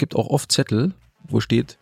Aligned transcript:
gibt 0.00 0.16
auch 0.16 0.26
oft 0.28 0.50
Zettel, 0.50 0.94
wo 1.28 1.38
steht, 1.38 1.78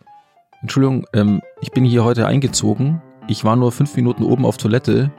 Entschuldigung, 0.61 1.07
ähm, 1.13 1.41
ich 1.61 1.71
bin 1.71 1.85
hier 1.85 2.03
heute 2.03 2.27
eingezogen. 2.27 3.01
Ich 3.27 3.45
war 3.45 3.55
nur 3.55 3.71
fünf 3.71 3.95
Minuten 3.95 4.23
oben 4.23 4.45
auf 4.45 4.57
Toilette. 4.57 5.09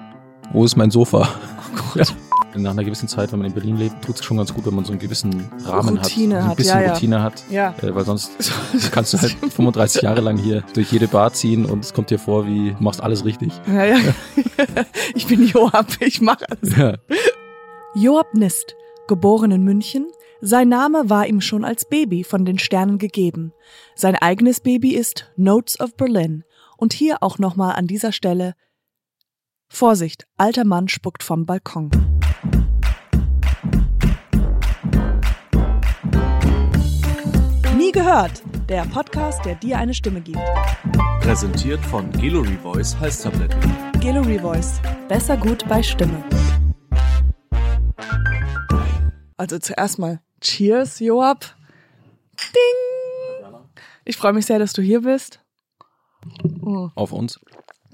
Wo 0.52 0.64
ist 0.64 0.76
mein 0.76 0.90
Sofa? 0.90 1.28
Oh 1.72 1.92
Gott. 1.94 2.14
Nach 2.56 2.72
einer 2.72 2.82
gewissen 2.84 3.06
Zeit, 3.08 3.30
wenn 3.30 3.38
man 3.38 3.46
in 3.48 3.54
Berlin 3.54 3.76
lebt, 3.76 4.04
tut 4.04 4.16
es 4.16 4.24
schon 4.24 4.36
ganz 4.36 4.52
gut, 4.52 4.66
wenn 4.66 4.74
man 4.74 4.84
so 4.84 4.90
einen 4.90 5.00
gewissen 5.00 5.48
Rahmen 5.64 5.96
Routine 5.98 6.36
hat, 6.36 6.42
ein 6.42 6.48
hat, 6.50 6.56
bisschen 6.56 6.80
ja, 6.80 6.86
ja. 6.86 6.92
Routine 6.92 7.22
hat, 7.22 7.44
Ja. 7.48 7.74
äh, 7.80 7.94
weil 7.94 8.04
sonst 8.04 8.32
kannst 8.92 9.14
du 9.14 9.18
halt 9.18 9.30
35 9.32 10.02
Jahre 10.02 10.20
lang 10.20 10.36
hier 10.36 10.64
durch 10.74 10.90
jede 10.92 11.06
Bar 11.06 11.32
ziehen 11.32 11.64
und 11.64 11.84
es 11.84 11.94
kommt 11.94 12.10
dir 12.10 12.18
vor, 12.18 12.46
wie 12.46 12.72
du 12.72 12.82
machst 12.82 13.02
alles 13.02 13.24
richtig. 13.24 13.52
Ja, 13.68 13.84
ja. 13.84 13.96
ich 15.14 15.26
bin 15.26 15.46
Joab, 15.46 15.86
ich 16.00 16.20
mache 16.20 16.44
alles. 16.50 16.76
Ja. 16.76 16.94
Joab 17.94 18.34
Nist, 18.34 18.74
geboren 19.06 19.52
in 19.52 19.62
München. 19.62 20.08
Sein 20.42 20.70
Name 20.70 21.10
war 21.10 21.26
ihm 21.26 21.42
schon 21.42 21.66
als 21.66 21.84
Baby 21.86 22.24
von 22.24 22.46
den 22.46 22.58
Sternen 22.58 22.96
gegeben. 22.96 23.52
Sein 23.94 24.16
eigenes 24.16 24.60
Baby 24.60 24.94
ist 24.94 25.30
Notes 25.36 25.78
of 25.78 25.96
Berlin. 25.96 26.44
Und 26.78 26.94
hier 26.94 27.22
auch 27.22 27.38
nochmal 27.38 27.74
an 27.74 27.86
dieser 27.86 28.10
Stelle 28.10 28.54
Vorsicht, 29.68 30.26
alter 30.38 30.64
Mann 30.64 30.88
spuckt 30.88 31.22
vom 31.22 31.44
Balkon. 31.44 31.90
Nie 37.76 37.92
gehört, 37.92 38.42
der 38.68 38.86
Podcast, 38.86 39.44
der 39.44 39.56
dir 39.56 39.76
eine 39.76 39.92
Stimme 39.92 40.22
gibt. 40.22 40.40
Präsentiert 41.20 41.84
von 41.84 42.10
Gallery 42.12 42.56
Voice 42.62 42.98
Halstabletten. 42.98 43.60
Gallery 44.00 44.38
Voice, 44.38 44.80
besser 45.06 45.36
gut 45.36 45.68
bei 45.68 45.82
Stimme. 45.82 46.24
Also 49.36 49.58
zuerst 49.58 49.98
mal 49.98 50.20
Cheers, 50.40 51.00
Joab. 51.00 51.44
Ding! 52.54 53.54
Ich 54.04 54.16
freue 54.16 54.32
mich 54.32 54.46
sehr, 54.46 54.58
dass 54.58 54.72
du 54.72 54.82
hier 54.82 55.02
bist. 55.02 55.40
Mm, 56.42 56.86
Auf 56.94 57.12
uns. 57.12 57.38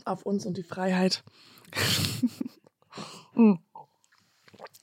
Auf 0.04 0.24
uns 0.24 0.46
und 0.46 0.56
die 0.56 0.62
Freiheit. 0.62 1.22
Mm. 3.38 3.56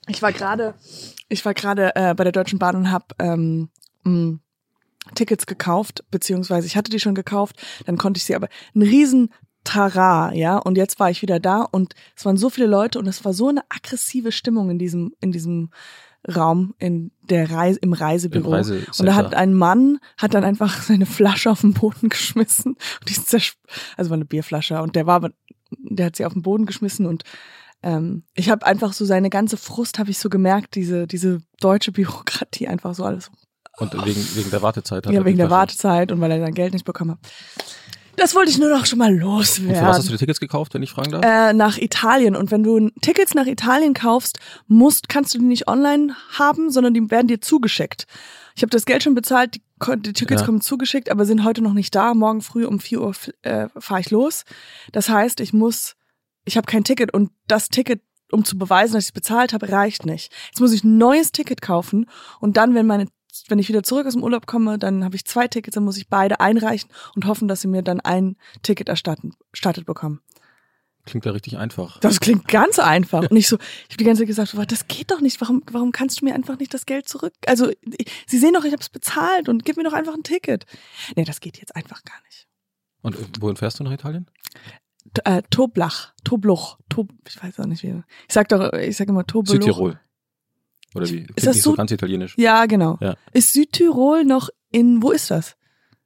Ich 0.06 0.22
war 0.22 0.32
gerade, 0.32 0.76
ich 1.28 1.44
war 1.44 1.54
gerade 1.54 1.96
äh, 1.96 2.14
bei 2.14 2.22
der 2.22 2.30
Deutschen 2.30 2.60
Bahn 2.60 2.76
und 2.76 2.92
habe 2.92 3.06
ähm, 3.18 3.68
mm, 4.04 4.36
Tickets 5.16 5.46
gekauft, 5.46 6.04
beziehungsweise 6.12 6.68
ich 6.68 6.76
hatte 6.76 6.88
die 6.88 7.00
schon 7.00 7.16
gekauft, 7.16 7.60
dann 7.84 7.98
konnte 7.98 8.18
ich 8.18 8.24
sie 8.24 8.36
aber 8.36 8.48
ein 8.76 8.82
riesen 8.82 9.34
Tara, 9.64 10.32
ja, 10.34 10.56
und 10.58 10.76
jetzt 10.76 11.00
war 11.00 11.10
ich 11.10 11.20
wieder 11.20 11.40
da 11.40 11.62
und 11.62 11.94
es 12.16 12.24
waren 12.24 12.36
so 12.36 12.48
viele 12.48 12.68
Leute 12.68 13.00
und 13.00 13.08
es 13.08 13.24
war 13.24 13.32
so 13.32 13.48
eine 13.48 13.64
aggressive 13.70 14.30
Stimmung 14.30 14.70
in 14.70 14.78
diesem 14.78 15.14
in 15.20 15.32
diesem 15.32 15.70
Raum 16.28 16.74
in 16.78 17.10
der 17.22 17.50
Reise 17.50 17.78
im 17.80 17.92
Reisebüro. 17.92 18.48
Im 18.48 18.54
Reisecenter. 18.54 19.00
und 19.00 19.06
da 19.06 19.14
hat 19.14 19.34
ein 19.34 19.54
Mann 19.54 19.98
hat 20.16 20.34
dann 20.34 20.44
einfach 20.44 20.82
seine 20.82 21.06
Flasche 21.06 21.50
auf 21.50 21.60
den 21.60 21.74
Boden 21.74 22.08
geschmissen 22.08 22.72
und 22.74 23.08
die 23.08 23.12
ist 23.12 23.56
also 23.96 24.10
war 24.10 24.16
eine 24.16 24.24
Bierflasche 24.24 24.80
und 24.80 24.96
der 24.96 25.06
war 25.06 25.30
der 25.70 26.06
hat 26.06 26.16
sie 26.16 26.24
auf 26.24 26.32
den 26.32 26.42
Boden 26.42 26.66
geschmissen 26.66 27.06
und 27.06 27.24
ähm, 27.82 28.22
ich 28.34 28.48
habe 28.48 28.64
einfach 28.64 28.92
so 28.92 29.04
seine 29.04 29.28
ganze 29.28 29.56
Frust 29.56 29.98
habe 29.98 30.10
ich 30.10 30.18
so 30.18 30.28
gemerkt, 30.28 30.74
diese 30.74 31.06
diese 31.06 31.42
deutsche 31.60 31.92
Bürokratie 31.92 32.68
einfach 32.68 32.94
so 32.94 33.04
alles 33.04 33.30
Und 33.78 33.92
wegen, 34.06 34.24
wegen 34.34 34.50
der 34.50 34.62
Wartezeit. 34.62 35.06
hat 35.06 35.12
ja, 35.12 35.24
wegen 35.24 35.38
der. 35.38 35.50
Wartezeit 35.50 36.12
und 36.12 36.20
weil 36.20 36.30
er 36.30 36.40
sein 36.40 36.54
Geld 36.54 36.72
nicht 36.72 36.84
bekommen 36.84 37.12
hat. 37.12 37.18
Das 38.16 38.34
wollte 38.34 38.50
ich 38.50 38.58
nur 38.58 38.68
noch 38.70 38.86
schon 38.86 38.98
mal 38.98 39.12
Und 39.12 39.18
für 39.20 39.28
was 39.28 39.48
hast 39.48 39.58
du 39.58 39.66
loswerden. 39.76 40.08
die 40.12 40.16
Tickets 40.18 40.40
gekauft, 40.40 40.74
wenn 40.74 40.82
ich 40.82 40.90
fragen 40.90 41.10
darf? 41.12 41.24
Äh, 41.24 41.52
nach 41.52 41.78
Italien. 41.78 42.36
Und 42.36 42.50
wenn 42.50 42.62
du 42.62 42.90
Tickets 43.00 43.34
nach 43.34 43.46
Italien 43.46 43.94
kaufst, 43.94 44.38
musst, 44.66 45.08
kannst 45.08 45.34
du 45.34 45.38
die 45.38 45.44
nicht 45.44 45.68
online 45.68 46.14
haben, 46.38 46.70
sondern 46.70 46.94
die 46.94 47.10
werden 47.10 47.26
dir 47.28 47.40
zugeschickt. 47.40 48.06
Ich 48.56 48.62
habe 48.62 48.70
das 48.70 48.86
Geld 48.86 49.02
schon 49.02 49.14
bezahlt, 49.14 49.56
die, 49.56 49.62
die 49.98 50.12
Tickets 50.12 50.42
Ja. 50.42 50.46
kommen 50.46 50.60
zugeschickt, 50.60 51.10
aber 51.10 51.24
sind 51.24 51.44
heute 51.44 51.60
noch 51.62 51.72
nicht 51.74 51.94
da. 51.94 52.14
Morgen 52.14 52.40
früh 52.40 52.64
um 52.64 52.78
4 52.78 53.00
Uhr 53.00 53.14
äh, 53.42 53.68
fahre 53.78 54.00
ich 54.00 54.10
los. 54.10 54.44
Das 54.92 55.08
heißt, 55.08 55.40
ich 55.40 55.52
muss, 55.52 55.96
ich 56.44 56.56
habe 56.56 56.66
kein 56.66 56.84
Ticket 56.84 57.12
und 57.12 57.30
das 57.48 57.68
Ticket, 57.68 58.00
um 58.30 58.44
zu 58.44 58.56
beweisen, 58.56 58.94
dass 58.94 59.04
ich 59.04 59.08
es 59.08 59.12
bezahlt 59.12 59.52
habe, 59.52 59.68
reicht 59.70 60.06
nicht. 60.06 60.32
Jetzt 60.50 60.60
muss 60.60 60.72
ich 60.72 60.84
ein 60.84 60.98
neues 60.98 61.32
Ticket 61.32 61.60
kaufen 61.62 62.06
und 62.40 62.56
dann, 62.56 62.74
wenn 62.74 62.86
meine 62.86 63.06
wenn 63.48 63.58
ich 63.58 63.68
wieder 63.68 63.82
zurück 63.82 64.06
aus 64.06 64.14
dem 64.14 64.22
Urlaub 64.22 64.46
komme, 64.46 64.78
dann 64.78 65.04
habe 65.04 65.16
ich 65.16 65.24
zwei 65.24 65.48
Tickets, 65.48 65.74
dann 65.74 65.84
muss 65.84 65.96
ich 65.96 66.08
beide 66.08 66.40
einreichen 66.40 66.90
und 67.14 67.26
hoffen, 67.26 67.48
dass 67.48 67.60
sie 67.60 67.68
mir 67.68 67.82
dann 67.82 68.00
ein 68.00 68.36
Ticket 68.62 68.88
erstatten, 68.88 69.34
erstattet 69.52 69.86
bekommen. 69.86 70.20
Klingt 71.06 71.26
ja 71.26 71.32
richtig 71.32 71.58
einfach. 71.58 71.98
Das 72.00 72.18
klingt 72.18 72.48
ganz 72.48 72.78
einfach. 72.78 73.30
Und 73.30 73.36
ich 73.36 73.46
so, 73.46 73.56
ich 73.56 73.90
habe 73.90 73.96
die 73.98 74.04
ganze 74.04 74.20
Zeit 74.22 74.28
gesagt, 74.28 74.56
"Wa, 74.56 74.64
das 74.64 74.88
geht 74.88 75.10
doch 75.10 75.20
nicht. 75.20 75.38
Warum, 75.42 75.62
warum 75.70 75.92
kannst 75.92 76.20
du 76.20 76.24
mir 76.24 76.34
einfach 76.34 76.58
nicht 76.58 76.72
das 76.72 76.86
Geld 76.86 77.08
zurück? 77.08 77.34
Also, 77.46 77.70
sie 78.26 78.38
sehen 78.38 78.54
doch, 78.54 78.64
ich 78.64 78.72
habe 78.72 78.80
es 78.80 78.88
bezahlt 78.88 79.50
und 79.50 79.66
gib 79.66 79.76
mir 79.76 79.84
doch 79.84 79.92
einfach 79.92 80.14
ein 80.14 80.22
Ticket. 80.22 80.64
Nee, 81.14 81.24
das 81.24 81.40
geht 81.40 81.58
jetzt 81.58 81.76
einfach 81.76 82.02
gar 82.04 82.16
nicht. 82.24 82.48
Und 83.02 83.16
äh, 83.16 83.24
wohin 83.40 83.56
fährst 83.56 83.78
du 83.80 83.84
nach 83.84 83.92
Italien? 83.92 84.26
T 85.12 85.20
äh, 85.26 85.42
Toblach, 85.50 86.14
Tobluch, 86.24 86.78
Tob, 86.88 87.10
ich 87.28 87.42
weiß 87.42 87.60
auch 87.60 87.66
nicht 87.66 87.82
wie. 87.82 88.02
Ich 88.26 88.32
sag 88.32 88.48
doch, 88.48 88.72
ich 88.72 88.96
sag 88.96 89.06
immer 89.08 89.26
Tobluch. 89.26 89.52
Südtirol. 89.52 90.00
Oder 90.94 91.06
wie? 91.08 91.24
Klingt 91.24 91.36
das 91.46 91.54
nicht 91.56 91.62
so 91.64 91.70
so- 91.70 91.76
ganz 91.76 91.90
italienisch. 91.90 92.34
Ja, 92.38 92.66
genau. 92.66 92.98
Ja. 93.00 93.14
Ist 93.32 93.52
Südtirol 93.52 94.24
noch 94.24 94.48
in, 94.70 95.02
wo 95.02 95.10
ist 95.10 95.30
das? 95.30 95.56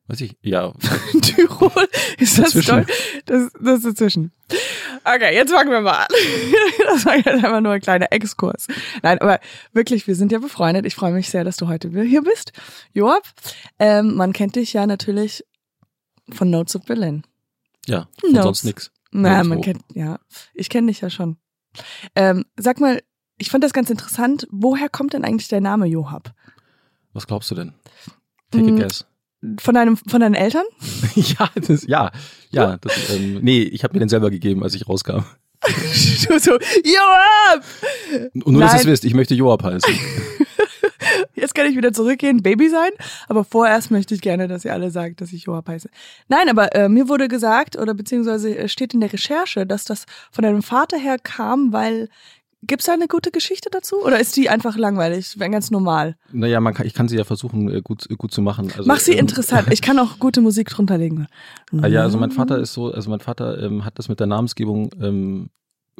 Weiß 0.06 0.22
ich. 0.22 0.36
Ja, 0.40 0.72
Tirol? 1.22 1.70
Ist 2.18 2.38
das 2.38 2.52
Dazwischen. 2.54 2.86
Das, 3.26 3.52
das 3.60 3.78
ist 3.80 3.84
dazwischen. 3.84 4.32
Okay, 5.04 5.34
jetzt 5.34 5.52
fangen 5.52 5.70
wir 5.70 5.82
mal 5.82 6.04
an. 6.04 6.06
Das 6.88 7.04
war 7.04 7.16
jetzt 7.16 7.26
einfach 7.28 7.60
nur 7.60 7.72
ein 7.72 7.80
kleiner 7.82 8.10
Exkurs. 8.10 8.66
Nein, 9.02 9.18
aber 9.20 9.40
wirklich, 9.74 10.06
wir 10.06 10.14
sind 10.14 10.32
ja 10.32 10.38
befreundet. 10.38 10.86
Ich 10.86 10.94
freue 10.94 11.12
mich 11.12 11.28
sehr, 11.28 11.44
dass 11.44 11.58
du 11.58 11.68
heute 11.68 11.90
hier 12.02 12.22
bist. 12.22 12.52
Joab, 12.94 13.22
ähm, 13.78 14.14
man 14.14 14.32
kennt 14.32 14.56
dich 14.56 14.72
ja 14.72 14.86
natürlich 14.86 15.44
von 16.30 16.48
Notes 16.48 16.74
of 16.76 16.84
Berlin. 16.86 17.24
ja. 17.86 18.08
Von 18.20 18.30
Notes. 18.30 18.44
sonst 18.44 18.64
nix. 18.64 18.90
Na, 19.10 19.44
man 19.44 19.60
kennt, 19.60 19.82
ja, 19.94 20.18
ich 20.54 20.70
kenne 20.70 20.86
dich 20.86 21.02
ja 21.02 21.10
schon. 21.10 21.36
Ähm, 22.14 22.46
sag 22.56 22.80
mal, 22.80 23.02
ich 23.38 23.50
fand 23.50 23.64
das 23.64 23.72
ganz 23.72 23.90
interessant. 23.90 24.46
Woher 24.50 24.88
kommt 24.88 25.12
denn 25.12 25.24
eigentlich 25.24 25.48
der 25.48 25.60
Name 25.60 25.86
Joab? 25.86 26.32
Was 27.12 27.26
glaubst 27.26 27.50
du 27.50 27.54
denn? 27.54 27.72
Take 28.50 28.64
Mm. 28.72 28.76
a 28.76 28.80
guess. 28.82 29.06
Von 29.60 29.74
deinem, 29.74 29.96
von 29.96 30.20
deinen 30.20 30.34
Eltern? 30.34 30.64
ja, 31.14 31.48
das, 31.54 31.86
ja, 31.86 32.10
ja. 32.50 32.76
Das, 32.78 33.10
ähm, 33.14 33.38
nee, 33.42 33.62
ich 33.62 33.84
habe 33.84 33.94
mir 33.94 34.00
den 34.00 34.08
selber 34.08 34.30
gegeben, 34.30 34.64
als 34.64 34.74
ich 34.74 34.88
rauskam. 34.88 35.20
du 36.28 36.38
so, 36.38 36.52
Joab! 36.52 37.64
Und 38.34 38.48
nur, 38.48 38.62
dass 38.62 38.72
ihr 38.72 38.76
Nein. 38.76 38.80
es 38.80 38.86
wisst, 38.86 39.04
ich 39.04 39.14
möchte 39.14 39.34
Joab 39.34 39.62
heißen. 39.62 39.92
Jetzt 41.34 41.54
kann 41.54 41.66
ich 41.66 41.76
wieder 41.76 41.92
zurückgehen, 41.92 42.42
Baby 42.42 42.68
sein, 42.68 42.90
aber 43.28 43.44
vorerst 43.44 43.90
möchte 43.90 44.14
ich 44.14 44.20
gerne, 44.20 44.48
dass 44.48 44.64
ihr 44.64 44.72
alle 44.72 44.90
sagt, 44.90 45.20
dass 45.20 45.32
ich 45.32 45.44
Joab 45.44 45.68
heiße. 45.68 45.88
Nein, 46.28 46.48
aber 46.48 46.74
äh, 46.74 46.88
mir 46.88 47.08
wurde 47.08 47.28
gesagt, 47.28 47.76
oder 47.76 47.94
beziehungsweise 47.94 48.56
äh, 48.56 48.68
steht 48.68 48.92
in 48.94 49.00
der 49.00 49.12
Recherche, 49.12 49.66
dass 49.66 49.84
das 49.84 50.04
von 50.32 50.42
deinem 50.42 50.62
Vater 50.62 50.98
her 50.98 51.16
kam, 51.22 51.72
weil 51.72 52.08
gibt's 52.62 52.86
da 52.86 52.92
eine 52.92 53.08
gute 53.08 53.30
Geschichte 53.30 53.68
dazu? 53.70 53.96
Oder 54.04 54.20
ist 54.20 54.36
die 54.36 54.48
einfach 54.48 54.76
langweilig, 54.76 55.38
wenn 55.38 55.52
ganz 55.52 55.70
normal? 55.70 56.16
naja, 56.32 56.60
man 56.60 56.74
kann, 56.74 56.86
ich 56.86 56.94
kann 56.94 57.08
sie 57.08 57.16
ja 57.16 57.24
versuchen, 57.24 57.68
äh, 57.72 57.80
gut, 57.82 58.06
gut 58.18 58.32
zu 58.32 58.42
machen. 58.42 58.70
Also, 58.76 58.84
Mach 58.86 58.98
sie 59.00 59.12
ähm, 59.12 59.20
interessant. 59.20 59.68
Ich 59.72 59.82
kann 59.82 59.98
auch 59.98 60.18
gute 60.18 60.40
Musik 60.40 60.68
drunter 60.70 60.98
legen. 60.98 61.26
Ah, 61.80 61.86
ja, 61.86 62.02
also 62.02 62.18
mein 62.18 62.30
Vater 62.30 62.58
ist 62.58 62.72
so, 62.72 62.92
also 62.92 63.10
mein 63.10 63.20
Vater 63.20 63.62
ähm, 63.62 63.84
hat 63.84 63.98
das 63.98 64.08
mit 64.08 64.20
der 64.20 64.26
Namensgebung, 64.26 64.90
ähm, 65.00 65.50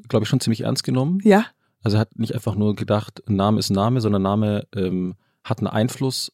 glaube 0.08 0.24
ich, 0.24 0.28
schon 0.28 0.40
ziemlich 0.40 0.62
ernst 0.62 0.84
genommen. 0.84 1.20
Ja, 1.24 1.46
Also 1.82 1.96
er 1.96 2.00
hat 2.00 2.18
nicht 2.18 2.34
einfach 2.34 2.54
nur 2.54 2.74
gedacht, 2.74 3.22
Name 3.28 3.58
ist 3.58 3.70
Name, 3.70 4.00
sondern 4.00 4.22
Name 4.22 4.66
ähm, 4.74 5.14
hat 5.44 5.58
einen 5.58 5.68
Einfluss 5.68 6.32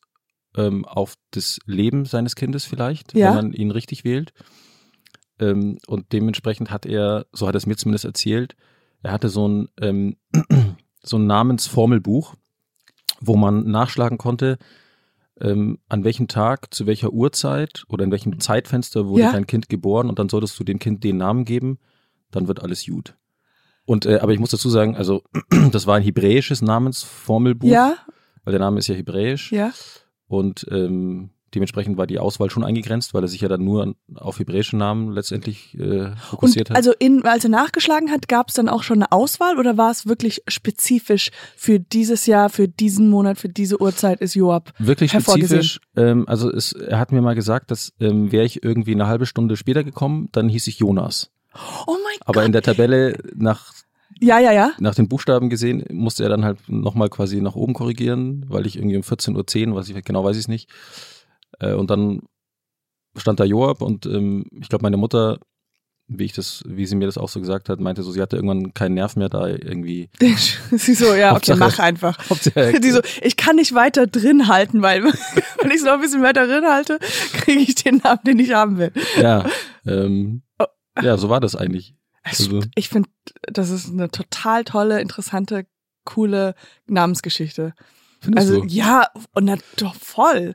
ähm, 0.56 0.85
auf 0.85 1.15
das 1.33 1.59
Leben 1.67 2.05
seines 2.05 2.35
Kindes 2.37 2.65
vielleicht, 2.65 3.15
Ja. 3.15 3.29
wenn 3.29 3.35
man 3.35 3.53
ihn 3.53 3.71
richtig 3.71 4.05
wählt. 4.05 4.33
Ähm, 5.41 5.79
und 5.87 6.12
dementsprechend 6.12 6.71
hat 6.71 6.87
er, 6.87 7.27
so 7.33 7.47
hat 7.49 7.55
er 7.55 7.59
es 7.59 7.67
mir 7.67 7.77
zumindest 7.77 8.05
erzählt, 8.05 8.55
er 9.05 9.13
hatte 9.13 9.29
so 9.29 9.47
ein, 9.47 9.69
ähm, 9.81 10.17
so 11.03 11.19
ein 11.19 11.27
Namensformelbuch, 11.27 12.35
wo 13.21 13.37
man 13.37 13.71
nachschlagen 13.71 14.19
konnte, 14.19 14.59
ähm, 15.41 15.79
an 15.89 16.05
welchem 16.05 16.27
Tag, 16.27 16.73
zu 16.73 16.87
welcher 16.87 17.13
Uhrzeit 17.13 17.85
oder 17.89 18.05
in 18.05 18.11
welchem 18.11 18.41
Zeitfenster 18.41 19.06
wurde 19.06 19.23
Ja. 19.23 19.33
dein 19.33 19.47
Kind 19.47 19.69
geboren 19.69 20.09
und 20.09 20.19
dann 20.19 20.29
solltest 20.29 20.59
du 20.59 20.65
dem 20.65 20.79
Kind 20.79 21.05
den 21.05 21.19
Namen 21.19 21.45
geben, 21.45 21.79
dann 22.31 22.49
wird 22.49 22.62
alles 22.62 22.87
gut. 22.87 23.15
Und 23.85 24.06
äh, 24.06 24.19
aber 24.21 24.33
ich 24.33 24.39
muss 24.39 24.51
dazu 24.51 24.71
sagen, 24.71 24.97
also 24.97 25.23
das 25.73 25.87
war 25.87 25.97
ein 25.97 26.03
hebräisches 26.03 26.62
Namensformelbuch, 26.62 27.69
ja, 27.69 27.97
weil 28.45 28.53
der 28.53 28.61
Name 28.61 28.79
ist 28.79 28.89
ja 28.89 28.95
hebräisch 28.95 29.53
ja. 29.53 29.73
und 30.29 30.67
ähm, 30.71 31.31
dementsprechend 31.55 31.97
war 31.97 32.06
die 32.06 32.19
Auswahl 32.19 32.51
schon 32.51 32.65
eingegrenzt, 32.65 33.15
weil 33.15 33.23
er 33.23 33.29
sich 33.29 33.41
ja 33.41 33.49
dann 33.49 33.65
nur 33.65 33.95
auf 34.17 34.39
hebräische 34.39 34.77
Namen 34.77 35.12
letztendlich 35.12 35.79
äh, 35.79 36.15
fokussiert 36.17 36.71
Und 36.71 36.71
hat. 36.71 36.77
also 36.77 36.93
in, 36.99 37.25
als 37.25 37.45
er 37.45 37.51
nachgeschlagen 37.51 38.11
hat, 38.11 38.29
gab 38.29 38.49
es 38.49 38.55
dann 38.55 38.69
auch 38.69 38.83
schon 38.83 38.99
eine 38.99 39.12
Auswahl 39.12 39.59
oder 39.59 39.77
war 39.77 39.91
es 39.91 40.06
wirklich 40.06 40.43
spezifisch 40.49 41.31
für 41.56 41.79
dieses 41.81 42.27
Jahr, 42.27 42.51
für 42.51 42.69
diesen 42.69 43.09
Monat, 43.09 43.39
für 43.39 43.49
diese 43.49 43.81
Uhrzeit 43.81 44.21
ist 44.21 44.35
Joab? 44.35 44.73
Wirklich 44.79 45.12
spezifisch. 45.12 45.81
Ähm, 45.97 46.25
also 46.29 46.51
es, 46.51 46.73
er 46.73 46.99
hat 46.99 47.12
mir 47.12 47.23
mal 47.23 47.35
gesagt, 47.35 47.71
dass 47.71 47.93
ähm, 48.00 48.33
wäre 48.33 48.45
ich 48.45 48.62
irgendwie 48.65 48.93
eine 48.93 49.07
halbe 49.07 49.27
Stunde 49.27 49.57
später 49.57 49.85
gekommen, 49.85 50.29
dann 50.33 50.49
hieß 50.49 50.67
ich 50.67 50.79
Jonas. 50.79 51.31
Oh 51.87 51.93
mein 52.03 52.19
Aber 52.23 52.41
Gott. 52.41 52.47
in 52.47 52.53
der 52.53 52.62
Tabelle 52.62 53.17
nach 53.35 53.73
Ja, 54.21 54.39
ja, 54.39 54.53
ja. 54.53 54.73
nach 54.81 54.95
den 54.95 55.09
Buchstaben 55.09 55.50
gesehen, 55.50 55.85
musste 55.91 56.25
er 56.25 56.29
dann 56.29 56.45
halt 56.45 56.59
nochmal 56.69 57.09
quasi 57.09 57.41
nach 57.41 57.55
oben 57.55 57.75
korrigieren, 57.75 58.45
weil 58.49 58.67
ich 58.67 58.77
irgendwie 58.77 58.97
um 58.97 59.03
14.10 59.03 59.69
Uhr, 59.69 59.77
was 59.77 59.89
ich 59.89 60.05
genau 60.05 60.25
weiß 60.25 60.37
ich 60.37 60.49
nicht. 60.49 60.69
Äh, 61.61 61.75
und 61.75 61.91
dann 61.91 62.21
stand 63.17 63.41
da 63.41 63.45
Joab 63.45 63.81
und 63.83 64.06
ähm, 64.06 64.45
ich 64.61 64.69
glaube, 64.69 64.83
meine 64.83 64.97
Mutter, 64.97 65.39
wie 66.06 66.25
ich 66.25 66.33
das, 66.33 66.62
wie 66.67 66.85
sie 66.85 66.97
mir 66.97 67.06
das 67.06 67.17
auch 67.17 67.29
so 67.29 67.41
gesagt 67.41 67.69
hat, 67.69 67.81
meinte 67.81 68.03
so, 68.03 68.11
sie 68.11 68.21
hatte 68.21 68.37
irgendwann 68.37 68.75
keinen 68.75 68.95
Nerv 68.95 69.17
mehr 69.17 69.29
da 69.31 69.47
irgendwie. 69.47 70.11
Sie 70.71 70.95
so, 70.95 71.15
ja, 71.15 71.35
okay, 71.35 71.55
mach 71.56 71.79
einfach. 71.79 72.19
Die 72.83 72.91
so, 72.91 73.01
ich 73.23 73.37
kann 73.39 73.56
nicht 73.56 73.75
weiter 73.75 74.06
drin 74.06 74.49
halten, 74.49 74.83
weil 74.83 75.03
wenn 75.62 75.71
ich 75.71 75.77
es 75.77 75.85
noch 75.85 75.93
ein 75.95 76.01
bisschen 76.03 76.23
weiter 76.23 76.47
drin 76.47 76.67
halte, 76.67 76.99
kriege 77.33 77.61
ich 77.61 77.77
den 77.77 77.99
Namen, 78.05 78.21
den 78.27 78.39
ich 78.39 78.53
haben 78.53 78.77
will. 78.79 78.93
ja, 79.21 79.47
ähm, 79.87 80.43
Oh. 80.61 80.67
ja, 81.03 81.17
so 81.17 81.29
war 81.31 81.41
das 81.41 81.57
eigentlich. 81.57 81.95
Also, 82.23 82.61
Ich 82.75 82.89
finde, 82.91 83.09
das 83.43 83.71
ist 83.71 83.91
eine 83.91 84.11
total 84.11 84.65
tolle, 84.65 85.00
interessante, 85.00 85.67
coole 86.05 86.55
Namensgeschichte. 86.87 87.75
findest 88.21 88.49
Also 88.50 88.61
du? 88.62 88.67
ja, 88.69 89.09
und 89.33 89.45
na, 89.45 89.57
doch 89.79 89.95
voll. 89.95 90.55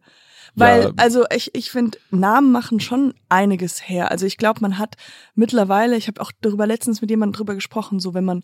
Weil, 0.56 0.84
Ja. 0.84 0.92
also 0.98 1.26
ich, 1.34 1.54
ich 1.56 1.72
finde, 1.72 1.98
Namen 2.12 2.52
machen 2.52 2.80
schon 2.80 3.14
einiges 3.30 3.88
her. 3.88 4.12
Also 4.12 4.26
ich 4.26 4.38
glaube, 4.38 4.62
man 4.62 4.78
hat 4.78 4.96
mittlerweile, 5.36 5.96
ich 5.96 6.08
habe 6.08 6.22
auch 6.22 6.32
darüber 6.42 6.68
letztens 6.68 7.02
mit 7.02 7.10
jemandem 7.10 7.38
drüber 7.38 7.56
gesprochen, 7.56 8.00
so 8.00 8.14
wenn 8.14 8.26
man 8.26 8.44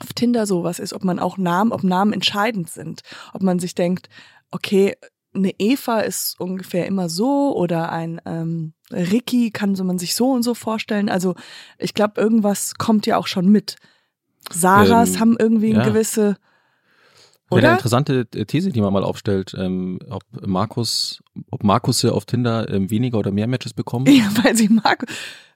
auf 0.00 0.12
Tinder 0.12 0.46
sowas 0.46 0.78
ist, 0.78 0.92
ob 0.92 1.04
man 1.04 1.18
auch 1.18 1.38
Namen, 1.38 1.72
ob 1.72 1.82
Namen 1.82 2.12
entscheidend 2.12 2.70
sind. 2.70 3.02
Ob 3.32 3.42
man 3.42 3.58
sich 3.58 3.74
denkt, 3.74 4.08
okay, 4.50 4.96
eine 5.34 5.52
Eva 5.58 6.00
ist 6.00 6.40
ungefähr 6.40 6.86
immer 6.86 7.08
so 7.08 7.54
oder 7.56 7.92
ein 7.92 8.20
ähm, 8.24 8.74
Ricky 8.90 9.50
kann 9.50 9.74
so 9.74 9.84
man 9.84 9.98
sich 9.98 10.14
so 10.14 10.30
und 10.30 10.42
so 10.42 10.54
vorstellen. 10.54 11.08
Also 11.08 11.34
ich 11.78 11.94
glaube, 11.94 12.20
irgendwas 12.20 12.74
kommt 12.76 13.06
ja 13.06 13.16
auch 13.16 13.26
schon 13.26 13.48
mit. 13.48 13.76
Sarahs 14.50 15.14
Ähm, 15.14 15.20
haben 15.20 15.36
irgendwie 15.38 15.70
eine 15.70 15.84
ja. 15.84 15.88
gewisse 15.88 16.36
Wäre 17.50 17.58
eine 17.60 17.66
oder? 17.68 17.72
interessante 17.78 18.26
äh, 18.34 18.44
These, 18.44 18.70
die 18.72 18.80
man 18.80 18.92
mal 18.92 19.02
aufstellt, 19.04 19.54
ähm, 19.58 19.98
ob 20.10 20.22
Markus, 20.46 21.22
ob 21.50 21.64
Markusse 21.64 22.12
auf 22.12 22.26
Tinder 22.26 22.68
ähm, 22.68 22.90
weniger 22.90 23.18
oder 23.18 23.30
mehr 23.30 23.46
Matches 23.46 23.72
bekommen 23.72 24.06
Ja, 24.06 24.28
weil 24.42 24.54
sie 24.56 24.68
mag. 24.68 25.04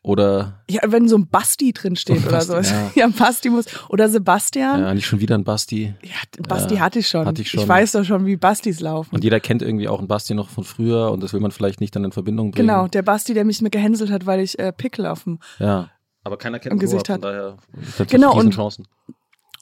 oder 0.02 0.62
Ja, 0.70 0.80
wenn 0.86 1.08
so 1.08 1.16
ein 1.16 1.28
Basti 1.28 1.72
drin 1.72 1.96
steht 1.96 2.20
So 2.20 2.22
ein 2.22 2.28
oder 2.28 2.40
sowas. 2.40 2.70
ja. 2.70 2.90
Ja. 2.94 3.08
Basti 3.08 3.50
muss. 3.50 3.66
Oder 3.90 4.08
Sebastian. 4.08 4.80
ja, 4.80 4.94
nicht 4.94 5.06
schon 5.06 5.20
wieder 5.20 5.34
ein 5.36 5.44
Basti. 5.44 5.94
Ja, 6.02 6.42
Basti 6.48 6.74
Ja, 6.76 6.80
hatte 6.80 6.98
ich 7.00 7.08
schon. 7.08 7.26
hatte 7.26 7.42
ich 7.42 7.50
schon. 7.50 7.68
weiß 7.68 7.92
doch 7.92 8.04
schon, 8.04 8.24
wie 8.26 8.36
Bastis 8.36 8.80
laufen. 8.80 9.14
Und 9.14 9.22
jeder 9.24 9.38
kennt 9.40 9.60
irgendwie 9.62 9.88
auch 9.88 9.98
einen 9.98 10.08
Basti 10.08 10.34
noch 10.34 10.48
von 10.48 10.64
früher 10.64 11.10
und 11.12 11.22
das 11.22 11.32
will 11.32 11.40
man 11.40 11.50
vielleicht 11.50 11.80
nicht 11.80 11.94
dann 11.94 12.04
in 12.04 12.12
Verbindung 12.12 12.52
bringen. 12.52 12.66
Genau, 12.68 12.88
der 12.88 13.02
Basti, 13.02 13.34
der 13.34 13.44
mich 13.44 13.60
mit 13.60 13.72
gehänselt 13.72 14.10
hat, 14.10 14.24
weil 14.26 14.40
ich 14.40 14.58
äh, 14.58 14.72
Pickel 14.72 15.06
auf 15.06 15.24
dem. 15.24 15.38
Ja. 15.58 15.90
Aber 16.24 16.36
keiner 16.38 16.58
kennt 16.60 16.72
Im 16.74 16.78
Gesicht 16.78 17.06
von 17.08 17.14
hat. 17.16 17.24
daher 17.24 17.56
natürlich 17.74 18.10
Genau, 18.12 18.34
und- 18.38 18.54
Chancen. 18.54 18.86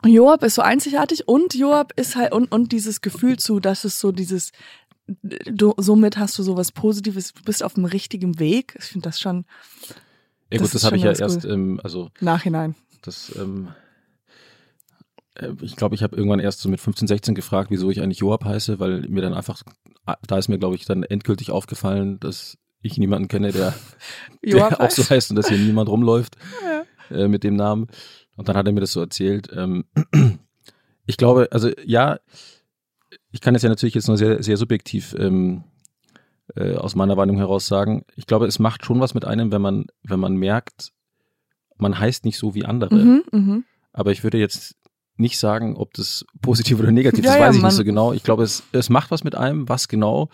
Joab 0.04 0.42
ist 0.44 0.54
so 0.54 0.62
einzigartig 0.62 1.28
und 1.28 1.54
Joab 1.54 1.92
ist 1.96 2.16
halt 2.16 2.32
und, 2.32 2.50
und 2.52 2.72
dieses 2.72 3.00
Gefühl 3.00 3.38
zu, 3.38 3.60
dass 3.60 3.84
es 3.84 4.00
so 4.00 4.12
dieses 4.12 4.52
du, 5.06 5.74
somit 5.76 6.16
hast 6.18 6.38
du 6.38 6.42
sowas 6.42 6.72
Positives, 6.72 7.32
du 7.34 7.42
bist 7.42 7.62
auf 7.64 7.74
dem 7.74 7.84
richtigen 7.84 8.38
Weg. 8.38 8.76
Ich 8.78 8.86
finde 8.86 9.08
das 9.08 9.18
schon 9.20 9.44
Ja 9.88 9.94
Das 10.50 10.58
gut, 10.58 10.64
ist 10.66 10.74
das 10.76 10.84
habe 10.84 10.96
ich 10.96 11.02
ja 11.02 11.12
erst, 11.12 11.44
ähm, 11.44 11.80
also 11.82 12.10
Nachhinein. 12.20 12.74
das, 13.02 13.32
ähm, 13.36 13.68
äh, 15.34 15.50
ich 15.62 15.76
glaube, 15.76 15.94
ich 15.94 16.02
habe 16.02 16.16
irgendwann 16.16 16.40
erst 16.40 16.60
so 16.60 16.68
mit 16.68 16.80
15, 16.80 17.08
16 17.08 17.34
gefragt, 17.34 17.70
wieso 17.70 17.90
ich 17.90 18.00
eigentlich 18.00 18.18
Joab 18.20 18.44
heiße, 18.44 18.78
weil 18.78 19.02
mir 19.08 19.22
dann 19.22 19.34
einfach, 19.34 19.62
da 20.26 20.38
ist 20.38 20.48
mir, 20.48 20.58
glaube 20.58 20.76
ich, 20.76 20.84
dann 20.84 21.02
endgültig 21.02 21.50
aufgefallen, 21.50 22.18
dass 22.20 22.56
ich 22.82 22.96
niemanden 22.96 23.28
kenne, 23.28 23.52
der, 23.52 23.74
Joab 24.42 24.70
der 24.70 24.80
auch 24.82 24.90
so 24.90 25.02
heißt- 25.02 25.10
heißt 25.10 25.30
und 25.30 25.36
dass 25.36 25.48
hier 25.48 25.58
niemand 25.58 25.88
rumläuft 25.88 26.36
Ja. 27.10 27.16
äh, 27.16 27.28
mit 27.28 27.44
dem 27.44 27.56
Namen. 27.56 27.88
Und 28.36 28.48
dann 28.48 28.56
hat 28.56 28.66
er 28.66 28.72
mir 28.72 28.80
das 28.80 28.92
so 28.92 29.00
erzählt. 29.00 29.48
Ähm, 29.54 29.84
ich 31.06 31.16
glaube, 31.16 31.48
also 31.50 31.70
ja, 31.84 32.20
ich 33.32 33.40
kann 33.40 33.54
es 33.54 33.62
ja 33.62 33.68
natürlich 33.68 33.94
jetzt 33.94 34.08
nur 34.08 34.16
sehr, 34.16 34.42
sehr 34.42 34.56
subjektiv 34.56 35.14
ähm, 35.18 35.64
äh, 36.56 36.76
aus 36.76 36.94
meiner 36.94 37.16
Wahrnehmung 37.16 37.40
heraus 37.40 37.66
sagen. 37.66 38.04
Ich 38.16 38.26
glaube, 38.26 38.46
es 38.46 38.58
macht 38.58 38.84
schon 38.84 39.00
was 39.00 39.14
mit 39.14 39.24
einem, 39.24 39.52
wenn 39.52 39.62
man, 39.62 39.86
wenn 40.02 40.20
man 40.20 40.36
merkt, 40.36 40.92
man 41.76 41.98
heißt 41.98 42.24
nicht 42.24 42.38
so 42.38 42.54
wie 42.54 42.64
andere. 42.64 42.94
Mhm, 42.94 43.22
mhm. 43.30 43.64
Aber 43.92 44.12
ich 44.12 44.22
würde 44.22 44.38
jetzt 44.38 44.76
nicht 45.16 45.38
sagen, 45.38 45.76
ob 45.76 45.92
das 45.94 46.24
positiv 46.40 46.78
oder 46.78 46.92
negativ 46.92 47.20
ist, 47.20 47.26
Ja, 47.26 47.32
das 47.32 47.40
ja, 47.40 47.46
weiß 47.46 47.56
ich 47.56 47.62
nicht 47.62 47.72
so 47.72 47.84
genau. 47.84 48.12
Ich 48.12 48.22
glaube, 48.22 48.42
es, 48.42 48.62
es 48.72 48.88
macht 48.88 49.10
was 49.10 49.22
mit 49.24 49.34
einem, 49.34 49.68
was 49.68 49.88
genau. 49.88 50.28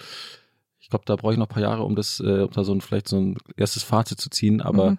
Ich 0.78 0.90
glaube, 0.90 1.04
da 1.06 1.16
brauche 1.16 1.32
ich 1.32 1.38
noch 1.38 1.46
ein 1.46 1.52
paar 1.52 1.62
Jahre, 1.62 1.82
um 1.82 1.96
das, 1.96 2.20
äh, 2.20 2.42
um 2.42 2.50
da 2.50 2.62
so 2.62 2.72
ein, 2.72 2.80
vielleicht 2.80 3.08
so 3.08 3.18
ein 3.18 3.36
erstes 3.56 3.82
Fazit 3.82 4.20
zu 4.20 4.30
ziehen. 4.30 4.60
Aber 4.60 4.92
Mhm. 4.92 4.98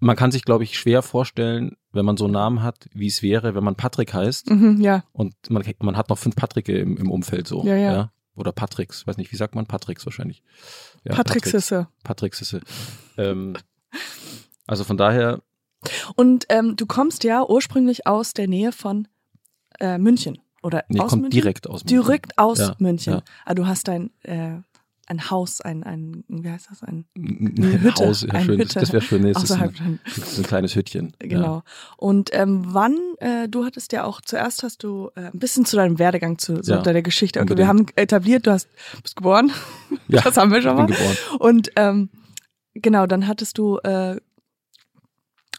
Man 0.00 0.16
kann 0.16 0.30
sich, 0.30 0.44
glaube 0.44 0.64
ich, 0.64 0.78
schwer 0.78 1.02
vorstellen, 1.02 1.76
wenn 1.92 2.04
man 2.04 2.16
so 2.16 2.24
einen 2.24 2.34
Namen 2.34 2.62
hat, 2.62 2.88
wie 2.92 3.06
es 3.08 3.22
wäre, 3.22 3.54
wenn 3.54 3.64
man 3.64 3.74
Patrick 3.74 4.14
heißt 4.14 4.50
Mhm, 4.50 4.80
ja. 4.80 5.02
und 5.12 5.34
man, 5.50 5.64
man 5.80 5.96
hat 5.96 6.08
noch 6.08 6.18
fünf 6.18 6.36
Patricke 6.36 6.76
im, 6.78 6.96
im 6.96 7.10
Umfeld 7.10 7.48
so. 7.48 7.64
Ja, 7.64 7.76
ja. 7.76 8.12
Oder 8.36 8.52
Patricks, 8.52 9.04
weiß 9.06 9.16
nicht, 9.16 9.32
wie 9.32 9.36
sagt 9.36 9.56
man? 9.56 9.66
Patricks 9.66 10.06
wahrscheinlich. 10.06 10.42
Ja, 11.04 11.14
Patrick 11.16 11.42
Patricks. 11.42 11.50
Sisse. 11.50 11.88
Patrick 12.04 12.34
Sisse. 12.34 12.60
Ähm, 13.16 13.56
also 14.66 14.84
von 14.84 14.96
daher, 14.96 15.42
Und 16.14 16.46
ähm, 16.48 16.76
du 16.76 16.86
kommst 16.86 17.24
ja 17.24 17.44
ursprünglich 17.44 18.06
aus 18.06 18.34
der 18.34 18.46
Nähe 18.46 18.70
von 18.72 19.08
äh, 19.80 19.98
München. 19.98 20.38
Oder 20.62 20.84
nee, 20.88 21.00
aus 21.00 21.10
kommt 21.10 21.22
München? 21.22 21.40
direkt 21.40 21.66
aus 21.68 21.84
München. 21.84 22.02
Direkt 22.02 22.38
aus 22.38 22.58
Ja, 22.58 22.76
München. 22.78 23.12
ja. 23.14 23.22
Ah, 23.44 23.54
du 23.54 23.66
hast 23.66 23.88
ein, 23.88 24.10
äh, 24.22 24.56
ein 25.08 25.30
Haus, 25.30 25.60
ein, 25.60 25.82
ein, 25.84 26.24
wie 26.28 26.48
heißt 26.50 26.68
das? 26.70 26.82
Ein 26.82 27.06
Ein 27.16 27.54
Hütte, 27.82 28.06
Haus, 28.06 28.22
ja, 28.22 28.40
schön. 28.40 28.58
Hütte. 28.58 28.74
Das, 28.74 28.74
das 28.74 28.92
wäre 28.92 29.02
schön. 29.02 29.22
Nee, 29.22 29.30
ist 29.30 29.36
außerhalb 29.38 29.70
ein, 29.70 29.76
von, 29.76 30.00
das 30.04 30.16
ist 30.32 30.38
ein 30.38 30.44
kleines 30.44 30.74
Hüttchen. 30.74 31.12
genau. 31.18 31.62
Und 31.96 32.30
ähm, 32.32 32.62
wann, 32.68 32.96
äh, 33.18 33.48
du 33.48 33.64
hattest 33.64 33.92
ja 33.92 34.04
auch, 34.04 34.20
zuerst 34.20 34.62
hast 34.62 34.82
du 34.82 35.10
äh, 35.16 35.26
ein 35.32 35.38
bisschen 35.38 35.64
zu 35.64 35.76
deinem 35.76 35.98
Werdegang, 35.98 36.38
zu 36.38 36.62
so 36.62 36.72
Ja, 36.74 36.82
deiner 36.82 37.02
Geschichte. 37.02 37.38
Okay, 37.40 37.44
unbedingt. 37.52 37.58
wir 37.58 37.68
haben 37.68 37.86
etabliert, 37.96 38.46
du 38.46 38.52
hast, 38.52 38.68
bist 39.02 39.16
geboren. 39.16 39.50
Ja, 40.08 40.22
das 40.22 40.36
haben 40.36 40.50
wir 40.52 40.60
schon 40.62 40.70
Ja, 40.70 40.74
mal. 40.76 40.86
bin 40.86 40.96
geboren. 40.96 41.16
Und 41.38 41.70
ähm, 41.76 42.08
genau, 42.74 43.06
dann 43.06 43.26
hattest 43.26 43.58
du, 43.58 43.78
äh, 43.78 44.16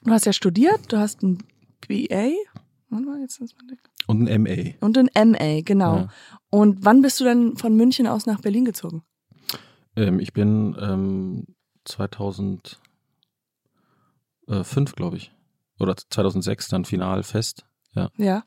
du 0.03 0.11
hast 0.11 0.25
ja 0.25 0.33
studiert, 0.33 0.79
du 0.91 0.97
hast 0.97 1.21
ein 1.23 1.39
BA 1.87 2.29
Warte 2.91 3.05
mal, 3.05 3.21
jetzt 3.21 3.39
ist 3.39 3.55
Und 4.07 4.27
ein 4.27 4.41
MA. 4.43 4.73
und 4.83 4.97
ein 4.97 5.29
MA, 5.31 5.61
genau. 5.61 5.95
Ja. 5.97 6.07
Und 6.49 6.83
wann 6.83 7.03
bist 7.03 7.19
du 7.19 7.23
dann 7.23 7.55
von 7.55 7.75
München 7.75 8.07
aus 8.07 8.25
nach 8.25 8.41
Berlin 8.41 8.65
gezogen? 8.65 9.03
Ähm, 9.99 10.19
ich 10.19 10.33
bin 10.33 10.75
ähm, 10.79 11.45
2005, 11.85 12.79
glaube 14.95 15.17
ich. 15.17 15.31
Oder 15.79 15.95
2006 15.95 16.67
dann 16.69 16.85
final 16.85 17.23
fest. 17.23 17.65
Ja. 17.93 18.43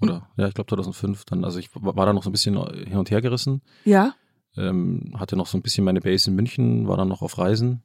Oder, 0.00 0.28
ja, 0.36 0.48
ich 0.48 0.54
glaube 0.54 0.68
2005 0.68 1.24
dann. 1.26 1.44
Also 1.44 1.58
ich 1.58 1.68
war 1.74 2.06
da 2.06 2.12
noch 2.12 2.22
so 2.22 2.30
ein 2.30 2.32
bisschen 2.32 2.56
hin 2.74 2.96
und 2.98 3.10
her 3.10 3.20
gerissen. 3.20 3.62
Ja. 3.84 4.14
ähm, 4.56 5.14
hatte 5.18 5.36
noch 5.36 5.46
so 5.46 5.56
ein 5.58 5.62
bisschen 5.62 5.84
meine 5.84 6.00
Base 6.00 6.28
in 6.30 6.36
München, 6.36 6.88
war 6.88 6.96
dann 6.96 7.08
noch 7.08 7.22
auf 7.22 7.38
Reisen 7.38 7.82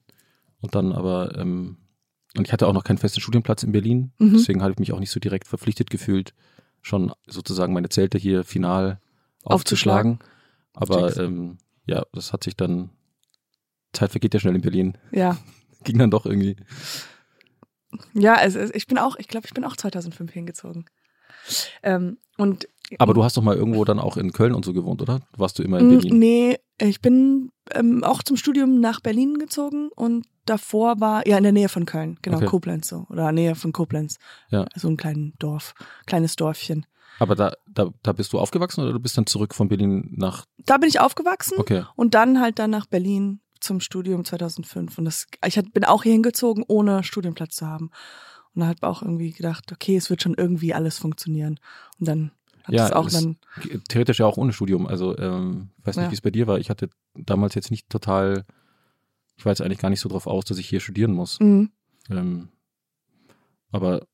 und 0.62 0.74
dann 0.76 0.94
aber, 0.94 1.38
ähm, 1.38 1.78
und 2.38 2.48
ich 2.48 2.52
hatte 2.54 2.68
auch 2.68 2.74
noch 2.74 2.84
keinen 2.84 2.98
festen 2.98 3.22
Studienplatz 3.22 3.62
in 3.64 3.72
Berlin, 3.72 4.12
Mhm. 4.18 4.34
deswegen 4.34 4.62
habe 4.64 4.72
ich 4.72 4.80
mich 4.80 4.92
auch 4.92 5.00
nicht 5.00 5.12
so 5.12 5.20
direkt 5.20 5.48
verpflichtet 5.48 5.90
gefühlt, 5.92 6.34
schon 6.82 7.12
sozusagen 7.28 7.72
meine 7.74 7.90
Zelte 7.90 8.18
hier 8.18 8.44
final 8.44 9.00
aufzuschlagen. 9.44 10.18
Aber 10.74 11.02
Check's. 11.08 11.18
ähm, 11.18 11.58
ja, 11.86 12.06
das 12.14 12.34
hat 12.34 12.44
sich 12.44 12.56
dann, 12.56 12.90
Zeit 13.94 14.12
vergeht 14.12 14.34
ja 14.34 14.40
schnell 14.40 14.56
in 14.56 14.62
Berlin, 14.62 14.98
Ja. 15.12 15.38
ging 15.84 15.98
dann 16.00 16.12
doch 16.12 16.26
irgendwie. 16.26 16.56
Ja, 18.14 18.34
also 18.34 18.60
ich 18.74 18.88
bin 18.88 18.98
auch, 18.98 19.16
ich 19.18 19.28
glaube, 19.28 19.48
ich 19.48 19.54
bin 19.54 19.64
auch 19.64 19.78
2005 19.78 20.32
hingezogen. 20.32 20.86
Ähm, 21.84 22.18
und 22.38 22.68
Aber 22.98 23.14
du 23.14 23.24
hast 23.24 23.38
doch 23.38 23.44
mal 23.44 23.56
irgendwo 23.56 23.86
dann 23.86 24.00
auch 24.00 24.18
in 24.18 24.32
Köln 24.32 24.54
und 24.54 24.66
so 24.66 24.74
gewohnt, 24.74 25.02
oder? 25.02 25.22
Warst 25.38 25.60
du 25.60 25.64
immer 25.64 25.80
in 25.80 25.90
Berlin? 25.90 26.20
Nee, 26.20 26.58
ich 26.80 27.02
bin 27.02 27.52
ähm, 27.72 28.04
auch 28.04 28.24
zum 28.24 28.36
Studium 28.36 28.80
nach 28.80 29.00
Berlin 29.00 29.38
gezogen 29.38 29.90
und 29.96 30.26
davor 30.46 31.00
war, 31.00 31.28
ja, 31.28 31.38
in 31.38 31.44
der 31.44 31.52
Nähe 31.52 31.70
von 31.70 31.86
Köln, 31.86 32.18
genau, 32.22 32.38
Okay. 32.38 32.48
Koblenz 32.48 32.88
so. 32.88 33.06
Oder 33.10 33.32
Nähe 33.32 33.56
von 33.56 33.72
Koblenz. 33.72 34.18
Ja. 34.50 34.66
So 34.76 34.88
ein 34.90 34.98
kleines 34.98 35.34
Dorf, 35.40 35.74
kleines 36.06 36.36
Dorfchen. 36.36 36.86
Aber 37.20 37.36
da, 37.36 37.54
da, 37.68 37.90
da 38.04 38.12
bist 38.14 38.34
du 38.34 38.40
aufgewachsen 38.40 38.82
oder 38.84 38.94
du 38.94 39.00
bist 39.00 39.18
dann 39.18 39.26
zurück 39.26 39.54
von 39.56 39.68
Berlin 39.70 40.14
nach, 40.18 40.46
Da 40.66 40.78
bin 40.78 40.90
ich 40.90 41.00
aufgewachsen 41.00 41.56
okay. 41.58 41.84
und 41.96 42.14
dann 42.14 42.42
halt 42.42 42.60
dann 42.60 42.72
nach 42.72 42.86
Berlin 42.88 43.40
zum 43.62 43.80
Studium 43.80 44.26
2005. 44.26 44.98
Und 44.98 45.06
das, 45.06 45.26
ich 45.46 45.56
bin 45.74 45.86
auch 45.86 46.04
hier 46.04 46.12
hingezogen, 46.12 46.64
ohne 46.68 47.04
Studienplatz 47.04 47.56
zu 47.56 47.68
haben. 47.68 47.90
Und 48.54 48.62
da 48.62 48.68
hat 48.68 48.84
auch 48.84 49.02
irgendwie 49.02 49.32
gedacht, 49.32 49.72
okay, 49.72 49.96
es 49.96 50.10
wird 50.10 50.22
schon 50.22 50.34
irgendwie 50.36 50.74
alles 50.74 50.98
funktionieren. 50.98 51.60
Und 52.00 52.08
dann 52.08 52.32
hat 52.64 52.74
Ja, 52.76 52.86
es 52.88 52.92
auch 52.92 53.10
dann, 53.10 53.38
theoretisch 53.88 54.20
ja 54.20 54.26
auch 54.26 54.38
ohne 54.38 54.54
Studium. 54.54 54.86
Also 54.88 55.18
ähm, 55.18 55.70
weiß 55.84 55.96
nicht, 55.98 56.06
Ja. 56.06 56.12
wie 56.12 56.16
es 56.16 56.22
bei 56.22 56.32
dir 56.32 56.48
war. 56.48 56.60
Ich 56.60 56.70
hatte 56.70 56.90
damals 57.14 57.56
jetzt 57.56 57.72
nicht 57.72 57.90
total, 57.90 58.46
ich 59.38 59.46
war 59.46 59.52
jetzt 59.52 59.62
eigentlich 59.62 59.80
gar 59.80 59.90
nicht 59.90 60.00
so 60.02 60.10
drauf 60.10 60.28
aus, 60.28 60.46
dass 60.46 60.58
ich 60.58 60.68
hier 60.68 60.80
studieren 60.80 61.14
muss. 61.14 61.40
mhm. 61.40 61.72
Ähm, 62.10 62.50
aber 63.72 64.06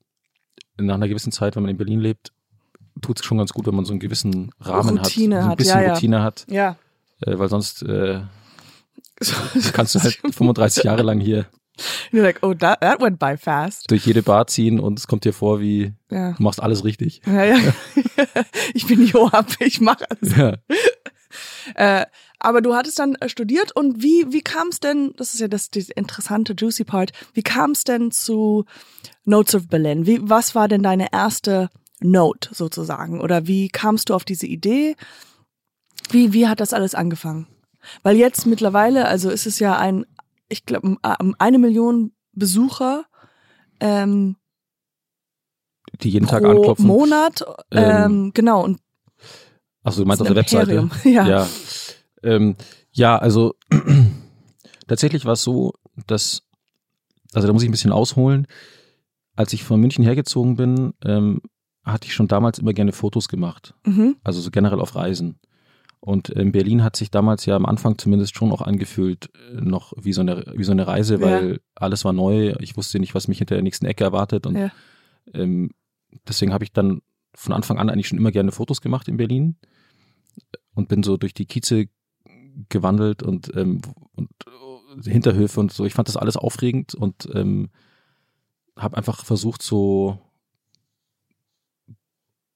nach 0.78 0.96
einer 0.96 1.08
gewissen 1.10 1.32
Zeit, 1.32 1.56
wenn 1.56 1.64
man 1.64 1.70
in 1.72 1.78
Berlin 1.78 2.00
lebt, 2.00 2.32
tut 3.02 3.20
es 3.20 3.26
schon 3.26 3.38
ganz 3.38 3.52
gut, 3.54 3.66
wenn 3.68 3.76
man 3.76 3.86
so 3.86 3.94
einen 3.94 4.00
gewissen 4.00 4.52
Rahmen 4.60 4.98
Routine 4.98 5.36
hat, 5.38 5.42
so 5.42 5.46
ein 5.46 5.52
hat, 5.52 5.58
bisschen 5.58 5.80
ja, 5.80 5.86
ja. 5.88 5.94
Routine 5.94 6.24
hat, 6.24 6.46
ja. 6.50 6.76
äh, 7.22 7.38
weil 7.40 7.50
sonst 7.50 7.84
äh, 7.84 8.22
kannst 9.74 9.96
du 9.96 10.00
halt 10.00 10.20
35 10.32 10.84
Jahre 10.84 11.04
lang 11.04 11.20
hier 11.20 11.48
You're 12.12 12.22
like, 12.22 12.40
oh, 12.44 12.54
that, 12.54 12.82
that 12.82 13.02
went 13.02 13.18
by 13.18 13.38
fast. 13.38 13.90
durch 13.90 14.06
jede 14.06 14.22
Bar 14.22 14.46
ziehen 14.48 14.80
und 14.80 15.00
es 15.00 15.08
kommt 15.08 15.24
dir 15.26 15.34
vor, 15.34 15.62
wie 15.62 15.94
Ja. 16.12 16.34
du 16.34 16.44
machst 16.44 16.62
alles 16.62 16.84
richtig. 16.84 17.22
Ja, 17.26 17.44
ja. 17.46 17.58
ich 18.74 18.86
bin 18.88 19.06
Joab, 19.06 19.48
ich 19.60 19.82
mache 19.82 20.06
alles. 20.10 20.36
Ja. 20.36 20.56
Äh, 21.76 22.06
aber 22.40 22.62
du 22.62 22.76
hattest 22.76 23.00
dann 23.00 23.16
äh, 23.16 23.30
studiert 23.30 23.74
und 23.74 24.04
wie, 24.04 24.26
wie 24.32 24.42
kam 24.42 24.68
es 24.68 24.82
denn, 24.82 25.14
das 25.16 25.34
ist 25.34 25.40
ja 25.40 25.48
das 25.48 25.70
die 25.70 25.86
interessante, 25.96 26.54
juicy 26.58 26.84
Part, 26.84 27.14
wie 27.34 27.42
kam 27.42 27.72
es 27.72 27.86
denn 27.86 28.12
zu 28.12 28.66
Notes 29.24 29.56
of 29.56 29.70
Berlin? 29.70 30.06
Wie, 30.06 30.20
was 30.22 30.56
war 30.56 30.68
denn 30.68 30.84
deine 30.84 31.14
erste 31.14 31.70
Note 32.02 32.54
sozusagen? 32.54 33.22
Oder 33.22 33.48
wie 33.48 33.70
kamst 33.70 34.10
du 34.10 34.14
auf 34.14 34.26
diese 34.26 34.48
Idee? 34.48 34.96
Wie, 36.10 36.34
wie 36.34 36.48
hat 36.48 36.60
das 36.60 36.74
alles 36.74 36.96
angefangen? 36.96 37.48
Weil 38.04 38.18
jetzt 38.18 38.46
mittlerweile, 38.46 39.08
also 39.08 39.30
ist 39.30 39.48
es 39.48 39.60
ja 39.60 39.78
ein, 39.78 40.06
ich 40.50 40.66
glaube, 40.66 40.98
eine 41.02 41.60
Million 41.60 42.12
Besucher 42.34 43.06
ähm, 43.80 44.36
Die 46.02 46.10
jeden 46.10 46.28
Tag 46.28 46.44
anklopfen. 46.46 46.86
Monat. 46.86 47.44
Ähm, 47.72 47.84
Ähm, 47.84 48.32
genau, 48.34 48.64
und 48.64 48.80
Achso, 49.84 50.02
du 50.02 50.08
meinst 50.08 50.22
auf 50.22 50.28
der 50.28 50.36
Webseite? 50.36 50.90
Ja. 51.04 51.28
Ja, 51.28 51.48
ähm, 52.24 52.56
ja 52.92 53.18
also 53.18 53.56
tatsächlich 54.88 55.26
war 55.26 55.34
es 55.34 55.44
so, 55.44 55.74
dass, 56.08 56.44
also 57.34 57.48
da 57.48 57.54
muss 57.54 57.64
ich 57.64 57.70
ein 57.70 57.74
bisschen 57.74 57.92
ausholen. 57.92 58.48
Als 59.36 59.54
ich 59.54 59.64
von 59.64 59.80
München 59.80 60.04
hergezogen 60.04 60.56
bin, 60.56 60.94
ähm, 61.04 61.42
hatte 61.84 62.08
ich 62.08 62.14
schon 62.14 62.28
damals 62.28 62.60
immer 62.60 62.74
gerne 62.74 62.92
Fotos 62.92 63.28
gemacht, 63.28 63.74
mhm, 63.86 64.16
also 64.24 64.40
so 64.42 64.52
generell 64.52 64.80
auf 64.80 64.96
Reisen. 64.96 65.40
Und 66.04 66.30
in 66.30 66.52
Berlin 66.52 66.84
hat 66.84 66.96
sich 66.96 67.12
damals 67.12 67.46
ja 67.46 67.56
am 67.56 67.66
Anfang 67.68 67.98
zumindest 68.00 68.36
schon 68.36 68.52
auch 68.52 68.62
angefühlt, 68.64 69.30
äh, 69.52 69.62
noch 69.62 69.94
wie 70.02 70.14
so 70.14 70.22
eine, 70.22 70.44
wie 70.56 70.64
so 70.64 70.72
eine 70.72 70.88
Reise, 70.88 71.16
Ja. 71.16 71.22
weil 71.22 71.62
alles 71.76 72.04
war 72.06 72.12
neu. 72.14 72.56
Ich 72.60 72.76
wusste 72.76 73.00
nicht, 73.00 73.14
was 73.14 73.28
mich 73.28 73.38
hinter 73.38 73.54
der 73.56 73.62
nächsten 73.64 73.86
Ecke 73.86 74.04
erwartet. 74.04 74.48
Und 74.48 74.56
Ja. 74.56 74.72
ähm, 75.34 75.70
deswegen 76.28 76.54
habe 76.54 76.64
ich 76.64 76.74
dann 76.74 77.02
von 77.36 77.54
Anfang 77.54 77.78
an 77.78 77.90
eigentlich 77.90 78.08
schon 78.08 78.18
immer 78.18 78.32
gerne 78.32 78.52
Fotos 78.52 78.82
gemacht 78.82 79.08
in 79.08 79.18
Berlin 79.18 79.58
und 80.74 80.88
bin 80.88 81.04
so 81.04 81.18
durch 81.18 81.36
die 81.36 81.46
Kieze 81.46 81.86
gewandelt 82.70 83.22
und, 83.22 83.56
ähm, 83.56 83.82
und 84.14 84.30
Hinterhöfe 85.06 85.60
und 85.60 85.72
so. 85.72 85.86
Ich 85.86 85.94
fand 85.94 86.08
das 86.08 86.18
alles 86.18 86.36
aufregend 86.36 86.96
und 86.96 87.30
ähm, 87.36 87.70
habe 88.76 88.98
einfach 88.98 89.24
versucht, 89.24 89.62
so 89.62 90.20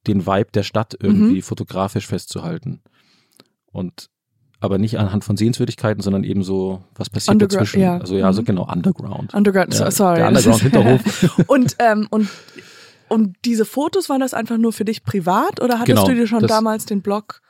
den 0.07 0.25
Vibe 0.25 0.51
der 0.53 0.63
Stadt 0.63 0.95
irgendwie 1.01 1.41
fotografisch 1.41 2.07
festzuhalten. 2.07 2.81
Und 3.71 4.09
aber 4.61 4.77
nicht 4.77 4.97
anhand 4.97 5.23
von 5.23 5.37
Sehenswürdigkeiten, 5.37 6.01
sondern 6.01 6.23
eben 6.23 6.41
so, 6.43 6.81
was 6.95 7.09
passiert 7.09 7.39
dazwischen. 7.41 7.81
ja. 7.81 7.97
Also 7.99 8.15
ja, 8.17 8.31
so 8.33 8.41
Mhm. 8.41 8.45
genau, 8.45 8.71
Underground. 8.71 9.33
Underground, 9.33 9.73
Ja, 9.77 9.91
so, 9.91 9.97
sorry. 9.97 10.15
Der 10.17 10.27
Underground-Hinterhof. 10.29 11.39
und, 11.47 11.75
ähm, 11.79 12.07
und, 12.09 12.29
und 13.09 13.35
diese 13.45 13.65
Fotos, 13.65 14.09
waren 14.09 14.21
das 14.21 14.33
einfach 14.33 14.57
nur 14.57 14.73
für 14.73 14.85
dich 14.85 15.03
privat 15.03 15.61
oder 15.61 15.75
hattest 15.79 15.87
Genau, 15.97 16.07
du 16.07 16.15
dir 16.15 16.25
schon 16.27 16.39
das- 16.41 16.49
damals 16.49 16.85
den 16.85 17.01
Blog? 17.01 17.41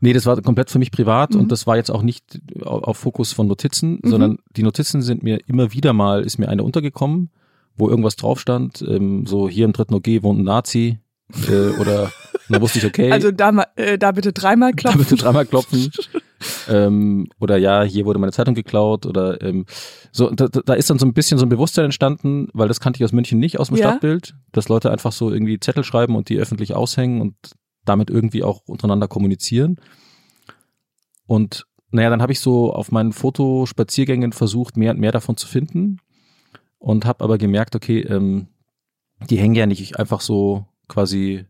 Nee, 0.00 0.12
das 0.12 0.24
war 0.26 0.40
komplett 0.40 0.70
für 0.70 0.78
mich 0.78 0.90
privat 0.92 1.34
Mhm. 1.34 1.40
und 1.42 1.52
das 1.52 1.66
war 1.66 1.76
jetzt 1.76 1.90
auch 1.90 2.02
nicht 2.02 2.40
auf, 2.62 2.82
auf 2.84 2.96
Fokus 2.96 3.32
von 3.32 3.46
Notizen, 3.48 3.98
Mhm. 4.02 4.08
sondern 4.10 4.38
die 4.56 4.62
Notizen 4.62 5.02
sind 5.02 5.22
mir 5.22 5.40
immer 5.48 5.72
wieder 5.72 5.92
mal, 5.92 6.22
ist 6.22 6.38
mir 6.38 6.48
eine 6.48 6.62
untergekommen, 6.64 7.30
wo 7.76 7.88
irgendwas 7.88 8.16
drauf 8.16 8.40
stand, 8.40 8.82
ähm, 8.88 9.26
so 9.26 9.48
hier 9.48 9.64
im 9.64 9.72
dritten 9.72 9.94
OG 9.94 10.22
wohnt 10.22 10.40
ein 10.40 10.44
Nazi 10.44 10.98
äh, 11.48 11.70
oder 11.80 12.10
dann 12.48 12.60
wusste 12.60 12.78
ich, 12.78 12.86
okay, 12.86 13.10
Also 13.10 13.30
da, 13.30 13.64
äh, 13.76 13.98
da 13.98 14.12
bitte 14.12 14.32
dreimal 14.32 14.72
da 14.72 14.76
klopfen. 14.76 14.98
bitte 15.00 15.16
dreimal 15.16 15.46
klopfen. 15.46 15.90
ähm, 16.68 17.28
oder 17.40 17.56
ja, 17.56 17.82
hier 17.82 18.04
wurde 18.04 18.18
meine 18.18 18.32
Zeitung 18.32 18.54
geklaut 18.54 19.06
oder 19.06 19.40
ähm, 19.42 19.64
so, 20.10 20.30
da, 20.30 20.48
da 20.48 20.74
ist 20.74 20.90
dann 20.90 20.98
so 20.98 21.06
ein 21.06 21.14
bisschen 21.14 21.38
so 21.38 21.46
ein 21.46 21.48
Bewusstsein 21.48 21.86
entstanden, 21.86 22.48
weil 22.52 22.68
das 22.68 22.80
kannte 22.80 22.98
ich 22.98 23.04
aus 23.04 23.12
München 23.12 23.38
nicht 23.38 23.58
aus 23.58 23.68
dem 23.68 23.76
Ja. 23.76 23.88
Stadtbild, 23.88 24.34
dass 24.52 24.68
Leute 24.68 24.90
einfach 24.90 25.12
so 25.12 25.30
irgendwie 25.30 25.58
Zettel 25.60 25.84
schreiben 25.84 26.16
und 26.16 26.28
die 26.28 26.38
öffentlich 26.38 26.74
aushängen 26.74 27.20
und 27.20 27.34
damit 27.84 28.10
irgendwie 28.10 28.42
auch 28.42 28.62
untereinander 28.66 29.08
kommunizieren. 29.08 29.76
Und 31.26 31.66
naja, 31.90 32.10
dann 32.10 32.22
habe 32.22 32.32
ich 32.32 32.40
so 32.40 32.72
auf 32.72 32.90
meinen 32.90 33.12
Fotospaziergängen 33.12 34.32
versucht, 34.32 34.76
mehr 34.76 34.92
und 34.92 35.00
mehr 35.00 35.12
davon 35.12 35.36
zu 35.36 35.46
finden 35.46 35.98
und 36.78 37.04
habe 37.04 37.22
aber 37.22 37.38
gemerkt, 37.38 37.76
okay, 37.76 38.00
ähm, 38.00 38.48
die 39.30 39.38
hängen 39.38 39.54
ja 39.54 39.66
nicht 39.66 39.98
einfach 39.98 40.20
so 40.20 40.66
quasi 40.92 41.46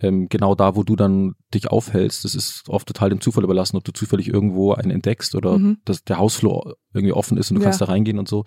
ähm, 0.00 0.28
genau 0.28 0.54
da, 0.54 0.76
wo 0.76 0.84
du 0.84 0.94
dann 0.96 1.34
dich 1.52 1.68
aufhältst. 1.70 2.24
Das 2.24 2.34
ist 2.34 2.64
oft 2.68 2.86
total 2.86 3.10
dem 3.10 3.20
Zufall 3.20 3.44
überlassen, 3.44 3.76
ob 3.76 3.84
du 3.84 3.92
zufällig 3.92 4.28
irgendwo 4.28 4.72
einen 4.72 4.90
entdeckst 4.92 5.34
oder 5.34 5.58
Mhm. 5.58 5.78
dass 5.84 6.04
der 6.04 6.18
Hausflur 6.18 6.76
irgendwie 6.94 7.12
offen 7.12 7.36
ist 7.36 7.50
und 7.50 7.56
du 7.56 7.60
Ja. 7.62 7.64
kannst 7.66 7.80
da 7.80 7.86
reingehen 7.86 8.18
und 8.18 8.28
so. 8.28 8.44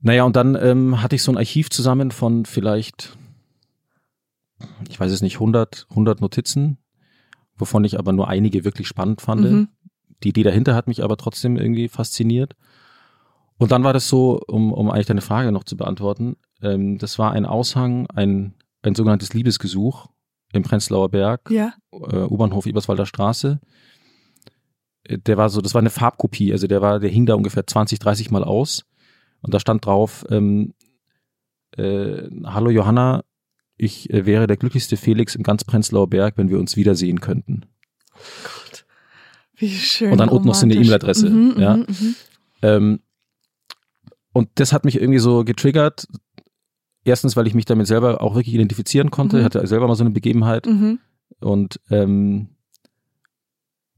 Naja, 0.00 0.24
und 0.24 0.36
dann 0.36 0.56
ähm, 0.60 1.02
hatte 1.02 1.16
ich 1.16 1.22
so 1.22 1.32
ein 1.32 1.38
Archiv 1.38 1.70
zusammen 1.70 2.10
von 2.10 2.44
vielleicht, 2.44 3.16
ich 4.88 5.00
weiß 5.00 5.10
es 5.10 5.22
nicht, 5.22 5.36
100, 5.36 5.86
100 5.90 6.20
Notizen, 6.20 6.78
wovon 7.56 7.82
ich 7.84 7.98
aber 7.98 8.12
nur 8.12 8.28
einige 8.28 8.64
wirklich 8.64 8.86
spannend 8.86 9.20
fand. 9.22 9.42
Mhm. 9.42 9.68
Die 10.22 10.28
Idee 10.28 10.42
dahinter 10.42 10.74
hat 10.74 10.86
mich 10.86 11.02
aber 11.02 11.16
trotzdem 11.16 11.56
irgendwie 11.56 11.88
fasziniert. 11.88 12.54
Und 13.58 13.72
dann 13.72 13.84
war 13.84 13.94
das 13.94 14.06
so, 14.08 14.38
um, 14.46 14.72
um 14.72 14.90
eigentlich 14.90 15.06
deine 15.06 15.22
Frage 15.22 15.50
noch 15.50 15.64
zu 15.64 15.76
beantworten, 15.78 16.36
ähm, 16.62 16.98
das 16.98 17.18
war 17.18 17.32
ein 17.32 17.44
Aushang, 17.46 18.06
ein, 18.08 18.54
ein 18.82 18.94
sogenanntes 18.94 19.32
Liebesgesuch 19.34 20.06
im 20.52 20.62
Prenzlauer 20.62 21.10
Berg, 21.10 21.50
Ja. 21.50 21.74
äh, 21.92 22.16
U-Bahnhof 22.24 22.66
Eberswalder 22.66 23.06
Straße. 23.06 23.60
Äh, 25.04 25.18
Der 25.18 25.36
war 25.36 25.48
so, 25.50 25.60
das 25.60 25.74
war 25.74 25.80
eine 25.80 25.90
Farbkopie, 25.90 26.52
also 26.52 26.66
der 26.66 26.80
war, 26.82 26.98
der 27.00 27.10
hing 27.10 27.26
da 27.26 27.34
ungefähr 27.34 27.66
20, 27.66 27.98
30 27.98 28.30
Mal 28.30 28.44
aus. 28.44 28.84
Und 29.42 29.52
da 29.54 29.60
stand 29.60 29.84
drauf, 29.86 30.24
ähm, 30.30 30.74
äh, 31.76 32.22
Hallo 32.44 32.70
Johanna, 32.70 33.22
ich 33.76 34.08
äh, 34.10 34.24
wäre 34.24 34.46
der 34.46 34.56
glücklichste 34.56 34.96
Felix 34.96 35.34
im 35.34 35.42
ganz 35.42 35.62
Prenzlauer 35.64 36.08
Berg, 36.08 36.38
wenn 36.38 36.48
wir 36.48 36.58
uns 36.58 36.76
wiedersehen 36.76 37.20
könnten. 37.20 37.66
Wie 39.56 39.70
schön. 39.70 40.12
Und 40.12 40.18
dann 40.18 40.28
unten 40.28 40.46
noch 40.48 40.54
so 40.54 40.64
eine. 40.66 40.74
E-Mail-Adresse, 40.74 41.30
Mhm, 41.30 41.54
ja. 41.58 41.76
mhm, 41.76 41.86
mhm. 41.88 42.14
Ähm, 42.62 43.00
und 44.32 44.48
das 44.56 44.72
hat 44.72 44.84
mich 44.84 44.96
irgendwie 45.00 45.18
so 45.18 45.44
getriggert. 45.44 46.06
Erstens, 47.06 47.36
weil 47.36 47.46
ich 47.46 47.54
mich 47.54 47.66
damit 47.66 47.86
selber 47.86 48.20
auch 48.20 48.34
wirklich 48.34 48.52
identifizieren 48.52 49.12
konnte. 49.12 49.36
Mhm. 49.36 49.40
Ich 49.40 49.44
hatte 49.44 49.66
selber 49.68 49.86
mal 49.86 49.94
so 49.94 50.02
eine 50.02 50.10
Begebenheit. 50.10 50.66
Mhm. 50.66 50.98
Und, 51.38 51.80
ähm, 51.88 52.48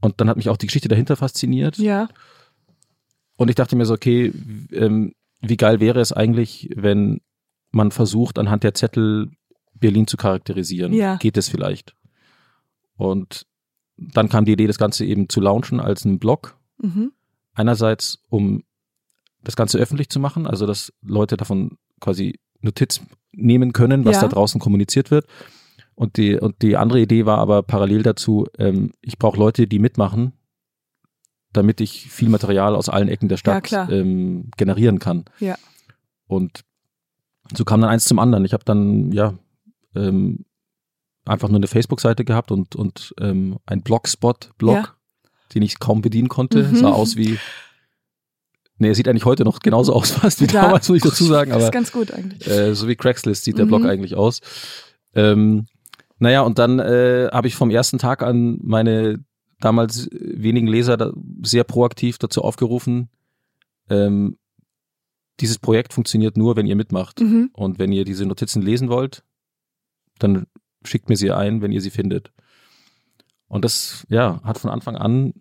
und 0.03 0.21
dann 0.21 0.29
hat 0.29 0.37
mich 0.37 0.50
auch 0.50 0.59
die 0.59 0.67
Geschichte 0.67 0.88
dahinter 0.88 1.17
fasziniert. 1.17 1.79
Ja. 1.79 2.11
Und 3.37 3.49
ich 3.49 3.55
dachte 3.55 3.77
mir 3.77 3.87
so, 3.87 3.95
okay, 3.95 4.31
ähm, 4.73 5.15
wie 5.41 5.57
geil 5.57 5.81
wäre 5.81 6.00
es 6.00 6.12
eigentlich, 6.12 6.69
wenn 6.77 7.23
man 7.71 7.93
versucht, 7.93 8.38
anhand 8.38 8.62
der 8.62 8.75
Zettel 8.75 9.31
Berlin 9.73 10.07
zu 10.07 10.19
charakterisieren? 10.19 10.93
Ja. 10.93 11.17
Geht 11.17 11.38
es 11.38 11.49
vielleicht? 11.49 11.95
Und 12.99 13.47
dann 13.97 14.29
kam 14.29 14.45
die 14.45 14.53
Idee, 14.53 14.67
das 14.67 14.77
Ganze 14.77 15.07
eben 15.07 15.31
zu 15.31 15.41
launchen 15.41 15.81
als 15.81 16.05
einen 16.05 16.19
Blog. 16.19 16.59
Mhm. 16.77 17.12
Einerseits, 17.55 18.23
um 18.29 18.65
das 19.43 19.57
Ganze 19.57 19.79
öffentlich 19.79 20.11
zu 20.11 20.21
machen, 20.21 20.47
also 20.47 20.67
dass 20.67 20.93
Leute 21.00 21.38
davon 21.38 21.79
quasi 22.00 22.38
Notiz 22.61 23.00
nehmen 23.33 23.73
können, 23.73 24.05
was 24.05 24.17
Ja. 24.17 24.23
da 24.23 24.29
draußen 24.29 24.61
kommuniziert 24.61 25.11
wird. 25.11 25.27
Und 25.95 26.17
die, 26.17 26.37
und 26.37 26.62
die 26.62 26.77
andere 26.77 27.00
Idee 27.00 27.27
war 27.27 27.38
aber 27.38 27.62
parallel 27.62 28.03
dazu, 28.03 28.47
ähm, 28.59 28.93
ich 29.00 29.19
brauche 29.19 29.38
Leute, 29.38 29.67
die 29.67 29.79
mitmachen, 29.79 30.33
damit 31.53 31.81
ich 31.81 32.09
viel 32.11 32.29
Material 32.29 32.77
aus 32.77 32.88
allen 32.88 33.09
Ecken 33.09 33.29
der 33.29 33.37
Ja, 33.37 33.41
Stadt 33.41 33.65
klar. 33.65 33.91
ähm, 33.91 34.50
generieren 34.57 34.99
kann. 34.99 35.25
Ja. 35.41 35.57
Und 36.27 36.65
so 37.55 37.65
kam 37.65 37.81
dann 37.81 37.91
eins 37.91 38.05
zum 38.05 38.19
anderen. 38.19 38.45
Ich 38.45 38.53
habe 38.53 38.65
dann, 38.65 39.11
ja, 39.12 39.35
ähm, 39.97 40.45
einfach 41.25 41.49
nur 41.49 41.57
eine 41.59 41.67
Facebook-Seite 41.67 42.25
gehabt 42.25 42.53
und, 42.53 42.77
und 42.77 43.15
ähm, 43.21 43.59
ein 43.67 43.83
Blogspot-Blog, 43.83 44.75
Ja. 44.75 44.95
den 45.55 45.62
ich 45.62 45.79
kaum 45.79 46.00
bedienen 46.00 46.29
konnte. 46.29 46.62
Mhm. 46.65 46.77
Sah 46.77 46.91
aus 46.91 47.17
wie, 47.17 47.38
nee, 48.79 48.89
er 48.89 48.95
sieht 48.95 49.09
eigentlich 49.09 49.25
heute 49.25 49.45
noch 49.45 49.61
genauso 49.61 49.93
aus 49.93 50.11
fast 50.11 50.41
wie 50.41 50.47
Da- 50.47 50.63
damals, 50.63 50.89
muss 50.89 50.97
ich 50.99 51.03
dazu 51.03 51.25
sagen, 51.25 51.51
Das 51.51 51.59
ist 51.63 51.65
aber 51.65 51.73
ganz 51.73 51.93
gut 51.93 52.11
eigentlich. 52.13 52.47
äh, 52.49 52.75
so 52.75 52.89
wie 52.89 52.97
Craigslist 52.97 53.45
sieht 53.45 53.59
der 53.59 53.65
Mhm. 53.67 53.69
Blog 53.71 53.85
eigentlich 53.87 54.15
aus. 54.17 54.41
Ähm, 55.15 55.67
naja, 56.19 56.41
und 56.43 56.59
dann 56.59 56.79
äh, 56.81 57.29
habe 57.33 57.47
ich 57.49 57.55
vom 57.55 57.71
ersten 57.71 57.99
Tag 57.99 58.23
an 58.23 58.59
meine 58.63 59.25
damals 59.61 60.09
wenigen 60.13 60.67
Leser 60.67 61.13
sehr 61.43 61.65
proaktiv 61.65 62.19
dazu 62.19 62.43
aufgerufen, 62.43 63.09
ähm, 63.91 64.37
dieses 65.41 65.59
Projekt 65.59 65.93
funktioniert 65.93 66.37
nur, 66.37 66.57
wenn 66.57 66.67
ihr 66.67 66.75
mitmacht. 66.77 67.21
Mhm. 67.21 67.51
Und 67.53 67.79
wenn 67.79 67.93
ihr 67.93 68.05
diese 68.05 68.27
Notizen 68.27 68.61
lesen 68.63 68.89
wollt, 68.89 69.23
dann 70.19 70.47
schickt 70.85 71.09
mir 71.09 71.17
sie 71.17 71.31
ein, 71.31 71.63
wenn 71.63 71.71
ihr 71.73 71.81
sie 71.81 71.91
findet. 71.91 72.33
Und 73.47 73.65
das, 73.65 74.05
ja, 74.09 74.41
hat 74.43 74.59
von 74.59 74.71
Anfang 74.71 74.97
an 74.97 75.33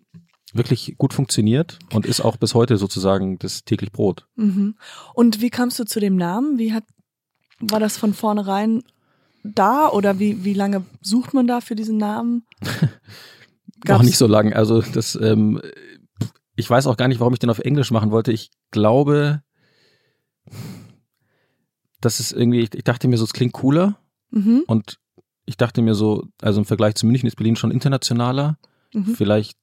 wirklich 0.54 0.94
gut 0.98 1.12
funktioniert 1.14 1.78
und 1.92 2.06
ist 2.06 2.20
auch 2.20 2.36
bis 2.36 2.54
heute 2.54 2.76
sozusagen 2.76 3.38
das 3.38 3.64
täglich 3.64 3.92
Brot. 3.92 4.26
Mhm. 4.36 4.76
Und 5.14 5.40
wie 5.40 5.50
kamst 5.50 5.78
du 5.78 5.84
zu 5.84 6.00
dem 6.00 6.16
Namen? 6.16 6.58
Wie 6.58 6.72
hat, 6.72 6.84
war 7.60 7.80
das 7.80 7.96
von 7.98 8.14
vornherein 8.14 8.82
da 9.44 9.88
oder 9.88 10.18
wie, 10.18 10.44
wie 10.44 10.54
lange 10.54 10.84
sucht 11.02 11.34
man 11.34 11.46
da 11.46 11.60
für 11.60 11.74
diesen 11.74 11.96
Namen? 11.98 12.44
Noch 12.62 12.88
Gab's- 13.84 14.04
nicht 14.04 14.18
so 14.18 14.26
lang. 14.26 14.52
Also 14.52 14.82
das, 14.82 15.14
ähm, 15.20 15.60
ich 16.56 16.68
weiß 16.68 16.86
auch 16.86 16.96
gar 16.96 17.08
nicht, 17.08 17.20
warum 17.20 17.32
ich 17.34 17.38
den 17.38 17.50
auf 17.50 17.60
Englisch 17.60 17.90
machen 17.90 18.10
wollte. 18.10 18.32
Ich 18.32 18.50
glaube, 18.70 19.42
das 22.00 22.20
ist 22.20 22.32
irgendwie, 22.32 22.60
ich, 22.60 22.74
ich 22.74 22.84
dachte 22.84 23.08
mir 23.08 23.16
so, 23.18 23.24
es 23.24 23.32
klingt 23.32 23.52
cooler 23.52 23.98
Mhm. 24.30 24.64
und 24.66 24.98
ich 25.46 25.56
dachte 25.56 25.80
mir 25.80 25.94
so, 25.94 26.26
also 26.42 26.60
im 26.60 26.66
Vergleich 26.66 26.94
zu 26.96 27.06
München 27.06 27.26
ist 27.26 27.36
Berlin 27.36 27.56
schon 27.56 27.70
internationaler 27.70 28.58
Mhm. 28.94 29.14
Vielleicht 29.16 29.58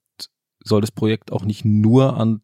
soll 0.65 0.81
das 0.81 0.91
Projekt 0.91 1.31
auch 1.31 1.45
nicht 1.45 1.63
nur 1.63 2.17
an 2.17 2.41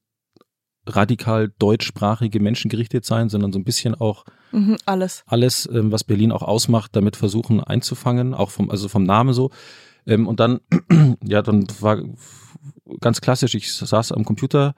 radikal 0.85 1.51
deutschsprachige 1.59 2.39
Menschen 2.39 2.69
gerichtet 2.69 3.05
sein, 3.05 3.29
sondern 3.29 3.51
so 3.51 3.59
ein 3.59 3.63
bisschen 3.63 3.93
auch 3.95 4.25
Mhm, 4.51 4.77
alles. 4.85 5.23
alles, 5.27 5.69
ähm, 5.71 5.91
was 5.91 6.03
Berlin 6.03 6.31
auch 6.31 6.41
ausmacht, 6.41 6.95
damit 6.95 7.15
versuchen 7.15 7.61
einzufangen, 7.61 8.33
auch 8.33 8.49
vom, 8.51 8.69
also 8.69 8.87
vom 8.89 9.03
Namen 9.03 9.33
so. 9.33 9.51
Ähm, 10.05 10.27
und 10.27 10.39
dann, 10.39 10.59
ja, 11.23 11.41
dann 11.41 11.67
war 11.79 12.01
ganz 12.99 13.21
klassisch, 13.21 13.55
ich 13.55 13.73
saß 13.73 14.11
am 14.11 14.25
Computer 14.25 14.73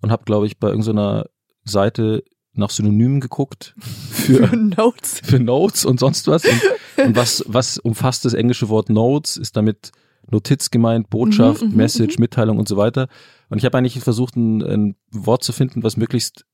und 0.00 0.10
habe, 0.10 0.24
glaube 0.24 0.46
ich, 0.46 0.58
bei 0.58 0.68
irgendeiner 0.68 1.26
Seite 1.64 2.24
nach 2.52 2.70
Synonymen 2.70 3.20
geguckt 3.20 3.74
für, 4.10 4.56
Notes. 4.56 5.20
für 5.22 5.38
Notes 5.38 5.84
und 5.84 6.00
sonst 6.00 6.26
was. 6.28 6.44
Und, 6.44 7.06
und 7.06 7.16
was, 7.16 7.44
was 7.46 7.78
umfasst 7.78 8.24
das 8.24 8.34
englische 8.34 8.68
Wort 8.68 8.88
Notes? 8.88 9.36
Ist 9.36 9.56
damit 9.56 9.92
Notiz 10.30 10.70
gemeint, 10.70 11.10
Botschaft, 11.10 11.62
Mhm, 11.62 11.68
mhm, 11.70 11.76
Message, 11.76 12.18
Mitteilung 12.18 12.58
und 12.58 12.68
so 12.68 12.76
weiter. 12.76 13.08
Und 13.48 13.58
ich 13.58 13.64
habe 13.64 13.76
eigentlich 13.78 14.00
versucht, 14.00 14.36
ein, 14.36 14.62
ein 14.62 14.96
Wort 15.10 15.42
zu 15.44 15.52
finden, 15.52 15.82
was 15.82 15.96
möglichst 15.96 16.44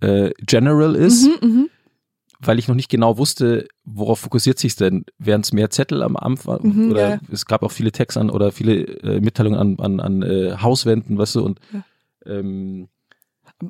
äh, 0.00 0.30
general 0.46 0.94
ist 0.96 1.26
Mhm, 1.42 1.48
mhm. 1.48 1.68
weil 2.40 2.58
ich 2.58 2.66
noch 2.68 2.74
nicht 2.74 2.88
genau 2.90 3.18
wusste, 3.18 3.68
worauf 3.84 4.18
fokussiert 4.20 4.58
sich 4.58 4.74
denn? 4.76 5.04
Wären 5.18 5.42
es 5.42 5.52
mehr 5.52 5.70
Zettel 5.70 6.02
am 6.02 6.16
Anfang 6.16 6.60
Mhm, 6.62 6.90
oder 6.90 7.08
ja. 7.10 7.20
es 7.30 7.46
gab 7.46 7.62
auch 7.62 7.70
viele 7.72 7.92
Texte 7.92 8.20
an 8.20 8.30
oder 8.30 8.50
viele 8.52 8.82
äh, 9.02 9.20
Mitteilungen 9.20 9.58
an, 9.58 9.76
an, 9.78 10.00
an 10.00 10.22
äh, 10.22 10.56
Hauswänden, 10.60 11.18
weißt 11.18 11.36
du, 11.36 11.44
und 11.44 11.60
Ja. 11.72 11.84
ähm, 12.26 12.88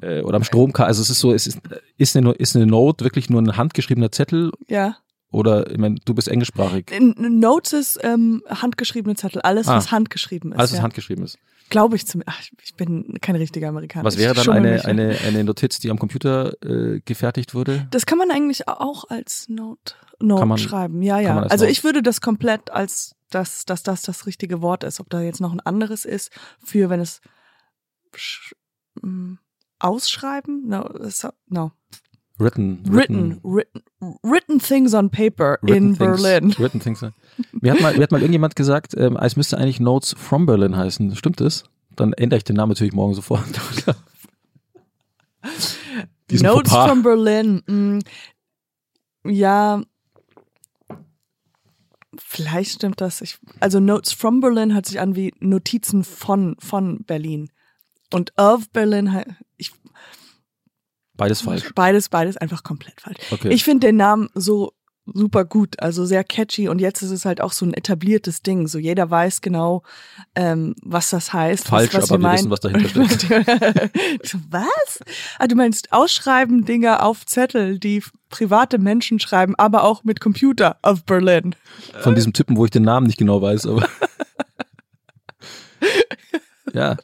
äh, 0.00 0.22
oder 0.22 0.36
am 0.36 0.44
Stromkabel. 0.44 0.86
Also 0.88 1.02
es 1.02 1.10
ist 1.10 1.20
so, 1.20 1.32
es 1.34 1.46
ist, 1.46 1.58
ist, 1.98 2.16
eine, 2.16 2.32
ist 2.32 2.56
eine 2.56 2.66
Note 2.66 3.04
wirklich 3.04 3.28
nur 3.28 3.42
ein 3.42 3.56
handgeschriebener 3.58 4.10
Zettel 4.10 4.52
Ja. 4.70 4.96
Oder 5.32 5.70
ich 5.70 5.78
meine, 5.78 5.96
du 6.04 6.14
bist 6.14 6.28
englischsprachig. 6.28 6.86
Notes 7.16 7.72
ist 7.72 7.98
ähm, 8.02 8.42
handgeschriebene 8.48 9.16
Zettel. 9.16 9.42
Alles, 9.42 9.66
Ah. 9.68 9.76
was 9.76 9.90
handgeschrieben 9.90 10.52
ist. 10.52 10.58
Alles, 10.58 10.70
was 10.72 10.76
ja. 10.78 10.82
handgeschrieben 10.84 11.24
ist. 11.24 11.38
Glaube 11.70 11.96
ich 11.96 12.06
zum. 12.06 12.22
Ach, 12.26 12.40
ich 12.62 12.74
bin 12.76 13.18
kein 13.22 13.34
richtiger 13.36 13.68
Amerikaner. 13.68 14.04
Was 14.04 14.18
wäre 14.18 14.34
dann 14.34 14.48
eine, 14.50 14.72
mich. 14.72 14.84
eine, 14.84 15.16
eine 15.26 15.42
Notiz, 15.44 15.78
die 15.78 15.90
am 15.90 15.98
Computer 15.98 16.52
äh, 16.62 17.00
gefertigt 17.04 17.54
wurde? 17.54 17.88
Das 17.90 18.04
kann 18.06 18.18
man 18.18 18.30
eigentlich 18.30 18.68
auch 18.68 19.04
als 19.08 19.48
Note, 19.48 19.94
Note 20.20 20.44
man- 20.46 20.58
schreiben. 20.58 21.02
Ja, 21.02 21.18
ja. 21.18 21.38
als 21.40 21.50
Also 21.50 21.64
Note- 21.64 21.72
ich 21.72 21.82
würde 21.82 22.02
das 22.02 22.20
komplett 22.20 22.70
als 22.70 23.14
dass, 23.30 23.64
dass 23.64 23.82
das 23.82 24.02
das 24.02 24.26
richtige 24.26 24.60
Wort 24.60 24.84
ist. 24.84 25.00
Ob 25.00 25.08
da 25.08 25.22
jetzt 25.22 25.40
noch 25.40 25.52
ein 25.52 25.60
anderes 25.60 26.04
ist 26.04 26.30
für, 26.62 26.90
wenn 26.90 27.00
es 27.00 27.22
mm, 29.00 29.34
ausschreiben? 29.78 30.68
No, 30.68 30.88
no. 31.48 31.72
Written. 32.38 32.82
Written, 32.88 33.40
written, 33.44 33.82
written 34.22 34.58
things 34.58 34.94
on 34.94 35.10
paper 35.10 35.58
in 35.62 35.96
things, 35.96 35.98
Berlin. 35.98 36.54
Written 36.58 36.80
things. 36.80 37.04
Mir 37.52 37.72
hat 37.72 37.80
mal, 37.80 37.94
mir 37.94 38.02
hat 38.02 38.10
mal 38.10 38.20
irgendjemand 38.20 38.56
gesagt, 38.56 38.94
ähm, 38.96 39.16
es 39.16 39.36
müsste 39.36 39.58
eigentlich 39.58 39.80
Notes 39.80 40.14
from 40.18 40.46
Berlin 40.46 40.76
heißen. 40.76 41.14
Stimmt 41.14 41.40
das? 41.40 41.64
Dann 41.94 42.12
ändere 42.14 42.38
ich 42.38 42.44
den 42.44 42.56
Namen 42.56 42.70
natürlich 42.70 42.94
morgen 42.94 43.14
sofort. 43.14 43.44
Notes 46.30 46.70
Fauxpas. 46.72 46.88
from 46.88 47.02
Berlin. 47.02 47.62
mm, 47.66 47.98
ja, 49.30 49.82
vielleicht 52.16 52.72
stimmt 52.72 53.00
das. 53.00 53.20
Ich, 53.20 53.38
also 53.60 53.80
Notes 53.80 54.12
from 54.12 54.40
Berlin 54.40 54.74
hört 54.74 54.86
sich 54.86 55.00
an 55.00 55.16
wie 55.16 55.34
Notizen 55.40 56.04
von, 56.04 56.56
von 56.58 57.04
Berlin. 57.04 57.50
Und 58.12 58.32
of 58.38 58.70
Berlin, 58.70 59.14
ich, 59.56 59.72
Beides 61.16 61.42
falsch. 61.42 61.72
beides, 61.74 62.08
beides 62.08 62.36
einfach 62.36 62.62
komplett 62.62 63.00
falsch. 63.00 63.18
Okay. 63.30 63.50
Ich 63.50 63.64
finde 63.64 63.86
den 63.88 63.96
Namen 63.96 64.28
so 64.34 64.72
super 65.04 65.44
gut, 65.44 65.80
also 65.80 66.04
sehr 66.04 66.22
catchy 66.22 66.68
und 66.68 66.80
jetzt 66.80 67.02
ist 67.02 67.10
es 67.10 67.24
halt 67.24 67.40
auch 67.40 67.52
so 67.52 67.66
ein 67.66 67.74
etabliertes 67.74 68.42
Ding. 68.42 68.68
So 68.68 68.78
jeder 68.78 69.10
weiß 69.10 69.40
genau, 69.40 69.82
ähm, 70.34 70.74
was 70.82 71.10
das 71.10 71.32
heißt. 71.32 71.66
Falsch, 71.66 71.92
was, 71.92 72.04
was 72.04 72.10
aber 72.10 72.20
wir 72.20 72.22
meinen. 72.22 72.38
wissen, 72.38 72.50
was 72.50 72.60
dahinter 72.60 72.88
steckt. 73.08 74.36
was? 74.50 75.00
Ah, 75.38 75.46
du 75.46 75.56
meinst 75.56 75.92
Ausschreiben 75.92 76.64
Dinger 76.64 77.04
auf 77.04 77.26
Zettel, 77.26 77.78
die 77.78 78.02
private 78.28 78.78
Menschen 78.78 79.18
schreiben, 79.18 79.54
aber 79.56 79.84
auch 79.84 80.04
mit 80.04 80.20
Computer 80.20 80.78
of 80.82 81.04
Berlin. 81.04 81.54
Von 82.00 82.14
diesem 82.14 82.32
Typen, 82.32 82.56
wo 82.56 82.64
ich 82.64 82.70
den 82.70 82.84
Namen 82.84 83.06
nicht 83.06 83.18
genau 83.18 83.42
weiß, 83.42 83.66
aber. 83.66 83.88
ja, 86.72 86.96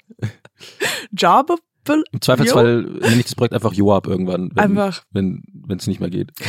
Job 1.11 1.59
Berlin. 1.89 2.05
im 2.13 2.21
Zweifelsfall 2.21 2.83
nenne 2.83 3.17
ich 3.17 3.25
das 3.25 3.35
Projekt 3.35 3.55
einfach 3.55 3.73
Joab 3.73 4.07
irgendwann, 4.07 4.51
wenn 4.55 4.59
Einfach. 4.59 5.03
wenn 5.11 5.43
es 5.69 5.87
nicht 5.87 6.01
mehr 6.01 6.11
geht. 6.11 6.33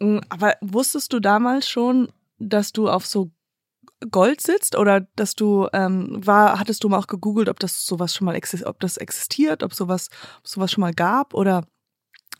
Mm, 0.00 0.18
Aber 0.28 0.54
wusstest 0.60 1.12
du 1.12 1.20
damals 1.20 1.68
schon, 1.68 2.08
dass 2.40 2.72
du 2.72 2.90
auf 2.90 3.06
so 3.06 3.30
Gold 4.10 4.40
sitzt 4.40 4.76
oder 4.76 5.02
dass 5.14 5.36
du 5.36 5.68
ähm, 5.72 6.18
war 6.26 6.58
hattest 6.58 6.82
du 6.82 6.88
mal 6.88 6.98
auch 6.98 7.06
gegoogelt, 7.06 7.48
ob 7.48 7.60
das 7.60 7.86
sowas 7.86 8.12
schon 8.12 8.24
mal 8.24 8.34
exist 8.34 8.66
ob 8.66 8.80
das 8.80 8.96
existiert, 8.96 9.62
ob 9.62 9.72
sowas 9.72 10.10
ob 10.40 10.48
sowas 10.48 10.72
schon 10.72 10.80
mal 10.82 10.92
gab 10.92 11.32
oder 11.32 11.64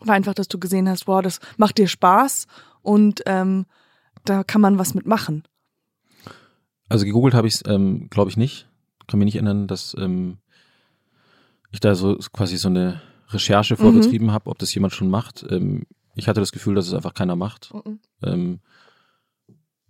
war 0.00 0.14
einfach, 0.14 0.34
dass 0.34 0.48
du 0.48 0.58
gesehen 0.58 0.88
hast, 0.88 1.06
wow, 1.06 1.22
das 1.22 1.40
macht 1.56 1.78
dir 1.78 1.88
Spaß 1.88 2.46
und 2.82 3.22
ähm, 3.26 3.66
da 4.24 4.44
kann 4.44 4.60
man 4.60 4.78
was 4.78 4.94
mitmachen. 4.94 5.44
Also 6.88 7.04
gegoogelt 7.04 7.34
habe 7.34 7.46
ich 7.46 7.54
es, 7.54 7.62
ähm, 7.66 8.08
glaube 8.10 8.30
ich 8.30 8.36
nicht. 8.36 8.68
Kann 9.06 9.18
mich 9.18 9.26
nicht 9.26 9.36
erinnern, 9.36 9.66
dass 9.66 9.94
ähm, 9.98 10.38
ich 11.74 11.80
da 11.80 11.94
so 11.94 12.16
quasi 12.32 12.56
so 12.56 12.68
eine 12.68 13.00
Recherche 13.28 13.76
vorbetrieben 13.76 14.30
habe, 14.32 14.50
ob 14.50 14.58
das 14.58 14.74
jemand 14.74 14.92
schon 14.94 15.10
macht. 15.10 15.44
Ähm, 15.50 15.86
ich 16.14 16.28
hatte 16.28 16.40
das 16.40 16.52
Gefühl, 16.52 16.74
dass 16.74 16.86
es 16.86 16.94
einfach 16.94 17.14
keiner 17.14 17.36
macht. 17.36 17.72
Ähm, 18.22 18.60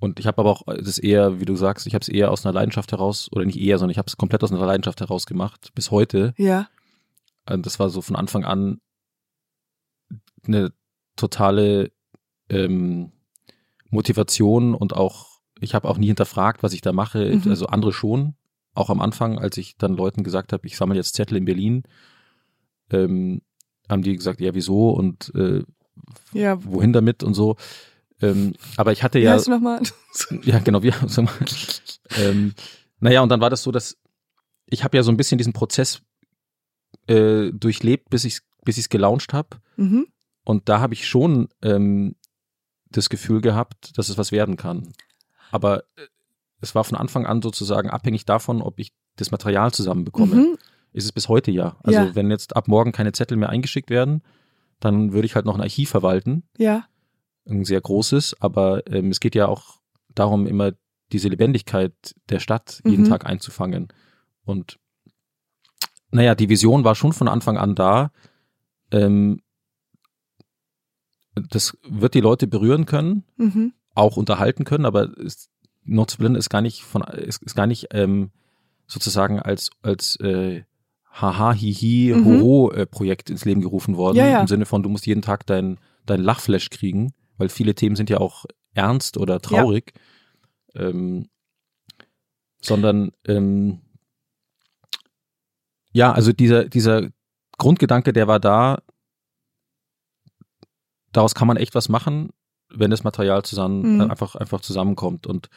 und 0.00 0.18
ich 0.20 0.26
habe 0.26 0.38
aber 0.38 0.50
auch 0.50 0.62
das 0.66 0.98
eher, 0.98 1.40
wie 1.40 1.44
du 1.44 1.56
sagst, 1.56 1.86
ich 1.86 1.94
habe 1.94 2.02
es 2.02 2.08
eher 2.08 2.30
aus 2.30 2.44
einer 2.44 2.52
Leidenschaft 2.52 2.92
heraus, 2.92 3.28
oder 3.32 3.44
nicht 3.44 3.58
eher, 3.58 3.78
sondern 3.78 3.92
ich 3.92 3.98
habe 3.98 4.06
es 4.06 4.16
komplett 4.16 4.42
aus 4.42 4.52
einer 4.52 4.64
Leidenschaft 4.64 5.00
heraus 5.00 5.26
gemacht, 5.26 5.70
bis 5.74 5.90
heute. 5.90 6.34
Ja. 6.36 6.68
Und 7.48 7.66
das 7.66 7.78
war 7.78 7.90
so 7.90 8.02
von 8.02 8.16
Anfang 8.16 8.44
an 8.44 8.80
eine 10.46 10.72
totale 11.16 11.92
ähm, 12.48 13.12
Motivation 13.90 14.74
und 14.74 14.94
auch, 14.94 15.40
ich 15.60 15.74
habe 15.74 15.88
auch 15.88 15.98
nie 15.98 16.08
hinterfragt, 16.08 16.62
was 16.62 16.72
ich 16.72 16.80
da 16.80 16.92
mache, 16.92 17.34
Mhm. 17.36 17.50
also 17.50 17.66
andere 17.66 17.92
schon. 17.92 18.34
Auch 18.74 18.90
am 18.90 19.00
Anfang, 19.00 19.38
als 19.38 19.56
ich 19.56 19.76
dann 19.76 19.94
Leuten 19.96 20.24
gesagt 20.24 20.52
habe, 20.52 20.66
ich 20.66 20.76
sammle 20.76 20.96
jetzt 20.96 21.14
Zettel 21.14 21.36
in 21.36 21.44
Berlin, 21.44 21.84
ähm, 22.90 23.40
haben 23.88 24.02
die 24.02 24.16
gesagt, 24.16 24.40
ja, 24.40 24.54
wieso 24.54 24.90
und 24.90 25.32
äh, 25.34 25.62
Ja. 26.32 26.62
wohin 26.64 26.92
damit 26.92 27.22
und 27.22 27.34
so. 27.34 27.56
Ähm, 28.20 28.54
aber 28.76 28.92
ich 28.92 29.02
hatte 29.02 29.18
Wie 29.20 29.24
ja, 29.24 29.32
heißt 29.32 29.46
du 29.46 29.50
nochmal? 29.52 29.82
ja 30.42 30.58
genau, 30.58 30.82
wir. 30.82 30.94
sag 31.06 31.24
mal. 31.24 31.34
ähm, 32.16 32.54
naja, 33.00 33.20
und 33.22 33.28
dann 33.28 33.40
war 33.40 33.50
das 33.50 33.62
so, 33.62 33.70
dass 33.70 33.96
ich 34.66 34.82
habe 34.82 34.96
ja 34.96 35.02
so 35.02 35.10
ein 35.10 35.16
bisschen 35.16 35.38
diesen 35.38 35.52
Prozess 35.52 36.02
äh, 37.06 37.50
durchlebt, 37.52 38.10
bis 38.10 38.24
ich 38.24 38.40
bis 38.64 38.78
ich 38.78 38.84
es 38.84 38.88
gelauncht 38.88 39.32
habe. 39.34 39.58
Mhm. 39.76 40.06
Und 40.44 40.68
da 40.68 40.80
habe 40.80 40.94
ich 40.94 41.06
schon 41.06 41.48
ähm, 41.62 42.16
das 42.88 43.10
Gefühl 43.10 43.40
gehabt, 43.40 43.96
dass 43.98 44.08
es 44.08 44.16
was 44.16 44.32
werden 44.32 44.56
kann. 44.56 44.92
Aber 45.50 45.84
äh, 45.96 46.06
es 46.64 46.74
war 46.74 46.82
von 46.84 46.98
Anfang 46.98 47.26
an 47.26 47.40
sozusagen 47.42 47.88
abhängig 47.90 48.24
davon, 48.24 48.60
ob 48.62 48.78
ich 48.80 48.92
das 49.16 49.30
Material 49.30 49.72
zusammenbekomme. 49.72 50.34
Mhm. 50.34 50.58
Ist 50.92 51.04
es 51.04 51.12
bis 51.12 51.28
heute 51.28 51.50
ja. 51.50 51.76
Also 51.82 52.00
Ja. 52.00 52.14
wenn 52.14 52.30
jetzt 52.30 52.56
ab 52.56 52.66
morgen 52.68 52.92
keine 52.92 53.12
Zettel 53.12 53.36
mehr 53.36 53.48
eingeschickt 53.50 53.90
werden, 53.90 54.22
dann 54.80 55.12
würde 55.12 55.26
ich 55.26 55.34
halt 55.34 55.46
noch 55.46 55.54
ein 55.54 55.60
Archiv 55.60 55.90
verwalten, 55.90 56.42
Ja. 56.58 56.84
ein 57.48 57.64
sehr 57.64 57.80
großes. 57.80 58.40
Aber 58.40 58.86
ähm, 58.88 59.10
es 59.10 59.20
geht 59.20 59.34
ja 59.34 59.46
auch 59.46 59.80
darum, 60.14 60.46
immer 60.46 60.72
diese 61.12 61.28
Lebendigkeit 61.28 61.92
der 62.28 62.40
Stadt 62.40 62.80
jeden 62.84 63.04
Mhm. 63.04 63.08
Tag 63.08 63.26
einzufangen. 63.26 63.88
Und 64.44 64.78
naja, 66.10 66.34
die 66.34 66.48
Vision 66.48 66.84
war 66.84 66.94
schon 66.94 67.12
von 67.12 67.28
Anfang 67.28 67.56
an 67.58 67.74
da. 67.74 68.10
Ähm, 68.90 69.40
das 71.34 71.76
wird 71.88 72.14
die 72.14 72.20
Leute 72.20 72.46
berühren 72.46 72.86
können, 72.86 73.24
Mhm. 73.36 73.72
auch 73.94 74.16
unterhalten 74.16 74.64
können, 74.64 74.84
aber 74.86 75.16
ist, 75.18 75.50
Not 75.84 76.16
Berlin 76.18 76.34
ist 76.36 76.48
gar 76.50 76.60
nicht 76.62 76.82
von 76.82 77.02
ist, 77.02 77.42
ist 77.42 77.54
gar 77.54 77.66
nicht 77.66 77.88
ähm, 77.92 78.30
sozusagen 78.86 79.38
als 79.40 79.70
als 79.82 80.16
äh, 80.20 80.64
haha 81.10 81.52
hihi 81.52 82.14
Mhm. 82.14 82.24
hoho 82.24 82.70
äh, 82.72 82.86
Projekt 82.86 83.30
ins 83.30 83.44
Leben 83.44 83.60
gerufen 83.60 83.96
worden 83.96 84.16
Ja, 84.16 84.26
ja. 84.26 84.40
im 84.40 84.46
Sinne 84.46 84.66
von 84.66 84.82
du 84.82 84.88
musst 84.88 85.06
jeden 85.06 85.22
Tag 85.22 85.46
dein 85.46 85.78
dein 86.06 86.20
Lachflash 86.20 86.70
kriegen, 86.70 87.12
weil 87.38 87.48
viele 87.48 87.74
Themen 87.74 87.96
sind 87.96 88.10
ja 88.10 88.18
auch 88.18 88.44
ernst 88.74 89.16
oder 89.18 89.40
traurig, 89.40 89.92
ähm, 90.74 91.28
sondern 92.60 93.12
ähm, 93.26 93.80
ja 95.92 96.12
also 96.12 96.32
dieser 96.32 96.64
dieser 96.64 97.08
Grundgedanke, 97.58 98.12
der 98.12 98.26
war 98.26 98.40
da. 98.40 98.82
Daraus 101.12 101.34
kann 101.36 101.46
man 101.46 101.56
echt 101.56 101.74
was 101.76 101.88
machen, 101.88 102.30
wenn 102.68 102.90
das 102.90 103.04
Material 103.04 103.44
zusammen 103.44 103.94
Mhm. 103.96 104.00
einfach 104.10 104.34
einfach 104.34 104.60
zusammenkommt. 104.60 105.26
Und 105.28 105.48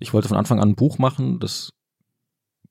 ich 0.00 0.12
wollte 0.12 0.28
von 0.28 0.36
Anfang 0.36 0.58
an 0.60 0.70
ein 0.70 0.74
Buch 0.76 0.98
machen. 0.98 1.38
Das 1.38 1.70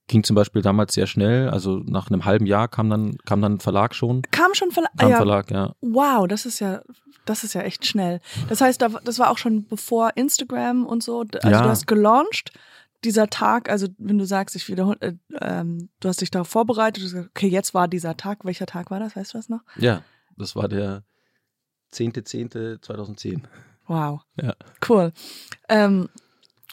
ging 0.07 0.23
zum 0.23 0.35
Beispiel 0.35 0.61
damals 0.61 0.93
sehr 0.95 1.07
schnell. 1.07 1.49
Also 1.49 1.77
nach 1.85 2.09
einem 2.09 2.25
halben 2.25 2.45
Jahr 2.47 2.67
kam 2.67 2.89
dann 2.89 3.17
kam 3.25 3.41
dann 3.41 3.53
ein 3.53 3.59
Verlag 3.59 3.93
schon. 3.95 4.23
Kam 4.31 4.53
schon 4.55 4.71
Verla 4.71 4.89
Kam 4.97 5.09
ja. 5.11 5.17
Verlag, 5.17 5.51
ja. 5.51 5.75
Wow, 5.81 6.27
das 6.27 6.45
ist 6.47 6.59
ja, 6.59 6.81
das 7.25 7.43
ist 7.43 7.53
ja 7.53 7.61
echt 7.61 7.85
schnell. 7.85 8.19
Das 8.49 8.59
heißt, 8.61 8.81
da- 8.81 8.89
das 9.03 9.19
war 9.19 9.29
auch 9.29 9.37
schon 9.37 9.65
bevor 9.67 10.11
Instagram 10.17 10.85
und 10.85 11.03
so. 11.03 11.19
Also 11.21 11.47
Ja. 11.49 11.61
du 11.61 11.69
hast 11.69 11.85
gelauncht, 11.87 12.51
dieser 13.05 13.27
Tag, 13.29 13.69
also 13.69 13.87
wenn 13.97 14.17
du 14.17 14.25
sagst, 14.25 14.55
ich 14.57 14.67
wiederhole, 14.67 14.97
äh, 14.99 15.13
ähm, 15.39 15.89
du 16.01 16.09
hast 16.09 16.19
dich 16.21 16.31
darauf 16.31 16.49
vorbereitet, 16.49 17.01
gesagt, 17.03 17.29
okay, 17.29 17.47
jetzt 17.47 17.73
war 17.73 17.87
dieser 17.87 18.17
Tag. 18.17 18.43
Welcher 18.43 18.65
Tag 18.65 18.91
war 18.91 18.99
das? 18.99 19.15
Weißt 19.15 19.33
du 19.33 19.37
das 19.37 19.47
noch? 19.47 19.61
Ja, 19.77 20.01
das 20.37 20.55
war 20.55 20.67
der 20.67 21.03
10.10.2010. 21.93 23.43
Wow. 23.87 24.21
Ja. 24.41 24.53
Cool. 24.87 25.13
Ähm, 25.69 26.09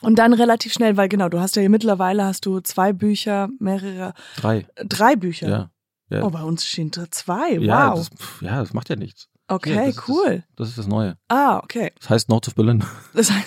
und 0.03 0.19
dann 0.19 0.33
relativ 0.33 0.73
schnell, 0.73 0.97
weil 0.97 1.09
genau, 1.09 1.29
du 1.29 1.41
hast 1.41 1.57
ja 1.57 1.61
hier 1.61 1.71
mittlerweile 1.71 2.25
hast 2.25 2.47
du 2.47 2.61
zwei 2.61 2.93
Bücher, 2.93 3.49
mehrere, 3.59 4.13
Drei. 4.37 4.67
drei 4.77 5.17
Bücher. 5.17 5.49
Ja. 5.49 5.71
Ja. 6.09 6.23
Oh, 6.23 6.31
bei 6.31 6.43
uns 6.43 6.65
stehen 6.65 6.91
da 6.93 7.11
zwei. 7.11 7.55
Ja, 7.55 7.91
wow. 7.91 7.99
das, 7.99 8.41
ja, 8.41 8.61
das 8.61 8.73
macht 8.73 8.89
ja 8.89 8.95
nichts. 8.97 9.29
okay, 9.49 9.73
Hier, 9.73 9.87
das 9.87 9.97
ist 9.97 10.09
cool. 10.09 10.45
Das, 10.55 10.57
das 10.57 10.69
ist 10.69 10.79
das 10.79 10.87
Neue. 10.87 11.17
Ah, 11.29 11.59
okay. 11.59 11.93
Das 11.99 12.11
heißt 12.11 12.29
North 12.29 12.47
of 12.47 12.55
Berlin. 12.55 12.85
Das 13.15 13.31
heißt, 13.33 13.47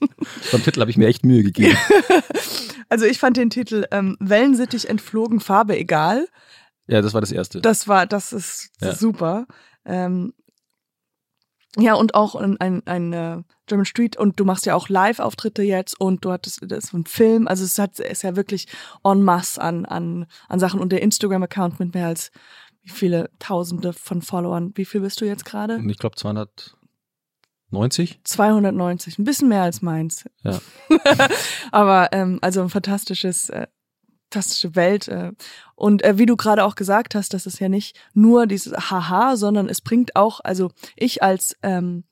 Beim 0.52 0.62
Titel 0.62 0.80
habe 0.80 0.90
ich 0.90 0.96
mir 0.96 1.08
echt 1.08 1.24
Mühe 1.24 1.42
gegeben. 1.42 1.76
also 2.88 3.04
ich 3.04 3.18
fand 3.18 3.36
den 3.36 3.50
Titel 3.50 3.84
ähm, 3.90 4.16
Wellensittich 4.20 4.88
entflogen, 4.88 5.40
Farbe 5.40 5.76
egal. 5.76 6.28
Ja, 6.86 7.02
das 7.02 7.12
war 7.14 7.20
das 7.20 7.32
erste. 7.32 7.60
Das 7.60 7.88
war, 7.88 8.06
das 8.06 8.32
ist 8.32 8.70
Ja. 8.80 8.94
super. 8.94 9.46
Ähm, 9.84 10.32
ja, 11.78 11.94
und 11.94 12.14
auch 12.14 12.34
ein, 12.34 12.60
ein, 12.60 12.84
ein 12.86 13.12
äh, 13.12 13.42
German 13.66 13.86
Street 13.86 14.16
und 14.16 14.40
du 14.40 14.44
machst 14.44 14.66
ja 14.66 14.74
auch 14.74 14.88
Live-Auftritte 14.88 15.62
jetzt 15.62 16.00
und 16.00 16.24
du 16.24 16.32
hattest 16.32 16.60
das 16.62 16.84
ist 16.84 16.92
ein 16.92 17.06
Film, 17.06 17.46
also 17.46 17.64
es 17.64 17.78
hat 17.78 18.00
ist 18.00 18.22
ja 18.22 18.36
wirklich 18.36 18.66
en 19.04 19.22
masse 19.22 19.60
an, 19.60 19.84
an, 19.84 20.26
an 20.48 20.58
Sachen 20.58 20.80
und 20.80 20.90
der 20.90 21.02
Instagram-Account 21.02 21.78
mit 21.78 21.94
mehr 21.94 22.08
als 22.08 22.32
wie 22.82 22.90
viele 22.90 23.30
Tausende 23.38 23.92
von 23.92 24.22
Followern. 24.22 24.72
Wie 24.74 24.84
viel 24.84 25.02
bist 25.02 25.20
du 25.20 25.24
jetzt 25.24 25.44
gerade? 25.44 25.80
Ich 25.88 25.98
glaube 25.98 26.16
290. 26.16 28.20
290, 28.24 29.18
ein 29.18 29.24
bisschen 29.24 29.48
mehr 29.48 29.62
als 29.62 29.82
meins. 29.82 30.24
Ja. 30.42 30.58
Aber 31.70 32.08
ähm, 32.12 32.38
also 32.40 32.62
ein 32.62 32.70
fantastisches, 32.70 33.50
äh, 33.50 33.66
fantastische 34.30 34.76
Welt. 34.76 35.08
Äh. 35.08 35.32
Und 35.74 36.02
äh, 36.04 36.18
wie 36.18 36.26
du 36.26 36.36
gerade 36.36 36.64
auch 36.64 36.74
gesagt 36.74 37.14
hast, 37.14 37.34
das 37.34 37.46
ist 37.46 37.60
ja 37.60 37.68
nicht 37.68 37.98
nur 38.14 38.46
dieses 38.46 38.90
Haha, 38.90 39.36
sondern 39.36 39.68
es 39.68 39.80
bringt 39.80 40.16
auch, 40.16 40.40
also 40.40 40.70
ich 40.96 41.22
als 41.22 41.56
ähm, 41.62 42.04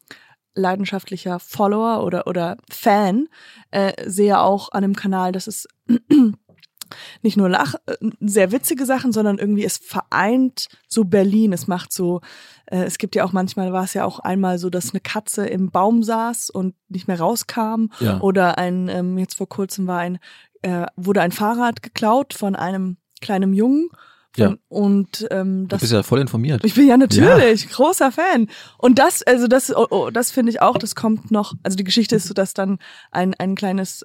leidenschaftlicher 0.54 1.38
Follower 1.38 2.02
oder 2.02 2.26
oder 2.26 2.56
Fan 2.70 3.28
äh, 3.70 3.92
sehe 4.08 4.40
auch 4.40 4.72
an 4.72 4.82
dem 4.82 4.96
Kanal, 4.96 5.32
dass 5.32 5.46
es 5.46 5.68
nicht 7.22 7.36
nur 7.36 7.50
lach, 7.50 7.74
äh, 7.84 7.96
sehr 8.20 8.52
witzige 8.52 8.86
Sachen, 8.86 9.12
sondern 9.12 9.38
irgendwie 9.38 9.64
es 9.64 9.76
vereint 9.76 10.68
so 10.88 11.04
Berlin. 11.04 11.52
Es 11.52 11.66
macht 11.66 11.92
so, 11.92 12.22
äh, 12.66 12.84
es 12.84 12.96
gibt 12.96 13.14
ja 13.14 13.24
auch 13.24 13.32
manchmal 13.32 13.74
war 13.74 13.84
es 13.84 13.92
ja 13.92 14.06
auch 14.06 14.18
einmal 14.20 14.58
so, 14.58 14.70
dass 14.70 14.94
eine 14.94 15.00
Katze 15.00 15.46
im 15.46 15.70
Baum 15.70 16.02
saß 16.02 16.48
und 16.48 16.74
nicht 16.88 17.06
mehr 17.06 17.20
rauskam. 17.20 17.88
Ja. 18.00 18.20
Oder 18.20 18.56
ein, 18.56 18.88
ähm, 18.88 19.18
jetzt 19.18 19.34
vor 19.34 19.48
kurzem 19.48 19.86
war 19.86 19.98
ein, 19.98 20.18
äh, 20.66 20.86
wurde 20.96 21.20
ein 21.20 21.30
Fahrrad 21.30 21.80
geklaut 21.80 22.34
von 22.34 22.56
einem 22.56 22.96
kleinen 23.20 23.54
Jungen. 23.54 23.88
Von, 24.32 24.42
Ja. 24.42 24.54
Und 24.68 25.26
ähm, 25.30 25.62
Du 25.62 25.68
das 25.68 25.80
bist 25.80 25.92
ja 25.92 26.02
voll 26.02 26.20
informiert. 26.20 26.64
ich 26.64 26.74
bin 26.74 26.88
ja 26.88 26.96
natürlich 26.96 27.68
großer 27.70 28.10
Fan. 28.10 28.48
Und 28.76 28.98
das, 28.98 29.22
also 29.22 29.46
das, 29.46 29.74
oh, 29.74 29.86
oh, 29.90 30.10
das 30.10 30.32
finde 30.32 30.50
ich 30.50 30.60
auch, 30.60 30.76
das 30.76 30.96
kommt 30.96 31.30
noch, 31.30 31.54
also 31.62 31.76
die 31.76 31.84
Geschichte 31.84 32.16
ist 32.16 32.26
so, 32.26 32.34
dass 32.34 32.52
dann 32.52 32.78
ein, 33.12 33.34
ein 33.34 33.54
kleines 33.54 34.04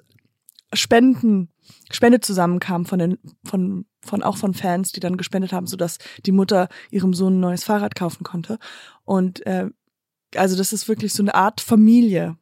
Spenden, 0.72 1.48
Spende 1.90 2.20
zusammenkam 2.20 2.86
von 2.86 2.98
den, 3.00 3.18
von, 3.44 3.84
von, 4.00 4.22
auch 4.22 4.36
von 4.36 4.54
Fans, 4.54 4.92
die 4.92 5.00
dann 5.00 5.16
gespendet 5.16 5.52
haben, 5.52 5.66
sodass 5.66 5.98
die 6.24 6.32
Mutter 6.32 6.68
ihrem 6.90 7.12
Sohn 7.12 7.38
ein 7.38 7.40
neues 7.40 7.64
Fahrrad 7.64 7.96
kaufen 7.96 8.22
konnte. 8.22 8.58
Und, 9.04 9.44
äh, 9.46 9.68
also 10.36 10.56
das 10.56 10.72
ist 10.72 10.88
wirklich 10.88 11.12
so 11.12 11.24
eine 11.24 11.34
Art 11.34 11.60
Familie, 11.60 12.36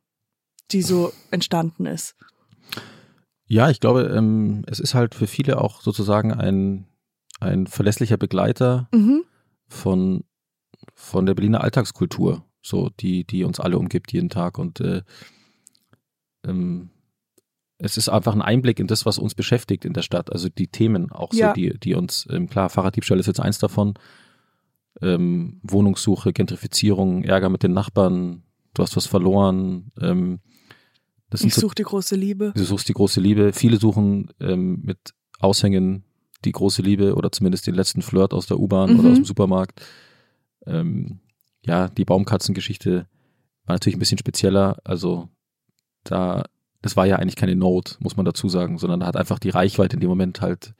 die 0.71 0.83
so 0.83 1.13
entstanden 1.31 1.87
ist. 1.87 2.15
Ja, 3.53 3.69
ich 3.69 3.81
glaube, 3.81 4.03
ähm, 4.17 4.63
es 4.69 4.79
ist 4.79 4.95
halt 4.95 5.15
für 5.17 5.27
viele 5.27 5.61
auch 5.61 5.81
sozusagen 5.81 6.33
ein, 6.33 6.87
ein 7.41 7.67
verlässlicher 7.67 8.17
Begleiter 8.17 8.89
Mhm. 8.95 9.25
von, 9.67 10.23
von 10.95 11.27
der 11.27 11.35
Berliner 11.35 11.61
Alltagskultur, 11.63 12.45
so 12.63 12.91
die, 13.01 13.25
die 13.25 13.43
uns 13.43 13.59
alle 13.59 13.77
umgibt 13.77 14.13
jeden 14.13 14.29
Tag. 14.29 14.57
Und 14.57 14.81
äh, 14.81 15.03
ähm, 16.47 16.91
es 17.79 17.97
ist 17.97 18.09
einfach 18.09 18.35
ein 18.35 18.43
Einblick 18.43 18.79
in 18.79 18.87
das, 18.87 19.05
was 19.05 19.19
uns 19.19 19.35
beschäftigt 19.35 19.85
in 19.85 19.95
der 19.95 20.03
Stadt. 20.03 20.31
Also 20.31 20.49
die 20.49 20.69
Themen 20.69 21.11
auch 21.11 21.33
Ja. 21.33 21.49
so, 21.49 21.55
die, 21.55 21.77
die 21.81 21.95
uns, 21.95 22.29
ähm, 22.31 22.49
klar, 22.49 22.69
Fahrraddiebstahl 22.71 23.19
ist 23.19 23.27
jetzt 23.27 23.41
eins 23.41 23.59
davon. 23.59 23.95
Ähm, 25.03 25.61
Wohnungssuche, 25.65 26.33
Gentrifizierung, 26.33 27.25
Ärger 27.25 27.49
mit 27.49 27.63
den 27.65 27.73
Nachbarn, 27.73 28.43
du 28.75 28.83
hast 28.85 28.97
was 28.97 29.07
verloren. 29.07 29.91
Ähm, 30.01 30.39
Ich 31.33 31.55
suche 31.55 31.75
die 31.77 31.83
große 31.85 32.17
Liebe. 32.17 32.53
Du 32.57 32.65
suchst 32.65 32.89
die 32.89 32.93
große 32.93 33.21
Liebe. 33.21 33.53
Viele 33.53 33.77
suchen 33.79 34.31
ähm, 34.41 34.81
mit 34.83 34.99
Aushängen 35.39 36.05
die 36.45 36.53
große 36.53 36.83
Liebe 36.83 37.15
oder 37.15 37.31
zumindest 37.33 37.67
den 37.67 37.75
letzten 37.75 38.03
Flirt 38.03 38.33
aus 38.33 38.47
der 38.47 38.59
U-Bahn 38.59 38.93
Mhm. 38.95 39.01
oder 39.01 39.11
aus 39.11 39.17
dem 39.19 39.25
Supermarkt. 39.25 39.81
Ähm, 40.67 41.21
ja, 41.65 41.89
die 41.89 42.05
Baumkatzengeschichte 42.05 43.07
war 43.67 43.75
natürlich 43.75 43.97
ein 43.97 44.01
bisschen 44.01 44.19
spezieller. 44.19 44.79
Also 44.85 45.29
da, 46.05 46.45
das 46.83 46.97
war 46.97 47.07
ja 47.07 47.17
eigentlich 47.17 47.37
keine 47.37 47.57
Note, 47.57 47.97
muss 48.01 48.17
man 48.17 48.25
dazu 48.25 48.49
sagen, 48.49 48.79
sondern 48.79 49.01
da 49.01 49.07
hat 49.07 49.17
einfach 49.17 49.39
die 49.39 49.51
Reichweite 49.51 49.97
in 49.97 50.01
dem 50.01 50.09
Moment 50.09 50.41
halt 50.41 50.75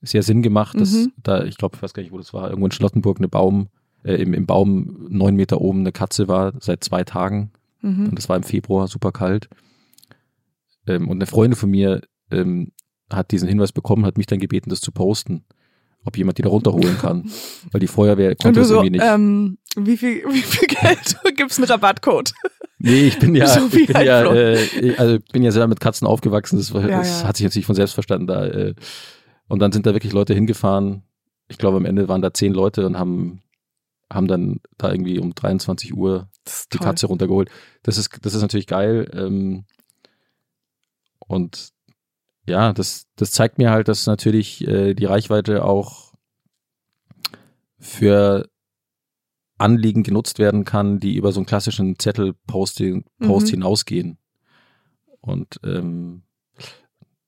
sehr 0.00 0.22
Sinn 0.22 0.42
gemacht, 0.42 0.80
dass 0.80 0.92
Mhm. 0.92 1.12
da, 1.22 1.44
ich 1.44 1.58
glaube, 1.58 1.76
ich 1.76 1.82
weiß 1.82 1.92
gar 1.92 2.02
nicht, 2.02 2.12
wo 2.12 2.16
das 2.18 2.32
war, 2.32 2.48
irgendwo 2.48 2.66
in 2.66 2.72
Charlottenburg 2.72 3.18
eine 3.18 3.28
Baum, 3.28 3.68
äh, 4.02 4.14
im, 4.14 4.32
im 4.32 4.46
Baum 4.46 5.06
neun 5.10 5.36
Meter 5.36 5.60
oben 5.60 5.80
eine 5.80 5.92
Katze 5.92 6.26
war 6.26 6.54
seit 6.58 6.82
zwei 6.82 7.04
Tagen 7.04 7.50
Mhm. 7.82 8.06
und 8.08 8.18
das 8.18 8.28
war 8.28 8.36
im 8.36 8.42
Februar 8.42 8.88
super 8.88 9.12
kalt. 9.12 9.48
Ähm, 10.86 11.08
und 11.08 11.18
eine 11.18 11.26
Freundin 11.26 11.56
von 11.56 11.70
mir 11.70 12.02
ähm, 12.30 12.72
hat 13.10 13.30
diesen 13.32 13.48
Hinweis 13.48 13.72
bekommen, 13.72 14.06
hat 14.06 14.16
mich 14.18 14.26
dann 14.26 14.38
gebeten, 14.38 14.70
das 14.70 14.80
zu 14.80 14.92
posten, 14.92 15.44
ob 16.04 16.16
jemand 16.16 16.38
die 16.38 16.42
da 16.42 16.48
runterholen 16.48 16.96
kann. 16.98 17.30
Weil 17.72 17.80
die 17.80 17.86
Feuerwehr 17.86 18.34
konnte 18.36 18.60
das 18.60 18.68
so, 18.68 18.74
irgendwie 18.76 18.98
nicht. 18.98 19.04
ähm, 19.04 19.58
wie 19.76 19.96
viel, 19.96 20.22
wie 20.30 20.42
viel 20.42 20.68
Geld 20.68 21.16
gibt's 21.36 21.58
einen 21.58 21.68
Rabattcode? 21.68 22.32
nee, 22.78 23.08
ich 23.08 23.18
bin 23.18 23.34
ja, 23.34 23.46
so 23.46 23.66
ich 23.66 23.86
bin 23.86 23.96
ja, 24.00 24.32
äh, 24.32 24.94
also 24.96 25.16
ich 25.16 25.24
bin 25.32 25.42
ja 25.42 25.50
selber 25.52 25.68
mit 25.68 25.80
Katzen 25.80 26.06
aufgewachsen. 26.06 26.56
Das, 26.58 26.72
war, 26.72 26.88
Ja, 26.88 26.98
das 26.98 27.22
ja. 27.22 27.28
hat 27.28 27.36
sich 27.36 27.44
jetzt 27.44 27.56
nicht 27.56 27.66
von 27.66 27.74
selbst 27.74 27.92
verstanden 27.94 28.26
da. 28.26 28.46
Äh, 28.46 28.74
und 29.48 29.58
dann 29.60 29.72
sind 29.72 29.84
da 29.86 29.92
wirklich 29.94 30.12
Leute 30.12 30.32
hingefahren. 30.32 31.02
Ich 31.48 31.58
glaube, 31.58 31.76
am 31.76 31.84
Ende 31.84 32.08
waren 32.08 32.22
da 32.22 32.32
zehn 32.32 32.52
Leute 32.54 32.86
und 32.86 32.96
haben 32.98 33.42
haben 34.12 34.28
dann 34.28 34.60
da 34.76 34.90
irgendwie 34.90 35.18
um 35.18 35.34
23 35.34 35.94
Uhr 35.94 36.28
die 36.72 36.78
toll. 36.78 36.86
Katze 36.86 37.06
runtergeholt. 37.06 37.50
Das 37.82 37.96
ist, 37.96 38.10
das 38.22 38.34
ist 38.34 38.42
natürlich 38.42 38.66
geil. 38.66 39.08
Ähm, 39.14 39.64
und 41.18 41.70
ja, 42.48 42.72
das, 42.72 43.06
das 43.16 43.30
zeigt 43.30 43.58
mir 43.58 43.70
halt, 43.70 43.88
dass 43.88 44.06
natürlich 44.06 44.66
äh, 44.66 44.94
die 44.94 45.04
Reichweite 45.04 45.64
auch 45.64 46.12
für 47.78 48.48
Anliegen 49.58 50.02
genutzt 50.02 50.38
werden 50.38 50.64
kann, 50.64 51.00
die 51.00 51.16
über 51.16 51.32
so 51.32 51.40
einen 51.40 51.46
klassischen 51.46 51.98
Zettel-Post 51.98 52.82
Post 53.20 53.46
Mhm. 53.46 53.50
hinausgehen. 53.50 54.18
Und 55.20 55.60
ähm, 55.64 56.22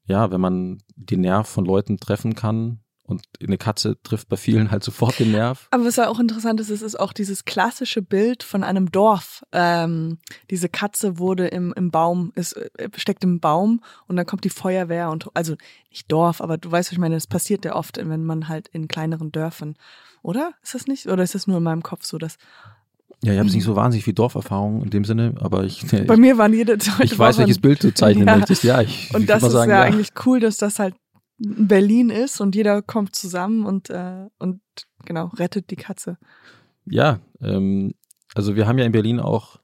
ja, 0.07 0.31
wenn 0.31 0.41
man 0.41 0.83
den 0.97 1.21
Nerv 1.21 1.47
von 1.49 1.65
Leuten 1.65 1.99
treffen 1.99 2.35
kann 2.35 2.81
und 3.13 3.23
eine 3.41 3.59
Katze 3.59 3.97
trifft 4.03 4.29
bei 4.29 4.37
vielen 4.37 4.71
halt 4.71 4.83
sofort 4.83 5.19
den 5.19 5.31
Nerv. 5.31 5.69
Aber 5.71 5.85
was 5.85 5.97
ja 5.97 6.09
auch 6.09 6.19
interessant 6.19 6.59
ist, 6.61 6.71
es 6.71 6.83
ist 6.83 6.99
auch 6.99 7.13
dieses 7.13 7.45
klassische 7.45 8.03
Bild 8.03 8.43
von 8.43 8.65
einem 8.65 8.91
Dorf. 8.91 9.45
Ähm, 9.53 10.19
diese 10.51 10.69
Katze 10.69 11.19
wurde 11.19 11.47
im, 11.47 11.73
im 11.75 11.91
Baum, 11.91 12.33
ist, 12.35 12.55
äh, 12.55 12.89
steckt 12.97 13.25
im 13.25 13.41
Baum 13.41 13.81
und 14.09 14.17
dann 14.17 14.27
kommt 14.27 14.45
die 14.45 14.51
Feuerwehr 14.51 15.11
und 15.11 15.29
also 15.35 15.55
nicht 15.91 16.11
Dorf, 16.11 16.41
aber 16.41 16.59
du 16.59 16.71
weißt, 16.71 16.89
was 16.89 16.93
ich 16.93 16.99
meine, 16.99 17.15
das 17.15 17.27
passiert 17.27 17.65
ja 17.65 17.75
oft, 17.75 17.99
wenn 17.99 18.25
man 18.25 18.49
halt 18.49 18.69
in 18.69 18.89
kleineren 18.89 19.31
Dörfern, 19.31 19.77
oder? 20.23 20.53
Ist 20.63 20.75
das 20.75 20.87
nicht? 20.87 21.07
Oder 21.07 21.23
ist 21.23 21.35
das 21.35 21.47
nur 21.47 21.59
in 21.59 21.63
meinem 21.63 21.83
Kopf 21.83 22.05
so, 22.05 22.19
dass 22.19 22.39
Ja, 23.23 23.33
ich 23.33 23.39
habe 23.39 23.51
nicht 23.51 23.65
so 23.65 23.77
wahnsinnig 23.77 24.05
viel 24.05 24.15
Dorferfahrung 24.15 24.83
in 24.83 24.91
dem 24.91 25.05
Sinne, 25.05 25.35
aber 25.41 25.65
ich, 25.65 25.85
bei 26.07 26.17
mir 26.17 26.39
waren 26.39 26.53
jede 26.53 26.77
ich 27.01 27.19
weiß, 27.19 27.39
welches 27.39 27.61
Bild 27.61 27.83
du 27.85 27.93
zeichnen 27.93 28.27
Ja. 28.29 28.37
möchtest. 28.37 28.65
Ja, 28.65 28.81
ich, 28.81 29.09
ich 29.09 29.15
Und 29.15 29.29
das 29.29 29.43
ist 29.43 29.53
sagen, 29.53 29.71
ja, 29.71 29.79
ja, 29.79 29.85
eigentlich 29.85 30.11
cool, 30.25 30.41
dass 30.41 30.57
das 30.57 30.79
halt 30.79 30.95
Berlin 31.45 32.11
ist 32.11 32.41
und 32.41 32.55
jeder 32.55 32.83
kommt 32.83 33.17
zusammen 33.17 33.67
und, 33.67 33.91
äh, 33.91 34.27
und 34.39 34.61
genau, 35.05 35.27
rettet 35.27 35.71
die 35.71 35.77
Katze. 35.77 36.19
Ja, 36.85 37.21
ähm, 37.41 37.95
also 38.35 38.57
wir 38.57 38.67
haben 38.67 38.79
ja 38.79 38.85
in 38.85 38.93
Berlin 38.93 39.21
auch, 39.21 39.59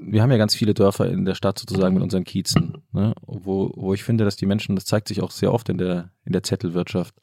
wir 0.00 0.22
haben 0.22 0.30
ja 0.30 0.36
ganz 0.36 0.54
viele 0.54 0.74
Dörfer 0.74 1.10
in 1.10 1.24
der 1.24 1.34
Stadt 1.34 1.58
sozusagen 1.58 1.94
mit 1.94 2.02
unseren 2.02 2.24
Kiezen, 2.24 2.78
ne? 2.92 3.14
wo, 3.26 3.72
wo 3.74 3.94
ich 3.94 4.04
finde, 4.04 4.24
dass 4.24 4.36
die 4.36 4.46
Menschen, 4.46 4.76
das 4.76 4.84
zeigt 4.84 5.08
sich 5.08 5.22
auch 5.22 5.30
sehr 5.30 5.52
oft 5.52 5.68
in 5.68 5.78
der, 5.78 6.10
in 6.24 6.32
der 6.32 6.42
Zettelwirtschaft, 6.42 7.14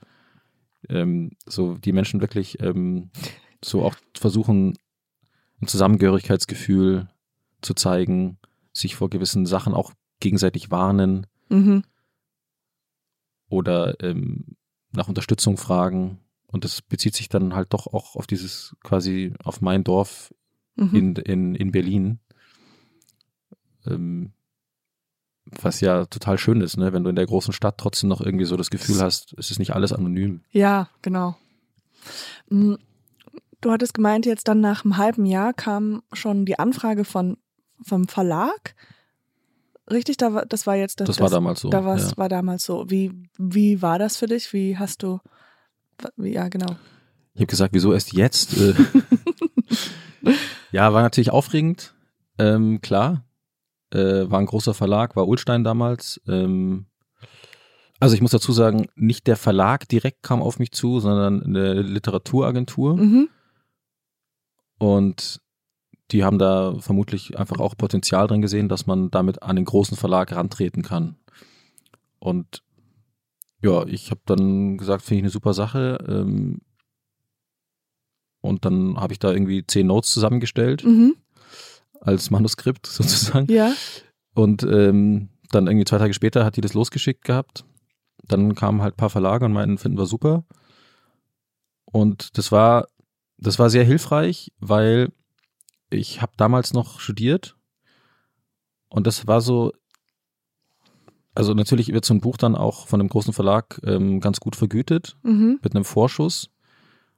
ähm, 0.90 1.32
so 1.46 1.76
die 1.76 1.94
Menschen 1.94 2.22
wirklich 2.22 2.62
ähm, 2.62 3.12
so 3.64 3.84
auch 3.84 3.96
versuchen, 4.16 4.78
ein 5.62 5.68
Zusammengehörigkeitsgefühl 5.68 7.08
zu 7.62 7.74
zeigen, 7.74 8.38
sich 8.74 8.96
vor 8.96 9.10
gewissen 9.10 9.46
Sachen 9.46 9.74
auch 9.74 9.94
gegenseitig 10.20 10.70
warnen 10.70 11.28
Mhm. 11.50 11.84
Oder 13.50 14.02
ähm, 14.04 14.56
nach 14.92 15.08
Unterstützung 15.08 15.58
fragen. 15.58 16.20
Und 16.48 16.64
das 16.64 16.82
bezieht 16.82 17.16
sich 17.16 17.28
dann 17.30 17.54
halt 17.56 17.74
doch 17.74 17.88
auch 17.88 18.16
auf 18.16 18.28
dieses 18.28 18.76
quasi 18.84 19.34
auf 19.44 19.62
mein 19.62 19.84
Dorf 19.84 20.34
Mhm. 20.78 20.96
in, 20.96 21.16
in, 21.16 21.56
in 21.56 21.72
Berlin. 21.72 22.20
Ähm, 23.86 24.34
was 25.46 25.80
ja 25.80 26.06
total 26.06 26.38
schön 26.38 26.60
ist, 26.60 26.76
ne? 26.76 26.92
wenn 26.92 27.04
du 27.06 27.10
in 27.10 27.16
der 27.16 27.26
großen 27.28 27.54
Stadt 27.54 27.78
trotzdem 27.78 28.10
noch 28.10 28.20
irgendwie 28.20 28.44
so 28.46 28.58
das 28.58 28.70
Gefühl 28.70 29.00
hast, 29.00 29.34
es 29.38 29.52
ist 29.52 29.60
nicht 29.60 29.74
alles 29.74 29.94
anonym. 29.94 30.42
Ja, 30.52 30.90
genau. 31.02 31.38
Mm, 32.50 32.76
Du 33.62 33.72
hattest 33.72 33.94
gemeint, 33.96 34.26
jetzt 34.28 34.48
dann 34.48 34.60
nach 34.60 34.84
einem 34.84 34.98
halben 34.98 35.26
Jahr 35.26 35.52
kam 35.54 36.04
schon 36.14 36.46
die 36.46 36.60
Anfrage 36.60 37.04
von 37.04 37.38
vom 37.82 38.08
Verlag. 38.08 38.76
Richtig, 39.90 40.18
da 40.18 40.34
war, 40.34 40.46
das 40.46 40.66
war 40.66 40.76
jetzt 40.76 41.00
Das 41.00 41.20
war 41.20 41.30
damals 41.30 41.62
so, 41.62 41.70
Da 41.70 41.80
ja. 41.96 42.18
war 42.18 42.30
damals 42.30 42.64
so. 42.64 42.90
Wie 42.90 43.12
wie 43.38 43.82
war 43.82 44.00
das 44.00 44.18
für 44.18 44.26
dich? 44.26 44.52
Wie 44.52 44.78
hast 44.78 45.04
du 45.04 45.20
wie, 46.18 46.34
ja, 46.34 46.48
genau. 46.50 46.76
Ich 47.34 47.42
habe 47.42 47.48
gesagt, 47.48 47.74
wieso 47.74 47.94
erst 47.94 48.14
jetzt? 48.14 48.58
Äh, 48.58 48.74
ja, 50.72 50.94
war 50.94 51.02
natürlich 51.02 51.32
aufregend, 51.32 51.94
ähm, 52.38 52.82
klar. 52.82 53.26
Äh, 53.92 54.30
war 54.30 54.40
ein 54.40 54.46
großer 54.46 54.74
Verlag, 54.74 55.16
war 55.16 55.28
Ulstein 55.28 55.64
damals. 55.64 56.22
Ähm, 56.28 56.88
also 58.00 58.16
ich 58.16 58.22
muss 58.22 58.32
dazu 58.32 58.52
sagen, 58.52 58.88
nicht 58.96 59.28
der 59.28 59.38
Verlag 59.38 59.88
direkt 59.88 60.24
kam 60.24 60.42
auf 60.42 60.60
mich 60.60 60.72
zu, 60.72 61.00
sondern 61.00 61.44
eine 61.44 61.82
Literaturagentur. 61.82 62.98
Mhm. 62.98 63.30
Und 64.78 65.42
die 66.12 66.24
haben 66.24 66.38
da 66.38 66.76
vermutlich 66.80 67.38
einfach 67.40 67.60
auch 67.60 67.76
Potenzial 67.76 68.28
drin 68.28 68.42
gesehen, 68.42 68.70
dass 68.70 68.86
man 68.86 69.10
damit 69.12 69.42
an 69.44 69.56
den 69.56 69.66
großen 69.66 69.98
Verlag 69.98 70.32
rantreten 70.36 70.84
kann. 70.84 71.16
Und 72.20 72.64
ja, 73.62 73.86
ich 73.88 74.12
habe 74.12 74.22
dann 74.26 74.78
gesagt, 74.78 75.04
finde 75.04 75.18
ich 75.20 75.24
eine 75.24 75.30
super 75.32 75.54
Sache. 75.54 75.98
Ähm, 76.08 76.62
und 78.42 78.66
dann 78.66 78.98
habe 78.98 79.14
ich 79.14 79.20
da 79.20 79.32
irgendwie 79.32 79.66
zehn 79.66 79.88
Notes 79.88 80.12
zusammengestellt 80.12 80.84
Mhm. 80.84 81.16
als 82.02 82.30
Manuskript 82.30 82.86
sozusagen. 82.88 83.52
Ja. 83.52 83.74
Und 84.36 84.64
ähm, 84.64 85.30
dann 85.52 85.68
irgendwie 85.68 85.86
zwei 85.86 85.98
Tage 85.98 86.14
später 86.14 86.46
hat 86.46 86.56
die 86.58 86.62
das 86.62 86.74
losgeschickt 86.76 87.24
gehabt. 87.24 87.66
Dann 88.28 88.54
kamen 88.54 88.82
halt 88.82 88.94
ein 88.96 88.98
paar 88.98 89.10
Verlage 89.10 89.46
und 89.46 89.54
meinten, 89.54 89.78
finden 89.78 89.98
wir 89.98 90.06
super. 90.06 90.44
Und 91.86 92.38
das 92.38 92.52
war, 92.52 92.88
das 93.38 93.58
war 93.58 93.70
sehr 93.70 93.84
hilfreich, 93.84 94.52
weil 94.60 95.12
ich 95.96 96.22
habe 96.22 96.34
damals 96.38 96.74
noch 96.74 97.00
studiert 97.00 97.56
und 98.90 99.08
das 99.08 99.28
war 99.28 99.42
so, 99.42 99.74
also 101.34 101.54
natürlich 101.54 101.92
wird 101.92 102.06
so 102.06 102.14
ein 102.14 102.22
Buch 102.22 102.38
dann 102.38 102.56
auch 102.56 102.88
von 102.88 103.00
einem 103.00 103.10
großen 103.10 103.34
Verlag 103.34 103.80
ähm, 103.84 104.20
ganz 104.22 104.40
gut 104.40 104.56
vergütet 104.56 105.18
Mhm. 105.24 105.60
mit 105.62 105.76
einem 105.76 105.86
Vorschuss. 105.86 106.50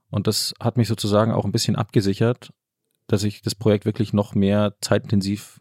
Und 0.09 0.25
das 0.25 0.53
hat 0.59 0.77
mich 0.77 0.87
sozusagen 0.87 1.31
auch 1.33 1.43
ein 1.45 1.51
bisschen 1.51 1.75
abgesichert, 1.75 2.53
dass 3.07 3.23
ich 3.23 3.41
das 3.41 3.55
Projekt 3.55 3.85
wirklich 3.85 4.13
noch 4.13 4.35
mehr 4.35 4.75
zeitintensiv 4.81 5.59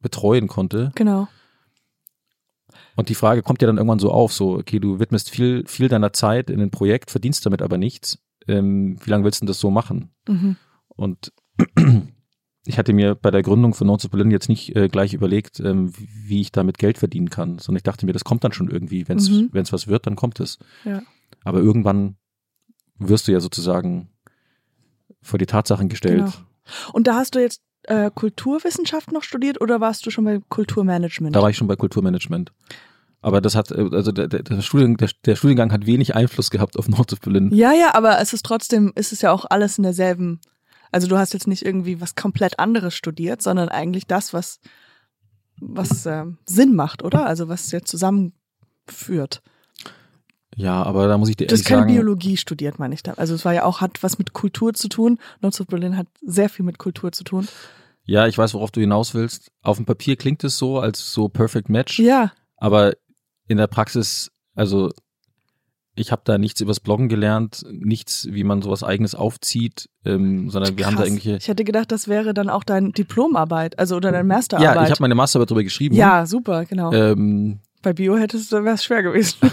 betreuen 0.00 0.46
konnte. 0.48 0.92
Genau. 0.94 1.28
Und 2.96 3.08
die 3.08 3.14
Frage 3.14 3.42
kommt 3.42 3.62
ja 3.62 3.66
dann 3.66 3.76
irgendwann 3.78 3.98
so 3.98 4.12
auf, 4.12 4.32
so, 4.32 4.54
okay, 4.54 4.78
du 4.78 5.00
widmest 5.00 5.30
viel, 5.30 5.64
viel 5.66 5.88
deiner 5.88 6.12
Zeit 6.12 6.50
in 6.50 6.60
ein 6.60 6.70
Projekt, 6.70 7.10
verdienst 7.10 7.44
damit 7.44 7.62
aber 7.62 7.78
nichts. 7.78 8.18
Ähm, 8.46 8.98
wie 9.04 9.10
lange 9.10 9.24
willst 9.24 9.40
du 9.40 9.44
denn 9.44 9.48
das 9.48 9.60
so 9.60 9.70
machen? 9.70 10.10
Mhm. 10.28 10.56
Und 10.88 11.32
ich 12.66 12.78
hatte 12.78 12.92
mir 12.92 13.14
bei 13.14 13.30
der 13.30 13.42
Gründung 13.42 13.72
von 13.74 13.86
of 14.04 14.10
Berlin 14.10 14.30
jetzt 14.30 14.48
nicht 14.48 14.76
äh, 14.76 14.88
gleich 14.88 15.14
überlegt, 15.14 15.60
ähm, 15.60 15.92
wie- 15.96 16.40
ich 16.42 16.52
damit 16.52 16.78
Geld 16.78 16.98
verdienen 16.98 17.30
kann, 17.30 17.58
sondern 17.58 17.78
ich 17.78 17.82
dachte 17.84 18.04
mir, 18.06 18.12
das 18.12 18.24
kommt 18.24 18.44
dann 18.44 18.52
schon 18.52 18.70
irgendwie. 18.70 19.08
Wenn 19.08 19.18
es 19.18 19.30
Mhm. 19.30 19.48
wenn's 19.52 19.72
was 19.72 19.86
wird, 19.88 20.06
dann 20.06 20.16
kommt 20.16 20.40
es. 20.40 20.58
Ja. 20.84 21.02
Aber 21.44 21.60
irgendwann 21.60 22.16
wirst 22.98 23.28
du 23.28 23.32
ja 23.32 23.40
sozusagen 23.40 24.10
vor 25.22 25.38
die 25.38 25.46
Tatsachen 25.46 25.88
gestellt. 25.88 26.18
Genau. 26.24 26.92
Und 26.92 27.06
da 27.06 27.14
hast 27.14 27.34
du 27.34 27.40
jetzt 27.40 27.62
äh, 27.84 28.10
Kulturwissenschaft 28.14 29.10
noch 29.10 29.22
studiert 29.22 29.60
oder 29.60 29.80
warst 29.80 30.04
du 30.04 30.10
schon 30.10 30.24
bei 30.24 30.38
Kulturmanagement? 30.50 31.34
Da 31.34 31.40
war 31.40 31.48
ich 31.50 31.56
schon 31.56 31.66
bei 31.66 31.76
Kulturmanagement. 31.76 32.52
Aber 33.22 33.40
das 33.40 33.54
hat, 33.54 33.70
äh, 33.70 33.88
also 33.92 34.12
der, 34.12 34.28
der, 34.28 34.60
Studiengang, 34.62 34.96
der, 34.98 35.10
der 35.24 35.36
Studiengang 35.36 35.72
hat 35.72 35.86
wenig 35.86 36.14
Einfluss 36.14 36.50
gehabt 36.50 36.78
auf 36.78 36.88
of 37.12 37.20
Berlin. 37.20 37.50
ja, 37.54 37.72
ja, 37.72 37.94
aber 37.94 38.20
es 38.20 38.32
ist 38.34 38.44
trotzdem, 38.44 38.92
ist 38.96 39.12
es 39.12 39.22
ja 39.22 39.32
auch 39.32 39.46
alles 39.48 39.78
in 39.78 39.82
derselben. 39.84 40.40
Also 40.90 41.06
du 41.08 41.16
hast 41.18 41.32
jetzt 41.32 41.46
nicht 41.46 41.64
irgendwie 41.64 42.00
was 42.00 42.14
komplett 42.14 42.58
anderes 42.58 42.94
studiert, 42.94 43.42
sondern 43.42 43.68
eigentlich 43.68 44.06
das, 44.06 44.32
was 44.32 44.60
was 45.60 46.06
ähm, 46.06 46.38
Sinn 46.46 46.74
macht, 46.74 47.02
oder? 47.02 47.26
Also 47.26 47.48
was 47.48 47.70
ja 47.70 47.82
zusammenführt. 47.82 49.42
Ja, 50.56 50.82
aber 50.82 51.06
da 51.06 51.16
muss 51.16 51.28
ich 51.28 51.36
dir 51.36 51.46
Du 51.46 51.52
hast 51.52 51.60
ehrlich 51.60 51.68
keine 51.68 51.82
sagen, 51.82 51.92
Biologie 51.94 52.36
studiert, 52.36 52.78
meine 52.78 52.94
ich 52.94 53.02
da. 53.02 53.12
Also 53.14 53.34
es 53.34 53.44
war 53.44 53.54
ja 53.54 53.64
auch, 53.64 53.80
hat 53.80 54.02
was 54.02 54.18
mit 54.18 54.32
Kultur 54.32 54.74
zu 54.74 54.88
tun. 54.88 55.18
Notes 55.40 55.60
of 55.60 55.68
Berlin 55.68 55.96
hat 55.96 56.06
sehr 56.22 56.48
viel 56.48 56.64
mit 56.64 56.78
Kultur 56.78 57.12
zu 57.12 57.24
tun. 57.24 57.46
ja, 58.04 58.26
ich 58.26 58.36
weiß, 58.36 58.54
worauf 58.54 58.70
du 58.70 58.80
hinaus 58.80 59.14
willst. 59.14 59.50
Auf 59.62 59.76
dem 59.76 59.86
Papier 59.86 60.16
klingt 60.16 60.42
es 60.44 60.58
so 60.58 60.78
als 60.80 61.12
so 61.12 61.28
Perfect 61.28 61.68
Match, 61.68 61.98
Ja, 61.98 62.32
aber 62.56 62.94
in 63.46 63.58
der 63.58 63.68
Praxis, 63.68 64.30
also 64.54 64.90
ich 66.00 66.12
habe 66.12 66.22
da 66.24 66.38
nichts 66.38 66.60
übers 66.60 66.80
Bloggen 66.80 67.08
gelernt, 67.08 67.64
nichts, 67.70 68.26
wie 68.30 68.44
man 68.44 68.62
sowas 68.62 68.82
eigenes 68.82 69.14
aufzieht, 69.14 69.88
ähm, 70.04 70.50
sondern 70.50 70.76
wir 70.78 70.86
haben 70.86 70.94
da 70.96 71.02
krass. 71.02 71.08
irgendwelche. 71.08 71.36
Ich 71.38 71.48
hätte 71.48 71.64
gedacht, 71.64 71.92
das 71.92 72.08
wäre 72.08 72.34
dann 72.34 72.48
auch 72.48 72.64
deine 72.64 72.90
Diplomarbeit, 72.92 73.78
also 73.78 73.96
oder 73.96 74.10
deine 74.12 74.24
Masterarbeit. 74.24 74.74
Ja, 74.76 74.84
ich 74.84 74.90
habe 74.90 75.02
meine 75.02 75.14
Masterarbeit 75.14 75.50
darüber 75.50 75.64
geschrieben. 75.64 75.94
Ja, 75.94 76.26
super, 76.26 76.64
genau. 76.64 76.92
Ähm, 76.92 77.60
Bei 77.82 77.92
Bio 77.92 78.16
hättest 78.16 78.50
du, 78.52 78.64
wäre 78.64 78.74
es 78.74 78.84
schwer 78.84 79.02
gewesen. 79.02 79.36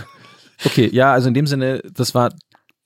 Okay, 0.65 0.89
ja, 0.91 1.13
also 1.13 1.27
in 1.27 1.35
dem 1.35 1.45
Sinne, 1.45 1.83
das 1.93 2.15
war, 2.15 2.33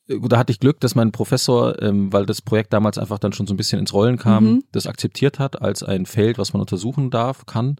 äh, 0.10 0.20
da 0.28 0.38
hatte 0.38 0.52
ich 0.52 0.60
Glück, 0.60 0.82
dass 0.82 0.94
mein 0.94 1.14
Professor, 1.14 1.82
ähm, 1.82 2.12
weil 2.12 2.26
das 2.26 2.42
Projekt 2.42 2.74
damals 2.74 2.98
einfach 2.98 3.18
dann 3.18 3.32
schon 3.32 3.48
so 3.48 3.54
ein 3.54 3.58
bisschen 3.58 3.80
ins 3.80 3.94
Rollen 3.94 4.18
kam, 4.18 4.44
Mhm. 4.44 4.64
das 4.74 4.88
akzeptiert 4.88 5.40
hat 5.40 5.62
als 5.62 5.82
ein 5.82 6.06
Feld, 6.06 6.38
was 6.38 6.52
man 6.52 6.60
untersuchen 6.60 7.12
darf, 7.12 7.46
kann. 7.46 7.78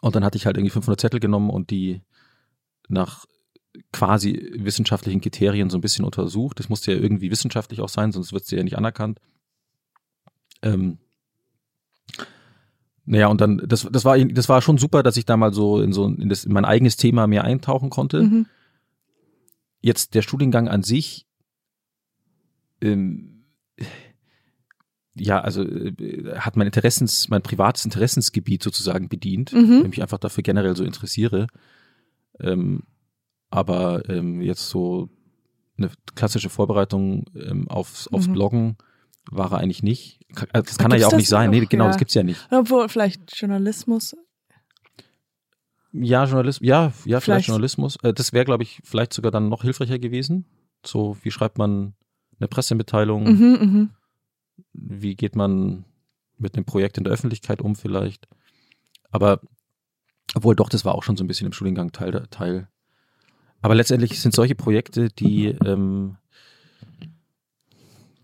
Und 0.00 0.16
dann 0.16 0.24
hatte 0.24 0.36
ich 0.36 0.46
halt 0.46 0.56
irgendwie 0.56 0.72
500 0.72 1.00
Zettel 1.00 1.20
genommen 1.20 1.50
und 1.50 1.70
die 1.70 2.02
nach 2.88 3.26
quasi 3.92 4.52
wissenschaftlichen 4.56 5.20
Kriterien 5.20 5.70
so 5.70 5.78
ein 5.78 5.80
bisschen 5.80 6.04
untersucht. 6.04 6.58
Das 6.58 6.68
musste 6.68 6.92
ja 6.92 6.98
irgendwie 6.98 7.30
wissenschaftlich 7.30 7.80
auch 7.80 7.88
sein, 7.88 8.12
sonst 8.12 8.32
wird 8.32 8.44
sie 8.44 8.56
ja 8.56 8.62
nicht 8.62 8.76
anerkannt. 8.76 9.20
Ähm, 10.62 10.98
naja, 13.04 13.26
und 13.26 13.40
dann, 13.40 13.62
das, 13.66 13.88
das 13.90 14.04
war, 14.04 14.18
das 14.18 14.48
war 14.48 14.62
schon 14.62 14.78
super, 14.78 15.02
dass 15.02 15.16
ich 15.16 15.24
da 15.24 15.36
mal 15.36 15.52
so 15.52 15.80
in 15.80 15.92
so 15.92 16.06
in, 16.06 16.28
das, 16.28 16.44
in 16.44 16.52
mein 16.52 16.64
eigenes 16.64 16.96
Thema 16.96 17.26
mehr 17.26 17.44
eintauchen 17.44 17.90
konnte. 17.90 18.22
Mhm. 18.22 18.46
Jetzt 19.80 20.14
der 20.14 20.22
Studiengang 20.22 20.68
an 20.68 20.82
sich, 20.84 21.26
ähm, 22.80 23.44
ja, 25.14 25.40
also 25.40 25.62
äh, 25.62 26.36
hat 26.36 26.56
mein 26.56 26.68
Interessens, 26.68 27.28
mein 27.28 27.42
privates 27.42 27.84
Interessensgebiet 27.84 28.62
sozusagen 28.62 29.08
bedient, 29.08 29.52
Mhm. 29.52 29.80
ich 29.82 29.88
mich 29.88 30.02
einfach 30.02 30.18
dafür 30.18 30.42
generell 30.42 30.76
so 30.76 30.84
interessiere. 30.84 31.48
Ähm, 32.38 32.84
aber 33.52 34.08
ähm, 34.08 34.40
jetzt 34.40 34.68
so 34.68 35.08
eine 35.78 35.90
klassische 36.14 36.48
Vorbereitung 36.48 37.24
ähm, 37.34 37.68
aufs, 37.68 38.08
aufs 38.08 38.28
Mhm. 38.28 38.32
Bloggen 38.32 38.76
war 39.30 39.52
er 39.52 39.58
eigentlich 39.58 39.82
nicht. 39.82 40.20
Äh, 40.52 40.62
Das 40.62 40.78
kann 40.78 40.90
Da 40.90 40.96
er 40.96 41.02
ja 41.02 41.06
auch 41.08 41.12
nicht 41.16 41.28
sein. 41.28 41.50
Nee, 41.50 41.60
noch, 41.60 41.68
genau, 41.68 41.84
ja. 41.84 41.90
das 41.90 41.98
gibt's 41.98 42.14
ja 42.14 42.22
nicht. 42.22 42.46
Obwohl, 42.50 42.88
vielleicht 42.88 43.36
Journalismus. 43.36 44.16
Ja, 45.92 46.24
Journalismus, 46.24 46.66
ja, 46.66 46.84
ja, 46.84 46.90
vielleicht, 46.92 47.24
Vielleicht. 47.24 47.46
Journalismus. 47.48 47.96
Äh, 48.02 48.14
Das 48.14 48.32
wäre, 48.32 48.44
glaube 48.44 48.62
ich, 48.62 48.80
vielleicht 48.84 49.12
sogar 49.12 49.30
dann 49.30 49.48
noch 49.48 49.62
hilfreicher 49.62 49.98
gewesen. 49.98 50.46
So, 50.84 51.16
wie 51.22 51.30
schreibt 51.30 51.58
man 51.58 51.94
eine 52.38 52.48
Pressemitteilung? 52.48 53.24
Mhm, 53.24 53.58
mhm. 53.60 53.90
Wie 54.72 55.14
geht 55.14 55.36
man 55.36 55.84
mit 56.38 56.56
einem 56.56 56.64
Projekt 56.64 56.96
in 56.98 57.04
der 57.04 57.12
Öffentlichkeit 57.12 57.60
um 57.60 57.76
vielleicht? 57.76 58.26
Aber, 59.10 59.40
obwohl 60.34 60.56
doch, 60.56 60.70
das 60.70 60.84
war 60.84 60.94
auch 60.94 61.02
schon 61.02 61.16
so 61.16 61.24
ein 61.24 61.28
bisschen 61.28 61.46
im 61.46 61.52
Studiengang 61.52 61.92
Teil. 61.92 62.26
Teil. 62.30 62.68
Aber 63.62 63.74
letztendlich 63.74 64.20
sind 64.20 64.34
solche 64.34 64.54
Projekte, 64.54 65.08
die, 65.08 65.46
ähm, 65.64 66.16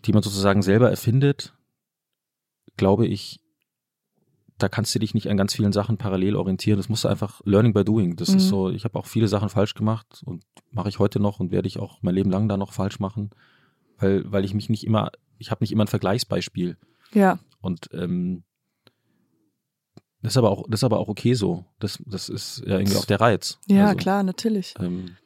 die 0.05 0.13
man 0.13 0.23
sozusagen 0.23 0.63
selber 0.63 0.91
erfindet, 0.91 1.55
glaube 2.77 3.07
ich, 3.07 3.41
da 4.59 4.69
kannst 4.69 4.93
du 4.95 4.99
dich 4.99 5.15
nicht 5.15 5.31
an 5.31 5.37
ganz 5.37 5.55
vielen 5.55 5.73
Sachen 5.73 5.99
parallel 5.99 6.35
orientieren. 6.35 6.79
Das 6.79 6.89
musst 6.89 7.05
du 7.05 7.09
einfach 7.09 7.41
Learning 7.45 7.73
by 7.73 7.85
Doing. 7.85 8.17
Das 8.17 8.31
Mhm. 8.31 8.37
ist 8.39 8.49
so, 8.49 8.71
ich 8.71 8.85
habe 8.85 8.99
auch 8.99 9.07
viele 9.07 9.29
Sachen 9.29 9.49
falsch 9.49 9.75
gemacht 9.75 10.23
und 10.25 10.43
mache 10.73 10.89
ich 10.89 10.99
heute 10.99 11.21
noch 11.21 11.39
und 11.39 11.53
werde 11.53 11.69
ich 11.69 11.79
auch 11.79 12.03
mein 12.03 12.15
Leben 12.17 12.31
lang 12.31 12.49
da 12.49 12.57
noch 12.57 12.73
falsch 12.73 12.99
machen, 12.99 13.31
weil, 13.99 14.31
weil 14.31 14.45
ich 14.45 14.55
mich 14.55 14.69
nicht 14.69 14.85
immer, 14.85 15.13
ich 15.39 15.53
habe 15.53 15.63
nicht 15.63 15.71
immer 15.71 15.85
ein 15.85 15.89
Vergleichsbeispiel. 15.89 16.77
Ja, 17.15 17.39
Und 17.61 17.89
ähm, 17.93 18.43
das 20.23 20.33
ist 20.33 20.37
aber 20.37 20.51
auch, 20.51 20.65
das 20.69 20.81
ist 20.81 20.85
aber 20.85 20.99
auch 20.99 21.09
okay 21.09 21.35
so. 21.35 21.65
Das, 21.79 21.99
das 22.07 22.29
ist 22.29 22.63
ja 22.67 22.79
irgendwie 22.79 22.97
auch 22.97 23.05
der 23.05 23.21
Reiz. 23.21 23.59
ja, 23.67 23.87
Also, 23.89 23.97
klar, 23.97 24.23
natürlich. 24.23 24.75
Ähm, 24.81 25.17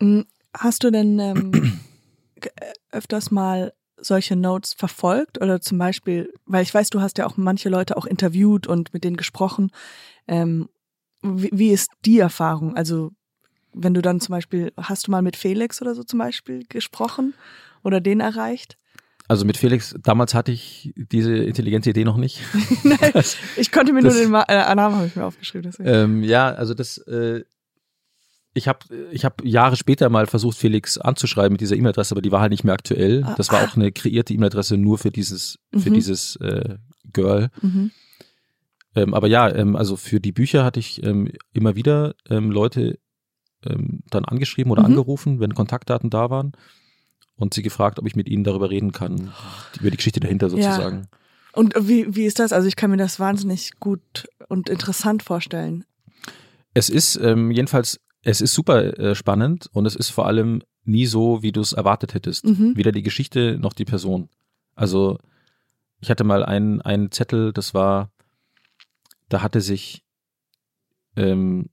Mhm. 0.00 0.26
Hast 0.56 0.84
du 0.84 0.90
denn 0.90 1.18
ähm, 1.18 1.52
äh, 2.40 2.48
öfters 2.92 3.30
mal 3.30 3.72
solche 3.96 4.36
Notes 4.36 4.74
verfolgt 4.74 5.40
oder 5.40 5.60
zum 5.60 5.78
Beispiel, 5.78 6.32
weil 6.46 6.62
ich 6.62 6.74
weiß, 6.74 6.90
du 6.90 7.00
hast 7.00 7.18
ja 7.18 7.26
auch 7.26 7.36
manche 7.36 7.68
Leute 7.68 7.96
auch 7.96 8.06
interviewt 8.06 8.66
und 8.66 8.92
mit 8.92 9.04
denen 9.04 9.16
gesprochen. 9.16 9.70
Ähm, 10.28 10.68
wie, 11.22 11.50
wie 11.52 11.70
ist 11.70 11.90
die 12.04 12.18
Erfahrung? 12.18 12.76
Also 12.76 13.12
wenn 13.72 13.94
du 13.94 14.02
dann 14.02 14.20
zum 14.20 14.32
Beispiel, 14.32 14.72
hast 14.76 15.06
du 15.06 15.10
mal 15.10 15.22
mit 15.22 15.36
Felix 15.36 15.80
oder 15.80 15.94
so 15.94 16.04
zum 16.04 16.18
Beispiel 16.18 16.64
gesprochen 16.68 17.34
oder 17.82 18.00
den 18.00 18.20
erreicht? 18.20 18.78
Also 19.26 19.46
mit 19.46 19.56
Felix, 19.56 19.94
damals 20.02 20.34
hatte 20.34 20.52
ich 20.52 20.92
diese 20.96 21.34
intelligente 21.34 21.90
Idee 21.90 22.04
noch 22.04 22.18
nicht. 22.18 22.40
Nein, 22.84 22.98
ich 23.56 23.72
konnte 23.72 23.92
mir 23.94 24.02
das- 24.02 24.14
nur 24.14 24.22
den 24.22 24.30
Ma 24.30 24.42
äh, 24.48 24.74
Namen 24.74 24.96
habe 24.96 25.06
ich 25.06 25.16
mir 25.16 25.24
aufgeschrieben. 25.24 25.72
Ähm, 25.80 26.22
ja, 26.22 26.50
also 26.52 26.74
das, 26.74 26.98
äh, 26.98 27.42
ich 28.52 28.68
habe 28.68 28.80
ich 29.10 29.24
hab 29.24 29.42
Jahre 29.44 29.76
später 29.76 30.08
mal 30.10 30.26
versucht, 30.26 30.58
Felix 30.58 30.98
anzuschreiben 30.98 31.52
mit 31.54 31.60
dieser 31.62 31.74
E-Mail-Adresse, 31.76 32.12
aber 32.14 32.20
die 32.22 32.30
war 32.32 32.40
halt 32.42 32.50
nicht 32.52 32.64
mehr 32.64 32.74
aktuell. 32.74 33.24
Ah, 33.24 33.34
Das 33.36 33.50
war 33.50 33.60
ah. 33.60 33.64
auch 33.64 33.76
eine 33.76 33.90
kreierte 33.92 34.34
E-Mail-Adresse 34.34 34.76
nur 34.76 34.98
für 34.98 35.10
dieses, 35.10 35.58
für 35.76 35.90
Mhm. 35.90 35.94
dieses 35.94 36.36
äh, 36.36 36.76
Girl. 37.12 37.48
Mhm. 37.62 37.90
Ähm, 38.94 39.14
aber 39.14 39.26
ja, 39.26 39.52
ähm, 39.52 39.74
also 39.74 39.96
für 39.96 40.20
die 40.20 40.32
Bücher 40.32 40.64
hatte 40.64 40.78
ich 40.80 41.02
ähm, 41.02 41.30
immer 41.52 41.74
wieder 41.76 42.14
ähm, 42.28 42.50
Leute 42.52 42.98
ähm, 43.66 44.02
dann 44.10 44.24
angeschrieben 44.26 44.70
oder 44.70 44.82
Mhm. 44.82 44.86
angerufen, 44.86 45.40
wenn 45.40 45.54
Kontaktdaten 45.54 46.10
da 46.10 46.28
waren 46.30 46.52
und 47.36 47.54
sie 47.54 47.62
gefragt, 47.62 47.98
ob 47.98 48.06
ich 48.06 48.16
mit 48.16 48.28
ihnen 48.28 48.44
darüber 48.44 48.70
reden 48.70 48.92
kann, 48.92 49.32
über 49.80 49.90
die 49.90 49.96
Geschichte 49.96 50.20
dahinter 50.20 50.50
sozusagen. 50.50 51.08
Und 51.52 51.74
wie, 51.78 52.14
wie 52.14 52.24
ist 52.24 52.38
das? 52.38 52.52
Also 52.52 52.66
ich 52.66 52.76
kann 52.76 52.90
mir 52.90 52.96
das 52.96 53.20
wahnsinnig 53.20 53.78
gut 53.78 54.28
und 54.48 54.68
interessant 54.68 55.22
vorstellen. 55.22 55.84
Es 56.74 56.90
ist 56.90 57.16
ähm, 57.16 57.50
jedenfalls, 57.50 58.00
es 58.22 58.40
ist 58.40 58.54
super 58.54 58.98
äh, 58.98 59.14
spannend 59.14 59.68
und 59.72 59.86
es 59.86 59.94
ist 59.94 60.10
vor 60.10 60.26
allem 60.26 60.62
nie 60.84 61.06
so, 61.06 61.42
wie 61.42 61.52
du 61.52 61.60
es 61.60 61.72
erwartet 61.72 62.14
hättest. 62.14 62.44
Mhm. 62.44 62.76
Weder 62.76 62.92
die 62.92 63.02
Geschichte 63.02 63.58
noch 63.60 63.72
die 63.72 63.84
Person. 63.84 64.28
Also 64.74 65.18
ich 66.00 66.10
hatte 66.10 66.24
mal 66.24 66.44
einen, 66.44 66.82
einen 66.82 67.10
Zettel, 67.10 67.52
das 67.52 67.72
war, 67.72 68.10
da 69.28 69.42
hatte 69.42 69.60
sich, 69.60 70.04
ähm, 71.16 71.70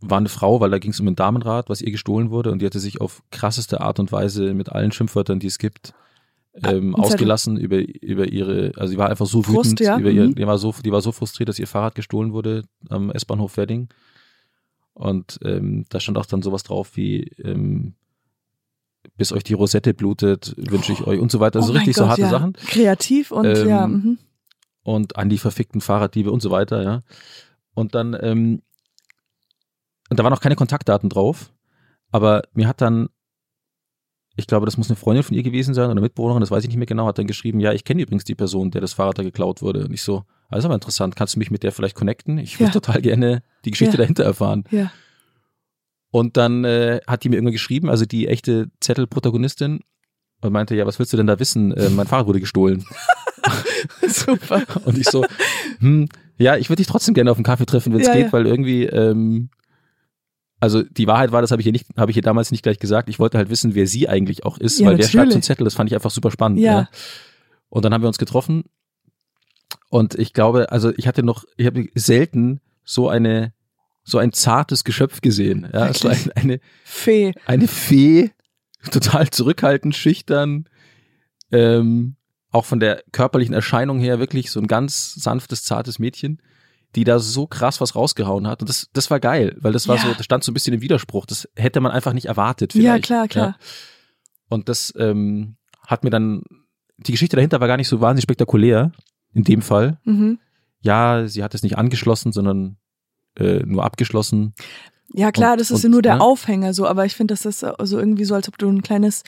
war 0.00 0.18
eine 0.18 0.28
Frau, 0.28 0.60
weil 0.60 0.70
da 0.70 0.78
ging 0.78 0.90
es 0.90 1.00
um 1.00 1.08
ein 1.08 1.16
Damenrad, 1.16 1.68
was 1.68 1.80
ihr 1.80 1.90
gestohlen 1.90 2.30
wurde 2.30 2.52
und 2.52 2.60
die 2.60 2.66
hatte 2.66 2.80
sich 2.80 3.00
auf 3.00 3.22
krasseste 3.30 3.80
Art 3.80 3.98
und 3.98 4.12
Weise 4.12 4.54
mit 4.54 4.70
allen 4.70 4.92
Schimpfwörtern, 4.92 5.40
die 5.40 5.46
es 5.46 5.58
gibt, 5.58 5.94
ähm, 6.62 6.94
Ah, 6.94 7.02
Zettel. 7.02 7.14
ausgelassen 7.14 7.56
über, 7.56 7.78
über 7.78 8.28
ihre, 8.32 8.72
also 8.76 8.90
sie 8.90 8.98
war 8.98 9.10
einfach 9.10 9.26
so 9.26 9.42
Frust, 9.42 9.72
wütend, 9.72 9.80
ja, 9.80 9.98
über 9.98 10.10
ihr, 10.10 10.24
mhm. 10.28 10.34
die 10.34 10.46
war 10.46 10.58
so, 10.58 10.74
die 10.84 10.92
war 10.92 11.00
so 11.00 11.12
frustriert, 11.12 11.48
dass 11.48 11.58
ihr 11.58 11.66
Fahrrad 11.66 11.94
gestohlen 11.94 12.32
wurde 12.32 12.64
am 12.88 13.10
S-Bahnhof 13.10 13.56
Wedding. 13.56 13.88
Und 14.94 15.38
ähm, 15.44 15.84
da 15.90 16.00
stand 16.00 16.16
auch 16.16 16.24
dann 16.24 16.40
sowas 16.40 16.62
drauf 16.62 16.96
wie, 16.96 17.24
ähm, 17.44 17.94
bis 19.18 19.32
euch 19.32 19.44
die 19.44 19.52
Rosette 19.52 19.92
blutet, 19.92 20.54
wünsche 20.56 20.92
ich 20.92 21.06
euch 21.06 21.20
und 21.20 21.30
so 21.30 21.40
weiter. 21.40 21.60
Also 21.60 21.72
Oh 21.72 21.76
richtig 21.76 21.94
so 21.96 22.02
Gott, 22.02 22.10
harte 22.10 22.22
ja. 22.22 22.30
Sachen. 22.30 22.54
Kreativ 22.54 23.30
und 23.30 23.44
Ähm, 23.44 23.68
ja. 23.68 23.86
Mhm. 23.86 24.18
Und 24.82 25.16
an 25.16 25.28
die 25.28 25.38
verfickten 25.38 25.80
Fahrraddiebe 25.80 26.30
und 26.30 26.40
so 26.40 26.50
weiter, 26.50 26.82
ja. 26.82 27.02
Und 27.74 27.94
dann, 27.94 28.16
ähm, 28.18 28.62
und 30.10 30.18
da 30.18 30.24
waren 30.24 30.32
auch 30.32 30.40
keine 30.40 30.56
Kontaktdaten 30.56 31.08
drauf. 31.08 31.52
Aber 32.12 32.42
mir 32.54 32.68
hat 32.68 32.80
dann, 32.80 33.08
ich 34.36 34.46
glaube, 34.46 34.66
das 34.66 34.76
muss 34.76 34.88
eine 34.88 34.96
Freundin 34.96 35.22
von 35.24 35.34
ihr 35.36 35.42
gewesen 35.42 35.74
sein 35.74 35.84
oder 35.84 35.92
eine 35.92 36.00
Mitbewohnerin, 36.00 36.40
das 36.40 36.50
weiß 36.50 36.62
ich 36.62 36.68
nicht 36.68 36.76
mehr 36.76 36.86
genau, 36.86 37.06
hat 37.06 37.18
dann 37.18 37.26
geschrieben, 37.26 37.58
ja, 37.60 37.72
ich 37.72 37.84
kenne 37.84 38.02
übrigens 38.02 38.24
die 38.24 38.34
Person, 38.34 38.70
der 38.70 38.80
das 38.80 38.92
Fahrrad 38.92 39.18
da 39.18 39.22
geklaut 39.22 39.62
wurde. 39.62 39.84
Und 39.86 39.92
ich 39.92 40.02
so, 40.02 40.24
ah, 40.48 40.56
ist 40.56 40.64
aber 40.64 40.74
interessant, 40.74 41.16
kannst 41.16 41.34
du 41.34 41.38
mich 41.38 41.50
mit 41.50 41.62
der 41.62 41.72
vielleicht 41.72 41.96
connecten? 41.96 42.38
Ich 42.38 42.58
würde 42.60 42.68
Ja. 42.68 42.72
total 42.80 43.00
gerne 43.02 43.42
die 43.64 43.70
Geschichte 43.70 43.94
Ja. 43.94 43.98
dahinter 43.98 44.24
erfahren. 44.24 44.64
Ja. 44.70 44.90
Und 46.10 46.36
dann 46.36 46.64
äh, 46.64 47.00
hat 47.06 47.24
die 47.24 47.28
mir 47.28 47.36
irgendwann 47.36 47.52
geschrieben, 47.52 47.90
also 47.90 48.04
die 48.06 48.28
echte 48.28 48.70
Zettelprotagonistin, 48.80 49.80
und 50.42 50.52
meinte, 50.52 50.76
ja, 50.76 50.86
was 50.86 50.98
willst 50.98 51.12
du 51.12 51.16
denn 51.16 51.26
da 51.26 51.40
wissen? 51.40 51.72
Äh, 51.72 51.88
mein 51.90 52.06
Fahrrad 52.06 52.26
wurde 52.26 52.40
gestohlen. 52.40 52.84
Super. 54.06 54.62
Und 54.84 54.98
ich 54.98 55.08
so, 55.08 55.24
hm, 55.78 56.08
ja, 56.38 56.56
ich 56.56 56.68
würde 56.68 56.78
dich 56.80 56.86
trotzdem 56.86 57.14
gerne 57.14 57.30
auf 57.30 57.36
einen 57.38 57.44
Kaffee 57.44 57.66
treffen, 57.66 57.92
wenn 57.92 58.00
es 58.00 58.06
Ja, 58.06 58.12
geht, 58.14 58.26
ja. 58.26 58.32
weil 58.32 58.46
irgendwie, 58.46 58.84
ähm, 58.84 59.48
also 60.66 60.82
die 60.82 61.06
Wahrheit 61.06 61.30
war, 61.30 61.42
das 61.42 61.52
habe 61.52 61.62
ich 61.62 61.66
ihr 61.66 61.72
nicht, 61.72 61.86
habe 61.96 62.10
ich 62.10 62.16
ihr 62.16 62.22
damals 62.24 62.50
nicht 62.50 62.64
gleich 62.64 62.80
gesagt. 62.80 63.08
Ich 63.08 63.20
wollte 63.20 63.38
halt 63.38 63.50
wissen, 63.50 63.76
wer 63.76 63.86
sie 63.86 64.08
eigentlich 64.08 64.44
auch 64.44 64.58
ist, 64.58 64.80
Ja, 64.80 64.86
weil 64.88 64.98
wer 64.98 65.04
schreibt 65.04 65.12
so 65.12 65.18
einen 65.18 65.28
natürlich. 65.28 65.44
Zettel, 65.44 65.64
das 65.64 65.74
fand 65.74 65.88
ich 65.90 65.94
einfach 65.94 66.10
super 66.10 66.32
spannend. 66.32 66.58
Ja. 66.58 66.72
Ja. 66.72 66.88
Und 67.68 67.84
dann 67.84 67.94
haben 67.94 68.02
wir 68.02 68.08
uns 68.08 68.18
getroffen 68.18 68.64
und 69.88 70.16
ich 70.16 70.32
glaube, 70.32 70.72
also 70.72 70.92
ich 70.96 71.06
hatte 71.06 71.22
noch, 71.22 71.44
ich 71.56 71.66
habe 71.66 71.86
selten 71.94 72.60
so 72.84 73.08
eine, 73.08 73.52
so 74.02 74.18
ein 74.18 74.32
zartes 74.32 74.84
Geschöpf 74.84 75.20
gesehen. 75.20 75.68
Ja, 75.72 75.92
so 75.92 76.08
Wirklich? 76.08 76.26
ein, 76.36 76.42
eine, 76.42 76.60
Fee. 76.84 77.32
eine 77.46 77.68
Fee, 77.68 78.30
total 78.90 79.30
zurückhaltend, 79.30 79.94
schüchtern, 79.94 80.68
ähm, 81.52 82.16
auch 82.50 82.64
von 82.64 82.80
der 82.80 83.02
körperlichen 83.12 83.54
Erscheinung 83.54 83.98
her 84.00 84.18
wirklich 84.18 84.50
so 84.50 84.60
ein 84.60 84.66
ganz 84.66 85.14
sanftes, 85.14 85.62
zartes 85.64 85.98
Mädchen, 85.98 86.40
die 86.96 87.04
da 87.04 87.18
so 87.20 87.46
krass 87.46 87.80
was 87.80 87.94
rausgehauen 87.94 88.48
hat. 88.48 88.60
Und 88.62 88.68
das, 88.68 88.88
das 88.92 89.10
war 89.10 89.20
geil, 89.20 89.56
weil 89.60 89.72
das 89.72 89.86
war 89.86 89.96
Ja. 89.96 90.02
so, 90.02 90.14
das 90.14 90.24
stand 90.24 90.42
so 90.42 90.50
ein 90.50 90.54
bisschen 90.54 90.74
im 90.74 90.80
Widerspruch. 90.80 91.26
Das 91.26 91.48
hätte 91.54 91.80
man 91.80 91.92
einfach 91.92 92.12
nicht 92.12 92.26
erwartet. 92.26 92.74
Ja, 92.74 92.80
Vielleicht, 92.94 93.04
klar, 93.04 93.28
klar. 93.28 93.56
Und 94.48 94.68
das 94.68 94.92
ähm, 94.96 95.56
hat 95.86 96.02
mir 96.04 96.10
dann, 96.10 96.42
die 96.96 97.12
Geschichte 97.12 97.36
dahinter 97.36 97.60
war 97.60 97.68
gar 97.68 97.76
nicht 97.76 97.88
so 97.88 98.00
wahnsinnig 98.00 98.22
spektakulär, 98.24 98.92
in 99.32 99.44
dem 99.44 99.62
Fall. 99.62 100.00
Mhm. 100.04 100.38
Ja, 100.80 101.26
sie 101.28 101.44
hat 101.44 101.54
es 101.54 101.62
nicht 101.62 101.78
angeschlossen, 101.78 102.32
sondern 102.32 102.76
äh, 103.38 103.60
nur 103.66 103.84
abgeschlossen. 103.84 104.54
Ja, 105.12 105.30
klar, 105.32 105.52
Und- 105.52 105.60
das 105.60 105.70
ist 105.70 105.84
und, 105.84 105.90
nur 105.92 106.02
der 106.02 106.16
ne? 106.16 106.20
Aufhänger 106.20 106.74
so, 106.74 106.86
aber 106.86 107.04
ich 107.04 107.14
finde, 107.14 107.32
das 107.34 107.44
ist 107.44 107.60
so 107.60 107.98
irgendwie 107.98 108.24
so, 108.24 108.34
als 108.34 108.48
ob 108.48 108.58
du 108.58 108.68
ein 108.68 108.82
kleines 108.82 109.22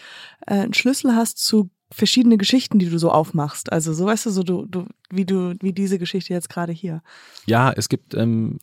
äh, 0.46 0.54
einen 0.54 0.74
Schlüssel 0.74 1.14
hast 1.14 1.38
zu 1.38 1.70
verschiedene 1.90 2.36
Geschichten, 2.36 2.78
die 2.78 2.88
du 2.88 2.98
so 2.98 3.10
aufmachst. 3.10 3.72
Also 3.72 3.92
so 3.92 4.06
weißt 4.06 4.26
du, 4.26 4.30
so 4.30 4.42
du, 4.42 4.66
du, 4.66 4.86
wie 5.10 5.24
du, 5.24 5.54
wie 5.60 5.72
diese 5.72 5.98
Geschichte 5.98 6.34
jetzt 6.34 6.48
gerade 6.48 6.72
hier. 6.72 7.02
Ja, 7.46 7.72
es 7.72 7.88
gibt, 7.88 8.14
ähm, 8.14 8.58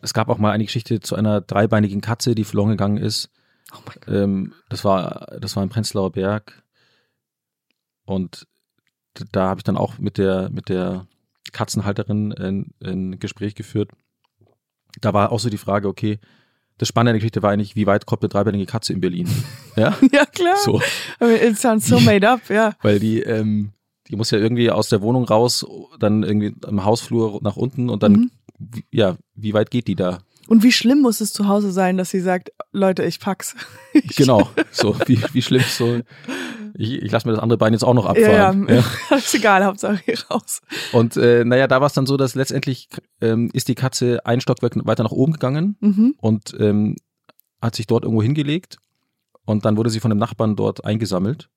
es 0.00 0.14
gab 0.14 0.28
auch 0.28 0.38
mal 0.38 0.52
eine 0.52 0.64
Geschichte 0.64 1.00
zu 1.00 1.16
einer 1.16 1.40
dreibeinigen 1.40 2.00
Katze, 2.00 2.34
die 2.34 2.44
verloren 2.44 2.70
gegangen 2.70 2.98
ist. 2.98 3.30
Oh 3.72 3.78
mein 3.86 3.96
Gott. 4.00 4.14
Ähm, 4.14 4.54
das 4.68 4.84
war, 4.84 5.38
das 5.40 5.56
war 5.56 5.62
im 5.62 5.68
Prenzlauer 5.68 6.12
Berg. 6.12 6.62
Und 8.04 8.46
da 9.32 9.48
habe 9.48 9.60
ich 9.60 9.64
dann 9.64 9.76
auch 9.76 9.98
mit 9.98 10.18
der, 10.18 10.50
mit 10.50 10.68
der 10.68 11.06
Katzenhalterin 11.52 12.32
ein, 12.32 12.74
ein 12.82 13.18
Gespräch 13.18 13.54
geführt. 13.54 13.90
Da 15.00 15.12
war 15.12 15.32
auch 15.32 15.40
so 15.40 15.50
die 15.50 15.58
Frage, 15.58 15.88
okay, 15.88 16.18
das 16.78 16.88
Spannende 16.88 17.10
an 17.10 17.14
der 17.14 17.20
Geschichte 17.20 17.42
war 17.42 17.50
eigentlich, 17.50 17.76
wie 17.76 17.86
weit 17.86 18.06
kommt 18.06 18.22
eine 18.22 18.28
dreibeinige 18.30 18.66
Katze 18.66 18.92
in 18.92 19.00
Berlin? 19.00 19.28
Ja, 19.76 19.96
Ja, 20.12 20.24
klar. 20.26 20.56
so. 20.64 20.80
I 21.20 21.24
mean, 21.24 21.36
it 21.50 21.58
sounds 21.58 21.86
so 21.86 22.00
made 22.00 22.28
up, 22.28 22.40
ja. 22.48 22.72
Weil 22.82 22.98
die, 22.98 23.20
ähm, 23.20 23.70
die 24.08 24.16
muss 24.16 24.30
ja 24.30 24.38
irgendwie 24.38 24.70
aus 24.70 24.88
der 24.88 25.02
Wohnung 25.02 25.24
raus, 25.24 25.64
dann 26.00 26.22
irgendwie 26.24 26.54
im 26.66 26.84
Hausflur 26.84 27.38
nach 27.42 27.56
unten 27.56 27.88
und 27.90 28.02
dann, 28.02 28.12
Mhm. 28.12 28.30
ja, 28.90 29.16
wie 29.34 29.52
weit 29.54 29.70
geht 29.70 29.86
die 29.86 29.94
da? 29.94 30.18
Und 30.48 30.62
wie 30.64 30.72
schlimm 30.72 31.00
muss 31.02 31.20
es 31.20 31.32
zu 31.32 31.46
Hause 31.46 31.70
sein, 31.70 31.96
dass 31.96 32.10
sie 32.10 32.20
sagt, 32.20 32.50
Leute, 32.72 33.04
ich 33.04 33.20
pack's. 33.20 33.54
Ich- 33.92 34.16
Genau, 34.16 34.48
so, 34.72 34.96
wie, 35.06 35.20
wie 35.32 35.42
schlimm 35.42 35.62
so. 35.68 36.00
Ich, 36.74 36.92
ich 37.02 37.10
lasse 37.10 37.26
mir 37.26 37.32
das 37.34 37.42
andere 37.42 37.58
Bein 37.58 37.72
jetzt 37.72 37.82
auch 37.84 37.94
noch 37.94 38.04
Ja, 38.16 38.20
ja, 38.20 38.48
abfahren. 38.48 38.68
Ja, 39.10 39.16
ist 39.16 39.34
egal, 39.34 39.64
Hauptsache 39.64 40.00
hier 40.04 40.18
raus. 40.30 40.60
Und 40.92 41.16
äh, 41.16 41.44
naja, 41.44 41.66
da 41.66 41.80
war 41.80 41.86
es 41.86 41.92
dann 41.94 42.06
so, 42.06 42.16
dass 42.16 42.34
letztendlich 42.34 42.88
ähm, 43.20 43.50
ist 43.52 43.68
die 43.68 43.74
Katze 43.74 44.24
ein 44.26 44.40
Stockwerk 44.40 44.74
weiter 44.86 45.02
nach 45.02 45.10
oben 45.12 45.32
gegangen 45.32 45.76
Mhm. 45.80 46.14
und 46.18 46.54
ähm, 46.58 46.96
hat 47.60 47.74
sich 47.74 47.86
dort 47.86 48.04
irgendwo 48.04 48.22
hingelegt 48.22 48.76
und 49.44 49.64
dann 49.64 49.76
wurde 49.76 49.90
sie 49.90 50.00
von 50.00 50.12
einem 50.12 50.20
Nachbarn 50.20 50.54
dort 50.56 50.84
eingesammelt. 50.84 51.48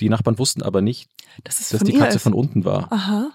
Die 0.00 0.08
Nachbarn 0.08 0.38
wussten 0.38 0.62
aber 0.62 0.80
nicht, 0.80 1.10
Das 1.44 1.68
dass 1.68 1.82
die 1.82 1.92
Katze 1.92 2.16
ist. 2.16 2.22
von 2.22 2.32
unten 2.32 2.64
war. 2.64 2.90
Aha. 2.92 3.30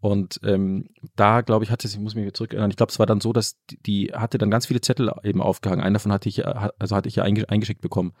Und 0.00 0.40
ähm, 0.44 0.88
da, 1.14 1.42
glaube 1.42 1.64
ich, 1.64 1.70
hatte 1.70 1.86
sie, 1.86 1.98
ich 1.98 2.02
muss 2.02 2.14
mich 2.14 2.24
wieder 2.24 2.32
zurückerinnern, 2.34 2.70
ich 2.70 2.76
glaube, 2.76 2.90
es 2.90 2.98
war 2.98 3.06
dann 3.06 3.20
so, 3.20 3.32
dass 3.34 3.56
die, 3.68 3.76
die 3.82 4.12
hatte 4.14 4.38
dann 4.38 4.50
ganz 4.50 4.66
viele 4.66 4.80
Zettel 4.80 5.12
eben 5.22 5.42
aufgehangen. 5.42 5.84
Einen 5.84 5.94
davon 5.94 6.12
hatte 6.12 6.28
ich, 6.28 6.38
ja- 6.38 6.70
also 6.78 6.96
hatte 6.96 7.08
ich 7.08 7.16
ja 7.16 7.24
einge- 7.24 7.48
eingeschickt 7.48 7.82
bekommen. 7.82 8.12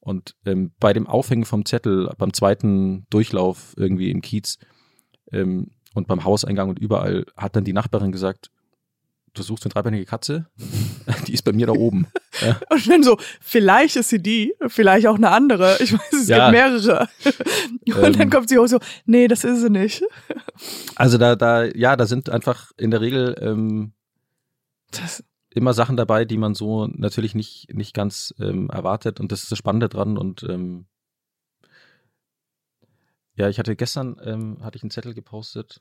Und 0.00 0.34
ähm, 0.44 0.72
bei 0.80 0.92
dem 0.92 1.06
Aufhängen 1.06 1.44
vom 1.44 1.64
Zettel, 1.64 2.10
beim 2.18 2.32
zweiten 2.32 3.06
Durchlauf 3.10 3.74
irgendwie 3.76 4.10
im 4.10 4.20
Kiez 4.20 4.58
ähm, 5.30 5.70
und 5.94 6.08
beim 6.08 6.24
Hauseingang 6.24 6.68
und 6.70 6.80
überall, 6.80 7.24
hat 7.36 7.54
dann 7.54 7.62
die 7.64 7.72
Nachbarin 7.72 8.10
gesagt, 8.10 8.50
du 9.34 9.42
suchst 9.42 9.64
eine 9.64 9.72
dreibeinige 9.72 10.04
Katze? 10.04 10.46
Die 11.26 11.32
ist 11.34 11.42
bei 11.42 11.52
mir 11.52 11.66
da 11.66 11.72
oben. 11.72 12.06
Ja. 12.40 12.60
Und 12.70 12.88
dann 12.88 13.02
so, 13.02 13.18
vielleicht 13.40 13.96
ist 13.96 14.08
sie 14.10 14.22
die, 14.22 14.54
vielleicht 14.68 15.06
auch 15.06 15.16
eine 15.16 15.30
andere. 15.30 15.78
Ich 15.80 15.92
weiß, 15.92 16.12
es 16.12 16.28
Ja. 16.28 16.50
gibt 16.50 16.58
mehrere. 16.58 17.08
Und 17.86 18.04
Ähm. 18.04 18.12
dann 18.18 18.30
kommt 18.30 18.48
sie 18.48 18.58
hoch 18.58 18.66
so, 18.68 18.78
nee, 19.06 19.28
das 19.28 19.44
ist 19.44 19.60
sie 19.60 19.70
nicht. 19.70 20.02
Also 20.96 21.18
da, 21.18 21.36
da, 21.36 21.64
ja, 21.64 21.96
da 21.96 22.06
sind 22.06 22.30
einfach 22.30 22.72
in 22.76 22.90
der 22.90 23.00
Regel 23.00 23.36
ähm, 23.40 23.92
immer 25.50 25.74
Sachen 25.74 25.96
dabei, 25.96 26.24
die 26.24 26.38
man 26.38 26.54
so 26.54 26.86
natürlich 26.86 27.34
nicht, 27.34 27.72
nicht 27.74 27.94
ganz 27.94 28.34
ähm, 28.38 28.70
erwartet 28.70 29.20
und 29.20 29.32
das 29.32 29.42
ist 29.42 29.50
das 29.52 29.58
Spannende 29.58 29.88
dran 29.88 30.16
und 30.18 30.42
ähm, 30.44 30.86
ja, 33.34 33.48
ich 33.48 33.58
hatte 33.58 33.76
gestern, 33.76 34.20
ähm, 34.24 34.58
hatte 34.62 34.76
ich 34.76 34.82
einen 34.82 34.90
Zettel 34.90 35.14
gepostet. 35.14 35.80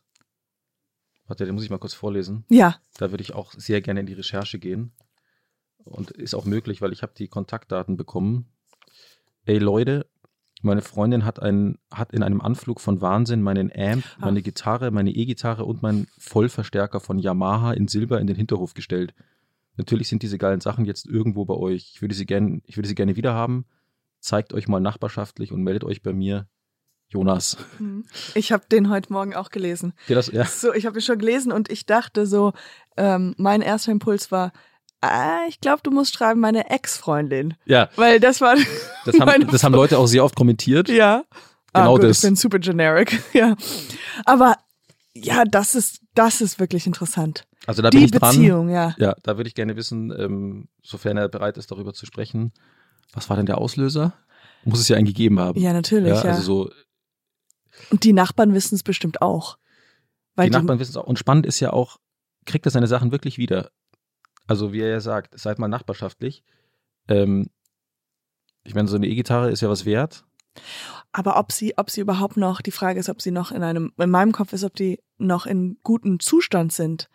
Warte, 1.31 1.45
den 1.45 1.55
muss 1.55 1.63
ich 1.63 1.69
mal 1.69 1.77
kurz 1.77 1.93
vorlesen. 1.93 2.43
ja, 2.49 2.75
Da 2.97 3.11
würde 3.11 3.21
ich 3.23 3.33
auch 3.33 3.53
sehr 3.53 3.79
gerne 3.79 4.01
in 4.01 4.05
die 4.05 4.11
Recherche 4.15 4.59
gehen. 4.59 4.91
Und 5.85 6.11
ist 6.11 6.35
auch 6.35 6.43
möglich, 6.43 6.81
weil 6.81 6.91
ich 6.91 7.03
habe 7.03 7.13
die 7.17 7.29
Kontaktdaten 7.29 7.95
bekommen. 7.95 8.47
Ey 9.45 9.57
Leute, 9.57 10.07
meine 10.61 10.81
Freundin 10.81 11.23
hat, 11.23 11.41
einen, 11.41 11.77
hat 11.89 12.11
in 12.11 12.21
einem 12.21 12.41
Anflug 12.41 12.81
von 12.81 12.99
Wahnsinn 12.99 13.41
meinen 13.41 13.71
Amp, 13.73 14.03
Ah. 14.17 14.25
meine 14.25 14.41
Gitarre, 14.41 14.91
meine 14.91 15.11
E-Gitarre 15.11 15.63
und 15.63 15.81
meinen 15.81 16.07
Vollverstärker 16.17 16.99
von 16.99 17.17
Yamaha 17.17 17.71
in 17.71 17.87
Silber 17.87 18.19
in 18.19 18.27
den 18.27 18.35
Hinterhof 18.35 18.73
gestellt. 18.73 19.13
Natürlich 19.77 20.09
sind 20.09 20.23
diese 20.23 20.37
geilen 20.37 20.59
Sachen 20.59 20.83
jetzt 20.83 21.05
irgendwo 21.05 21.45
bei 21.45 21.53
euch. 21.53 21.91
Ich 21.95 22.01
würde 22.01 22.13
sie 22.13 22.25
gerne, 22.25 22.59
ich 22.65 22.75
würde 22.75 22.89
sie 22.89 22.95
gerne 22.95 23.15
wiederhaben. 23.15 23.63
zeigt 24.19 24.51
euch 24.53 24.67
mal 24.67 24.81
nachbarschaftlich 24.81 25.53
und 25.53 25.63
meldet 25.63 25.85
euch 25.85 26.01
bei 26.03 26.11
mir. 26.11 26.45
Jonas. 27.11 27.57
Hm. 27.77 28.05
Ich 28.35 28.51
habe 28.51 28.63
den 28.71 28.89
heute 28.89 29.11
Morgen 29.11 29.35
auch 29.35 29.49
gelesen. 29.49 29.93
Ja, 30.07 30.15
das, 30.15 30.27
ja. 30.31 30.45
So, 30.45 30.73
ich 30.73 30.85
habe 30.85 30.99
ihn 30.99 31.01
schon 31.01 31.19
gelesen 31.19 31.51
und 31.51 31.69
ich 31.69 31.85
dachte 31.85 32.25
so, 32.25 32.53
ähm, 32.95 33.35
mein 33.37 33.61
erster 33.61 33.91
Impuls 33.91 34.31
war, 34.31 34.53
ah, 35.01 35.45
ich 35.49 35.59
glaube, 35.59 35.81
du 35.83 35.91
musst 35.91 36.13
schreiben, 36.13 36.39
meine 36.39 36.69
Ex-Freundin. 36.69 37.55
ja 37.65 37.89
Weil 37.97 38.19
das 38.19 38.39
war. 38.39 38.55
das, 39.05 39.19
haben, 39.19 39.47
das 39.47 39.63
haben 39.63 39.75
Leute 39.75 39.97
auch 39.97 40.07
sehr 40.07 40.23
oft 40.23 40.35
kommentiert. 40.35 40.87
Ja. 40.87 41.23
Genau 41.73 41.93
ah, 41.93 41.97
gut, 41.97 42.03
das. 42.03 42.17
Ich 42.17 42.23
bin 42.23 42.35
super 42.35 42.59
generic, 42.59 43.21
ja. 43.33 43.55
Aber 44.25 44.55
ja, 45.13 45.43
das 45.43 45.75
ist, 45.75 46.01
das 46.13 46.39
ist 46.39 46.59
wirklich 46.59 46.87
interessant. 46.87 47.45
Also 47.67 47.81
da 47.81 47.89
bin 47.89 47.99
Die 47.99 48.05
ich 48.05 48.11
dran. 48.11 48.35
Beziehung, 48.35 48.69
ja. 48.69 48.95
Ja, 48.97 49.15
da 49.23 49.37
würde 49.37 49.49
ich 49.49 49.55
gerne 49.55 49.75
wissen, 49.75 50.13
ähm, 50.17 50.67
sofern 50.81 51.17
er 51.17 51.27
bereit 51.27 51.57
ist, 51.57 51.71
darüber 51.71 51.93
zu 51.93 52.05
sprechen. 52.05 52.53
Was 53.13 53.29
war 53.29 53.37
denn 53.37 53.45
der 53.45 53.57
Auslöser? 53.57 54.13
Muss 54.63 54.79
es 54.79 54.87
ja 54.87 54.95
einen 54.95 55.07
gegeben 55.07 55.39
haben. 55.39 55.59
Ja, 55.59 55.73
natürlich, 55.73 56.13
ja. 56.23 56.31
Also 56.31 56.41
so, 56.41 56.71
Und 57.89 58.03
die 58.03 58.13
Nachbarn 58.13 58.53
wissen 58.53 58.75
es 58.75 58.83
bestimmt 58.83 59.21
auch. 59.21 59.57
Weil 60.35 60.49
die 60.49 60.57
Nachbarn 60.57 60.79
wissen 60.79 60.91
es 60.91 60.97
auch. 60.97 61.07
Und 61.07 61.19
spannend 61.19 61.45
ist 61.45 61.59
ja 61.59 61.73
auch, 61.73 61.99
kriegt 62.45 62.65
er 62.65 62.71
seine 62.71 62.87
Sachen 62.87 63.11
wirklich 63.11 63.37
wieder? 63.37 63.71
Also 64.47 64.73
wie 64.73 64.81
er 64.81 64.89
ja 64.89 64.99
sagt, 64.99 65.37
seid 65.39 65.59
mal 65.59 65.67
nachbarschaftlich. 65.67 66.43
Ähm, 67.07 67.49
ich 68.63 68.75
meine, 68.75 68.87
so 68.87 68.95
eine 68.95 69.07
E-Gitarre 69.07 69.51
ist 69.51 69.61
ja 69.61 69.69
was 69.69 69.85
wert. 69.85 70.23
aber 71.11 71.37
ob 71.37 71.51
sie, 71.51 71.77
ob 71.77 71.89
sie 71.89 72.01
überhaupt 72.01 72.37
noch, 72.37 72.61
die 72.61 72.71
Frage 72.71 72.99
ist, 72.99 73.09
ob 73.09 73.21
sie 73.21 73.31
noch 73.31 73.51
in 73.51 73.63
einem, 73.63 73.93
in 73.97 74.09
meinem 74.09 74.31
Kopf 74.31 74.53
ist, 74.53 74.63
ob 74.63 74.75
die 74.75 74.99
noch 75.17 75.45
in 75.45 75.77
gutem 75.83 76.19
Zustand 76.19 76.73
sind. 76.73 77.09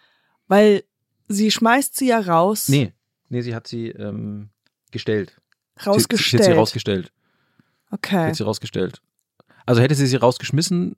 Weil 0.48 0.84
sie 1.28 1.50
schmeißt 1.50 1.96
sie 1.96 2.08
ja 2.08 2.20
raus, 2.20 2.68
Nee, 2.68 2.92
nee, 3.28 3.42
sie 3.42 3.54
hat 3.54 3.66
sie 3.66 3.88
ähm, 3.88 4.50
gestellt. 4.90 5.40
rausgestellt. 5.84 6.30
Sie, 6.30 6.36
sie 6.36 6.38
hat 6.38 6.54
sie 6.54 6.58
rausgestellt. 6.58 7.06
Sie 7.06 7.94
okay. 7.94 8.28
hat 8.28 8.36
sie 8.36 8.44
rausgestellt. 8.44 9.02
Also 9.66 9.82
hätte 9.82 9.94
sie 9.94 10.06
sie 10.06 10.16
rausgeschmissen, 10.16 10.96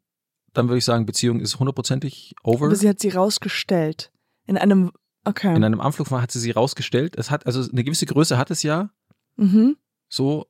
dann 0.53 0.69
würde 0.69 0.79
ich 0.79 0.85
sagen, 0.85 1.07
Beziehung 1.07 1.41
ist 1.41 1.59
hundertprozentig 1.59 2.35
over. 2.43 2.67
Aber 2.67 2.77
sie 2.77 2.89
hat 2.89 3.01
sie 3.01 3.11
rausgestellt. 3.11 4.13
In 4.47 4.57
einem, 4.57 4.93
okay. 5.25 5.55
In 5.55 5.65
einem 5.65 5.81
Anflug 5.81 6.11
hat 6.11 6.31
sie 6.31 6.41
sie 6.41 6.51
rausgestellt. 6.51 7.17
Es 7.17 7.31
hat, 7.31 7.47
also 7.47 7.69
eine 7.71 7.85
gewisse 7.85 8.07
Größe 8.07 8.39
hat 8.39 8.51
es 8.51 8.63
ja. 8.63 8.91
mhm. 9.37 9.77
So, 10.11 10.47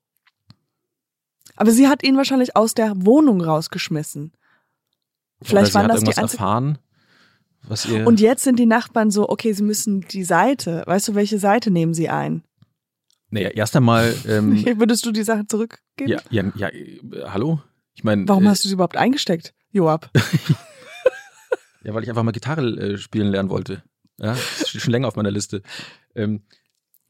Aber 1.56 1.72
sie 1.72 1.88
hat 1.88 2.04
ihn 2.04 2.16
wahrscheinlich 2.16 2.54
aus 2.56 2.74
der 2.74 2.92
Wohnung 3.04 3.40
rausgeschmissen. 3.40 4.32
Vielleicht 5.42 5.74
waren 5.74 5.88
hat 5.88 5.96
das 5.96 6.04
die 6.04 6.20
erfahren, 6.20 6.78
was 7.62 7.86
ihr. 7.86 8.06
Und 8.06 8.20
jetzt 8.20 8.44
sind 8.44 8.58
die 8.58 8.66
Nachbarn 8.66 9.10
so, 9.10 9.28
okay, 9.28 9.52
sie 9.52 9.64
müssen 9.64 10.02
die 10.02 10.22
Seite, 10.22 10.84
weißt 10.86 11.08
du, 11.08 11.14
welche 11.16 11.38
Seite 11.38 11.70
nehmen 11.70 11.94
sie 11.94 12.08
ein? 12.08 12.44
naja, 13.30 13.50
erst 13.50 13.76
einmal, 13.76 14.14
ähm, 14.26 14.64
Würdest 14.78 15.04
du 15.04 15.12
die 15.12 15.22
Sache 15.22 15.46
zurückgeben? 15.46 16.10
ja, 16.10 16.20
ja, 16.30 16.50
ja, 16.56 16.68
äh, 16.68 17.00
hallo? 17.26 17.60
Ich 17.98 18.04
meine, 18.04 18.28
Warum 18.28 18.46
äh, 18.46 18.48
hast 18.50 18.62
du 18.62 18.68
sie 18.68 18.74
überhaupt 18.74 18.96
eingesteckt, 18.96 19.54
Joab? 19.72 20.08
ja, 21.82 21.92
weil 21.94 22.04
ich 22.04 22.08
einfach 22.08 22.22
mal 22.22 22.30
Gitarre 22.30 22.62
äh, 22.62 22.96
spielen 22.96 23.26
lernen 23.26 23.50
wollte. 23.50 23.82
Ja, 24.20 24.34
das 24.34 24.68
steht 24.68 24.82
schon 24.82 24.92
länger 24.92 25.08
auf 25.08 25.16
meiner 25.16 25.32
Liste. 25.32 25.62
Ähm, 26.14 26.42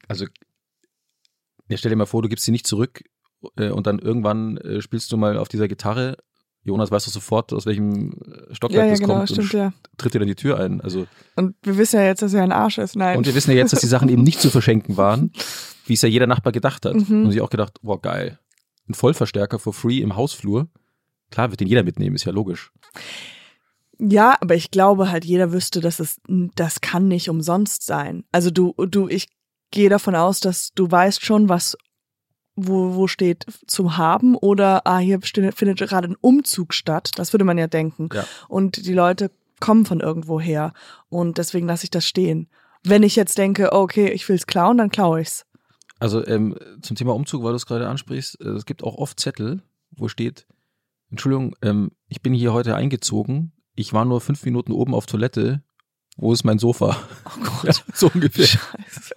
also, 0.07 0.25
ja, 1.67 1.77
stell 1.77 1.91
dir 1.91 1.95
mal 1.95 2.07
vor, 2.07 2.23
du 2.23 2.27
gibst 2.27 2.43
sie 2.43 2.51
nicht 2.51 2.65
zurück 2.65 3.03
äh, 3.57 3.69
und 3.69 3.85
dann 3.85 3.99
irgendwann 3.99 4.57
äh, 4.57 4.81
spielst 4.81 5.11
du 5.11 5.17
mal 5.17 5.37
auf 5.37 5.47
dieser 5.47 5.67
Gitarre. 5.67 6.17
Jonas 6.63 6.89
weiß 6.89 7.05
doch 7.05 7.11
sofort, 7.11 7.53
aus 7.53 7.67
welchem 7.67 8.13
äh, 8.13 8.55
Stockwerk 8.55 8.79
Ja, 8.79 8.85
ja, 8.85 8.91
das 8.93 8.99
genau, 8.99 9.13
kommt 9.17 9.29
stimmt, 9.29 9.53
und 9.53 9.59
ja. 9.59 9.73
tritt 9.97 10.15
dir 10.15 10.19
dann 10.19 10.27
die 10.27 10.33
Tür 10.33 10.59
ein. 10.59 10.81
Also 10.81 11.05
Und 11.35 11.55
wir 11.61 11.77
wissen 11.77 11.97
ja 11.97 12.05
jetzt, 12.07 12.23
dass 12.23 12.33
er 12.33 12.41
ein 12.41 12.51
Arsch 12.51 12.79
ist. 12.79 12.95
Nein. 12.95 13.15
Und 13.15 13.27
wir 13.27 13.35
wissen 13.35 13.51
ja 13.51 13.57
jetzt, 13.57 13.73
dass 13.73 13.81
die 13.81 13.85
Sachen 13.85 14.09
eben 14.09 14.23
nicht 14.23 14.41
zu 14.41 14.49
verschenken 14.49 14.97
waren, 14.97 15.33
wie 15.85 15.93
es 15.93 16.01
ja 16.01 16.09
jeder 16.09 16.25
Nachbar 16.25 16.51
gedacht 16.51 16.87
hat. 16.87 16.95
Mhm. 16.95 17.25
Und 17.25 17.31
sich 17.31 17.41
auch 17.41 17.51
gedacht, 17.51 17.79
boah, 17.83 18.01
geil. 18.01 18.39
Ein 18.87 18.95
Vollverstärker 18.95 19.59
for 19.59 19.71
free 19.71 19.99
im 19.99 20.15
Hausflur. 20.15 20.67
Klar, 21.31 21.51
wird 21.51 21.59
den 21.59 21.67
jeder 21.67 21.83
mitnehmen, 21.83 22.15
ist 22.15 22.25
ja 22.25 22.31
logisch. 22.31 22.71
Ja, 23.99 24.37
aber 24.39 24.55
ich 24.55 24.71
glaube 24.71 25.11
halt, 25.11 25.25
jeder 25.25 25.51
wüsste, 25.51 25.81
dass 25.81 25.99
es, 25.99 26.19
das 26.55 26.81
kann 26.81 27.07
nicht 27.07 27.29
umsonst 27.29 27.83
sein. 27.83 28.23
Also 28.31 28.49
du, 28.49 28.73
du, 28.77 29.09
ich 29.09 29.27
gehe 29.71 29.89
davon 29.89 30.15
aus, 30.15 30.39
dass 30.39 30.71
du 30.73 30.89
weißt 30.89 31.23
schon, 31.23 31.49
was, 31.49 31.77
wo, 32.55 32.95
wo 32.95 33.07
steht 33.07 33.45
zum 33.67 33.97
haben 33.97 34.35
oder, 34.35 34.87
ah, 34.87 34.99
hier 34.99 35.19
findet 35.21 35.79
gerade 35.79 36.07
ein 36.07 36.17
Umzug 36.19 36.73
statt. 36.73 37.11
Das 37.15 37.33
würde 37.33 37.43
man 37.43 37.57
ja 37.57 37.67
denken. 37.67 38.09
Ja. 38.13 38.25
Und 38.47 38.85
die 38.85 38.93
Leute 38.93 39.31
kommen 39.59 39.85
von 39.85 39.99
irgendwo 39.99 40.39
her. 40.39 40.73
Und 41.09 41.37
deswegen 41.37 41.67
lasse 41.67 41.83
ich 41.83 41.91
das 41.91 42.05
stehen. 42.05 42.47
Wenn 42.83 43.03
ich 43.03 43.17
jetzt 43.17 43.37
denke, 43.37 43.73
okay, 43.73 44.09
ich 44.09 44.27
will's 44.29 44.47
klauen, 44.47 44.77
dann 44.77 44.89
klaue 44.89 45.21
ich's. 45.21 45.45
Also 45.99 46.25
ähm, 46.25 46.55
zum 46.81 46.95
Thema 46.95 47.13
Umzug, 47.13 47.43
weil 47.43 47.51
du 47.51 47.57
es 47.57 47.65
gerade 47.65 47.89
ansprichst, 47.89 48.39
äh, 48.39 48.49
es 48.49 48.65
gibt 48.65 48.83
auch 48.83 48.95
oft 48.95 49.19
Zettel, 49.19 49.61
wo 49.91 50.07
steht, 50.07 50.47
Entschuldigung, 51.11 51.55
ähm, 51.61 51.91
ich 52.07 52.21
bin 52.21 52.33
hier 52.33 52.53
heute 52.53 52.75
eingezogen, 52.75 53.53
ich 53.75 53.93
war 53.93 54.05
nur 54.05 54.21
fünf 54.21 54.43
Minuten 54.45 54.71
oben 54.71 54.93
auf 54.93 55.05
Toilette, 55.05 55.63
wo 56.17 56.33
ist 56.33 56.43
mein 56.43 56.59
Sofa? 56.59 56.97
Oh 57.25 57.43
Gott. 57.43 57.49
Ja, 57.63 57.73
so 57.93 58.11
ungefähr. 58.13 58.45
Scheiße. 58.45 59.15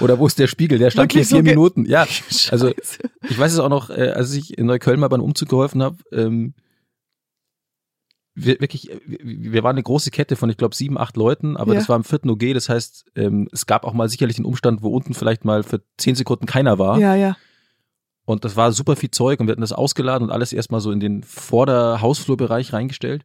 Oder 0.00 0.18
wo 0.18 0.26
ist 0.26 0.38
der 0.38 0.46
Spiegel? 0.46 0.78
Der 0.78 0.90
stand 0.90 1.12
Wirklich 1.12 1.28
hier 1.28 1.36
vier 1.38 1.44
so 1.44 1.50
Minuten. 1.50 1.86
Ja, 1.86 2.06
also 2.50 2.68
Scheiße. 2.68 2.98
Ich 3.30 3.38
weiß 3.38 3.52
es 3.52 3.58
auch 3.58 3.68
noch, 3.68 3.88
äh, 3.90 4.08
als 4.10 4.32
ich 4.34 4.56
in 4.58 4.66
Neukölln 4.66 5.00
mal 5.00 5.08
beim 5.08 5.22
Umzug 5.22 5.48
geholfen 5.48 5.82
habe, 5.82 5.96
ähm, 6.12 6.54
wir, 8.34 8.60
wirklich, 8.60 8.90
wir 9.06 9.52
wir 9.52 9.62
waren 9.62 9.76
eine 9.76 9.82
große 9.82 10.10
Kette 10.10 10.36
von, 10.36 10.48
ich 10.48 10.56
glaube, 10.56 10.74
sieben, 10.74 10.96
acht 10.98 11.16
Leuten, 11.16 11.56
aber 11.56 11.74
Ja. 11.74 11.80
das 11.80 11.88
war 11.88 11.96
im 11.96 12.04
vierten 12.04 12.30
OG, 12.30 12.54
das 12.54 12.68
heißt, 12.70 13.04
ähm, 13.14 13.48
es 13.52 13.66
gab 13.66 13.84
auch 13.84 13.92
mal 13.92 14.08
sicherlich 14.08 14.38
einen 14.38 14.46
Umstand, 14.46 14.82
wo 14.82 14.88
unten 14.88 15.12
vielleicht 15.14 15.44
mal 15.44 15.62
für 15.62 15.82
zehn 15.98 16.14
Sekunden 16.14 16.46
keiner 16.46 16.78
war. 16.78 16.98
Ja, 16.98 17.14
ja. 17.14 17.36
Und 18.24 18.44
das 18.44 18.54
war 18.56 18.70
super 18.72 18.94
viel 18.96 19.10
Zeug 19.10 19.40
und 19.40 19.46
wir 19.48 19.52
hatten 19.52 19.60
das 19.62 19.72
ausgeladen 19.72 20.28
und 20.28 20.32
alles 20.32 20.52
erstmal 20.52 20.80
so 20.80 20.92
in 20.92 21.00
den 21.00 21.22
Vorder-Hausflurbereich 21.24 22.72
reingestellt. 22.72 23.24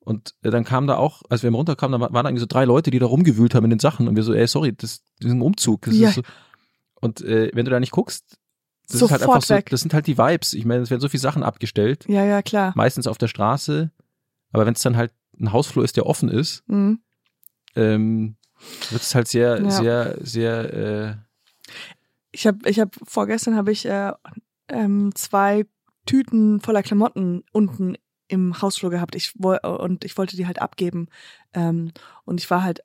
Und 0.00 0.34
dann 0.42 0.64
kam 0.64 0.86
da 0.86 0.96
auch, 0.96 1.22
als 1.28 1.42
wir 1.42 1.50
runterkamen, 1.50 2.00
da 2.00 2.06
wa- 2.08 2.12
waren 2.14 2.26
irgendwie 2.26 2.40
so 2.40 2.46
drei 2.46 2.64
Leute, 2.64 2.90
die 2.90 2.98
da 2.98 3.06
rumgewühlt 3.06 3.54
haben 3.54 3.64
in 3.64 3.70
den 3.70 3.78
Sachen 3.78 4.08
und 4.08 4.16
wir 4.16 4.22
so, 4.22 4.32
ey, 4.32 4.46
sorry, 4.46 4.72
das, 4.72 5.02
das 5.20 5.28
ist 5.28 5.32
ein 5.34 5.42
Umzug. 5.42 5.86
Ja. 5.88 6.08
ist 6.08 6.14
so. 6.14 6.22
Und 7.00 7.20
äh, 7.20 7.50
wenn 7.52 7.64
du 7.64 7.70
da 7.70 7.78
nicht 7.80 7.92
guckst, 7.92 8.38
das 8.86 9.02
ist 9.02 9.10
halt 9.10 9.20
Sofort 9.20 9.36
einfach 9.36 9.46
so, 9.46 9.54
weg. 9.54 9.68
das 9.70 9.80
sind 9.82 9.92
halt 9.92 10.06
die 10.06 10.16
Vibes. 10.16 10.54
Ich 10.54 10.64
meine, 10.64 10.82
es 10.82 10.90
werden 10.90 11.00
so 11.02 11.08
viele 11.10 11.20
Sachen 11.20 11.42
abgestellt, 11.42 12.06
Ja, 12.08 12.24
ja, 12.24 12.40
klar. 12.40 12.72
meistens 12.74 13.06
auf 13.06 13.18
der 13.18 13.28
Straße, 13.28 13.90
aber 14.52 14.64
wenn 14.64 14.72
es 14.74 14.80
dann 14.82 14.96
halt 14.96 15.12
ein 15.38 15.52
Hausflur 15.52 15.84
ist, 15.84 15.96
der 15.96 16.06
offen 16.06 16.30
ist, 16.30 16.62
Mhm. 16.68 17.00
ähm, 17.76 18.36
wird 18.90 19.02
es 19.02 19.14
halt 19.14 19.28
sehr, 19.28 19.60
Ja. 19.62 19.70
sehr, 19.70 20.16
sehr, 20.22 20.72
äh, 20.74 21.14
Ich 22.32 22.46
habe, 22.46 22.68
ich 22.68 22.78
habe 22.78 22.90
vorgestern 23.04 23.56
habe 23.56 23.72
ich 23.72 23.86
äh, 23.86 24.12
ähm, 24.68 25.14
zwei 25.14 25.66
Tüten 26.06 26.60
voller 26.60 26.82
Klamotten 26.82 27.44
unten 27.52 27.96
im 28.28 28.60
Hausflur 28.60 28.90
gehabt. 28.90 29.14
Ich 29.14 29.34
und 29.36 30.04
ich 30.04 30.16
wollte 30.16 30.36
die 30.36 30.46
halt 30.46 30.60
abgeben. 30.60 31.08
Ähm, 31.54 31.92
und 32.24 32.40
ich 32.40 32.50
war 32.50 32.62
halt, 32.62 32.80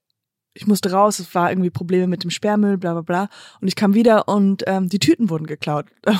ich 0.54 0.68
musste 0.68 0.92
raus. 0.92 1.20
Es 1.20 1.34
war 1.36 1.52
irgendwie 1.52 1.70
Probleme 1.70 2.08
mit 2.08 2.24
dem 2.24 2.30
Sperrmüll, 2.30 2.78
bla 2.78 2.94
bla 2.94 3.02
bla. 3.02 3.30
Und 3.60 3.68
ich 3.68 3.76
kam 3.76 3.94
wieder 3.94 4.28
und 4.28 4.64
ähm, 4.68 4.90
die 4.90 5.00
Tüten 5.00 5.30
wurden 5.30 5.48
geklaut. 5.48 5.88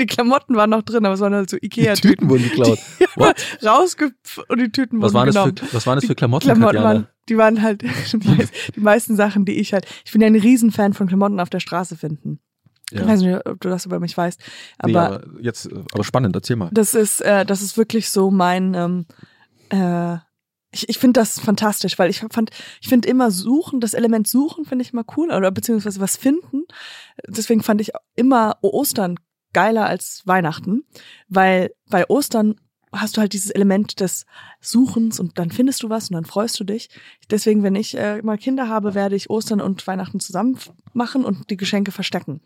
die 0.00 0.06
Klamotten 0.06 0.56
waren 0.56 0.70
noch 0.70 0.82
drin, 0.82 1.04
aber 1.04 1.14
es 1.14 1.20
waren 1.20 1.34
halt 1.34 1.50
so 1.50 1.56
die 1.56 1.66
Ikea-Tüten. 1.66 2.10
Tüten 2.10 2.30
wurden 2.30 2.44
geklaut. 2.44 2.78
What? 3.16 3.36
Rausge 3.64 4.12
und 4.48 4.60
die 4.60 4.70
Tüten 4.70 5.00
Was 5.00 5.14
wurden 5.14 5.32
für, 5.32 5.74
was 5.74 5.86
waren 5.86 5.96
das 5.96 6.06
für 6.06 6.14
Klamotten, 6.14 6.46
Klamotten 6.46 6.76
Katjana? 6.76 6.94
waren, 6.94 7.08
die 7.28 7.36
waren 7.36 7.62
halt 7.62 7.82
die 8.12 8.48
die 8.74 8.80
meisten 8.80 9.16
Sachen, 9.16 9.44
die 9.44 9.54
ich 9.54 9.72
halt. 9.72 9.86
Ich 10.04 10.12
bin 10.12 10.20
ja 10.20 10.26
ein 10.26 10.36
Riesenfan 10.36 10.94
von 10.94 11.06
Klamotten 11.06 11.40
auf 11.40 11.50
der 11.50 11.60
Straße 11.60 11.96
finden. 11.96 12.40
Ja. 12.92 13.02
Ich 13.02 13.06
weiß 13.06 13.20
nicht, 13.20 13.46
ob 13.46 13.60
du 13.60 13.68
das 13.68 13.84
über 13.86 14.00
mich 14.00 14.16
weißt, 14.16 14.40
aber, 14.78 14.90
nee, 14.90 14.96
aber 14.96 15.24
jetzt, 15.40 15.68
aber 15.92 16.04
spannend, 16.04 16.34
erzähl 16.34 16.56
mal. 16.56 16.70
das 16.72 16.94
ist, 16.94 17.20
äh, 17.20 17.44
das 17.44 17.62
ist 17.62 17.76
wirklich 17.76 18.10
so 18.10 18.30
mein. 18.30 18.74
Ähm, 18.74 19.06
äh, 19.70 20.18
ich 20.70 20.88
ich 20.88 20.98
finde 20.98 21.20
das 21.20 21.40
fantastisch, 21.40 21.98
weil 21.98 22.10
ich 22.10 22.20
fand, 22.30 22.50
ich 22.80 22.88
finde 22.88 23.08
immer 23.08 23.30
suchen, 23.30 23.80
das 23.80 23.94
Element 23.94 24.28
suchen 24.28 24.66
finde 24.66 24.82
ich 24.82 24.92
immer 24.92 25.04
cool 25.16 25.30
oder 25.30 25.50
beziehungsweise 25.50 26.00
was 26.00 26.16
finden. 26.16 26.64
Deswegen 27.26 27.62
fand 27.62 27.80
ich 27.80 27.92
immer 28.16 28.58
Ostern 28.60 29.16
geiler 29.52 29.86
als 29.86 30.22
Weihnachten, 30.26 30.84
weil 31.28 31.72
bei 31.88 32.08
Ostern 32.08 32.56
hast 32.92 33.16
du 33.16 33.20
halt 33.20 33.32
dieses 33.32 33.50
Element 33.50 34.00
des 34.00 34.26
Suchens 34.60 35.20
und 35.20 35.38
dann 35.38 35.50
findest 35.50 35.82
du 35.82 35.90
was 35.90 36.10
und 36.10 36.14
dann 36.14 36.24
freust 36.24 36.58
du 36.60 36.64
dich. 36.64 36.88
Deswegen, 37.30 37.62
wenn 37.62 37.74
ich 37.74 37.96
äh, 37.96 38.22
mal 38.22 38.38
Kinder 38.38 38.68
habe, 38.68 38.94
werde 38.94 39.16
ich 39.16 39.30
Ostern 39.30 39.60
und 39.60 39.86
Weihnachten 39.86 40.20
zusammen 40.20 40.58
machen 40.92 41.24
und 41.24 41.50
die 41.50 41.56
Geschenke 41.56 41.92
verstecken. 41.92 42.40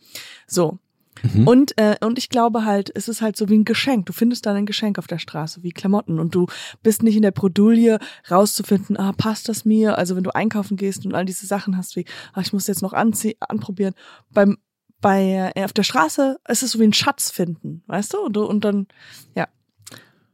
So. 0.47 0.79
Mhm. 1.23 1.47
Und, 1.47 1.79
äh, 1.79 1.97
und 2.01 2.19
ich 2.19 2.31
glaube 2.31 2.65
halt, 2.65 2.91
es 2.95 3.09
ist 3.09 3.21
halt 3.21 3.37
so 3.37 3.49
wie 3.49 3.59
ein 3.59 3.65
Geschenk. 3.65 4.07
Du 4.07 4.13
findest 4.13 4.47
dann 4.47 4.57
ein 4.57 4.67
Geschenk 4.67 4.99
auf 4.99 5.07
der 5.07 5.19
Straße, 5.19 5.63
wie 5.63 5.71
Klamotten. 5.71 6.19
Und 6.19 6.35
du 6.35 6.47
bist 6.83 7.03
nicht 7.03 7.17
in 7.17 7.23
der 7.23 7.31
Bredouille, 7.31 7.99
rauszufinden, 8.31 8.97
ah, 8.97 9.13
passt 9.13 9.49
das 9.49 9.65
mir? 9.65 9.99
Also 9.99 10.17
wenn 10.17 10.25
du 10.25 10.35
einkaufen 10.35 10.77
gehst 10.77 11.05
und 11.05 11.15
all 11.15 11.25
diese 11.25 11.47
Sachen 11.47 11.77
hast, 11.77 11.97
wie, 11.97 12.07
ah, 12.33 12.41
ich 12.41 12.53
muss 12.53 12.67
jetzt 12.67 12.83
noch 12.83 12.93
anzie 12.93 13.37
anprobieren. 13.41 13.95
Beim, 14.31 14.59
bei, 15.01 15.53
äh, 15.55 15.65
auf 15.65 15.73
der 15.73 15.83
Straße 15.83 16.39
ist 16.49 16.63
es 16.63 16.73
so 16.73 16.81
wie 16.81 16.85
ein 16.85 16.93
Schatz 16.93 17.31
finden, 17.31 17.83
weißt 17.87 18.15
du? 18.15 18.19
Und, 18.19 18.33
du- 18.35 18.47
und 18.47 18.65
dann, 18.65 18.87
ja. 19.37 19.49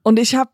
Und 0.08 0.18
ich 0.18 0.34
habe 0.34 0.52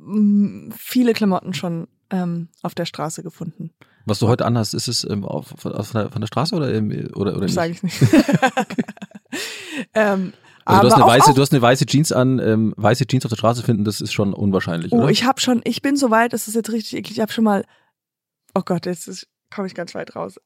ähm, 0.00 0.72
viele 0.76 1.12
Klamotten 1.12 1.54
schon 1.54 1.86
ähm, 2.10 2.48
auf 2.62 2.74
der 2.74 2.86
Straße 2.86 3.22
gefunden. 3.22 3.70
Was 4.04 4.18
du 4.18 4.26
heute 4.26 4.44
anhast, 4.44 4.74
ist 4.74 4.88
es 4.88 5.04
ähm, 5.08 5.24
auf, 5.24 5.54
von, 5.56 5.72
von, 5.84 6.00
der, 6.00 6.10
von 6.10 6.20
der 6.20 6.26
Straße 6.26 6.56
oder, 6.56 6.74
ähm, 6.74 6.90
oder, 7.14 7.36
oder 7.36 7.48
sage 7.48 7.70
ich 7.72 7.82
nicht. 7.84 7.96
ähm, 9.94 10.32
Also 10.64 10.80
du 10.82 10.86
hast, 10.88 10.92
Aber 10.92 10.94
eine 10.94 11.04
auch- 11.04 11.08
weiße, 11.08 11.34
du 11.34 11.40
hast 11.40 11.52
eine 11.52 11.62
weiße 11.62 11.86
Jeans 11.86 12.10
an, 12.10 12.40
ähm, 12.40 12.74
weiße 12.76 13.06
Jeans 13.06 13.24
auf 13.24 13.30
der 13.30 13.36
Straße 13.36 13.62
finden, 13.62 13.84
das 13.84 14.00
ist 14.00 14.12
schon 14.12 14.34
unwahrscheinlich, 14.34 14.92
Oh, 14.92 14.98
oder? 14.98 15.10
ich 15.10 15.24
habe 15.24 15.40
schon, 15.40 15.60
ich 15.64 15.82
bin 15.82 15.96
so 15.96 16.10
weit, 16.10 16.32
das 16.32 16.48
ist 16.48 16.54
jetzt 16.54 16.72
richtig 16.72 16.94
eklig. 16.98 17.12
Ich 17.18 17.20
habe 17.20 17.32
schon 17.32 17.44
mal, 17.44 17.64
oh 18.54 18.62
Gott, 18.64 18.86
jetzt 18.86 19.28
komme 19.54 19.68
ich 19.68 19.74
ganz 19.76 19.94
weit 19.94 20.16
raus. 20.16 20.40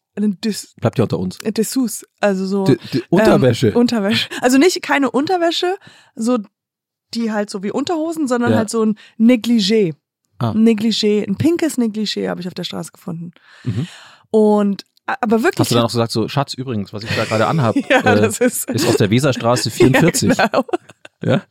Bleibt 0.76 0.98
ja 0.98 1.04
unter 1.04 1.18
uns. 1.18 1.38
Dessous, 1.38 2.04
also 2.20 2.44
so 2.46 2.64
D 2.64 2.78
Unterwäsche. 3.08 3.68
Ähm, 3.68 3.76
Unterwäsche. 3.76 4.28
Also 4.42 4.58
nicht 4.58 4.82
keine 4.82 5.10
Unterwäsche, 5.10 5.76
so 6.14 6.38
die 7.14 7.32
halt 7.32 7.50
so 7.50 7.62
wie 7.62 7.70
Unterhosen, 7.70 8.28
sondern 8.28 8.52
Ja. 8.52 8.58
halt 8.58 8.70
so 8.70 8.84
ein 8.84 8.96
Negligé. 9.18 9.94
Ah. 10.38 10.50
Ein 10.52 10.64
Negligé, 10.66 11.26
ein 11.26 11.36
pinkes 11.36 11.76
Negligé 11.78 12.28
habe 12.28 12.40
ich 12.40 12.46
auf 12.48 12.54
der 12.54 12.64
Straße 12.64 12.92
gefunden. 12.92 13.32
Mhm. 13.64 13.86
Und 14.30 14.84
aber 15.06 15.42
wirklich. 15.42 15.58
Hast 15.58 15.70
du 15.72 15.74
dann 15.74 15.84
auch 15.84 15.90
gesagt, 15.90 16.12
so, 16.12 16.28
Schatz, 16.28 16.54
übrigens, 16.54 16.92
was 16.92 17.02
ich 17.02 17.10
da 17.16 17.24
gerade 17.24 17.46
anhab, 17.48 17.74
ja, 17.90 17.98
äh, 17.98 18.20
das 18.20 18.38
ist, 18.38 18.70
ist 18.70 18.86
aus 18.86 18.96
der 18.96 19.10
Weserstraße 19.10 19.70
44. 19.70 20.32
Ja, 20.38 20.46
genau. 20.46 20.64
Ja? 21.22 21.42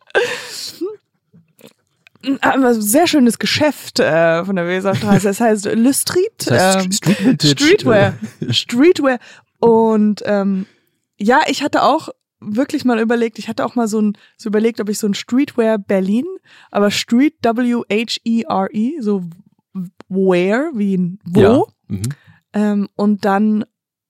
Aber 2.42 2.74
sehr 2.74 3.08
schönes 3.08 3.40
Geschäft 3.40 4.00
äh, 4.00 4.44
von 4.44 4.56
der 4.56 4.68
Weserstraße. 4.68 5.30
Es 5.30 5.40
heißt 5.40 5.66
Le 5.66 5.94
Street. 5.94 6.48
Das 6.48 6.76
heißt 6.78 6.86
ähm, 6.86 6.92
Street 6.92 7.26
Vintage. 7.26 7.50
Streetwear. 7.58 8.14
Streetwear. 8.50 9.20
Und 9.60 10.22
ähm, 10.26 10.66
ja, 11.18 11.42
ich 11.48 11.64
hatte 11.64 11.84
auch 11.84 12.10
wirklich 12.40 12.86
mal 12.86 13.00
überlegt, 13.00 13.40
ich 13.40 13.48
hatte 13.50 13.66
auch 13.66 13.76
mal 13.76 13.88
so 13.88 14.02
ein, 14.02 14.18
so 14.38 14.50
überlegt, 14.50 14.80
ob 14.80 14.90
ich 14.90 14.98
so 15.00 15.08
ein 15.08 15.14
Streetwear 15.14 15.78
Berlin, 15.78 16.26
aber 16.72 16.92
Street 16.92 17.36
W-H-E-R-E, 17.42 19.02
so 19.02 19.24
where, 20.08 20.72
wie 20.74 20.98
ein 20.98 21.20
wo, 21.26 21.42
Ja. 21.42 21.64
Mhm. 21.88 22.10
ähm, 22.54 22.90
und 22.96 23.26
dann 23.26 23.66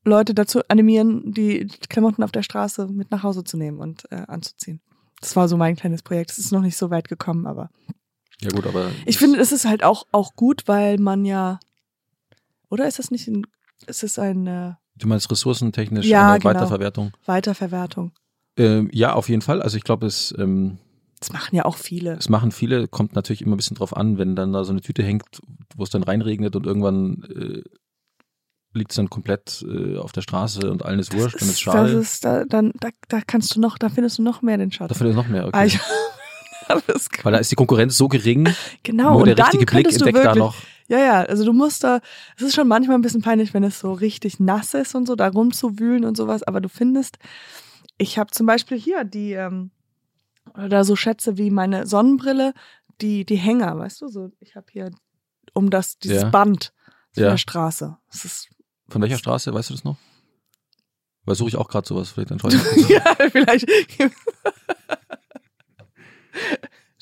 Leute 0.05 0.33
dazu 0.33 0.61
animieren, 0.67 1.33
die 1.33 1.67
Klamotten 1.89 2.23
auf 2.23 2.31
der 2.31 2.43
Straße 2.43 2.87
mit 2.87 3.11
nach 3.11 3.23
Hause 3.23 3.43
zu 3.43 3.57
nehmen 3.57 3.79
und 3.79 4.09
äh, 4.11 4.23
anzuziehen. 4.27 4.81
Das 5.21 5.35
war 5.35 5.47
so 5.49 5.57
mein 5.57 5.75
kleines 5.75 6.01
Projekt. 6.01 6.31
Es 6.31 6.37
ist 6.37 6.51
noch 6.51 6.61
nicht 6.61 6.77
so 6.77 6.89
weit 6.89 7.09
gekommen, 7.09 7.45
aber 7.45 7.69
Ja 8.41 8.49
gut, 8.51 8.65
aber 8.65 8.89
ich 9.05 9.17
finde, 9.17 9.39
es 9.39 9.51
ist 9.51 9.65
halt 9.65 9.83
auch, 9.83 10.05
auch 10.11 10.35
gut, 10.35 10.63
weil 10.67 10.97
man 10.97 11.25
ja, 11.25 11.59
oder 12.69 12.87
ist 12.87 12.99
das 12.99 13.11
nicht 13.11 13.27
ein, 13.27 13.45
ist 13.87 14.03
es 14.03 14.17
eine 14.17 14.77
du 14.95 15.07
meinst 15.07 15.29
ressourcentechnisch 15.31 16.05
Ja, 16.05 16.37
genau. 16.37 16.53
Weiterverwertung? 16.53 17.11
Weiterverwertung? 17.25 18.11
Ähm, 18.59 18.89
ja, 18.93 19.13
auf 19.13 19.29
jeden 19.29 19.41
Fall. 19.41 19.61
Also 19.61 19.77
ich 19.77 19.83
glaube, 19.83 20.05
es, 20.05 20.33
ähm, 20.37 20.77
Das 21.19 21.31
machen 21.31 21.55
ja 21.55 21.65
auch 21.65 21.77
viele. 21.77 22.13
es 22.13 22.29
machen 22.29 22.51
viele, 22.51 22.87
kommt 22.87 23.15
natürlich 23.15 23.41
immer 23.41 23.55
ein 23.55 23.57
bisschen 23.57 23.77
drauf 23.77 23.95
an, 23.97 24.17
wenn 24.17 24.35
dann 24.35 24.53
da 24.53 24.63
so 24.63 24.71
eine 24.71 24.81
Tüte 24.81 25.01
hängt, 25.03 25.23
wo 25.75 25.83
es 25.83 25.89
dann 25.89 26.03
reinregnet 26.03 26.55
und 26.55 26.65
irgendwann 26.65 27.23
äh, 27.35 27.63
liegt 28.77 28.91
es 28.91 28.97
dann 28.97 29.09
komplett 29.09 29.65
äh, 29.67 29.97
auf 29.97 30.11
der 30.11 30.21
Straße 30.21 30.69
und 30.69 30.85
allen 30.85 30.99
ist 30.99 31.13
wurscht, 31.13 31.41
dann 31.41 31.49
ist 31.49 31.55
das 31.55 31.59
schade. 31.59 31.89
ist, 31.93 32.23
da, 32.25 32.45
dann, 32.45 32.71
da, 32.79 32.89
da 33.07 33.21
kannst 33.25 33.55
du 33.55 33.59
noch, 33.59 33.77
da 33.79 33.89
findest 33.89 34.19
du 34.19 34.21
noch 34.21 34.41
mehr 34.41 34.57
den 34.57 34.71
Schatz. 34.71 34.89
Dafür 34.89 35.09
ist 35.09 35.15
noch 35.15 35.27
mehr, 35.27 35.45
Ah, 35.45 35.47
okay. 35.47 35.65
ich, 35.67 35.79
das, 36.87 37.09
Weil 37.23 37.31
da 37.33 37.39
ist 37.39 37.49
die 37.51 37.55
Konkurrenz 37.55 37.97
so 37.97 38.07
gering, 38.07 38.47
genau, 38.83 39.11
nur 39.13 39.21
und 39.21 39.25
der 39.27 39.35
dann 39.35 39.47
richtige 39.47 39.65
Blick 39.65 39.87
du 39.89 39.95
entdeckt 39.95 40.15
wirklich, 40.17 40.33
da 40.33 40.35
noch. 40.35 40.55
Ja, 40.87 40.99
ja, 40.99 41.21
also 41.23 41.45
du 41.45 41.53
musst 41.53 41.83
da, 41.83 41.99
es 42.35 42.43
ist 42.43 42.55
schon 42.55 42.67
manchmal 42.67 42.97
ein 42.97 43.01
bisschen 43.01 43.21
peinlich, 43.21 43.53
wenn 43.53 43.63
es 43.63 43.79
so 43.79 43.93
richtig 43.93 44.39
nass 44.39 44.73
ist 44.73 44.95
und 44.95 45.07
so, 45.07 45.15
da 45.15 45.27
rumzuwühlen 45.27 46.03
und 46.03 46.17
sowas, 46.17 46.41
aber 46.43 46.61
du 46.61 46.69
findest, 46.69 47.17
ich 47.99 48.17
habe 48.17 48.31
zum 48.31 48.45
Beispiel 48.47 48.79
hier 48.79 49.03
die, 49.03 49.33
ähm, 49.33 49.69
oder 50.55 50.83
so 50.83 50.95
Schätze 50.95 51.37
wie 51.37 51.51
meine 51.51 51.85
Sonnenbrille, 51.85 52.53
die, 53.01 53.23
die 53.25 53.35
Hänger, 53.35 53.77
weißt 53.77 54.01
du, 54.01 54.07
so, 54.07 54.31
ich 54.39 54.55
habe 54.55 54.65
hier 54.71 54.89
um 55.53 55.69
das, 55.69 55.99
dieses 55.99 56.23
Ja. 56.23 56.29
Band 56.29 56.73
von 57.13 57.23
Ja. 57.23 57.29
der 57.29 57.37
Straße. 57.37 57.97
Ist, 58.11 58.49
Von 58.87 59.01
welcher 59.03 59.17
Straße, 59.19 59.53
weißt 59.53 59.69
du 59.69 59.73
das 59.75 59.83
noch? 59.83 59.97
Weil 61.25 61.35
suche 61.35 61.49
ich 61.49 61.55
auch 61.57 61.67
gerade 61.67 61.87
sowas, 61.87 62.09
vielleicht 62.09 62.31
mal. 62.43 62.51
ja, 62.89 63.15
vielleicht. 63.29 63.67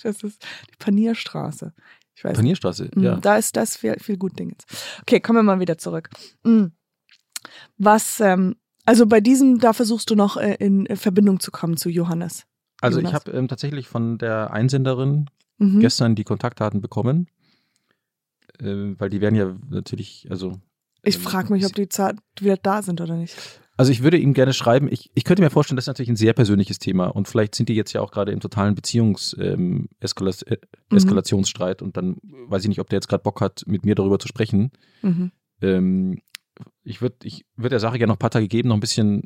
Das 0.03 0.23
ist 0.23 0.43
die 0.71 0.75
Panierstraße. 0.79 1.73
Ich 2.15 2.23
weiß 2.23 2.31
nicht. 2.31 2.37
Panierstraße, 2.37 2.89
Mm, 2.95 3.03
ja. 3.03 3.15
Da 3.17 3.37
ist 3.37 3.55
das 3.55 3.77
viel, 3.77 3.95
viel 3.99 4.17
gut 4.17 4.37
Dingens. 4.39 4.63
Okay, 5.01 5.19
kommen 5.19 5.37
wir 5.39 5.43
mal 5.43 5.59
wieder 5.59 5.77
zurück. 5.77 6.09
Mm. 6.43 6.65
Was, 7.77 8.19
ähm, 8.19 8.55
also 8.87 9.05
bei 9.05 9.21
diesem, 9.21 9.59
da 9.59 9.73
versuchst 9.73 10.09
du 10.09 10.15
noch 10.15 10.37
äh, 10.37 10.55
in 10.55 10.87
Verbindung 10.95 11.39
zu 11.39 11.51
kommen 11.51 11.77
zu 11.77 11.89
Johannes. 11.89 12.45
Also 12.81 12.99
ich 12.99 13.05
Jonas. 13.05 13.25
habe 13.25 13.37
ähm, 13.37 13.47
tatsächlich 13.47 13.87
von 13.87 14.17
der 14.17 14.51
Einsenderin 14.51 15.29
Mhm. 15.59 15.79
gestern 15.79 16.13
die 16.15 16.23
Kontaktdaten 16.23 16.81
bekommen, 16.81 17.27
äh, 18.59 18.93
weil 18.99 19.09
die 19.09 19.21
werden 19.21 19.35
ja 19.35 19.55
natürlich, 19.69 20.27
also 20.29 20.53
Ich 21.03 21.15
ähm, 21.15 21.21
frage 21.21 21.51
mich, 21.51 21.65
ob 21.65 21.73
die 21.73 21.87
wieder 22.39 22.57
da 22.57 22.81
sind 22.83 23.01
oder 23.01 23.15
nicht. 23.15 23.35
Also 23.75 23.91
ich 23.91 24.01
würde 24.03 24.17
ihm 24.17 24.33
gerne 24.33 24.53
schreiben, 24.53 24.87
ich, 24.91 25.09
ich 25.15 25.23
könnte 25.23 25.41
mir 25.43 25.49
vorstellen, 25.49 25.75
das 25.75 25.83
ist 25.83 25.87
natürlich 25.87 26.09
ein 26.09 26.15
sehr 26.15 26.33
persönliches 26.33 26.79
Thema 26.79 27.07
und 27.07 27.27
vielleicht 27.27 27.55
sind 27.55 27.69
die 27.69 27.75
jetzt 27.75 27.93
ja 27.93 28.01
auch 28.01 28.11
gerade 28.11 28.31
im 28.31 28.39
totalen 28.39 28.73
Beziehungs-Eskalationsstreit 28.75 30.51
ähm, 30.51 30.61
äh, 30.61 30.91
Mhm. 30.91 30.97
Eskalationsstreit 30.97 31.81
und 31.81 31.97
dann 31.97 32.17
weiß 32.23 32.63
ich 32.63 32.69
nicht, 32.69 32.79
ob 32.79 32.89
der 32.89 32.97
jetzt 32.97 33.07
gerade 33.07 33.23
Bock 33.23 33.41
hat, 33.41 33.63
mit 33.67 33.83
mir 33.85 33.95
darüber 33.95 34.19
zu 34.19 34.27
sprechen. 34.27 34.71
Mhm. 35.01 35.31
Ähm, 35.61 36.21
ich 36.83 37.01
würde 37.01 37.15
ich 37.23 37.45
würd 37.55 37.71
der 37.71 37.79
Sache 37.79 37.97
gerne 37.97 38.09
noch 38.11 38.15
ein 38.15 38.19
paar 38.19 38.31
Tage 38.31 38.47
geben, 38.47 38.69
noch 38.69 38.77
ein 38.77 38.81
bisschen 38.81 39.23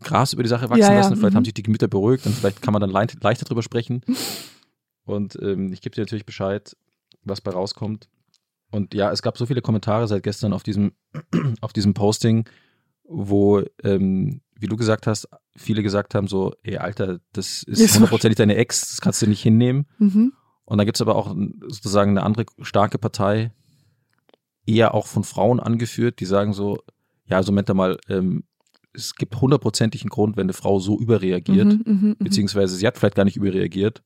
Gras 0.00 0.32
über 0.32 0.42
die 0.42 0.48
Sache 0.48 0.68
wachsen 0.70 0.80
Ja, 0.80 0.92
ja, 0.92 0.98
lassen. 0.98 1.16
Vielleicht 1.16 1.32
mhm. 1.32 1.36
haben 1.36 1.44
sich 1.44 1.54
die 1.54 1.62
Gemüter 1.62 1.88
beruhigt 1.88 2.26
und 2.26 2.34
vielleicht 2.34 2.62
kann 2.62 2.72
man 2.72 2.80
dann 2.80 2.90
leicht, 2.90 3.22
leichter 3.22 3.44
drüber 3.44 3.62
sprechen. 3.62 4.02
Und 5.06 5.38
ähm, 5.42 5.70
ich 5.70 5.82
gebe 5.82 5.94
dir 5.94 6.00
natürlich 6.00 6.24
Bescheid, 6.24 6.74
was 7.24 7.42
bei 7.42 7.50
rauskommt. 7.50 8.08
Und 8.70 8.94
ja, 8.94 9.10
es 9.12 9.20
gab 9.20 9.36
so 9.36 9.44
viele 9.44 9.60
Kommentare 9.60 10.08
seit 10.08 10.22
gestern 10.22 10.52
auf 10.54 10.62
diesem, 10.62 10.92
auf 11.60 11.74
diesem 11.74 11.92
Posting, 11.92 12.48
wo, 13.04 13.62
ähm, 13.82 14.40
wie 14.58 14.66
du 14.66 14.76
gesagt 14.76 15.06
hast, 15.06 15.28
viele 15.56 15.82
gesagt 15.82 16.14
haben 16.14 16.26
so, 16.26 16.54
ey 16.62 16.78
Alter, 16.78 17.20
das 17.32 17.62
ist 17.64 17.94
hundertprozentig 17.94 18.36
deine 18.36 18.56
Ex, 18.56 18.80
das 18.88 19.00
kannst 19.00 19.20
du 19.20 19.26
nicht 19.26 19.42
hinnehmen. 19.42 19.86
Mhm. 19.98 20.32
Und 20.64 20.78
dann 20.78 20.86
gibt's 20.86 21.02
aber 21.02 21.16
auch 21.16 21.36
sozusagen 21.68 22.12
eine 22.12 22.22
andere 22.22 22.46
starke 22.62 22.98
Partei, 22.98 23.52
eher 24.66 24.94
auch 24.94 25.06
von 25.06 25.24
Frauen 25.24 25.60
angeführt, 25.60 26.20
die 26.20 26.24
sagen 26.24 26.52
so, 26.52 26.78
ja, 27.26 27.36
also 27.36 27.52
Moment 27.52 27.72
mal, 27.74 27.98
ähm, 28.08 28.44
es 28.92 29.14
gibt 29.14 29.40
hundertprozentig 29.40 30.02
einen 30.02 30.10
Grund, 30.10 30.36
wenn 30.36 30.44
eine 30.44 30.52
Frau 30.52 30.78
so 30.78 30.98
überreagiert, 30.98 31.66
Mhm, 31.66 31.82
mhm, 31.84 32.08
mhm. 32.08 32.16
beziehungsweise 32.18 32.76
sie 32.76 32.86
hat 32.86 32.96
vielleicht 32.96 33.16
gar 33.16 33.24
nicht 33.24 33.36
überreagiert. 33.36 34.02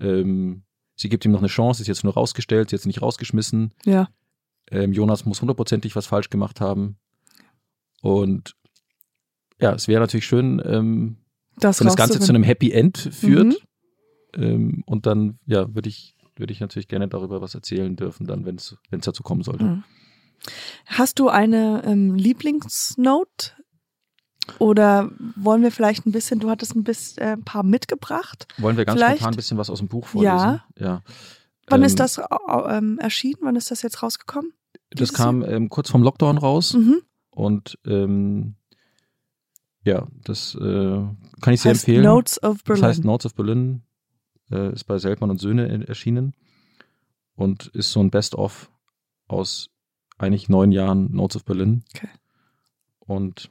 Ähm, 0.00 0.62
sie 0.96 1.08
gibt 1.08 1.24
ihm 1.24 1.30
noch 1.32 1.38
eine 1.38 1.48
Chance, 1.48 1.82
ist 1.82 1.88
jetzt 1.88 2.04
nur 2.04 2.14
rausgestellt, 2.14 2.68
ist 2.68 2.72
jetzt 2.72 2.86
nicht 2.86 3.02
rausgeschmissen. 3.02 3.72
Ja. 3.84 4.08
Ähm, 4.70 4.92
Jonas 4.92 5.24
muss 5.26 5.40
hundertprozentig 5.40 5.94
was 5.94 6.06
falsch 6.06 6.28
gemacht 6.28 6.60
haben. 6.60 6.96
Und 8.02 8.56
ja, 9.60 9.72
es 9.74 9.88
wäre 9.88 10.00
natürlich 10.00 10.26
schön, 10.26 10.60
ähm, 10.64 11.18
Das, 11.58 11.80
wenn 11.80 11.86
das 11.86 11.96
Ganze 11.96 12.20
zu 12.20 12.30
einem 12.30 12.42
Happy 12.42 12.72
End 12.72 12.98
führt. 12.98 13.46
Mhm. 14.36 14.42
Ähm, 14.42 14.82
und 14.86 15.06
dann, 15.06 15.38
ja, 15.46 15.72
würde 15.74 15.88
ich, 15.88 16.15
würde 16.36 16.52
ich 16.52 16.60
natürlich 16.60 16.88
gerne 16.88 17.08
darüber 17.08 17.40
was 17.40 17.54
erzählen 17.54 17.96
dürfen, 17.96 18.26
dann, 18.26 18.44
wenn 18.46 18.56
es 18.56 18.76
dazu 18.90 19.22
kommen 19.22 19.42
sollte. 19.42 19.64
Mhm. 19.64 19.84
Hast 20.86 21.18
du 21.18 21.28
eine 21.28 21.82
ähm, 21.84 22.14
Lieblingsnote? 22.14 23.52
Oder 24.60 25.10
wollen 25.34 25.62
wir 25.62 25.72
vielleicht 25.72 26.06
ein 26.06 26.12
bisschen, 26.12 26.38
du 26.38 26.48
hattest 26.50 26.76
ein 26.76 26.84
bisschen 26.84 27.20
äh, 27.22 27.32
ein 27.32 27.42
paar 27.42 27.64
mitgebracht. 27.64 28.46
Wollen 28.58 28.76
wir 28.76 28.84
ganz 28.84 28.98
Vielleicht- 29.00 29.16
spontan 29.16 29.32
ein 29.34 29.36
bisschen 29.36 29.58
was 29.58 29.70
aus 29.70 29.78
dem 29.80 29.88
Buch 29.88 30.06
vorlesen? 30.06 30.30
Ja. 30.36 30.64
ja. 30.78 31.02
Wann 31.68 31.80
Ähm, 31.80 31.86
ist 31.86 31.98
das 31.98 32.18
äh, 32.18 32.24
ähm, 32.68 32.98
erschienen? 33.00 33.40
Wann 33.42 33.56
ist 33.56 33.72
das 33.72 33.82
jetzt 33.82 34.04
rausgekommen? 34.04 34.52
Das 34.90 35.12
kam 35.12 35.42
ähm, 35.42 35.68
kurz 35.68 35.90
vorm 35.90 36.04
Lockdown 36.04 36.38
raus 36.38 36.74
Mhm. 36.74 37.00
und 37.30 37.76
ähm, 37.86 38.54
ja, 39.82 40.06
das 40.22 40.54
äh, 40.54 40.60
kann 41.40 41.54
ich 41.54 41.60
sehr 41.60 41.70
Heißt 41.72 41.88
empfehlen. 41.88 42.04
Notes 42.04 42.40
of 42.42 42.62
Berlin. 42.62 42.82
Das 42.82 42.88
heißt 42.90 43.04
Notes 43.04 43.26
of 43.26 43.34
Berlin, 43.34 43.82
äh, 44.50 44.72
ist 44.72 44.84
bei 44.84 44.98
Seltmann 44.98 45.30
und 45.30 45.40
Söhne 45.40 45.86
erschienen 45.86 46.34
und 47.34 47.66
ist 47.68 47.92
so 47.92 48.00
ein 48.00 48.10
Best-of 48.10 48.70
aus 49.28 49.70
eigentlich 50.18 50.48
neun 50.48 50.72
Jahren 50.72 51.12
Notes 51.12 51.36
of 51.36 51.44
Berlin. 51.44 51.84
Okay. 51.94 52.08
Und 53.00 53.50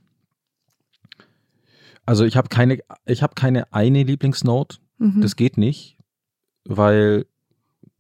also 2.06 2.26
ich 2.26 2.38
habe 2.38 2.50
keine, 2.50 2.80
ich 3.06 3.24
habe 3.24 3.36
keine 3.36 3.72
eine 3.74 4.04
Lieblingsnote, 4.04 4.78
mhm. 4.98 5.22
das 5.22 5.36
geht 5.36 5.58
nicht, 5.58 5.98
weil 6.66 7.26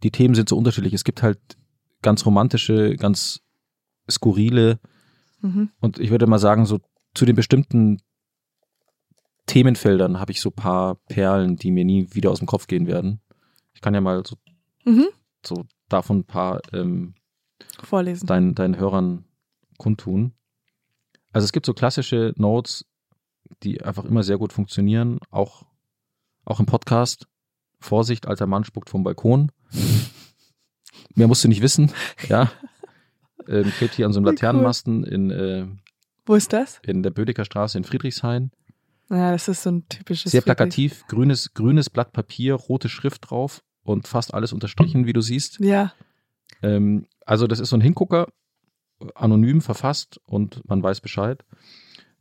die 0.03 0.11
Themen 0.11 0.35
sind 0.35 0.49
so 0.49 0.57
unterschiedlich. 0.57 0.93
Es 0.93 1.03
gibt 1.03 1.23
halt 1.23 1.39
ganz 2.01 2.25
romantische, 2.25 2.95
ganz 2.97 3.41
skurrile 4.09 4.79
mhm. 5.41 5.69
und 5.79 5.99
ich 5.99 6.11
würde 6.11 6.27
mal 6.27 6.39
sagen, 6.39 6.65
so 6.65 6.79
zu 7.13 7.25
den 7.25 7.35
bestimmten 7.35 8.01
Themenfeldern 9.47 10.19
habe 10.19 10.31
ich 10.31 10.41
so 10.41 10.51
paar 10.51 10.95
Perlen, 11.07 11.55
die 11.55 11.71
mir 11.71 11.85
nie 11.85 12.07
wieder 12.13 12.31
aus 12.31 12.39
dem 12.39 12.47
Kopf 12.47 12.67
gehen 12.67 12.87
werden. 12.87 13.21
Ich 13.73 13.81
kann 13.81 13.93
ja 13.93 14.01
mal 14.01 14.23
so, 14.25 14.35
Mhm. 14.85 15.07
so 15.45 15.65
davon 15.89 16.19
ein 16.19 16.23
paar 16.25 16.61
ähm, 16.73 17.15
Vorlesen. 17.83 18.25
deinen, 18.27 18.55
deinen 18.55 18.77
Hörern 18.77 19.25
kundtun. 19.77 20.33
Also 21.31 21.45
es 21.45 21.51
gibt 21.51 21.65
so 21.65 21.73
klassische 21.73 22.33
Notes, 22.37 22.85
die 23.63 23.81
einfach 23.83 24.05
immer 24.05 24.23
sehr 24.23 24.37
gut 24.37 24.53
funktionieren, 24.53 25.19
auch, 25.29 25.63
auch 26.45 26.59
im 26.59 26.65
Podcast. 26.65 27.27
Vorsicht, 27.79 28.27
alter 28.27 28.47
Mann 28.47 28.63
spuckt 28.63 28.89
vom 28.89 29.03
Balkon. 29.03 29.51
Mehr 31.15 31.27
musst 31.27 31.43
du 31.43 31.47
nicht 31.47 31.61
wissen, 31.61 31.91
ja. 32.29 32.51
Ähm, 33.47 33.69
klebt 33.77 33.93
hier 33.93 34.07
an 34.07 34.13
so 34.13 34.17
einem. 34.17 34.25
Laternenmasten 34.25 35.03
in, 35.03 35.29
äh, 35.29 35.67
Wo 36.25 36.33
ist 36.33 36.51
das? 36.51 36.79
in 36.81 37.03
der 37.03 37.11
Bödecker 37.11 37.45
Straße 37.45 37.77
in 37.77 37.83
Friedrichshain. 37.83 38.49
Ja, 39.09 39.31
das 39.31 39.47
ist 39.47 39.63
so 39.63 39.69
ein 39.71 39.87
typisches. 39.87 40.31
Sehr 40.31 40.41
plakativ, 40.41 41.05
grünes, 41.07 41.53
grünes 41.53 41.89
Blatt 41.89 42.11
Papier, 42.11 42.55
rote 42.55 42.89
Schrift 42.89 43.29
drauf 43.29 43.63
und 43.83 44.07
fast 44.07 44.33
alles 44.33 44.51
unterstrichen, 44.51 45.05
wie 45.05 45.13
du 45.13 45.21
siehst. 45.21 45.59
Ja. 45.59 45.93
Ähm, 46.61 47.05
also 47.25 47.45
das 47.47 47.59
ist 47.59 47.69
so 47.69 47.77
ein 47.77 47.81
Hingucker, 47.81 48.27
anonym 49.13 49.61
verfasst 49.61 50.19
und 50.25 50.67
man 50.67 50.81
weiß 50.81 51.01
Bescheid. 51.01 51.43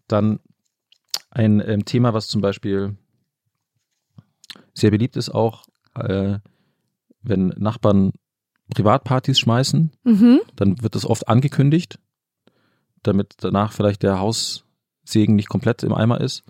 Dann 0.08 0.40
ein 1.30 1.60
ähm, 1.66 1.84
Thema, 1.84 2.12
was 2.12 2.28
zum 2.28 2.40
Beispiel 2.42 2.96
sehr 4.74 4.90
beliebt 4.90 5.16
ist 5.16 5.30
auch, 5.30 5.66
äh, 5.94 6.38
wenn 7.22 7.48
Nachbarn 7.56 8.12
Privatpartys 8.74 9.38
schmeißen, 9.38 9.92
Mhm. 10.04 10.40
dann 10.56 10.82
wird 10.82 10.94
das 10.94 11.06
oft 11.06 11.28
angekündigt, 11.28 11.98
damit 13.02 13.34
danach 13.38 13.72
vielleicht 13.72 14.02
der 14.02 14.18
Haussegen 14.18 15.36
nicht 15.36 15.48
komplett 15.48 15.82
im 15.82 15.92
Eimer 15.92 16.20
ist. 16.20 16.42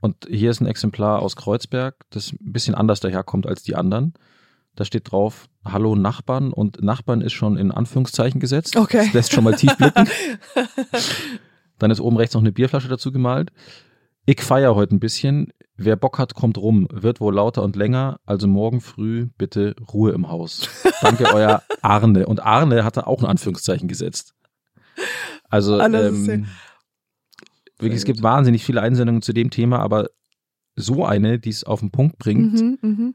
Und 0.00 0.26
hier 0.28 0.50
ist 0.50 0.60
ein 0.60 0.66
Exemplar 0.66 1.20
aus 1.20 1.36
Kreuzberg, 1.36 1.96
das 2.10 2.32
ein 2.32 2.52
bisschen 2.52 2.74
anders 2.74 3.00
daherkommt 3.00 3.46
als 3.46 3.62
die 3.62 3.74
anderen. 3.74 4.14
Da 4.76 4.84
steht 4.84 5.10
drauf, 5.10 5.48
Hallo 5.64 5.96
Nachbarn 5.96 6.52
und 6.52 6.80
Nachbarn 6.82 7.20
ist 7.20 7.32
schon 7.32 7.56
in 7.56 7.72
Anführungszeichen 7.72 8.40
gesetzt. 8.40 8.76
Okay. 8.76 9.04
Das 9.06 9.12
lässt 9.12 9.32
schon 9.32 9.42
mal 9.42 9.56
tief 9.56 9.76
blicken. 9.76 10.08
Dann 11.78 11.90
ist 11.90 12.00
oben 12.00 12.16
rechts 12.16 12.34
noch 12.34 12.42
eine 12.42 12.52
Bierflasche 12.52 12.88
dazu 12.88 13.10
gemalt. 13.10 13.50
Ich 14.24 14.42
feier 14.42 14.74
heute 14.74 14.94
ein 14.94 15.00
bisschen. 15.00 15.52
Wer 15.76 15.96
Bock 15.96 16.18
hat, 16.18 16.34
kommt 16.34 16.58
rum. 16.58 16.86
Wird 16.92 17.20
wohl 17.20 17.34
lauter 17.34 17.62
und 17.62 17.76
länger. 17.76 18.20
Also 18.26 18.46
morgen 18.46 18.80
früh 18.80 19.28
bitte 19.36 19.74
Ruhe 19.92 20.12
im 20.12 20.28
Haus. 20.28 20.68
Danke, 21.00 21.24
euer 21.34 21.62
Arne. 21.82 22.26
Und 22.26 22.40
Arne 22.44 22.84
hatte 22.84 23.06
auch 23.06 23.20
ein 23.22 23.26
Anführungszeichen 23.28 23.88
gesetzt. 23.88 24.34
Also 25.48 25.80
Ah, 25.80 25.88
das 25.88 26.12
ist 26.12 26.28
ähm, 26.28 26.46
wirklich, 27.78 27.98
es 27.98 28.04
gibt 28.04 28.22
wahnsinnig 28.22 28.64
viele 28.64 28.80
Einsendungen 28.82 29.22
zu 29.22 29.32
dem 29.32 29.50
Thema, 29.50 29.78
aber 29.80 30.10
so 30.76 31.04
eine, 31.04 31.38
die 31.38 31.50
es 31.50 31.64
auf 31.64 31.80
den 31.80 31.90
Punkt 31.90 32.18
bringt, 32.18 32.52
Mhm, 32.54 32.78
mhm. 32.82 33.14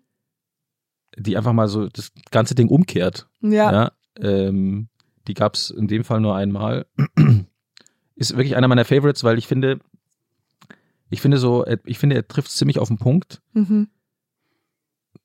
die 1.18 1.38
einfach 1.38 1.54
mal 1.54 1.68
so 1.68 1.88
das 1.88 2.12
ganze 2.32 2.56
Ding 2.56 2.68
umkehrt. 2.70 3.28
Ja. 3.42 3.72
Ja, 3.72 3.92
ähm, 4.18 4.90
die 5.28 5.34
gab 5.34 5.56
es 5.56 5.70
in 5.70 5.88
dem 5.88 6.04
Fall 6.04 6.20
nur 6.20 6.36
einmal. 6.36 6.86
Ist 8.16 8.36
wirklich 8.36 8.56
einer 8.56 8.68
meiner 8.68 8.86
Favorites, 8.86 9.24
weil 9.24 9.38
ich 9.38 9.48
finde, 9.48 9.80
ich 11.10 11.22
finde 11.22 11.38
so, 11.38 11.64
er- 11.64 11.80
ich 11.86 11.98
finde, 12.00 12.16
er 12.16 12.28
trifft 12.28 12.52
ziemlich 12.52 12.80
auf 12.80 12.88
den 12.90 12.98
Punkt. 12.98 13.42
Mhm, 13.54 13.88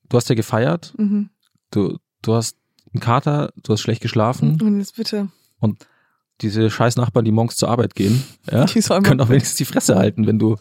Du 0.07 0.17
hast 0.17 0.27
ja 0.27 0.33
gefeiert, 0.35 0.93
mhm. 0.97 1.29
du, 1.69 1.99
du 2.23 2.33
hast 2.33 2.57
einen 2.93 2.99
Kater, 3.01 3.53
du 3.61 3.73
hast 3.73 3.81
schlecht 3.81 4.01
geschlafen. 4.01 4.59
Und 4.59 4.79
jetzt 4.79 4.95
bitte. 4.95 5.29
Diese 6.41 6.69
scheiß 6.69 6.95
Nachbarn, 6.95 7.25
die 7.25 7.31
morgens 7.31 7.55
zur 7.57 7.69
Arbeit 7.69 7.95
gehen, 7.95 8.23
ja, 8.51 8.65
Die 8.65 8.81
können 8.81 9.21
auch 9.21 9.29
wenigstens 9.29 9.57
die 9.57 9.65
Fresse 9.65 9.95
halten, 9.95 10.25
wenn 10.27 10.39
du, 10.39 10.55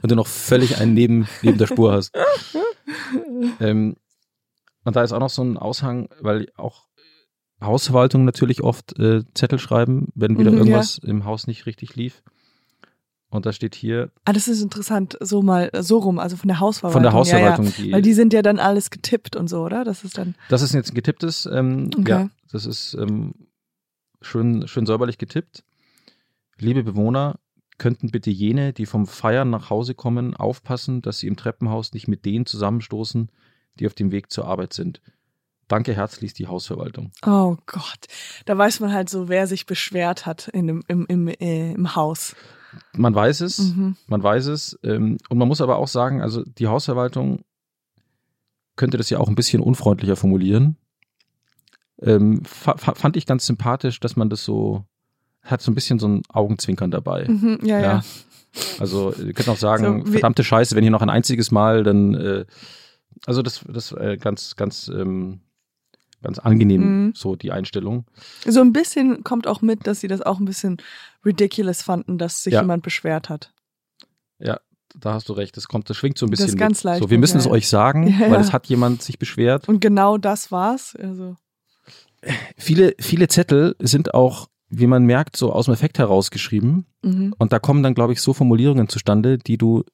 wenn 0.00 0.08
du 0.08 0.14
noch 0.14 0.26
völlig 0.26 0.78
einen 0.78 0.94
neben, 0.94 1.28
neben 1.42 1.58
der 1.58 1.66
Spur 1.66 1.92
hast. 1.92 2.12
ähm, 3.60 3.96
und 4.84 4.96
da 4.96 5.02
ist 5.02 5.12
auch 5.12 5.20
noch 5.20 5.30
so 5.30 5.42
ein 5.42 5.56
Aushang, 5.56 6.08
weil 6.20 6.48
auch 6.56 6.86
Hausverwaltungen 7.62 8.24
natürlich 8.24 8.62
oft 8.62 8.98
äh, 8.98 9.22
Zettel 9.34 9.58
schreiben, 9.58 10.08
wenn 10.14 10.38
wieder 10.38 10.52
Mhm, 10.52 10.58
irgendwas 10.58 10.98
im 10.98 11.24
Haus 11.24 11.46
nicht 11.46 11.66
richtig 11.66 11.96
lief. 11.96 12.22
Und 13.30 13.44
da 13.44 13.52
steht 13.52 13.74
hier 13.74 14.10
Ah, 14.24 14.32
das 14.32 14.48
ist 14.48 14.62
interessant, 14.62 15.18
so 15.20 15.42
mal 15.42 15.70
so 15.80 15.98
rum, 15.98 16.18
also 16.18 16.36
von 16.36 16.48
der 16.48 16.60
Hausverwaltung. 16.60 16.94
von 16.94 17.02
der 17.02 17.12
Hausverwaltung, 17.12 17.64
Ja, 17.66 17.70
ja. 17.72 17.76
die, 17.84 17.92
Weil 17.92 18.02
die 18.02 18.14
sind 18.14 18.32
ja 18.32 18.40
dann 18.40 18.58
alles 18.58 18.88
getippt 18.90 19.36
und 19.36 19.48
so, 19.48 19.62
oder? 19.64 19.84
Das 19.84 20.02
ist 20.04 20.16
dann. 20.16 20.34
das 20.48 20.62
ist 20.62 20.72
jetzt 20.72 20.92
ein 20.92 20.94
getipptes, 20.94 21.44
ähm, 21.52 21.90
Okay. 21.98 22.10
ja, 22.10 22.30
das 22.50 22.64
ist 22.64 22.94
ähm, 22.94 23.34
schön, 24.20 24.66
schön 24.68 24.86
säuberlich 24.86 25.18
getippt. 25.18 25.64
Liebe 26.58 26.82
Bewohner, 26.82 27.38
könnten 27.78 28.10
bitte 28.10 28.30
jene, 28.30 28.72
die 28.72 28.86
vom 28.86 29.06
Feiern 29.06 29.50
nach 29.50 29.70
Hause 29.70 29.94
kommen, 29.94 30.34
aufpassen, 30.34 31.00
dass 31.00 31.18
sie 31.18 31.28
im 31.28 31.36
Treppenhaus 31.36 31.92
nicht 31.92 32.08
mit 32.08 32.24
denen 32.24 32.44
zusammenstoßen, 32.44 33.30
die 33.78 33.86
auf 33.86 33.94
dem 33.94 34.10
Weg 34.10 34.32
zur 34.32 34.46
Arbeit 34.46 34.72
sind. 34.72 35.00
Danke 35.68 35.94
herzlichst 35.94 36.38
die 36.38 36.48
Hausverwaltung. 36.48 37.12
Oh 37.24 37.56
Gott. 37.66 38.06
Da 38.46 38.56
weiß 38.58 38.80
man 38.80 38.92
halt 38.92 39.08
so, 39.10 39.28
wer 39.28 39.46
sich 39.46 39.66
beschwert 39.66 40.26
hat 40.26 40.48
in 40.48 40.66
dem, 40.66 40.82
im, 40.88 41.06
im, 41.06 41.28
äh, 41.28 41.72
im 41.72 41.94
Haus. 41.94 42.34
Man 42.94 43.14
weiß 43.14 43.42
es, 43.42 43.58
Mhm. 43.58 43.96
man 44.08 44.22
weiß 44.22 44.46
es. 44.46 44.78
Ähm, 44.82 45.18
und 45.28 45.38
man 45.38 45.46
muss 45.46 45.60
aber 45.60 45.76
auch 45.76 45.88
sagen, 45.88 46.20
also 46.20 46.42
die 46.42 46.66
Hausverwaltung 46.66 47.44
könnte 48.76 48.96
das 48.96 49.10
ja 49.10 49.18
auch 49.18 49.28
ein 49.28 49.34
bisschen 49.34 49.62
unfreundlicher 49.62 50.16
formulieren. 50.16 50.76
Ähm, 52.00 52.44
fa 52.44 52.76
fa 52.76 52.94
fand 52.94 53.16
ich 53.16 53.26
ganz 53.26 53.46
sympathisch, 53.46 53.98
dass 54.00 54.16
man 54.16 54.30
das 54.30 54.44
so, 54.44 54.84
hat 55.42 55.60
so 55.62 55.70
ein 55.70 55.74
bisschen 55.74 55.98
so 55.98 56.08
ein 56.08 56.22
Augenzwinkern 56.28 56.90
dabei. 56.90 57.26
Mhm, 57.28 57.58
ja, 57.62 57.80
ja. 57.80 58.04
Also 58.78 59.12
ihr 59.14 59.32
könnt 59.34 59.48
auch 59.48 59.56
sagen, 59.56 60.04
So, 60.06 60.12
verdammte 60.12 60.42
Scheiße, 60.44 60.74
wenn 60.74 60.82
hier 60.82 60.90
noch 60.90 61.02
ein 61.02 61.10
einziges 61.10 61.50
Mal, 61.50 61.82
dann 61.82 62.14
äh, 62.14 62.44
also 63.26 63.42
das, 63.42 63.64
das 63.68 63.92
äh, 63.92 64.16
ganz, 64.16 64.56
ganz, 64.56 64.88
ähm, 64.88 65.40
ganz 66.22 66.38
angenehm, 66.38 66.80
Mhm. 67.06 67.12
so 67.14 67.36
die 67.36 67.52
Einstellung. 67.52 68.04
So 68.46 68.60
ein 68.60 68.72
bisschen 68.72 69.22
kommt 69.24 69.46
auch 69.46 69.60
mit, 69.60 69.86
dass 69.86 70.00
sie 70.00 70.08
das 70.08 70.22
auch 70.22 70.38
ein 70.40 70.44
bisschen 70.44 70.78
ridiculous 71.24 71.82
fanden, 71.82 72.16
dass 72.18 72.42
sich 72.42 72.54
Ja. 72.54 72.60
jemand 72.62 72.82
beschwert 72.82 73.28
hat. 73.28 73.52
Ja, 74.38 74.60
da 74.98 75.14
hast 75.14 75.28
du 75.28 75.32
recht. 75.32 75.56
Das 75.56 75.68
kommt, 75.68 75.90
das 75.90 75.96
schwingt 75.96 76.16
so 76.18 76.26
ein 76.26 76.30
Das 76.30 76.38
bisschen. 76.40 76.54
ist 76.54 76.58
ganz 76.58 76.78
mit. 76.78 76.84
leicht 76.84 77.02
So, 77.02 77.10
wir 77.10 77.18
müssen 77.18 77.34
ja, 77.36 77.40
es 77.40 77.44
ja. 77.46 77.50
euch 77.52 77.68
sagen, 77.68 78.06
Ja, 78.08 78.20
weil 78.22 78.32
ja. 78.32 78.40
es 78.40 78.52
hat 78.52 78.66
jemand 78.66 79.02
sich 79.02 79.18
beschwert. 79.18 79.68
Und 79.68 79.80
genau 79.80 80.16
das 80.16 80.50
war's. 80.50 80.96
Also, 80.96 81.36
Viele, 82.56 82.94
viele 82.98 83.28
Zettel 83.28 83.76
sind 83.78 84.14
auch, 84.14 84.48
wie 84.68 84.86
man 84.86 85.04
merkt, 85.04 85.36
so 85.36 85.52
aus 85.52 85.66
dem 85.66 85.74
Effekt 85.74 85.98
herausgeschrieben. 85.98 86.86
mhm. 87.02 87.34
Und 87.38 87.52
da 87.52 87.58
kommen 87.58 87.82
dann, 87.82 87.94
glaube 87.94 88.12
ich, 88.12 88.20
so 88.20 88.32
Formulierungen 88.34 88.88
zustande, 88.88 89.38
die 89.38 89.56
du, 89.56 89.84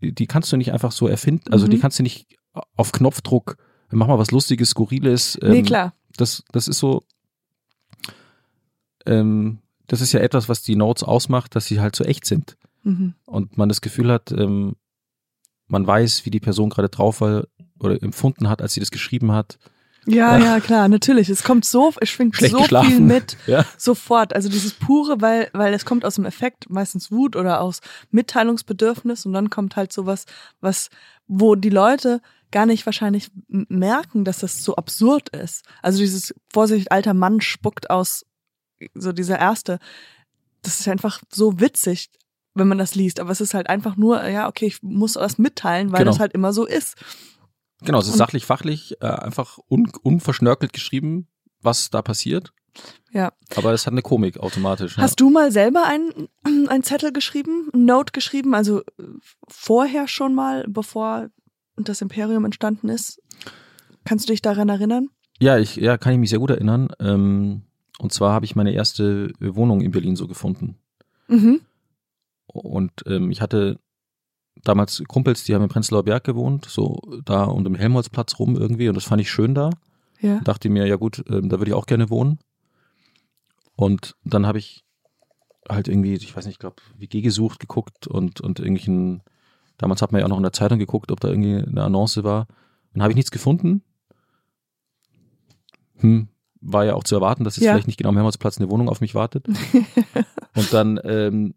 die 0.00 0.26
kannst 0.26 0.50
du 0.52 0.56
nicht 0.56 0.72
einfach 0.72 0.92
so 0.92 1.06
erfinden. 1.08 1.52
Also 1.52 1.66
Mhm. 1.66 1.70
die 1.70 1.78
kannst 1.78 1.98
du 1.98 2.02
nicht 2.02 2.26
auf 2.76 2.92
Knopfdruck, 2.92 3.56
mach 3.90 4.06
mal 4.08 4.18
was 4.18 4.30
Lustiges, 4.30 4.70
Skurriles. 4.70 5.38
nee, 5.42 5.58
ähm, 5.58 5.64
klar. 5.64 5.94
Das, 6.16 6.42
das 6.52 6.68
ist 6.68 6.78
so, 6.78 7.04
ähm, 9.06 9.58
das 9.86 10.00
ist 10.00 10.12
ja 10.12 10.20
etwas, 10.20 10.48
was 10.48 10.62
die 10.62 10.76
Notes 10.76 11.02
ausmacht, 11.02 11.54
dass 11.56 11.66
sie 11.66 11.80
halt 11.80 11.96
so 11.96 12.04
echt 12.04 12.24
sind. 12.26 12.56
Mhm. 12.82 13.14
Und 13.24 13.56
man 13.56 13.68
das 13.68 13.80
Gefühl 13.80 14.10
hat, 14.12 14.32
ähm, 14.32 14.76
man 15.66 15.86
weiß, 15.86 16.24
wie 16.26 16.30
die 16.30 16.40
Person 16.40 16.70
gerade 16.70 16.88
drauf 16.88 17.20
war 17.20 17.44
oder 17.78 18.02
empfunden 18.02 18.48
hat, 18.48 18.62
als 18.62 18.74
sie 18.74 18.80
das 18.80 18.90
geschrieben 18.90 19.32
hat. 19.32 19.58
Ja, 20.06 20.38
ja, 20.38 20.60
klar, 20.60 20.88
natürlich. 20.88 21.28
Es 21.28 21.42
kommt 21.42 21.64
so, 21.66 21.92
es 22.00 22.08
schwingt 22.08 22.34
Schlecht 22.36 22.52
so 22.52 22.58
viel 22.58 22.64
geschlafen. 22.66 23.06
mit. 23.06 23.36
Ja. 23.46 23.64
Sofort. 23.76 24.34
Also 24.34 24.48
dieses 24.48 24.72
pure, 24.72 25.20
weil, 25.20 25.50
weil 25.52 25.74
es 25.74 25.84
kommt 25.84 26.04
aus 26.04 26.14
dem 26.14 26.24
Effekt, 26.24 26.70
meistens 26.70 27.10
Wut 27.12 27.36
oder 27.36 27.60
aus 27.60 27.80
Mitteilungsbedürfnis 28.10 29.26
und 29.26 29.32
dann 29.32 29.50
kommt 29.50 29.76
halt 29.76 29.92
sowas, 29.92 30.24
was, 30.60 30.88
wo 31.26 31.54
die 31.54 31.70
Leute 31.70 32.20
gar 32.50 32.64
nicht 32.64 32.86
wahrscheinlich 32.86 33.30
merken, 33.48 34.24
dass 34.24 34.38
das 34.38 34.64
so 34.64 34.76
absurd 34.76 35.28
ist. 35.30 35.64
Also 35.82 35.98
dieses 35.98 36.34
Vorsicht, 36.50 36.90
alter 36.90 37.12
Mann 37.14 37.40
spuckt 37.42 37.90
aus, 37.90 38.24
so 38.94 39.12
dieser 39.12 39.38
erste, 39.38 39.78
das 40.62 40.80
ist 40.80 40.88
einfach 40.88 41.20
so 41.30 41.60
witzig, 41.60 42.08
wenn 42.54 42.68
man 42.68 42.78
das 42.78 42.94
liest. 42.94 43.20
Aber 43.20 43.30
es 43.30 43.40
ist 43.42 43.52
halt 43.54 43.68
einfach 43.68 43.96
nur, 43.96 44.26
ja, 44.26 44.48
okay, 44.48 44.66
ich 44.66 44.82
muss 44.82 45.12
das 45.14 45.36
mitteilen, 45.38 45.92
weil 45.92 46.00
Genau. 46.00 46.10
das 46.12 46.20
halt 46.20 46.32
immer 46.32 46.52
so 46.54 46.64
ist. 46.66 46.94
Genau, 47.82 48.00
es 48.00 48.08
ist 48.08 48.16
sachlich, 48.16 48.44
fachlich, 48.44 48.96
äh, 49.00 49.06
einfach 49.06 49.58
un, 49.70 49.90
unverschnörkelt 50.02 50.72
geschrieben, 50.72 51.28
was 51.60 51.90
da 51.90 52.02
passiert. 52.02 52.52
Ja. 53.12 53.32
Aber 53.56 53.72
es 53.72 53.86
hat 53.86 53.92
eine 53.92 54.02
Komik 54.02 54.38
automatisch. 54.38 54.96
ja. 54.96 55.02
Hast 55.02 55.20
du 55.20 55.30
mal 55.30 55.50
selber 55.52 55.84
einen, 55.84 56.28
einen 56.68 56.82
Zettel 56.82 57.12
geschrieben, 57.12 57.70
ein 57.72 57.84
Note 57.84 58.12
geschrieben, 58.12 58.54
also 58.54 58.80
äh, 58.80 59.04
vorher 59.48 60.08
schon 60.08 60.34
mal, 60.34 60.64
bevor 60.68 61.30
das 61.76 62.00
Imperium 62.00 62.44
entstanden 62.44 62.88
ist? 62.88 63.22
Kannst 64.04 64.28
du 64.28 64.32
dich 64.32 64.42
daran 64.42 64.68
erinnern? 64.68 65.10
Ja, 65.40 65.58
ich, 65.58 65.76
ja, 65.76 65.98
kann 65.98 66.12
ich 66.12 66.18
mich 66.18 66.30
sehr 66.30 66.40
gut 66.40 66.50
erinnern. 66.50 66.88
Ähm, 66.98 67.62
und 67.98 68.12
zwar 68.12 68.32
habe 68.32 68.44
ich 68.44 68.56
meine 68.56 68.72
erste 68.72 69.32
Wohnung 69.38 69.80
in 69.80 69.92
Berlin 69.92 70.16
so 70.16 70.26
gefunden. 70.26 70.76
Mhm. 71.28 71.60
Und 72.46 72.92
ähm, 73.06 73.30
ich 73.30 73.40
hatte 73.40 73.78
damals 74.64 75.02
Kumpels, 75.08 75.44
die 75.44 75.54
haben 75.54 75.62
im 75.62 75.68
Prenzlauer 75.68 76.04
Berg 76.04 76.24
gewohnt, 76.24 76.66
so 76.66 77.00
da 77.24 77.44
und 77.44 77.66
im 77.66 77.74
Helmholtzplatz 77.74 78.38
rum 78.38 78.56
irgendwie. 78.56 78.88
Und 78.88 78.94
das 78.94 79.04
fand 79.04 79.20
ich 79.20 79.30
schön 79.30 79.54
da. 79.54 79.70
Ja. 80.20 80.40
Dachte 80.40 80.68
mir, 80.68 80.86
ja 80.86 80.96
gut, 80.96 81.24
ähm, 81.28 81.48
da 81.48 81.58
würde 81.58 81.70
ich 81.70 81.74
auch 81.74 81.86
gerne 81.86 82.10
wohnen. 82.10 82.38
Und 83.76 84.16
dann 84.24 84.46
habe 84.46 84.58
ich 84.58 84.84
halt 85.68 85.86
irgendwie, 85.88 86.14
ich 86.14 86.34
weiß 86.36 86.46
nicht, 86.46 86.54
ich 86.54 86.58
glaube, 86.58 86.76
WG 86.96 87.20
gesucht, 87.20 87.60
geguckt 87.60 88.06
und, 88.06 88.40
und 88.40 88.58
irgendwelchen, 88.58 89.22
damals 89.76 90.02
hat 90.02 90.10
man 90.12 90.20
ja 90.20 90.24
auch 90.24 90.30
noch 90.30 90.38
in 90.38 90.42
der 90.42 90.52
Zeitung 90.52 90.78
geguckt, 90.78 91.12
ob 91.12 91.20
da 91.20 91.28
irgendwie 91.28 91.56
eine 91.56 91.84
Annonce 91.84 92.24
war. 92.24 92.46
Und 92.94 93.02
habe 93.02 93.12
ich 93.12 93.16
nichts 93.16 93.30
gefunden. 93.30 93.82
Hm, 95.98 96.28
war 96.60 96.84
ja 96.84 96.94
auch 96.94 97.04
zu 97.04 97.14
erwarten, 97.14 97.44
dass 97.44 97.56
jetzt 97.56 97.66
Ja. 97.66 97.72
vielleicht 97.72 97.86
nicht 97.86 97.98
genau 97.98 98.08
am 98.08 98.16
Helmholtzplatz 98.16 98.58
eine 98.58 98.70
Wohnung 98.70 98.88
auf 98.88 99.00
mich 99.00 99.14
wartet. 99.14 99.46
und 100.54 100.72
dann 100.72 100.98
ähm, 101.04 101.54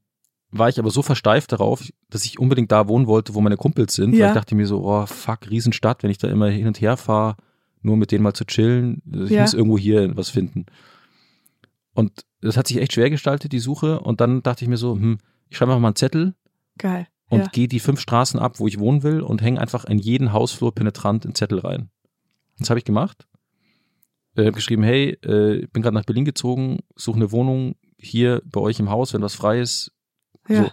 war 0.52 0.70
ich 0.70 0.80
aber 0.80 0.90
so 0.92 1.02
versteift 1.02 1.52
darauf, 1.52 1.84
dass 2.10 2.26
ich 2.26 2.40
unbedingt 2.40 2.72
da 2.72 2.88
wohnen 2.88 3.08
wollte, 3.08 3.34
wo 3.34 3.42
meine 3.42 3.58
Kumpels 3.58 3.94
sind. 3.96 4.14
Weil 4.14 4.20
Ja. 4.20 4.28
ich 4.28 4.34
dachte 4.34 4.56
mir 4.56 4.68
so, 4.68 4.84
oh 4.86 5.06
fuck, 5.06 5.50
Riesenstadt, 5.50 6.04
wenn 6.04 6.12
ich 6.12 6.18
da 6.18 6.28
immer 6.28 6.50
hin 6.50 6.68
und 6.68 6.82
her 6.82 6.98
fahre, 6.98 7.36
nur 7.82 7.98
mit 7.98 8.12
denen 8.12 8.24
mal 8.24 8.34
zu 8.34 8.46
chillen. 8.46 9.02
Ich 9.26 9.32
Ja. 9.32 9.42
muss 9.42 9.54
irgendwo 9.54 9.78
hier 9.78 10.16
was 10.16 10.30
finden. 10.30 10.66
Und 11.94 12.26
das 12.42 12.58
hat 12.58 12.68
sich 12.68 12.78
echt 12.78 12.94
schwer 12.94 13.10
gestaltet, 13.10 13.52
die 13.52 13.60
Suche. 13.60 14.00
Und 14.00 14.22
dann 14.22 14.44
dachte 14.44 14.64
ich 14.66 14.70
mir 14.70 14.78
so, 14.78 14.96
hm, 14.96 15.18
ich 15.50 15.58
schreibe 15.58 15.72
einfach 15.72 15.82
mal 15.82 15.90
einen 15.90 15.96
Zettel. 15.96 16.36
Geil. 16.78 17.08
und 17.30 17.40
Ja. 17.40 17.48
gehe 17.54 17.70
die 17.70 17.80
fünf 17.80 18.02
Straßen 18.02 18.40
ab, 18.42 18.60
wo 18.60 18.68
ich 18.68 18.78
wohnen 18.78 19.04
will 19.04 19.22
und 19.22 19.42
hänge 19.42 19.62
einfach 19.62 19.86
in 19.86 20.00
jeden 20.00 20.34
Hausflur 20.34 20.76
penetrant 20.76 21.24
einen 21.24 21.34
Zettel 21.34 21.60
rein. 21.60 21.90
Das 22.60 22.70
habe 22.70 22.78
ich 22.78 22.84
gemacht. 22.84 23.26
Äh, 24.36 24.48
hab 24.48 24.56
geschrieben, 24.56 24.84
hey, 24.84 25.12
äh, 25.24 25.66
bin 25.72 25.82
gerade 25.82 25.96
nach 25.96 26.04
Berlin 26.04 26.26
gezogen, 26.26 26.80
suche 26.98 27.16
eine 27.16 27.32
Wohnung 27.32 27.76
hier 27.98 28.42
bei 28.46 28.60
euch 28.60 28.80
im 28.82 28.90
Haus, 28.90 29.14
wenn 29.14 29.22
was 29.22 29.34
frei 29.36 29.62
ist. 29.62 29.94
Ja. 30.48 30.64
So. 30.64 30.72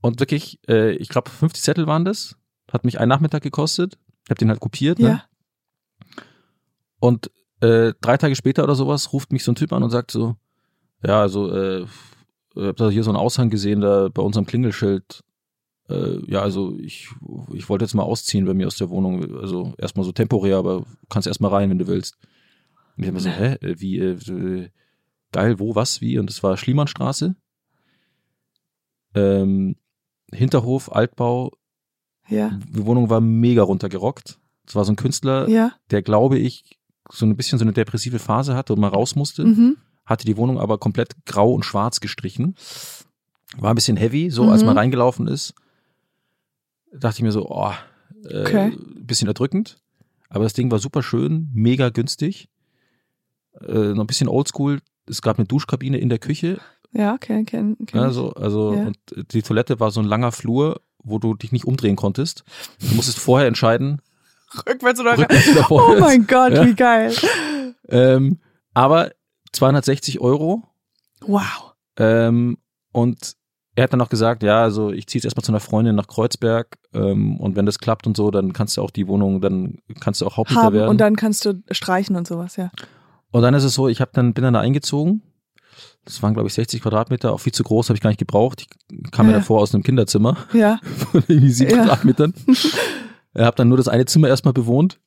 Und 0.00 0.20
wirklich, 0.20 0.60
äh, 0.68 0.92
ich 0.92 1.08
glaube 1.08 1.30
50 1.30 1.62
Zettel 1.62 1.86
waren 1.86 2.04
das. 2.04 2.36
Hat 2.70 2.84
mich 2.84 2.98
einen 3.00 3.08
Nachmittag 3.08 3.42
gekostet. 3.42 3.98
Ich 4.24 4.30
habe 4.30 4.38
den 4.38 4.48
halt 4.48 4.60
kopiert. 4.60 4.98
Ne? 4.98 5.08
Ja. 5.08 5.24
Und 6.98 7.30
äh, 7.60 7.92
drei 8.00 8.16
Tage 8.16 8.36
später 8.36 8.64
oder 8.64 8.74
sowas 8.74 9.12
ruft 9.12 9.32
mich 9.32 9.44
so 9.44 9.52
ein 9.52 9.56
Typ 9.56 9.72
an 9.72 9.82
und 9.82 9.90
sagt 9.90 10.10
so, 10.10 10.36
ja, 11.02 11.20
also 11.20 11.50
äh, 11.50 11.86
ich 12.56 12.62
hab 12.62 12.76
da 12.76 12.90
hier 12.90 13.02
so 13.02 13.10
einen 13.10 13.18
Aushang 13.18 13.50
gesehen, 13.50 13.80
da 13.80 14.08
bei 14.08 14.22
unserem 14.22 14.46
Klingelschild. 14.46 15.22
Äh, 15.88 16.30
ja, 16.30 16.40
also 16.40 16.76
ich, 16.78 17.08
ich 17.52 17.68
wollte 17.68 17.84
jetzt 17.84 17.94
mal 17.94 18.02
ausziehen 18.04 18.46
bei 18.46 18.54
mir 18.54 18.66
aus 18.66 18.76
der 18.76 18.90
Wohnung. 18.90 19.38
Also 19.38 19.74
erstmal 19.78 20.04
so 20.04 20.12
temporär, 20.12 20.56
aber 20.56 20.84
kannst 21.08 21.26
erstmal 21.26 21.50
rein, 21.50 21.70
wenn 21.70 21.78
du 21.78 21.86
willst. 21.86 22.16
Und 22.96 23.02
ich 23.02 23.08
hab 23.08 23.14
mir 23.14 23.20
so, 23.20 23.30
hä, 23.30 23.54
äh, 23.60 23.80
wie, 23.80 23.98
äh, 23.98 24.12
äh, 24.12 24.68
geil, 25.32 25.58
wo, 25.58 25.74
was, 25.74 26.00
wie? 26.00 26.18
Und 26.18 26.30
es 26.30 26.42
war 26.42 26.56
Schliemannstraße. 26.56 27.34
Ähm, 29.14 29.76
Hinterhof, 30.32 30.90
Altbau, 30.92 31.52
Ja. 32.28 32.58
die 32.68 32.84
Wohnung 32.86 33.10
war 33.10 33.20
mega 33.20 33.62
runtergerockt. 33.62 34.38
Es 34.66 34.74
war 34.74 34.84
so 34.84 34.92
ein 34.92 34.96
Künstler, 34.96 35.48
Ja. 35.48 35.72
der, 35.90 36.02
glaube 36.02 36.38
ich, 36.38 36.78
so 37.12 37.26
ein 37.26 37.36
bisschen 37.36 37.58
so 37.58 37.64
eine 37.64 37.72
depressive 37.72 38.18
Phase 38.18 38.54
hatte 38.56 38.72
und 38.72 38.80
mal 38.80 38.88
raus 38.88 39.14
musste. 39.14 39.44
Mhm. 39.44 39.76
Hatte 40.06 40.24
die 40.26 40.36
Wohnung 40.36 40.58
aber 40.58 40.78
komplett 40.78 41.14
grau 41.26 41.52
und 41.52 41.64
schwarz 41.64 42.00
gestrichen. 42.00 42.56
War 43.58 43.70
ein 43.72 43.74
bisschen 43.76 43.96
heavy, 43.96 44.30
so 44.30 44.50
als 44.50 44.62
Mhm. 44.62 44.66
man 44.68 44.78
reingelaufen 44.78 45.28
ist. 45.28 45.54
Dachte 46.92 47.18
ich 47.18 47.22
mir 47.22 47.32
so, 47.32 47.48
oh, 47.48 47.72
äh, 48.28 48.40
Okay. 48.42 48.72
bisschen 49.00 49.28
erdrückend. 49.28 49.76
Aber 50.30 50.44
das 50.44 50.52
Ding 50.54 50.70
war 50.70 50.78
super 50.78 51.02
schön, 51.02 51.50
mega 51.52 51.90
günstig. 51.90 52.48
Äh, 53.60 53.92
noch 53.94 54.04
ein 54.04 54.06
bisschen 54.06 54.28
oldschool. 54.28 54.80
Es 55.06 55.22
gab 55.22 55.38
eine 55.38 55.46
Duschkabine 55.46 55.98
in 55.98 56.08
der 56.08 56.18
Küche. 56.18 56.58
Ja, 56.96 57.14
okay, 57.14 57.40
okay. 57.42 57.74
okay. 57.82 57.96
Ja, 57.98 58.10
so, 58.10 58.32
also 58.34 58.72
Ja. 58.74 58.86
und 58.86 58.96
die 59.32 59.42
Toilette 59.42 59.80
war 59.80 59.90
so 59.90 60.00
ein 60.00 60.06
langer 60.06 60.32
Flur, 60.32 60.80
wo 61.02 61.18
du 61.18 61.34
dich 61.34 61.52
nicht 61.52 61.66
umdrehen 61.66 61.96
konntest. 61.96 62.44
Du 62.80 62.94
musstest 62.94 63.18
vorher 63.18 63.48
entscheiden, 63.48 64.00
Rückwärts 64.68 65.00
oder 65.00 65.18
rückwärts 65.18 65.48
oder 65.48 65.60
Oh 65.70 65.78
vorwärts. 65.78 66.00
mein 66.00 66.26
Gott, 66.26 66.52
Ja. 66.52 66.64
wie 66.66 66.74
geil. 66.74 67.12
Ähm, 67.88 68.38
aber 68.72 69.10
260 69.52 70.20
Euro. 70.20 70.62
Wow. 71.26 71.74
Ähm, 71.98 72.58
und 72.92 73.34
er 73.76 73.84
hat 73.84 73.92
dann 73.92 73.98
noch 73.98 74.08
gesagt, 74.08 74.44
ja, 74.44 74.62
also 74.62 74.92
ich 74.92 75.08
ziehe 75.08 75.18
jetzt 75.18 75.24
erstmal 75.24 75.42
zu 75.42 75.50
einer 75.50 75.58
Freundin 75.60 75.96
nach 75.96 76.06
Kreuzberg 76.06 76.78
ähm, 76.92 77.40
und 77.40 77.56
wenn 77.56 77.66
das 77.66 77.80
klappt 77.80 78.06
und 78.06 78.16
so, 78.16 78.30
dann 78.30 78.52
kannst 78.52 78.76
du 78.76 78.82
auch 78.82 78.90
die 78.92 79.08
Wohnung, 79.08 79.40
dann 79.40 79.78
kannst 80.00 80.20
du 80.20 80.26
auch 80.26 80.36
Hauptmieter 80.36 80.62
Haben 80.62 80.74
werden. 80.74 80.88
und 80.90 80.98
dann 81.00 81.16
kannst 81.16 81.44
du 81.44 81.60
streichen 81.72 82.14
und 82.14 82.28
sowas, 82.28 82.54
ja. 82.56 82.70
Und 83.32 83.42
dann 83.42 83.54
ist 83.54 83.64
es 83.64 83.74
so, 83.74 83.88
ich 83.88 84.00
habe 84.00 84.12
dann 84.14 84.32
bin 84.32 84.44
dann 84.44 84.54
da 84.54 84.60
eingezogen. 84.60 85.22
Das 86.04 86.22
waren 86.22 86.34
glaube 86.34 86.48
ich 86.48 86.54
60 86.54 86.82
Quadratmeter, 86.82 87.32
auch 87.32 87.40
viel 87.40 87.52
zu 87.54 87.62
groß, 87.64 87.88
habe 87.88 87.96
ich 87.96 88.02
gar 88.02 88.10
nicht 88.10 88.18
gebraucht. 88.18 88.62
Ich 88.92 89.10
kam 89.10 89.26
mir 89.26 89.32
Ja. 89.32 89.38
davor 89.38 89.60
aus 89.60 89.72
einem 89.74 89.82
Kinderzimmer 89.82 90.36
Ja. 90.52 90.78
von 91.12 91.22
irgendwie 91.28 91.50
sieben 91.52 91.70
Ja. 91.70 91.76
Quadratmetern. 91.84 92.34
Ich 93.36 93.42
habe 93.42 93.56
dann 93.56 93.68
nur 93.68 93.76
das 93.78 93.88
eine 93.88 94.04
Zimmer 94.04 94.28
erstmal 94.28 94.54
bewohnt 94.54 95.00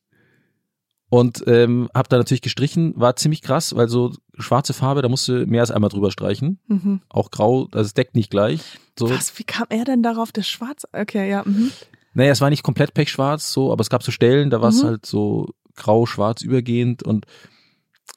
und 1.10 1.46
ähm, 1.48 1.90
habe 1.96 2.10
da 2.10 2.18
natürlich 2.18 2.42
gestrichen. 2.42 2.94
War 2.98 3.16
ziemlich 3.16 3.42
krass, 3.42 3.74
weil 3.76 3.88
so 3.88 4.12
schwarze 4.38 4.74
Farbe, 4.74 5.02
da 5.02 5.08
musst 5.08 5.30
du 5.30 5.46
mehr 5.46 5.62
als 5.62 5.72
einmal 5.72 5.90
drüber 5.90 6.12
streichen. 6.12 6.60
Mhm. 6.68 7.00
Auch 7.08 7.32
grau, 7.32 7.70
also 7.72 7.86
es 7.86 7.94
deckt 7.94 8.16
nicht 8.16 8.30
gleich. 8.30 8.62
So. 9.00 9.10
Was, 9.10 9.40
wie 9.40 9.46
kam 9.46 9.68
er 9.70 9.86
denn 9.86 10.04
darauf, 10.04 10.34
das 10.34 10.46
Schwarz? 10.50 10.86
Okay, 10.92 11.30
ja. 11.30 11.44
Mhm. 11.46 11.72
Naja, 12.14 12.32
es 12.34 12.42
war 12.42 12.50
nicht 12.50 12.64
komplett 12.64 12.94
pechschwarz, 12.94 13.54
so, 13.54 13.72
aber 13.72 13.80
es 13.82 13.90
gab 13.90 14.04
so 14.04 14.12
Stellen, 14.12 14.50
da 14.50 14.60
war 14.62 14.70
es 14.70 14.84
Mhm. 14.84 14.88
halt 14.88 15.06
so 15.06 15.54
grau-schwarz 15.78 16.42
übergehend 16.42 17.04
und 17.04 17.26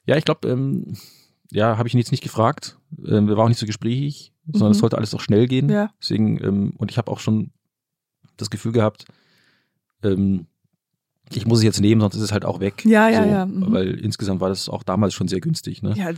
ja, 0.06 0.16
ich 0.16 0.24
glaube, 0.24 0.48
ähm, 0.48 0.96
ja, 1.50 1.76
habe 1.78 1.88
ich 1.88 1.94
ihn 1.94 1.98
jetzt 1.98 2.10
nicht 2.10 2.22
gefragt. 2.22 2.78
Ähm, 3.06 3.28
wir 3.28 3.36
waren 3.36 3.44
auch 3.46 3.48
nicht 3.48 3.58
so 3.58 3.66
gesprächig, 3.66 4.32
sondern 4.46 4.68
Mhm. 4.68 4.72
es 4.72 4.78
sollte 4.78 4.96
alles 4.98 5.14
auch 5.14 5.20
schnell 5.20 5.46
gehen. 5.46 5.68
Ja. 5.68 5.90
Deswegen, 6.00 6.42
ähm, 6.42 6.72
und 6.76 6.90
ich 6.90 6.98
habe 6.98 7.10
auch 7.10 7.20
schon 7.20 7.52
das 8.36 8.50
Gefühl 8.50 8.72
gehabt, 8.72 9.04
ähm, 10.02 10.46
ich 11.32 11.46
muss 11.46 11.58
es 11.58 11.64
jetzt 11.64 11.80
nehmen, 11.80 12.00
sonst 12.00 12.16
ist 12.16 12.22
es 12.22 12.32
halt 12.32 12.44
auch 12.44 12.58
weg. 12.60 12.84
Ja, 12.84 13.08
ja, 13.08 13.22
so, 13.22 13.30
ja, 13.30 13.46
mhm. 13.46 13.72
Weil 13.72 13.94
insgesamt 14.00 14.40
war 14.40 14.48
das 14.48 14.68
auch 14.68 14.82
damals 14.82 15.14
schon 15.14 15.28
sehr 15.28 15.40
günstig. 15.40 15.82
Ne? 15.82 15.94
Ja, 15.96 16.10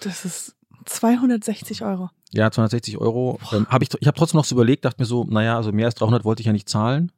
das 0.00 0.24
ist 0.24 0.56
260 0.84 1.82
Euro. 1.82 2.10
Ja, 2.32 2.50
260 2.50 2.98
Euro. 2.98 3.38
Ähm, 3.52 3.66
hab 3.68 3.82
ich 3.82 3.88
ich 3.98 4.06
habe 4.06 4.16
trotzdem 4.18 4.36
noch 4.38 4.44
so 4.44 4.54
überlegt, 4.54 4.84
dachte 4.84 5.00
mir 5.00 5.06
so, 5.06 5.24
naja, 5.24 5.56
also 5.56 5.72
mehr 5.72 5.86
als 5.86 5.94
300 5.94 6.24
wollte 6.24 6.40
ich 6.40 6.46
ja 6.46 6.52
nicht 6.52 6.68
zahlen. 6.68 7.12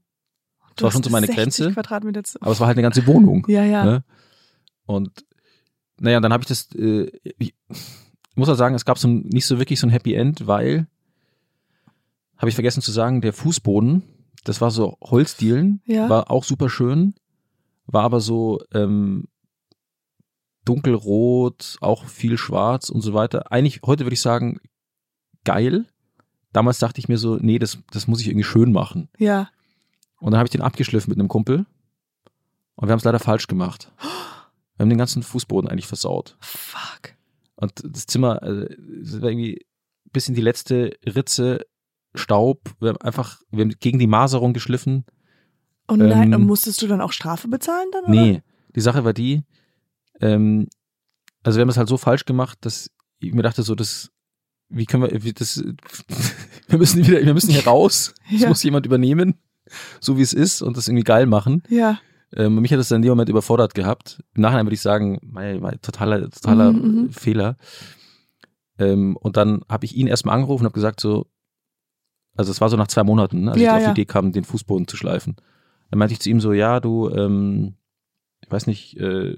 Du 0.76 0.84
war 0.84 0.92
schon 0.92 1.02
so 1.02 1.10
meine 1.10 1.26
60 1.26 1.42
Grenze. 1.42 1.72
Quadratmeter 1.72 2.22
zu 2.22 2.40
Aber 2.40 2.52
es 2.52 2.60
war 2.60 2.68
halt 2.68 2.76
eine 2.76 2.82
ganze 2.82 3.06
Wohnung. 3.06 3.44
ja, 3.48 3.64
ja. 3.64 3.84
Ne? 3.84 4.04
Und 4.86 5.24
naja, 5.98 6.20
dann 6.20 6.32
habe 6.32 6.42
ich 6.42 6.48
das, 6.48 6.68
äh, 6.76 7.10
ich 7.38 7.54
muss 8.40 8.48
auch 8.48 8.54
sagen, 8.56 8.74
es 8.74 8.84
gab 8.84 8.98
so 8.98 9.08
ein, 9.08 9.20
nicht 9.28 9.46
so 9.46 9.58
wirklich 9.58 9.78
so 9.80 9.86
ein 9.86 9.90
Happy 9.90 10.14
End, 10.14 10.46
weil, 10.46 10.86
habe 12.36 12.48
ich 12.48 12.54
vergessen 12.54 12.82
zu 12.82 12.90
sagen, 12.92 13.20
der 13.20 13.32
Fußboden, 13.32 14.02
das 14.44 14.60
war 14.60 14.70
so 14.70 14.96
Holzdielen, 15.02 15.82
Ja. 15.86 16.08
war 16.08 16.30
auch 16.30 16.44
super 16.44 16.68
schön, 16.70 17.14
war 17.86 18.02
aber 18.04 18.20
so 18.20 18.60
ähm, 18.72 19.28
dunkelrot, 20.64 21.76
auch 21.80 22.04
viel 22.06 22.38
schwarz 22.38 22.88
und 22.90 23.00
so 23.00 23.14
weiter. 23.14 23.50
Eigentlich, 23.52 23.80
heute 23.84 24.04
würde 24.04 24.14
ich 24.14 24.20
sagen, 24.22 24.60
geil. 25.44 25.86
Damals 26.52 26.78
dachte 26.78 26.98
ich 26.98 27.08
mir 27.08 27.18
so, 27.18 27.36
nee, 27.36 27.58
das, 27.58 27.78
das 27.92 28.06
muss 28.06 28.20
ich 28.20 28.28
irgendwie 28.28 28.44
schön 28.44 28.72
machen. 28.72 29.08
Ja. 29.18 29.50
Und 30.18 30.32
dann 30.32 30.38
habe 30.38 30.46
ich 30.46 30.52
den 30.52 30.62
abgeschliffen 30.62 31.10
mit 31.10 31.18
einem 31.18 31.28
Kumpel. 31.28 31.64
Und 32.76 32.88
wir 32.88 32.92
haben 32.92 32.98
es 32.98 33.04
leider 33.04 33.18
falsch 33.20 33.46
gemacht. 33.46 33.92
Wir 34.76 34.84
haben 34.84 34.88
den 34.90 34.98
ganzen 34.98 35.22
Fußboden 35.22 35.68
eigentlich 35.68 35.86
versaut. 35.86 36.38
Fuck. 36.40 37.12
Und 37.60 37.72
das 37.84 38.06
Zimmer, 38.06 38.42
also, 38.42 38.66
das 39.02 39.20
war 39.22 39.30
irgendwie 39.30 39.64
bis 40.12 40.28
in 40.28 40.34
die 40.34 40.40
letzte 40.40 40.96
Ritze 41.06 41.66
Staub. 42.14 42.74
Wir 42.80 42.90
haben 42.90 43.00
einfach, 43.02 43.40
wir 43.50 43.62
haben 43.62 43.74
gegen 43.78 43.98
die 43.98 44.06
Maserung 44.08 44.52
geschliffen. 44.52 45.04
Und 45.86 45.98
nein, 46.00 46.32
Ähm, 46.32 46.46
musstest 46.46 46.82
du 46.82 46.86
dann 46.88 47.00
auch 47.00 47.12
Strafe 47.12 47.48
bezahlen 47.48 47.88
dann? 47.92 48.04
Oder? 48.04 48.12
Nee, 48.12 48.42
die 48.74 48.80
Sache 48.80 49.04
war 49.04 49.12
die, 49.12 49.42
ähm, 50.20 50.68
also 51.42 51.58
wir 51.58 51.62
haben 51.62 51.68
es 51.68 51.76
halt 51.76 51.88
so 51.88 51.96
falsch 51.96 52.24
gemacht, 52.24 52.58
dass 52.62 52.90
ich 53.18 53.32
mir 53.32 53.42
dachte 53.42 53.62
so, 53.62 53.74
das, 53.74 54.10
wie 54.68 54.86
können 54.86 55.02
wir, 55.04 55.22
wie 55.24 55.32
das, 55.32 55.56
wir 56.68 56.78
müssen 56.78 57.06
wieder, 57.06 57.24
wir 57.24 57.34
müssen 57.34 57.50
hier 57.50 57.64
raus. 57.66 58.14
Das 58.30 58.40
Ja. 58.42 58.48
muss 58.48 58.62
jemand 58.62 58.86
übernehmen, 58.86 59.34
so 60.00 60.16
wie 60.18 60.22
es 60.22 60.32
ist 60.32 60.62
und 60.62 60.76
das 60.76 60.88
irgendwie 60.88 61.04
geil 61.04 61.26
machen. 61.26 61.62
Ja. 61.68 62.00
Ähm, 62.36 62.56
mich 62.60 62.72
hat 62.72 62.78
das 62.78 62.88
dann 62.88 62.96
in 62.96 63.02
dem 63.02 63.10
Moment 63.10 63.28
überfordert 63.28 63.74
gehabt. 63.74 64.22
Im 64.34 64.42
Nachhinein 64.42 64.66
würde 64.66 64.74
ich 64.74 64.80
sagen, 64.80 65.18
mein, 65.22 65.60
mein 65.60 65.80
totaler, 65.82 66.30
totaler 66.30 66.72
Mhm, 66.72 67.02
mhm. 67.02 67.10
Fehler. 67.10 67.56
Ähm, 68.78 69.16
und 69.16 69.36
dann 69.36 69.62
habe 69.68 69.84
ich 69.84 69.96
ihn 69.96 70.06
erstmal 70.06 70.34
angerufen 70.36 70.62
und 70.62 70.66
habe 70.66 70.74
gesagt 70.74 71.00
so, 71.00 71.26
also 72.36 72.50
es 72.50 72.60
war 72.60 72.68
so 72.68 72.76
nach 72.76 72.86
zwei 72.88 73.02
Monaten, 73.02 73.42
ne, 73.42 73.52
als 73.52 73.60
Ja, 73.60 73.72
ich 73.72 73.76
auf 73.76 73.82
ja. 73.82 73.92
die 73.92 74.00
Idee 74.02 74.06
kam, 74.06 74.32
den 74.32 74.44
Fußboden 74.44 74.86
zu 74.86 74.96
schleifen. 74.96 75.36
Dann 75.90 75.98
meinte 75.98 76.12
ich 76.14 76.20
zu 76.20 76.30
ihm 76.30 76.40
so, 76.40 76.52
ja, 76.52 76.80
du, 76.80 77.10
ähm, 77.10 77.74
ich 78.42 78.50
weiß 78.50 78.66
nicht, 78.68 78.96
äh, 78.96 79.36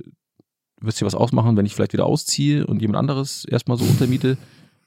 wirst 0.80 1.00
dir 1.00 1.06
was 1.06 1.14
ausmachen, 1.14 1.56
wenn 1.56 1.64
ich 1.66 1.74
vielleicht 1.74 1.92
wieder 1.94 2.06
ausziehe 2.06 2.66
und 2.66 2.82
jemand 2.82 2.98
anderes 2.98 3.44
erstmal 3.46 3.78
so 3.78 3.84
untermiete? 3.84 4.36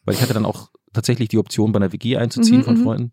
Weil 0.03 0.13
ich 0.15 0.21
hatte 0.21 0.33
dann 0.33 0.45
auch 0.45 0.69
tatsächlich 0.93 1.29
die 1.29 1.39
Option, 1.39 1.71
bei 1.71 1.77
einer 1.77 1.91
WG 1.91 2.17
einzuziehen 2.17 2.59
Mhm, 2.59 2.63
von 2.63 2.97
mhm. 3.01 3.11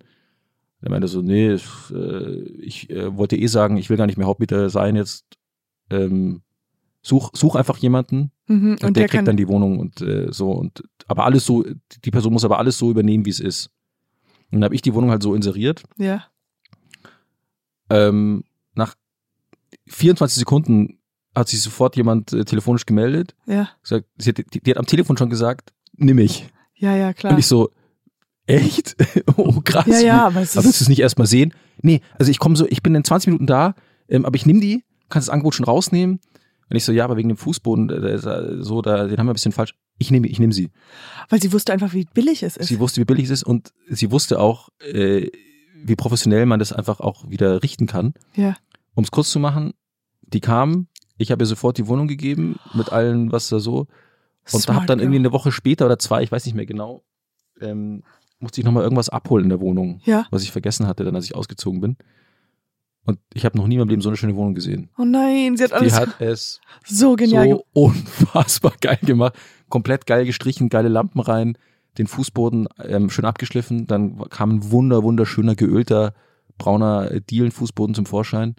Er 0.82 0.90
meinte 0.90 1.08
so, 1.08 1.22
nee, 1.22 1.46
äh, 1.48 2.42
ich 2.60 2.90
äh, 2.90 3.16
wollte 3.16 3.36
eh 3.36 3.46
sagen, 3.46 3.76
ich 3.76 3.88
will 3.88 3.96
gar 3.96 4.06
nicht 4.06 4.18
mehr 4.18 4.26
Hauptmieter 4.26 4.68
sein 4.68 4.96
jetzt. 4.96 5.24
Ähm, 5.90 6.42
such, 7.02 7.30
such 7.34 7.56
einfach 7.56 7.78
jemanden 7.78 8.30
Mhm. 8.48 8.72
und, 8.72 8.84
Und 8.84 8.96
der, 8.96 9.04
der 9.04 9.08
kriegt 9.08 9.26
dann 9.28 9.36
die 9.36 9.46
Wohnung 9.48 9.78
und 9.78 10.00
äh, 10.02 10.26
so 10.32 10.50
und 10.50 10.82
aber 11.06 11.24
alles 11.24 11.46
so, 11.46 11.64
die 12.04 12.10
Person 12.10 12.32
muss 12.32 12.44
aber 12.44 12.58
alles 12.58 12.76
so 12.76 12.90
übernehmen, 12.90 13.24
wie 13.24 13.30
es 13.30 13.38
ist. 13.40 13.70
Und 14.50 14.58
dann 14.58 14.64
habe 14.64 14.74
ich 14.74 14.82
die 14.82 14.92
Wohnung 14.94 15.10
halt 15.10 15.22
so 15.22 15.34
inseriert. 15.34 15.82
ja. 15.96 16.24
Ähm, 17.90 18.44
nach 18.74 18.94
24 19.88 20.38
Sekunden 20.38 20.98
hat 21.34 21.48
sich 21.48 21.60
sofort 21.60 21.96
jemand 21.96 22.32
äh, 22.32 22.44
telefonisch 22.44 22.86
gemeldet. 22.86 23.34
Ja. 23.46 23.68
Gesagt, 23.82 24.06
sie 24.18 24.30
hat, 24.30 24.38
die, 24.38 24.60
die 24.60 24.70
hat 24.70 24.78
am 24.78 24.86
Telefon 24.86 25.16
schon 25.16 25.30
gesagt, 25.30 25.72
nimm 25.96 26.16
mich. 26.16 26.46
Ja, 26.74 26.96
ja, 26.96 27.12
klar. 27.12 27.32
Und 27.34 27.38
ich 27.38 27.46
so, 27.46 27.70
echt? 28.52 28.96
oh 29.36 29.60
krass. 29.62 29.86
ja, 29.86 30.00
ja, 30.00 30.26
aber 30.26 30.42
es 30.42 30.56
Aber 30.56 30.64
willst 30.64 30.80
du 30.80 30.84
es 30.84 30.88
nicht 30.88 31.00
erstmal 31.00 31.26
sehen? 31.26 31.54
Nee, 31.80 32.00
also 32.18 32.30
ich 32.30 32.38
komme 32.38 32.56
so, 32.56 32.66
ich 32.68 32.82
bin 32.82 32.94
in 32.94 33.04
20 33.04 33.28
Minuten 33.28 33.46
da, 33.46 33.74
ähm, 34.08 34.24
aber 34.24 34.36
ich 34.36 34.46
nehme 34.46 34.60
die, 34.60 34.84
kannst 35.08 35.28
das 35.28 35.32
Angebot 35.32 35.54
schon 35.54 35.64
rausnehmen. 35.64 36.20
Und 36.68 36.76
ich 36.76 36.84
so, 36.84 36.92
ja, 36.92 37.04
aber 37.04 37.16
wegen 37.16 37.28
dem 37.28 37.36
Fußboden, 37.36 37.90
äh, 37.90 38.14
äh, 38.14 38.62
so, 38.62 38.80
da, 38.80 39.06
den 39.06 39.18
haben 39.18 39.26
wir 39.26 39.32
ein 39.32 39.34
bisschen 39.34 39.52
falsch. 39.52 39.74
Ich 39.98 40.10
nehme, 40.10 40.26
ich 40.26 40.38
nehme 40.38 40.52
sie. 40.52 40.70
Weil 41.28 41.40
sie 41.40 41.52
wusste 41.52 41.72
einfach, 41.72 41.92
wie 41.92 42.06
billig 42.14 42.42
es 42.42 42.56
ist. 42.56 42.68
Sie 42.68 42.80
wusste, 42.80 43.00
wie 43.00 43.04
billig 43.04 43.26
es 43.26 43.30
ist 43.30 43.42
und 43.42 43.72
sie 43.88 44.10
wusste 44.10 44.40
auch, 44.40 44.70
äh, 44.80 45.28
wie 45.84 45.96
professionell 45.96 46.46
man 46.46 46.58
das 46.58 46.72
einfach 46.72 47.00
auch 47.00 47.28
wieder 47.28 47.62
richten 47.62 47.86
kann. 47.86 48.14
ja. 48.34 48.56
Um 48.94 49.04
es 49.04 49.10
kurz 49.10 49.30
zu 49.30 49.38
machen, 49.38 49.72
die 50.20 50.40
kamen, 50.40 50.86
ich 51.16 51.30
habe 51.30 51.44
ihr 51.44 51.46
sofort 51.46 51.78
die 51.78 51.86
Wohnung 51.86 52.08
gegeben 52.08 52.56
mit 52.74 52.92
allen, 52.92 53.32
was 53.32 53.48
da 53.48 53.58
so. 53.58 53.86
Und 54.52 54.60
Smart 54.60 54.76
habe 54.76 54.86
dann 54.86 54.98
irgendwie 54.98 55.18
eine 55.18 55.32
Woche 55.32 55.52
später 55.52 55.86
oder 55.86 55.98
zwei, 55.98 56.22
ich 56.22 56.30
weiß 56.30 56.44
nicht 56.44 56.54
mehr 56.54 56.66
genau, 56.66 57.02
ähm, 57.60 58.02
musste 58.42 58.60
ich 58.60 58.64
nochmal 58.64 58.82
irgendwas 58.82 59.08
abholen 59.08 59.44
in 59.44 59.48
der 59.50 59.60
Wohnung, 59.60 60.00
Ja. 60.04 60.26
was 60.30 60.42
ich 60.42 60.52
vergessen 60.52 60.86
hatte, 60.86 61.04
dann 61.04 61.14
als 61.16 61.24
ich 61.24 61.34
ausgezogen 61.34 61.80
bin. 61.80 61.96
Und 63.04 63.18
ich 63.34 63.44
habe 63.44 63.56
noch 63.58 63.66
nie 63.66 63.74
in 63.74 63.80
meinem 63.80 63.88
Leben 63.88 64.02
so 64.02 64.08
eine 64.10 64.16
schöne 64.16 64.36
Wohnung 64.36 64.54
gesehen. 64.54 64.90
Oh 64.96 65.04
nein, 65.04 65.56
sie 65.56 65.64
hat 65.64 65.70
Die 65.70 65.74
alles 65.74 65.94
hat 65.98 66.20
es 66.20 66.60
so 66.86 67.16
genial 67.16 67.48
so 67.48 67.64
unfassbar 67.72 68.74
geil 68.80 68.98
gemacht. 69.02 69.34
Komplett 69.68 70.06
geil 70.06 70.24
gestrichen, 70.24 70.68
geile 70.68 70.88
Lampen 70.88 71.20
rein, 71.20 71.58
den 71.98 72.06
Fußboden 72.06 72.68
ähm, 72.84 73.10
schön 73.10 73.24
abgeschliffen. 73.24 73.86
Dann 73.88 74.18
kam 74.30 74.50
ein 74.56 74.70
wunder, 74.70 75.02
wunderschöner, 75.02 75.56
geölter, 75.56 76.14
brauner 76.58 77.18
Dielenfußboden 77.20 77.94
zum 77.94 78.06
Vorschein. 78.06 78.54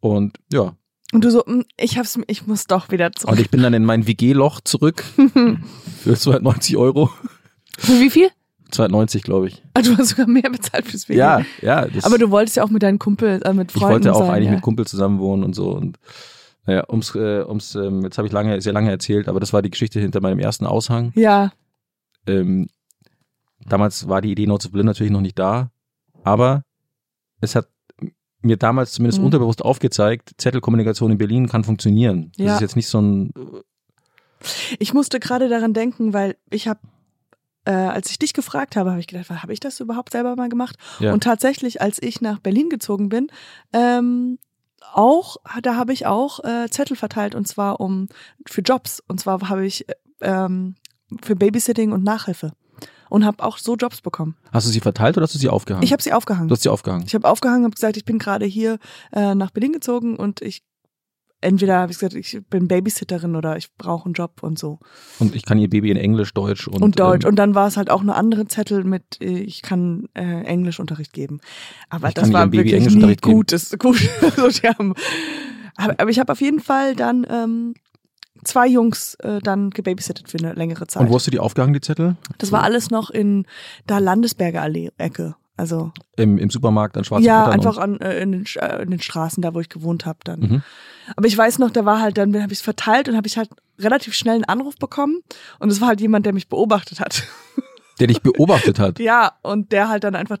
Und 0.00 0.38
ja, 0.52 0.74
Und 1.12 1.24
du 1.24 1.30
so, 1.30 1.44
mm, 1.46 1.62
ich 1.76 1.98
hab's, 1.98 2.18
ich 2.26 2.46
muss 2.48 2.66
doch 2.66 2.90
wieder 2.90 3.12
zurück. 3.12 3.32
und 3.34 3.40
ich 3.40 3.50
bin 3.50 3.62
dann 3.62 3.74
in 3.74 3.84
mein 3.84 4.06
WG-Loch 4.08 4.60
zurück 4.62 5.04
für 6.02 6.14
290 6.16 6.76
Euro. 6.76 7.10
Für 7.78 8.00
wie 8.00 8.10
viel? 8.10 8.28
290, 8.70 9.22
glaube 9.22 9.48
ich. 9.48 9.62
Ah, 9.74 9.82
du 9.82 9.96
hast 9.96 10.10
sogar 10.10 10.26
mehr 10.26 10.48
bezahlt 10.50 10.86
fürs 10.86 11.08
WG. 11.08 11.18
Ja, 11.18 11.42
ja. 11.62 11.86
Das, 11.86 12.04
Aber 12.04 12.18
du 12.18 12.30
wolltest 12.30 12.56
ja 12.56 12.64
auch 12.64 12.70
mit 12.70 12.82
deinen 12.82 12.98
Kumpel, 12.98 13.40
äh, 13.44 13.52
mit 13.52 13.70
ich 13.72 13.78
Freunden 13.78 13.92
wollte 14.06 14.14
auch 14.14 14.20
sein, 14.20 14.30
eigentlich 14.30 14.46
ja. 14.46 14.52
mit 14.52 14.62
Kumpel 14.62 14.86
zusammen 14.86 15.18
wohnen 15.18 15.44
und 15.44 15.54
so. 15.54 15.70
Und 15.72 15.98
naja, 16.66 16.84
ums, 16.88 17.14
äh, 17.14 17.42
ums 17.44 17.74
ähm, 17.74 18.02
jetzt 18.02 18.18
habe 18.18 18.26
ich 18.28 18.32
lange, 18.32 18.60
sehr 18.60 18.72
lange 18.72 18.90
erzählt, 18.90 19.28
aber 19.28 19.40
das 19.40 19.52
war 19.52 19.62
die 19.62 19.70
Geschichte 19.70 19.98
hinter 20.00 20.20
meinem 20.20 20.38
ersten 20.38 20.66
Aushang. 20.66 21.12
Ja, 21.14 21.52
Ähm, 22.26 22.68
damals 23.66 24.08
war 24.08 24.20
die 24.20 24.30
Idee 24.32 24.46
Notes 24.46 24.66
of 24.66 24.72
Berlin 24.72 24.86
natürlich 24.86 25.12
noch 25.12 25.22
nicht 25.22 25.38
da, 25.38 25.70
aber 26.22 26.64
es 27.40 27.54
hat 27.54 27.68
mir 28.42 28.56
damals 28.56 28.92
zumindest 28.92 29.18
Mhm. 29.20 29.26
unterbewusst 29.26 29.62
aufgezeigt, 29.64 30.32
Zettelkommunikation 30.38 31.10
in 31.10 31.18
Berlin 31.18 31.48
kann 31.48 31.64
funktionieren. 31.64 32.30
Das 32.36 32.46
Ja. 32.46 32.54
ist 32.56 32.60
jetzt 32.60 32.76
nicht 32.76 32.88
so 32.88 33.00
ein 33.00 33.32
ich 34.78 34.94
musste 34.94 35.20
gerade 35.20 35.48
daran 35.50 35.74
denken, 35.74 36.12
weil 36.14 36.36
ich 36.50 36.66
habe, 36.68 36.80
äh, 37.64 37.72
als 37.72 38.10
ich 38.10 38.18
dich 38.18 38.32
gefragt 38.32 38.76
habe, 38.76 38.90
habe 38.90 39.00
ich 39.00 39.06
gedacht, 39.06 39.30
habe 39.30 39.52
ich 39.52 39.60
das 39.60 39.80
überhaupt 39.80 40.12
selber 40.12 40.36
mal 40.36 40.48
gemacht? 40.48 40.76
ja. 40.98 41.12
Und 41.12 41.22
tatsächlich, 41.22 41.80
als 41.80 42.00
ich 42.00 42.20
nach 42.20 42.38
Berlin 42.38 42.68
gezogen 42.68 43.08
bin, 43.08 43.28
ähm, 43.72 44.38
auch, 44.92 45.36
da 45.62 45.76
habe 45.76 45.92
ich 45.92 46.06
auch 46.06 46.42
äh, 46.44 46.68
Zettel 46.70 46.96
verteilt 46.96 47.34
und 47.34 47.46
zwar 47.46 47.80
um 47.80 48.08
für 48.46 48.62
Jobs. 48.62 49.02
Und 49.06 49.20
zwar 49.20 49.48
habe 49.48 49.66
ich 49.66 49.88
äh, 49.88 49.94
ähm, 50.22 50.76
für 51.22 51.36
Babysitting 51.36 51.92
und 51.92 52.02
Nachhilfe 52.02 52.52
und 53.08 53.24
habe 53.24 53.42
auch 53.44 53.58
so 53.58 53.76
Jobs 53.76 54.00
bekommen. 54.00 54.36
Hast 54.52 54.66
du 54.66 54.70
sie 54.70 54.80
verteilt 54.80 55.16
oder 55.16 55.24
hast 55.24 55.34
du 55.34 55.38
sie 55.38 55.48
aufgehangen? 55.48 55.82
Ich 55.84 55.92
habe 55.92 56.02
sie 56.02 56.12
aufgehangen. 56.12 56.48
du 56.48 56.54
hast 56.54 56.62
sie 56.62 56.68
aufgehangen. 56.68 57.04
Ich 57.06 57.14
habe 57.14 57.28
aufgehangen, 57.28 57.64
habe 57.64 57.74
gesagt, 57.74 57.96
ich 57.96 58.04
bin 58.04 58.18
gerade 58.18 58.46
hier 58.46 58.78
äh, 59.12 59.34
nach 59.34 59.50
Berlin 59.50 59.72
gezogen 59.72 60.16
und 60.16 60.40
ich 60.40 60.62
entweder 61.40 61.78
habe 61.78 61.92
ich 61.92 61.98
gesagt, 61.98 62.14
ich 62.14 62.40
bin 62.48 62.68
Babysitterin 62.68 63.36
oder 63.36 63.56
ich 63.56 63.74
brauche 63.76 64.06
einen 64.06 64.14
Job 64.14 64.42
und 64.42 64.58
so. 64.58 64.78
Und 65.18 65.34
ich 65.34 65.44
kann 65.44 65.58
ihr 65.58 65.68
Baby 65.68 65.90
in 65.90 65.96
Englisch, 65.96 66.34
Deutsch 66.34 66.68
und, 66.68 66.82
Und, 66.82 66.98
Deutsch. 66.98 67.24
Ähm, 67.24 67.30
und 67.30 67.36
dann 67.36 67.54
war 67.54 67.66
es 67.66 67.76
halt 67.76 67.90
auch 67.90 68.00
eine 68.00 68.14
andere 68.14 68.46
Zettel 68.46 68.84
mit, 68.84 69.20
äh, 69.20 69.40
ich 69.40 69.62
kann 69.62 70.08
äh, 70.14 70.42
Englischunterricht 70.44 71.12
geben. 71.12 71.40
Aber 71.88 72.10
das 72.10 72.32
war 72.32 72.46
Baby 72.46 72.72
wirklich 72.72 72.94
nie 72.94 73.16
geben. 73.16 73.20
gut. 73.78 74.08
Also, 74.36 74.68
haben, 74.68 74.94
aber, 75.76 75.94
aber 75.98 76.10
ich 76.10 76.18
habe 76.18 76.32
auf 76.32 76.40
jeden 76.40 76.60
Fall 76.60 76.94
dann 76.94 77.26
ähm, 77.28 77.74
zwei 78.44 78.66
Jungs 78.66 79.14
äh, 79.16 79.40
dann 79.40 79.70
gebabysittet 79.70 80.28
für 80.28 80.38
eine 80.38 80.52
längere 80.54 80.86
Zeit. 80.86 81.02
und 81.02 81.10
wo 81.10 81.14
hast 81.14 81.26
du 81.26 81.30
die 81.30 81.38
aufgehangen, 81.38 81.74
die 81.74 81.80
Zettel? 81.80 82.16
das 82.38 82.52
war 82.52 82.62
alles 82.62 82.90
noch 82.90 83.10
in 83.10 83.46
da 83.86 83.98
Landesberger 83.98 84.62
Allee-Ecke. 84.62 85.36
Also 85.56 85.92
Im, 86.16 86.38
im 86.38 86.48
Supermarkt 86.48 86.96
an 86.96 87.04
Schwarze 87.04 87.26
ja, 87.26 87.44
Brettern 87.44 87.60
einfach 87.60 87.76
an, 87.76 88.00
äh, 88.00 88.18
in, 88.22 88.32
den, 88.32 88.44
äh, 88.56 88.82
in 88.82 88.90
den 88.90 89.00
Straßen, 89.00 89.42
da 89.42 89.52
wo 89.52 89.60
ich 89.60 89.68
gewohnt 89.68 90.06
habe 90.06 90.20
dann. 90.24 90.40
Mhm. 90.40 90.62
Aber 91.16 91.26
ich 91.26 91.36
weiß 91.36 91.58
noch, 91.58 91.70
da 91.70 91.84
war 91.84 92.00
halt, 92.00 92.18
dann 92.18 92.34
habe 92.42 92.52
ich 92.52 92.58
es 92.58 92.64
verteilt 92.64 93.08
und 93.08 93.16
habe 93.16 93.26
ich 93.26 93.36
halt 93.36 93.50
relativ 93.78 94.14
schnell 94.14 94.34
einen 94.36 94.44
Anruf 94.44 94.76
bekommen. 94.76 95.20
Und 95.58 95.70
es 95.70 95.80
war 95.80 95.88
halt 95.88 96.00
jemand, 96.00 96.26
der 96.26 96.32
mich 96.32 96.48
beobachtet 96.48 97.00
hat. 97.00 97.22
der 98.00 98.06
dich 98.06 98.22
beobachtet 98.22 98.78
hat. 98.78 98.98
Ja, 98.98 99.32
und 99.42 99.72
der 99.72 99.88
halt 99.88 100.04
dann 100.04 100.14
einfach 100.14 100.38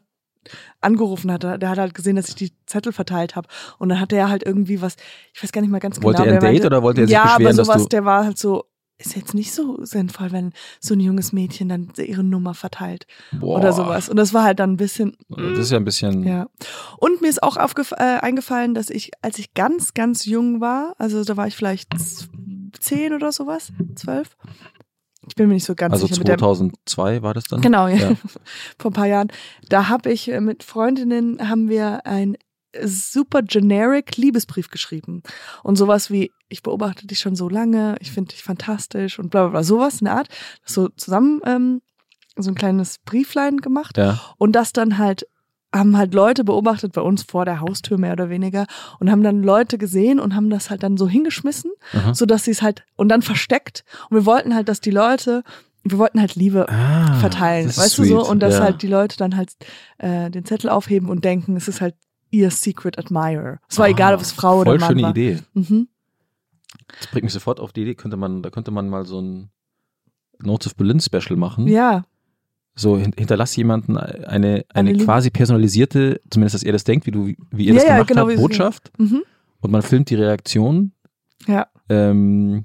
angerufen 0.80 1.30
hat. 1.30 1.42
Der 1.42 1.68
hat 1.68 1.78
halt 1.78 1.94
gesehen, 1.94 2.16
dass 2.16 2.28
ich 2.28 2.34
die 2.34 2.52
Zettel 2.66 2.92
verteilt 2.92 3.36
habe. 3.36 3.48
Und 3.78 3.90
dann 3.90 4.00
hatte 4.00 4.16
er 4.16 4.28
halt 4.30 4.42
irgendwie 4.44 4.80
was, 4.80 4.96
ich 5.34 5.42
weiß 5.42 5.52
gar 5.52 5.60
nicht 5.60 5.70
mal 5.70 5.78
ganz 5.80 6.02
Wollte 6.02 6.22
genau. 6.22 6.34
er 6.36 6.42
ein 6.42 6.54
Date 6.54 6.64
oder 6.64 6.82
wollte 6.82 7.02
er 7.02 7.06
sich 7.06 7.12
ja, 7.14 7.24
beschweren, 7.24 7.46
aber 7.46 7.56
dass 7.56 7.66
sowas, 7.66 7.82
du- 7.82 7.88
der 7.88 8.04
war 8.04 8.24
halt 8.24 8.38
so, 8.38 8.64
ist 9.00 9.16
jetzt 9.16 9.34
nicht 9.34 9.52
so 9.52 9.84
sinnvoll, 9.84 10.32
wenn 10.32 10.52
so 10.78 10.94
ein 10.94 11.00
junges 11.00 11.32
Mädchen 11.32 11.68
dann 11.68 11.92
ihre 11.96 12.22
Nummer 12.22 12.54
verteilt 12.54 13.06
Boah, 13.32 13.58
oder 13.58 13.72
sowas. 13.72 14.08
Und 14.08 14.16
das 14.16 14.34
war 14.34 14.44
halt 14.44 14.60
dann 14.60 14.72
ein 14.72 14.76
bisschen, 14.76 15.16
Das 15.28 15.58
ist 15.58 15.70
ja 15.70 15.78
ein 15.78 15.84
bisschen. 15.84 16.22
ja. 16.24 16.48
Und 16.98 17.20
mir 17.20 17.28
ist 17.28 17.42
auch 17.42 17.56
äh, 17.56 17.94
eingefallen, 17.96 18.74
dass 18.74 18.90
ich, 18.90 19.12
als 19.22 19.38
ich 19.38 19.54
ganz, 19.54 19.94
ganz 19.94 20.26
jung 20.26 20.60
war, 20.60 20.94
also 20.98 21.24
da 21.24 21.36
war 21.36 21.46
ich 21.46 21.56
vielleicht 21.56 21.88
zehn 22.78 23.12
oder 23.12 23.32
sowas, 23.32 23.72
zwölf. 23.94 24.36
Ich 25.28 25.34
bin 25.34 25.48
mir 25.48 25.54
nicht 25.54 25.64
so 25.64 25.74
ganz 25.74 25.92
also 25.92 26.06
sicher 26.06 26.24
der 26.24 26.38
2002 26.38 27.22
war 27.22 27.34
das 27.34 27.44
dann? 27.44 27.60
Genau, 27.60 27.86
ja. 27.88 27.96
Ja. 28.10 28.12
Vor 28.78 28.90
ein 28.90 28.94
paar 28.94 29.06
Jahren. 29.06 29.28
Da 29.68 29.88
habe 29.88 30.10
ich 30.10 30.30
äh, 30.30 30.40
mit 30.40 30.62
Freundinnen 30.62 31.48
haben 31.48 31.68
wir 31.68 32.06
ein 32.06 32.36
super 32.84 33.42
generic 33.42 34.16
Liebesbrief 34.16 34.70
geschrieben. 34.70 35.22
Und 35.62 35.76
sowas 35.76 36.10
wie, 36.10 36.32
ich 36.48 36.62
beobachte 36.62 37.06
dich 37.06 37.18
schon 37.18 37.36
so 37.36 37.48
lange, 37.48 37.96
ich 38.00 38.12
finde 38.12 38.32
dich 38.32 38.42
fantastisch 38.42 39.18
und 39.18 39.30
bla 39.30 39.42
bla 39.42 39.50
bla. 39.50 39.62
Sowas 39.62 40.00
in 40.00 40.06
der 40.06 40.16
Art. 40.16 40.28
So 40.64 40.88
zusammen 40.90 41.40
ähm, 41.44 41.82
so 42.36 42.50
ein 42.50 42.54
kleines 42.54 42.98
Brieflein 43.04 43.58
gemacht. 43.58 43.96
Ja. 43.98 44.20
Und 44.38 44.52
das 44.52 44.72
dann 44.72 44.98
halt 44.98 45.26
haben 45.72 45.96
halt 45.96 46.14
Leute 46.14 46.42
beobachtet 46.42 46.92
bei 46.94 47.00
uns 47.00 47.22
vor 47.22 47.44
der 47.44 47.60
Haustür 47.60 47.96
mehr 47.96 48.14
oder 48.14 48.28
weniger 48.28 48.66
und 48.98 49.08
haben 49.08 49.22
dann 49.22 49.40
Leute 49.42 49.78
gesehen 49.78 50.18
und 50.18 50.34
haben 50.34 50.50
das 50.50 50.68
halt 50.68 50.82
dann 50.82 50.96
so 50.96 51.08
hingeschmissen, 51.08 51.70
Aha. 51.92 52.12
so 52.12 52.26
dass 52.26 52.42
sie 52.44 52.50
es 52.50 52.60
halt 52.60 52.84
und 52.96 53.08
dann 53.08 53.22
versteckt 53.22 53.84
und 54.08 54.16
wir 54.16 54.26
wollten 54.26 54.52
halt, 54.52 54.68
dass 54.68 54.80
die 54.80 54.90
Leute, 54.90 55.44
wir 55.84 55.98
wollten 55.98 56.18
halt 56.20 56.34
Liebe 56.34 56.68
Ah, 56.68 57.14
verteilen, 57.20 57.68
weißt 57.68 57.98
du 57.98 58.04
so? 58.04 58.18
sweet, 58.20 58.30
Und 58.30 58.40
dass 58.40 58.54
ja. 58.54 58.62
halt 58.64 58.82
die 58.82 58.88
Leute 58.88 59.16
dann 59.16 59.36
halt 59.36 59.52
äh, 59.98 60.28
den 60.28 60.44
Zettel 60.44 60.70
aufheben 60.70 61.08
und 61.08 61.24
denken, 61.24 61.56
es 61.56 61.68
ist 61.68 61.80
halt 61.80 61.94
ihr 62.30 62.50
Secret 62.50 62.98
Admirer. 62.98 63.58
Es 63.68 63.78
war 63.78 63.86
Ah, 63.86 63.90
egal, 63.90 64.14
ob 64.14 64.20
es 64.20 64.32
Frau 64.32 64.60
oder 64.60 64.70
Voll 64.72 64.78
Mann 64.78 64.88
schöne 64.90 65.02
war. 65.02 65.10
Idee. 65.10 65.38
Mhm. 65.54 65.88
Das 66.98 67.06
bringt 67.08 67.24
mich 67.24 67.32
sofort 67.32 67.60
auf 67.60 67.72
die 67.72 67.82
Idee, 67.82 67.94
könnte 67.94 68.16
man, 68.16 68.42
da 68.42 68.50
könnte 68.50 68.70
man 68.70 68.88
mal 68.88 69.04
so 69.06 69.20
ein 69.20 69.50
Notes 70.42 70.68
of 70.68 70.76
Berlin 70.76 71.00
Special 71.00 71.36
machen. 71.36 71.66
Ja, 71.68 72.04
So 72.74 72.96
hin, 72.96 73.12
hinterlass 73.16 73.54
jemanden 73.56 73.96
eine, 73.98 74.24
eine, 74.28 74.64
Eine 74.72 74.96
quasi 75.04 75.30
personalisierte, 75.30 76.20
zumindest 76.30 76.54
dass 76.54 76.62
er 76.62 76.72
das 76.72 76.84
denkt, 76.84 77.06
wie 77.06 77.10
du, 77.10 77.26
wie 77.50 77.64
ihr 77.66 77.74
Ja, 77.74 77.74
das 77.74 77.84
ja, 77.84 77.94
gemacht 77.94 78.08
genau, 78.08 78.28
wie 78.28 78.32
habt, 78.32 78.40
Botschaft. 78.42 78.92
mhm. 78.98 79.22
Und 79.60 79.70
man 79.70 79.82
filmt 79.82 80.08
die 80.10 80.14
Reaktion. 80.14 80.92
ja. 81.46 81.66
Ähm, 81.88 82.64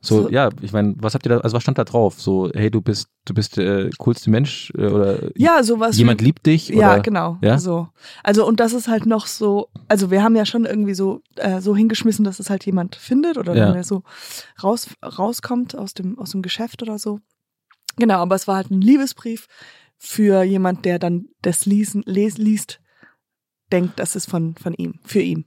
so, 0.00 0.22
So. 0.22 0.30
ja, 0.30 0.48
ich 0.62 0.72
meine, 0.72 0.94
was 0.98 1.14
habt 1.14 1.26
ihr 1.26 1.30
da, 1.30 1.38
also 1.38 1.54
was 1.56 1.62
stand 1.62 1.76
da 1.78 1.84
drauf? 1.84 2.20
So, 2.20 2.50
hey, 2.54 2.70
du 2.70 2.80
bist, 2.80 3.08
du 3.26 3.34
bist 3.34 3.56
der 3.56 3.90
coolste 3.98 4.30
Mensch 4.30 4.72
äh, 4.76 4.86
oder 4.86 5.30
Ja, 5.36 5.62
sowas. 5.62 5.98
jemand 5.98 6.20
wie, 6.20 6.24
liebt 6.26 6.46
dich 6.46 6.68
Ja, 6.68 6.94
oder 6.94 7.00
genau. 7.00 7.38
Ja? 7.42 7.58
So. 7.58 7.88
Also, 8.24 8.46
und 8.46 8.60
das 8.60 8.72
ist 8.72 8.88
halt 8.88 9.04
noch 9.06 9.26
so, 9.26 9.68
also 9.88 10.10
wir 10.10 10.22
haben 10.22 10.36
ja 10.36 10.46
schon 10.46 10.64
irgendwie 10.64 10.94
so, 10.94 11.20
äh, 11.36 11.60
so 11.60 11.76
hingeschmissen, 11.76 12.24
dass 12.24 12.40
es 12.40 12.48
halt 12.50 12.64
jemand 12.64 12.96
findet 12.96 13.36
oder 13.36 13.54
Ja. 13.54 13.68
wenn 13.68 13.76
er 13.76 13.84
so 13.84 14.02
raus, 14.62 14.88
rauskommt 15.02 15.76
aus 15.76 15.92
dem, 15.94 16.18
aus 16.18 16.30
dem 16.30 16.42
Geschäft 16.42 16.82
oder 16.82 16.98
so. 16.98 17.20
Genau, 17.96 18.16
aber 18.18 18.36
es 18.36 18.48
war 18.48 18.56
halt 18.56 18.70
ein 18.70 18.80
Liebesbrief 18.80 19.46
für 19.98 20.42
jemand, 20.44 20.86
der 20.86 20.98
dann 20.98 21.26
das 21.42 21.66
Lesen, 21.66 22.02
les, 22.06 22.38
liest, 22.38 22.80
denkt, 23.70 23.98
das 23.98 24.16
ist 24.16 24.30
von, 24.30 24.54
von 24.56 24.72
ihm, 24.74 24.94
für 25.04 25.20
ihn. 25.20 25.44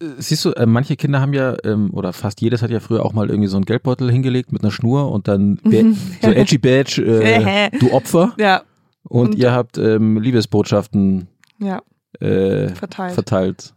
Äh, 0.00 0.06
Siehst 0.18 0.44
du, 0.44 0.50
äh, 0.52 0.66
manche 0.66 0.96
Kinder 0.96 1.20
haben 1.20 1.32
ja, 1.32 1.56
ähm, 1.64 1.90
oder 1.92 2.12
fast 2.12 2.40
jedes 2.40 2.62
hat 2.62 2.70
ja 2.70 2.80
früher 2.80 3.04
auch 3.04 3.12
mal 3.12 3.28
irgendwie 3.30 3.48
so 3.48 3.56
einen 3.56 3.64
Geldbeutel 3.64 4.10
hingelegt 4.10 4.52
mit 4.52 4.62
einer 4.62 4.70
Schnur 4.72 5.10
und 5.10 5.28
dann 5.28 5.58
so 6.22 6.30
edgy 6.30 6.58
badge, 6.58 7.02
äh, 7.02 7.70
du 7.78 7.92
Opfer. 7.92 8.34
Ja, 8.38 8.62
Und, 9.04 9.28
Und- 9.30 9.34
ihr 9.36 9.52
habt 9.52 9.78
ähm, 9.78 10.18
Liebesbotschaften 10.20 11.28
ja, 11.58 11.80
äh, 12.20 12.68
verteilt. 12.70 13.14
verteilt. 13.14 13.74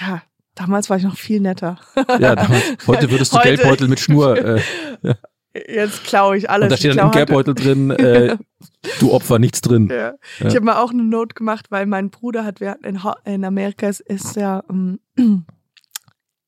ja, 0.00 0.22
damals 0.54 0.88
war 0.90 0.96
ich 0.96 1.04
noch 1.04 1.16
viel 1.16 1.40
netter. 1.40 1.78
Ja, 2.18 2.34
damals, 2.34 2.64
heute 2.86 3.10
würdest 3.10 3.32
du 3.32 3.38
Heute- 3.38 3.48
Geldbeutel 3.48 3.88
mit 3.88 4.00
Schnur. 4.00 4.36
Äh, 4.38 4.60
Jetzt 5.68 6.04
klaue 6.04 6.36
ich 6.36 6.48
alles. 6.50 6.64
und 6.66 6.70
da 6.72 6.76
steht 6.76 6.90
dann 6.92 6.98
im 6.98 7.04
halt- 7.04 7.14
Geldbeutel 7.14 7.54
drin, 7.56 7.90
äh, 7.90 8.36
du 9.00 9.12
Opfer, 9.12 9.38
nichts 9.38 9.60
drin. 9.60 9.88
Ja. 9.90 9.96
Ja. 9.96 10.46
Ich 10.46 10.54
habe 10.56 10.64
mal 10.64 10.76
auch 10.82 10.90
eine 10.90 11.02
Note 11.04 11.34
gemacht, 11.34 11.70
weil 11.70 11.86
mein 11.86 12.10
Bruder 12.10 12.44
hat, 12.44 12.60
wir 12.60 12.70
hatten 12.70 12.84
in, 12.84 13.02
Ha- 13.04 13.16
in 13.24 13.44
Amerika 13.44 13.88
ist, 13.88 14.00
ist 14.00 14.36
ja 14.36 14.62
ähm, 14.70 15.00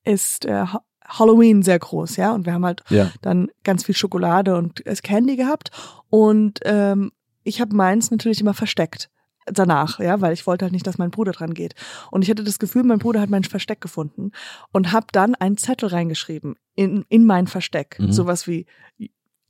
ist 0.05 0.45
äh, 0.45 0.53
Ha- 0.67 0.83
Halloween 1.07 1.63
sehr 1.63 1.79
groß, 1.79 2.17
ja, 2.17 2.33
und 2.35 2.45
wir 2.47 2.53
haben 2.53 2.67
halt 2.67 2.83
Ja. 2.91 3.11
dann 3.23 3.49
ganz 3.65 3.85
viel 3.85 3.97
Schokolade 3.97 4.57
und 4.57 4.85
äh, 4.87 4.95
Candy 5.03 5.37
gehabt 5.37 5.71
und 6.11 6.61
ähm, 6.65 7.13
ich 7.45 7.61
habe 7.63 7.75
meins 7.75 8.11
natürlich 8.11 8.41
immer 8.43 8.53
versteckt 8.55 9.09
danach, 9.53 10.01
ja, 10.01 10.21
weil 10.21 10.33
ich 10.33 10.47
wollte 10.47 10.65
halt 10.65 10.73
nicht, 10.73 10.87
dass 10.87 10.99
mein 10.99 11.11
Bruder 11.11 11.33
dran 11.33 11.55
geht. 11.55 11.75
Und 12.11 12.23
ich 12.23 12.31
hatte 12.31 12.45
das 12.45 12.59
Gefühl, 12.59 12.85
mein 12.85 12.99
Bruder 12.99 13.21
hat 13.21 13.31
mein 13.31 13.45
Versteck 13.45 13.81
gefunden 13.81 14.33
und 14.73 14.93
habe 14.93 15.07
dann 15.13 15.35
einen 15.35 15.57
Zettel 15.57 15.89
reingeschrieben 15.89 16.57
in, 16.75 17.05
in 17.09 17.27
mein 17.27 17.47
Versteck. 17.47 17.97
Mhm. 17.99 18.13
Sowas 18.13 18.47
wie 18.47 18.67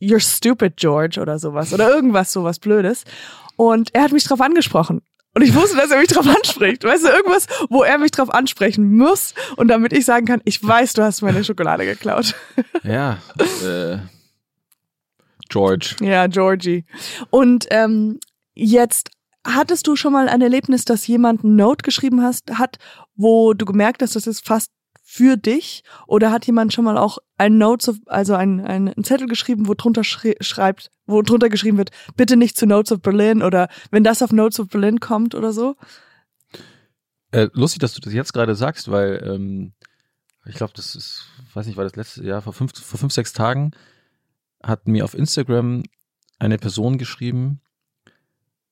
You're 0.00 0.20
stupid, 0.20 0.76
George 0.76 1.20
oder 1.20 1.38
sowas. 1.38 1.72
Oder 1.72 1.90
irgendwas, 1.90 2.32
sowas 2.32 2.58
Blödes. 2.58 3.04
Und 3.56 3.94
er 3.94 4.04
hat 4.04 4.12
mich 4.12 4.24
drauf 4.24 4.40
angesprochen. 4.40 5.02
Und 5.34 5.42
ich 5.42 5.54
wusste, 5.54 5.76
dass 5.76 5.90
er 5.90 5.98
mich 5.98 6.08
drauf 6.08 6.26
anspricht. 6.26 6.84
Weißt 6.84 7.04
du, 7.04 7.08
irgendwas, 7.08 7.46
wo 7.68 7.82
er 7.82 7.98
mich 7.98 8.10
drauf 8.10 8.32
ansprechen 8.32 8.96
muss 8.96 9.34
und 9.56 9.68
damit 9.68 9.92
ich 9.92 10.04
sagen 10.04 10.26
kann, 10.26 10.40
ich 10.44 10.62
weiß, 10.66 10.94
du 10.94 11.02
hast 11.02 11.22
meine 11.22 11.44
Schokolade 11.44 11.84
geklaut. 11.84 12.34
Ja. 12.84 13.18
Äh, 13.62 13.98
George. 15.48 15.96
Ja, 16.00 16.26
Georgie. 16.26 16.84
Und 17.30 17.66
ähm, 17.70 18.18
jetzt 18.54 19.10
hattest 19.54 19.86
du 19.86 19.96
schon 19.96 20.12
mal 20.12 20.28
ein 20.28 20.42
Erlebnis, 20.42 20.84
dass 20.84 21.06
jemand 21.06 21.44
ein 21.44 21.56
Note 21.56 21.82
geschrieben 21.82 22.22
hast, 22.22 22.50
hat, 22.58 22.78
wo 23.16 23.54
du 23.54 23.64
gemerkt 23.64 24.02
hast, 24.02 24.16
das 24.16 24.26
ist 24.26 24.46
fast 24.46 24.70
für 25.02 25.36
dich? 25.36 25.82
Oder 26.06 26.30
hat 26.30 26.46
jemand 26.46 26.72
schon 26.72 26.84
mal 26.84 26.98
auch 26.98 27.18
ein 27.38 27.56
Notes, 27.56 27.88
of, 27.88 27.96
also 28.06 28.34
ein, 28.34 28.60
ein, 28.60 28.88
ein 28.88 29.04
Zettel 29.04 29.26
geschrieben, 29.26 29.66
wo 29.66 29.74
drunter 29.74 30.04
schri 30.04 30.36
schreibt, 30.40 30.90
wo 31.06 31.22
drunter 31.22 31.48
geschrieben 31.48 31.78
wird, 31.78 31.90
bitte 32.16 32.36
nicht 32.36 32.56
zu 32.56 32.66
Notes 32.66 32.92
of 32.92 33.00
Berlin 33.00 33.42
oder 33.42 33.68
wenn 33.90 34.04
das 34.04 34.22
auf 34.22 34.32
Notes 34.32 34.60
of 34.60 34.68
Berlin 34.68 35.00
kommt 35.00 35.34
oder 35.34 35.52
so? 35.52 35.76
Äh, 37.30 37.48
lustig, 37.52 37.80
dass 37.80 37.94
du 37.94 38.00
das 38.00 38.12
jetzt 38.12 38.32
gerade 38.32 38.54
sagst, 38.54 38.90
weil 38.90 39.22
ähm, 39.26 39.72
ich 40.46 40.54
glaube, 40.54 40.72
das 40.74 40.94
ist, 40.94 41.26
weiß 41.54 41.66
nicht, 41.66 41.76
war 41.76 41.84
das 41.84 41.96
letzte 41.96 42.24
Jahr, 42.24 42.42
vor 42.42 42.52
fünf, 42.52 42.72
vor 42.78 42.98
fünf, 42.98 43.12
sechs 43.12 43.32
Tagen 43.32 43.72
hat 44.62 44.88
mir 44.88 45.04
auf 45.04 45.14
Instagram 45.14 45.84
eine 46.38 46.58
Person 46.58 46.98
geschrieben 46.98 47.60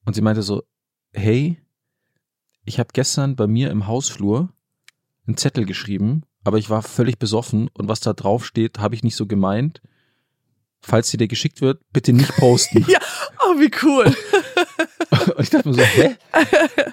und 0.07 0.15
sie 0.15 0.23
meinte 0.23 0.43
so, 0.43 0.63
hey, 1.13 1.59
ich 2.65 2.79
habe 2.79 2.89
gestern 2.93 3.37
bei 3.37 3.47
mir 3.47 3.71
im 3.71 3.87
Hausflur 3.87 4.49
einen 5.27 5.37
Zettel 5.37 5.67
geschrieben, 5.67 6.23
aber 6.45 6.59
ich 6.59 6.71
war 6.71 6.83
völlig 6.83 7.19
besoffen 7.19 7.69
und 7.75 7.89
was 7.89 8.01
da 8.01 8.13
drauf 8.13 8.47
steht, 8.47 8.79
habe 8.79 8.95
ich 8.95 9.03
nicht 9.03 9.17
so 9.17 9.27
gemeint. 9.27 9.83
Falls 10.81 11.11
sie 11.11 11.17
dir 11.17 11.27
geschickt 11.27 11.61
wird, 11.61 11.81
bitte 11.93 12.13
nicht 12.13 12.35
posten. 12.37 12.85
ja, 12.89 13.01
oh, 13.45 13.59
wie 13.59 13.71
cool. 13.83 14.05
und 15.35 15.39
ich 15.41 15.51
dachte 15.51 15.69
mir 15.69 15.75
so, 15.75 15.83
hä? 15.83 16.17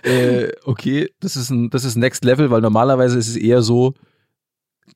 äh, 0.04 0.52
okay, 0.66 1.14
das 1.20 1.36
ist 1.36 1.52
ein, 1.52 1.70
das 1.70 1.86
ist 1.86 1.96
Next 1.96 2.26
Level, 2.26 2.50
weil 2.50 2.62
normalerweise 2.62 3.20
ist 3.20 3.28
es 3.28 3.36
eher 3.36 3.62
so, 3.62 3.94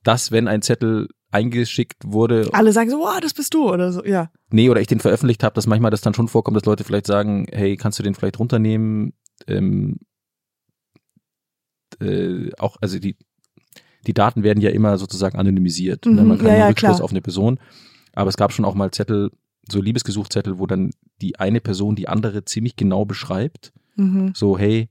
dass 0.03 0.31
wenn 0.31 0.47
ein 0.47 0.63
Zettel 0.63 1.09
eingeschickt 1.31 1.97
wurde. 2.05 2.49
Alle 2.53 2.71
sagen 2.71 2.89
so, 2.89 2.99
wow, 2.99 3.19
das 3.19 3.33
bist 3.33 3.53
du 3.53 3.69
oder 3.71 3.91
so, 3.91 4.03
ja. 4.03 4.31
Nee, 4.49 4.69
oder 4.69 4.81
ich 4.81 4.87
den 4.87 4.99
veröffentlicht 4.99 5.43
habe, 5.43 5.55
dass 5.55 5.67
manchmal 5.67 5.91
das 5.91 6.01
dann 6.01 6.13
schon 6.13 6.27
vorkommt, 6.27 6.55
dass 6.55 6.65
Leute 6.65 6.83
vielleicht 6.83 7.07
sagen, 7.07 7.47
hey, 7.51 7.75
kannst 7.75 7.99
du 7.99 8.03
den 8.03 8.15
vielleicht 8.15 8.39
runternehmen? 8.39 9.13
Ähm, 9.47 9.99
äh, 11.99 12.51
auch, 12.57 12.77
also 12.81 12.99
die, 12.99 13.17
die 14.05 14.13
Daten 14.13 14.43
werden 14.43 14.61
ja 14.61 14.69
immer 14.69 14.97
sozusagen 14.97 15.37
anonymisiert. 15.37 16.05
Ne? 16.05 16.21
Mhm, 16.21 16.27
Man 16.27 16.37
kann 16.37 16.47
ja, 16.47 16.53
ja, 16.53 16.59
ja, 16.59 16.67
Rückschluss 16.67 16.97
klar. 16.97 17.03
auf 17.03 17.11
eine 17.11 17.21
Person. 17.21 17.59
Aber 18.13 18.29
es 18.29 18.37
gab 18.37 18.53
schon 18.53 18.65
auch 18.65 18.75
mal 18.75 18.91
Zettel, 18.91 19.31
so 19.69 19.81
Liebesgesuchzettel, 19.81 20.59
wo 20.59 20.65
dann 20.65 20.91
die 21.21 21.39
eine 21.39 21.59
Person 21.59 21.95
die 21.95 22.07
andere 22.07 22.45
ziemlich 22.45 22.77
genau 22.77 23.05
beschreibt. 23.05 23.73
Mhm. 23.95 24.31
So, 24.33 24.57
hey, 24.57 24.89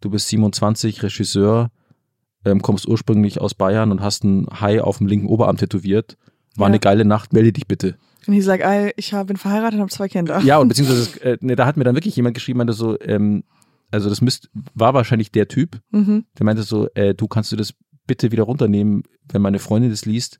du 0.00 0.10
bist 0.10 0.28
27, 0.28 1.02
Regisseur, 1.02 1.70
ähm, 2.44 2.62
kommst 2.62 2.86
ursprünglich 2.88 3.40
aus 3.40 3.54
Bayern 3.54 3.90
und 3.90 4.00
hast 4.00 4.24
ein 4.24 4.46
Hai 4.60 4.82
auf 4.82 4.98
dem 4.98 5.06
linken 5.06 5.26
Oberarm 5.26 5.56
tätowiert. 5.56 6.16
War 6.56 6.66
Ja. 6.66 6.68
eine 6.68 6.78
geile 6.80 7.04
Nacht, 7.04 7.32
melde 7.32 7.52
dich 7.52 7.66
bitte. 7.66 7.96
Und 8.26 8.34
ich 8.34 8.44
sag, 8.44 8.60
ey, 8.60 8.92
ich 8.96 9.10
bin 9.26 9.36
verheiratet 9.36 9.74
und 9.74 9.80
habe 9.80 9.90
zwei 9.90 10.08
Kinder. 10.08 10.40
Ja, 10.40 10.58
und 10.58 10.68
beziehungsweise, 10.68 11.20
äh, 11.22 11.36
ne, 11.40 11.56
da 11.56 11.66
hat 11.66 11.76
mir 11.76 11.84
dann 11.84 11.94
wirklich 11.96 12.16
jemand 12.16 12.34
geschrieben, 12.34 12.58
meinte 12.58 12.72
so, 12.72 12.98
ähm, 13.00 13.44
also 13.90 14.08
das 14.08 14.20
müsst, 14.20 14.50
war 14.74 14.94
wahrscheinlich 14.94 15.30
der 15.32 15.48
Typ, 15.48 15.80
Mhm. 15.90 16.24
der 16.38 16.44
meinte 16.44 16.62
so, 16.62 16.88
äh, 16.94 17.14
du 17.14 17.28
kannst 17.28 17.52
du 17.52 17.56
das 17.56 17.74
bitte 18.06 18.32
wieder 18.32 18.42
runternehmen, 18.44 19.02
wenn 19.30 19.42
meine 19.42 19.58
Freundin 19.58 19.90
das 19.90 20.04
liest. 20.04 20.38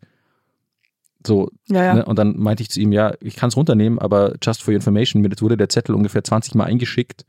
So, 1.26 1.50
Ja, 1.68 1.82
ja. 1.84 1.94
Ne? 1.94 2.04
Und 2.04 2.18
dann 2.18 2.36
meinte 2.38 2.62
ich 2.62 2.70
zu 2.70 2.80
ihm, 2.80 2.92
ja, 2.92 3.14
ich 3.20 3.36
kann 3.36 3.48
es 3.48 3.56
runternehmen, 3.56 3.98
aber 3.98 4.34
just 4.42 4.62
for 4.62 4.72
your 4.72 4.76
information, 4.76 5.22
mir 5.22 5.30
wurde 5.40 5.56
der 5.56 5.68
Zettel 5.70 5.94
ungefähr 5.94 6.22
20 6.22 6.54
Mal 6.54 6.64
eingeschickt. 6.64 7.24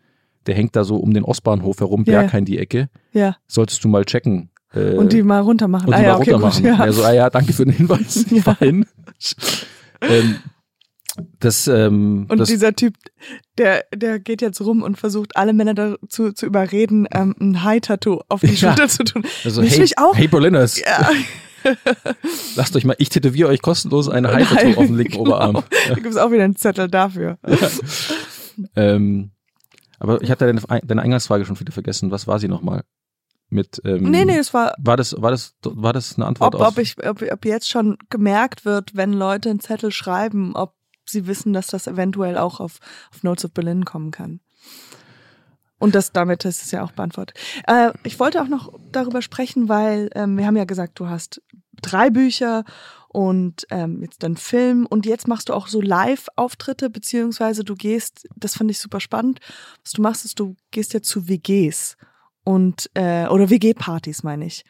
Der 0.47 0.55
hängt 0.55 0.75
da 0.75 0.83
so 0.83 0.97
um 0.97 1.13
den 1.13 1.23
Ostbahnhof 1.23 1.79
herum, 1.79 2.03
Ja, 2.05 2.13
ja. 2.13 2.19
Berghain 2.21 2.45
die 2.45 2.57
Ecke. 2.59 2.89
ja. 3.13 3.37
Solltest 3.47 3.83
du 3.83 3.87
mal 3.87 4.03
checken. 4.05 4.49
Äh, 4.75 4.95
Und 4.95 5.13
die 5.13 5.23
mal 5.23 5.39
runter 5.41 5.67
machen. 5.67 5.87
und 5.87 5.93
ah, 5.93 5.97
die 5.99 6.03
ja, 6.03 6.13
mal 6.13 6.21
okay, 6.21 6.31
runter 6.31 6.47
gut, 6.47 6.53
machen. 6.63 6.65
ja. 6.65 6.85
Ja. 6.85 6.91
so, 6.91 7.03
ah 7.03 7.11
ja, 7.13 7.29
danke 7.29 7.53
für 7.53 7.65
den 7.65 7.73
Hinweis. 7.73 8.25
Ja. 8.31 8.41
Fein. 8.41 8.85
ähm, 10.01 10.35
das, 11.39 11.67
ähm, 11.67 12.25
Und 12.29 12.39
das, 12.39 12.49
dieser 12.49 12.73
Typ, 12.75 12.95
der, 13.57 13.85
der 13.95 14.19
geht 14.19 14.41
jetzt 14.41 14.59
rum 14.59 14.81
und 14.83 14.97
versucht, 14.97 15.37
alle 15.37 15.53
Männer 15.53 15.73
dazu 15.73 16.33
zu 16.33 16.45
überreden, 16.45 17.07
ähm, 17.13 17.33
ein 17.39 17.63
High-Tattoo 17.63 18.19
auf 18.27 18.41
die 18.41 18.47
Ja. 18.55 18.75
Schulter 18.75 18.89
zu 18.89 19.03
tun. 19.05 19.23
also, 19.45 19.61
hey, 19.61 19.79
mich 19.79 19.97
auch? 19.97 20.15
hey 20.17 20.27
Berliners, 20.27 20.77
Ja, 20.79 21.09
lasst 22.55 22.75
euch 22.75 22.83
mal, 22.83 22.95
ich 22.99 23.09
tätowiere 23.09 23.47
euch 23.49 23.61
kostenlos 23.61 24.09
eine 24.09 24.27
Ein 24.29 24.35
High-Tattoo 24.35 24.65
High- 24.67 24.77
auf 24.77 24.85
dem 24.87 24.97
linken 24.97 25.13
genau. 25.13 25.21
Oberarm. 25.27 25.63
da 25.87 25.93
gibt's 25.95 26.17
auch 26.17 26.31
wieder 26.31 26.43
einen 26.43 26.55
Zettel 26.57 26.89
dafür. 26.89 27.37
Ähm, 28.75 29.31
aber 29.99 30.21
ich 30.21 30.29
hatte 30.29 30.45
deine, 30.45 30.61
deine 30.85 31.01
Eingangsfrage 31.01 31.45
schon 31.45 31.59
wieder 31.59 31.71
vergessen. 31.71 32.11
Was 32.11 32.27
war 32.27 32.39
sie 32.39 32.47
nochmal? 32.49 32.83
Mit, 33.49 33.81
ähm, 33.85 34.03
Nee, 34.03 34.25
nee, 34.25 34.37
es 34.37 34.53
war, 34.53 34.73
War 34.79 34.97
das, 34.97 35.15
war 35.21 35.31
das, 35.31 35.55
war 35.63 35.93
das 35.93 36.15
eine 36.15 36.25
Antwort 36.25 36.55
ob, 36.55 36.61
auf? 36.61 36.67
ob, 36.69 36.77
ich, 36.79 36.97
ob, 37.07 37.21
ob 37.21 37.45
jetzt 37.45 37.69
schon 37.69 37.97
gemerkt 38.09 38.65
wird, 38.65 38.95
wenn 38.95 39.13
Leute 39.13 39.49
einen 39.49 39.59
Zettel 39.59 39.91
schreiben, 39.91 40.55
ob 40.55 40.75
sie 41.05 41.27
wissen, 41.27 41.53
dass 41.53 41.67
das 41.67 41.87
eventuell 41.87 42.37
auch 42.37 42.59
auf, 42.59 42.79
auf 43.13 43.23
Notes 43.23 43.45
of 43.45 43.51
Berlin 43.51 43.85
kommen 43.85 44.11
kann. 44.11 44.39
Und 45.77 45.93
das 45.93 46.11
damit 46.11 46.45
ist 46.45 46.63
es 46.63 46.71
ja 46.71 46.83
auch 46.83 46.93
beantwortet. 46.93 47.37
Äh, 47.67 47.91
ich 48.03 48.19
wollte 48.19 48.41
auch 48.41 48.47
noch 48.47 48.73
darüber 48.91 49.21
sprechen, 49.21 49.69
weil 49.69 50.09
ähm, 50.15 50.37
wir 50.37 50.47
haben 50.47 50.57
ja 50.57 50.63
gesagt, 50.65 50.99
du 50.99 51.07
hast 51.07 51.41
drei 51.81 52.09
Bücher 52.09 52.63
und 53.09 53.67
ähm, 53.69 54.01
jetzt 54.01 54.23
dann 54.23 54.37
Film 54.37 54.85
und 54.85 55.05
jetzt 55.05 55.27
machst 55.27 55.49
du 55.49 55.53
auch 55.53 55.67
so 55.67 55.81
Live-Auftritte, 55.81 56.89
beziehungsweise 56.89 57.63
du 57.63 57.75
gehst, 57.75 58.27
das 58.35 58.55
fand 58.55 58.71
ich 58.71 58.79
super 58.79 58.99
spannend, 58.99 59.39
was 59.83 59.91
du 59.91 60.01
machst, 60.01 60.25
ist, 60.25 60.39
du 60.39 60.55
gehst 60.71 60.93
ja 60.93 61.01
zu 61.01 61.27
WGs 61.27 61.97
und 62.45 62.89
äh, 62.93 63.27
oder 63.27 63.49
WG-Partys, 63.49 64.23
meine 64.23 64.45
ich. 64.45 64.63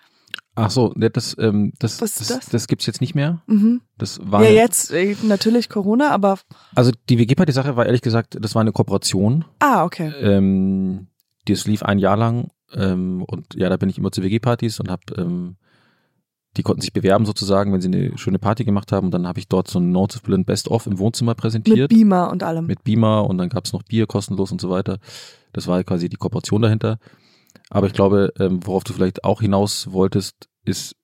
Ach 0.58 0.72
so, 0.72 0.94
ne, 0.96 1.10
das, 1.10 1.36
ähm, 1.38 1.74
das, 1.80 1.98
das, 1.98 2.16
das? 2.16 2.46
das 2.48 2.68
gibt's 2.68 2.86
jetzt 2.86 3.02
nicht 3.02 3.14
mehr. 3.14 3.42
Mhm. 3.46 3.82
Das 3.98 4.20
war 4.24 4.42
Ja, 4.44 4.50
jetzt 4.52 4.90
äh, 4.92 5.16
natürlich 5.24 5.68
Corona, 5.70 6.12
aber 6.12 6.40
Also 6.74 6.92
die 7.10 7.20
WG-Party-Sache 7.20 7.76
war 7.76 7.86
ehrlich 7.86 8.02
gesagt, 8.02 8.38
das 8.40 8.56
war 8.56 8.62
eine 8.62 8.72
Kooperation. 8.72 9.44
ah, 9.60 9.84
okay. 9.84 10.12
Ähm, 10.22 11.08
das 11.48 11.68
lief 11.68 11.84
ein 11.84 12.00
Jahr 12.00 12.16
lang 12.18 12.48
ähm, 12.74 13.24
und 13.28 13.54
ja, 13.56 13.68
da 13.70 13.76
bin 13.78 13.90
ich 13.90 13.98
immer 13.98 14.12
zu 14.14 14.24
WG-Partys 14.24 14.80
und 14.80 14.90
habe, 14.90 15.04
ähm, 15.18 15.58
die 16.56 16.64
konnten 16.64 16.82
sich 16.82 16.94
bewerben 16.94 17.26
sozusagen, 17.26 17.74
wenn 17.74 17.82
sie 17.82 17.90
eine 17.90 18.18
schöne 18.18 18.40
Party 18.40 18.64
gemacht 18.64 18.94
haben 18.94 19.08
und 19.08 19.12
dann 19.12 19.28
habe 19.28 19.40
ich 19.40 19.50
dort 19.50 19.68
so 19.68 19.78
ein 19.80 19.92
Berlin 20.24 20.46
Best 20.46 20.70
of 20.70 20.88
im 20.88 20.98
Wohnzimmer 21.00 21.32
Mit 21.32 21.38
präsentiert. 21.38 21.90
Beamer 21.90 22.32
und 22.32 22.44
allem. 22.44 22.66
mit 22.66 22.84
Beamer 22.86 23.28
und 23.30 23.38
dann 23.38 23.50
gab's 23.50 23.74
noch 23.74 23.84
Bier 23.84 24.08
kostenlos 24.08 24.54
und 24.54 24.62
so 24.62 24.70
weiter. 24.70 25.00
Das 25.52 25.68
war 25.68 25.84
quasi 25.84 26.08
die 26.08 26.16
Kooperation 26.16 26.62
dahinter. 26.62 26.98
Aber 27.70 27.88
ich 27.88 27.94
glaube, 27.94 28.34
ähm, 28.40 28.66
worauf 28.66 28.84
du 28.84 28.94
vielleicht 28.94 29.24
auch 29.24 29.42
hinaus 29.42 29.92
wolltest, 29.92 30.50
ist, 30.64 30.96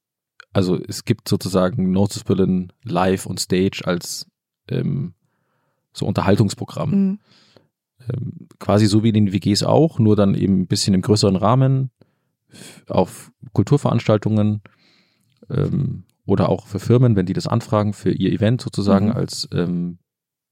also 0.54 0.78
es 0.78 1.06
gibt 1.06 1.28
sozusagen 1.28 1.96
of 1.98 2.24
Berlin 2.26 2.72
live 2.84 3.26
und 3.26 3.40
Stage 3.40 3.82
als 3.84 4.28
ähm, 4.70 5.14
so 5.94 6.06
Unterhaltungsprogramm. 6.06 6.90
Mhm. 6.90 7.20
Ähm, 8.12 8.48
quasi 8.60 8.88
so 8.88 9.04
wie 9.04 9.10
in 9.10 9.14
den 9.14 9.34
WGs 9.34 9.64
auch, 9.64 10.00
nur 10.00 10.16
dann 10.16 10.36
eben 10.36 10.62
ein 10.62 10.68
bisschen 10.68 10.94
im 10.94 11.02
größeren 11.02 11.36
Rahmen 11.36 11.92
auf 12.88 13.32
Kulturveranstaltungen 13.54 14.62
ähm, 15.50 16.04
oder 16.26 16.50
auch 16.50 16.68
für 16.68 16.80
Firmen, 16.80 17.16
wenn 17.16 17.26
die 17.26 17.34
das 17.34 17.48
anfragen, 17.48 17.94
für 17.94 18.12
ihr 18.12 18.32
Event 18.32 18.62
sozusagen 18.62 19.08
Mhm. 19.08 19.12
als 19.14 19.48
ähm, 19.54 20.00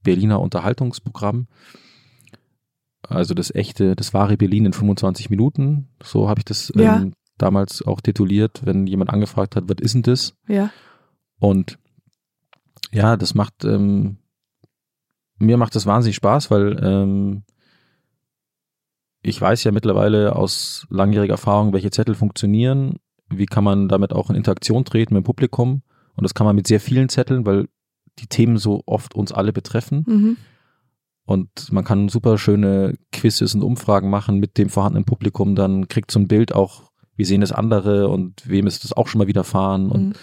Berliner 0.04 0.40
Unterhaltungsprogramm. 0.42 1.48
Also 3.10 3.34
das 3.34 3.54
echte, 3.54 3.96
das 3.96 4.14
wahre 4.14 4.38
Berlin 4.38 4.66
in 4.66 4.74
25 4.74 5.30
Minuten. 5.30 5.88
So 6.04 6.30
habe 6.30 6.40
ich 6.40 6.46
das 6.46 6.72
Ja. 6.76 6.98
ähm, 6.98 7.14
damals 7.38 7.82
auch 7.82 8.02
tituliert, 8.02 8.62
wenn 8.66 8.86
jemand 8.88 9.10
angefragt 9.12 9.56
hat, 9.56 9.66
was 9.68 9.78
ist 9.82 9.94
denn 9.96 10.04
das? 10.04 10.34
Ja. 10.48 10.70
Und 11.40 11.80
ja, 12.92 13.18
das 13.18 13.34
macht, 13.34 13.64
ähm, 13.64 14.18
mir 15.38 15.58
macht 15.58 15.76
das 15.76 15.86
wahnsinnig 15.86 16.18
Spaß, 16.18 16.52
weil 16.52 16.78
ähm, 16.84 17.44
ich 19.22 19.40
weiß 19.40 19.64
ja 19.64 19.72
mittlerweile 19.72 20.36
aus 20.36 20.86
langjähriger 20.90 21.34
Erfahrung, 21.34 21.74
welche 21.74 21.92
Zettel 21.92 22.16
funktionieren, 22.16 23.00
wie 23.30 23.46
kann 23.46 23.64
man 23.64 23.88
damit 23.90 24.14
auch 24.14 24.30
in 24.30 24.36
Interaktion 24.36 24.86
treten 24.86 25.14
mit 25.14 25.24
dem 25.24 25.26
Publikum. 25.26 25.82
Und 26.16 26.24
das 26.24 26.34
kann 26.34 26.46
man 26.46 26.56
mit 26.56 26.68
sehr 26.68 26.80
vielen 26.80 27.10
Zetteln, 27.10 27.46
weil 27.46 27.68
die 28.20 28.28
Themen 28.28 28.58
so 28.58 28.82
oft 28.86 29.16
uns 29.16 29.32
alle 29.32 29.54
betreffen. 29.54 30.04
Mhm. 30.08 30.38
Und 31.30 31.72
man 31.72 31.84
kann 31.84 32.10
super 32.10 32.40
schöne 32.40 32.96
Quizzes 33.12 33.54
und 33.54 33.62
Umfragen 33.62 34.10
machen 34.10 34.40
mit 34.40 34.58
dem 34.58 34.68
vorhandenen 34.68 35.06
Publikum. 35.06 35.54
Dann 35.54 35.88
kriegt 35.88 36.10
so 36.10 36.20
ein 36.20 36.28
Bild 36.28 36.56
auch, 36.56 36.90
wie 37.18 37.24
sehen 37.24 37.42
das 37.42 37.52
andere 37.52 38.08
und 38.08 38.50
wem 38.50 38.66
ist 38.66 38.84
das 38.84 38.94
auch 38.94 39.06
schon 39.06 39.20
mal 39.20 39.28
widerfahren. 39.28 39.92
Und 39.92 40.08
Mhm. 40.08 40.14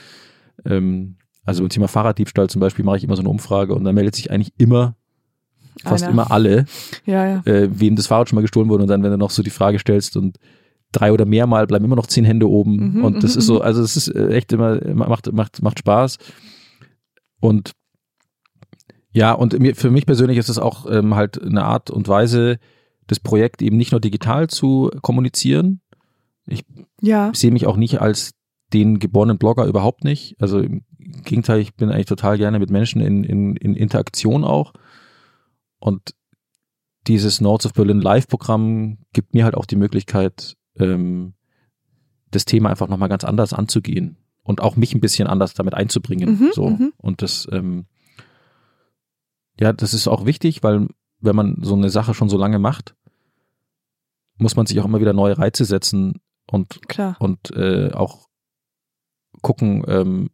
ähm, 0.64 1.16
also 1.44 1.62
beim 1.62 1.68
Thema 1.68 1.86
Fahrraddiebstahl 1.86 2.50
zum 2.50 2.58
Beispiel 2.58 2.84
mache 2.84 2.96
ich 2.96 3.04
immer 3.04 3.14
so 3.14 3.22
eine 3.22 3.28
Umfrage 3.28 3.72
und 3.76 3.84
da 3.84 3.92
meldet 3.92 4.16
sich 4.16 4.32
eigentlich 4.32 4.52
immer, 4.58 4.96
fast 5.84 6.02
Einer. 6.02 6.12
immer 6.12 6.32
alle, 6.32 6.64
Ja, 7.04 7.24
ja. 7.24 7.42
äh, 7.44 7.68
wem 7.72 7.94
das 7.94 8.08
Fahrrad 8.08 8.28
schon 8.28 8.34
mal 8.34 8.42
gestohlen 8.42 8.68
wurde. 8.68 8.82
Und 8.82 8.88
dann, 8.88 9.04
wenn 9.04 9.12
du 9.12 9.16
noch 9.16 9.30
so 9.30 9.44
die 9.44 9.50
Frage 9.50 9.78
stellst 9.78 10.16
und 10.16 10.38
drei 10.90 11.12
oder 11.12 11.24
mehrmal 11.24 11.68
bleiben 11.68 11.84
immer 11.84 11.94
noch 11.94 12.08
zehn 12.08 12.24
Hände 12.24 12.50
oben. 12.50 12.94
Mhm, 12.94 13.04
und 13.04 13.22
das 13.22 13.34
mhm, 13.34 13.38
ist 13.38 13.46
so, 13.46 13.54
mhm. 13.56 13.62
also 13.62 13.80
es 13.80 13.96
ist 13.96 14.08
äh, 14.08 14.30
echt 14.30 14.52
immer, 14.52 14.80
macht, 14.92 15.32
macht, 15.32 15.62
macht 15.62 15.78
Spaß. 15.78 16.18
Und 17.38 17.74
ja, 19.16 19.32
und 19.32 19.56
für 19.78 19.90
mich 19.90 20.04
persönlich 20.04 20.36
ist 20.36 20.50
es 20.50 20.58
auch 20.58 20.84
ähm, 20.90 21.14
halt 21.14 21.40
eine 21.42 21.64
Art 21.64 21.90
und 21.90 22.06
Weise, 22.06 22.58
das 23.06 23.18
Projekt 23.18 23.62
eben 23.62 23.78
nicht 23.78 23.92
nur 23.92 24.00
digital 24.00 24.48
zu 24.48 24.90
kommunizieren. 25.00 25.80
Ja. 27.00 27.30
Ich 27.32 27.38
sehe 27.38 27.50
mich 27.50 27.66
auch 27.66 27.78
nicht 27.78 28.02
als 28.02 28.32
den 28.74 28.98
geborenen 28.98 29.38
Blogger 29.38 29.64
überhaupt 29.64 30.04
nicht. 30.04 30.36
Also 30.38 30.58
im 30.58 30.84
Gegenteil, 31.24 31.60
ich 31.60 31.74
bin 31.74 31.88
eigentlich 31.88 32.04
total 32.04 32.36
gerne 32.36 32.58
mit 32.58 32.68
Menschen 32.68 33.00
in, 33.00 33.24
in, 33.24 33.56
in 33.56 33.74
Interaktion 33.74 34.44
auch. 34.44 34.74
und 35.78 36.14
dieses 37.06 37.40
Notes 37.40 37.64
of 37.64 37.72
Berlin 37.72 38.02
Live-Programm 38.02 38.98
gibt 39.14 39.32
mir 39.32 39.44
halt 39.44 39.54
auch 39.54 39.64
die 39.64 39.76
Möglichkeit, 39.76 40.56
ähm, 40.78 41.32
das 42.32 42.44
Thema 42.44 42.68
einfach 42.68 42.88
nochmal 42.88 43.08
ganz 43.08 43.24
anders 43.24 43.54
anzugehen 43.54 44.18
und 44.42 44.60
auch 44.60 44.76
mich 44.76 44.94
ein 44.94 45.00
bisschen 45.00 45.26
anders 45.26 45.54
damit 45.54 45.72
einzubringen. 45.72 46.38
Mhm, 46.38 46.50
so. 46.52 46.68
mhm. 46.68 46.92
Und 46.98 47.22
das, 47.22 47.48
ähm, 47.50 47.86
ja, 49.58 49.72
das 49.72 49.94
ist 49.94 50.08
auch 50.08 50.26
wichtig, 50.26 50.62
weil 50.62 50.88
wenn 51.20 51.36
man 51.36 51.56
so 51.62 51.74
eine 51.74 51.90
Sache 51.90 52.14
schon 52.14 52.28
so 52.28 52.36
lange 52.36 52.58
macht, 52.58 52.94
muss 54.38 54.56
man 54.56 54.66
sich 54.66 54.78
auch 54.80 54.84
immer 54.84 55.00
wieder 55.00 55.12
neue 55.14 55.38
Reize 55.38 55.64
setzen 55.64 56.20
und, 56.50 56.86
Klar. 56.88 57.16
und 57.18 57.50
äh, 57.52 57.90
auch 57.92 58.28
gucken, 59.42 59.84
ähm, 59.88 60.30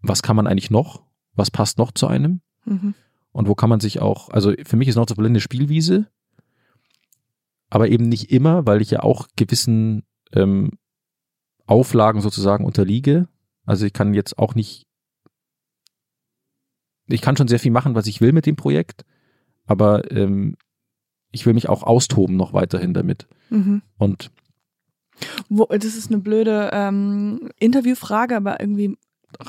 was 0.00 0.22
kann 0.22 0.36
man 0.36 0.46
eigentlich 0.46 0.70
noch, 0.70 1.04
was 1.34 1.50
passt 1.50 1.78
noch 1.78 1.92
zu 1.92 2.06
einem 2.06 2.40
Mhm. 2.64 2.94
und 3.30 3.46
wo 3.46 3.54
kann 3.54 3.70
man 3.70 3.78
sich 3.78 4.00
auch, 4.00 4.28
also 4.30 4.52
für 4.64 4.76
mich 4.76 4.88
ist 4.88 4.96
of 4.96 5.06
Berlin 5.06 5.32
eine 5.32 5.40
Spielwiese, 5.40 6.08
aber 7.70 7.88
eben 7.88 8.08
nicht 8.08 8.32
immer, 8.32 8.66
weil 8.66 8.82
ich 8.82 8.90
ja 8.90 9.04
auch 9.04 9.28
gewissen 9.36 10.04
ähm, 10.32 10.72
Auflagen 11.66 12.20
sozusagen 12.20 12.64
unterliege. 12.64 13.28
Also 13.64 13.86
ich 13.86 13.92
kann 13.92 14.14
jetzt 14.14 14.38
auch 14.38 14.54
nicht, 14.54 14.85
ich 17.08 17.20
kann 17.20 17.36
schon 17.36 17.48
sehr 17.48 17.58
viel 17.58 17.70
machen, 17.72 17.94
was 17.94 18.06
ich 18.06 18.20
will 18.20 18.32
mit 18.32 18.46
dem 18.46 18.56
Projekt, 18.56 19.04
aber 19.66 20.10
ähm, 20.10 20.56
ich 21.30 21.46
will 21.46 21.54
mich 21.54 21.68
auch 21.68 21.82
austoben 21.82 22.36
noch 22.36 22.52
weiterhin 22.52 22.94
damit. 22.94 23.26
Mhm. 23.50 23.82
Und 23.98 24.30
Wo, 25.48 25.66
das 25.66 25.84
ist 25.84 26.10
eine 26.10 26.20
blöde 26.20 26.70
ähm, 26.72 27.50
Interviewfrage, 27.58 28.36
aber 28.36 28.60
irgendwie 28.60 28.96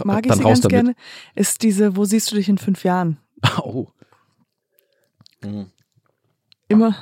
mag 0.03 0.25
ich 0.25 0.33
sie 0.33 0.43
ganz 0.43 0.61
damit. 0.61 0.71
gerne. 0.71 0.95
Ist 1.35 1.63
diese, 1.63 1.95
wo 1.95 2.05
siehst 2.05 2.31
du 2.31 2.35
dich 2.35 2.49
in 2.49 2.57
fünf 2.57 2.83
Jahren? 2.83 3.17
Oh. 3.59 3.87
Mhm. 5.43 5.67
Immer. 6.67 6.95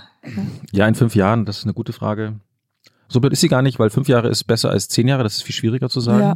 Ja, 0.71 0.87
in 0.87 0.95
fünf 0.95 1.15
Jahren, 1.15 1.45
das 1.45 1.59
ist 1.59 1.63
eine 1.63 1.73
gute 1.73 1.93
Frage. 1.93 2.39
So 3.07 3.19
blöd 3.21 3.33
ist 3.33 3.41
sie 3.41 3.47
gar 3.47 3.61
nicht, 3.61 3.79
weil 3.79 3.89
fünf 3.89 4.07
Jahre 4.07 4.29
ist 4.29 4.43
besser 4.43 4.69
als 4.69 4.89
zehn 4.89 5.07
Jahre, 5.07 5.23
das 5.23 5.35
ist 5.37 5.43
viel 5.43 5.55
schwieriger 5.55 5.89
zu 5.89 6.01
sagen. 6.01 6.21
Ja. 6.21 6.35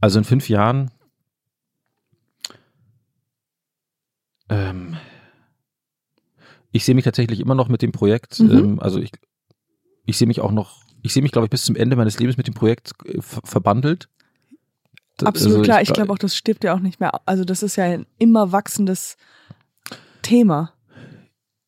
Also 0.00 0.18
in 0.18 0.24
fünf 0.24 0.48
Jahren. 0.48 0.90
Ähm, 4.48 4.96
ich 6.72 6.84
sehe 6.84 6.94
mich 6.94 7.04
tatsächlich 7.04 7.40
immer 7.40 7.54
noch 7.54 7.68
mit 7.68 7.82
dem 7.82 7.92
Projekt, 7.92 8.40
Mhm. 8.40 8.50
ähm, 8.50 8.80
also 8.80 8.98
ich, 8.98 9.10
ich 10.06 10.18
sehe 10.18 10.26
mich 10.26 10.40
auch 10.40 10.50
noch, 10.52 10.82
ich 11.02 11.12
sehe 11.12 11.22
mich, 11.22 11.32
glaube 11.32 11.46
ich, 11.46 11.50
bis 11.50 11.64
zum 11.64 11.76
Ende 11.76 11.96
meines 11.96 12.18
Lebens 12.18 12.36
mit 12.36 12.46
dem 12.46 12.54
Projekt 12.54 12.92
äh, 13.06 13.20
ver 13.22 13.40
verbandelt. 13.44 14.08
Absolut 15.22 15.58
also 15.58 15.62
klar. 15.62 15.80
Ich 15.82 15.90
gla- 15.90 15.94
glaube 15.94 16.12
auch, 16.12 16.18
das 16.18 16.34
stirbt 16.36 16.64
ja 16.64 16.74
auch 16.74 16.80
nicht 16.80 16.98
mehr. 16.98 17.12
Also 17.26 17.44
das 17.44 17.62
ist 17.62 17.76
ja 17.76 17.84
ein 17.84 18.06
immer 18.18 18.50
wachsendes 18.50 19.16
Thema. 20.22 20.72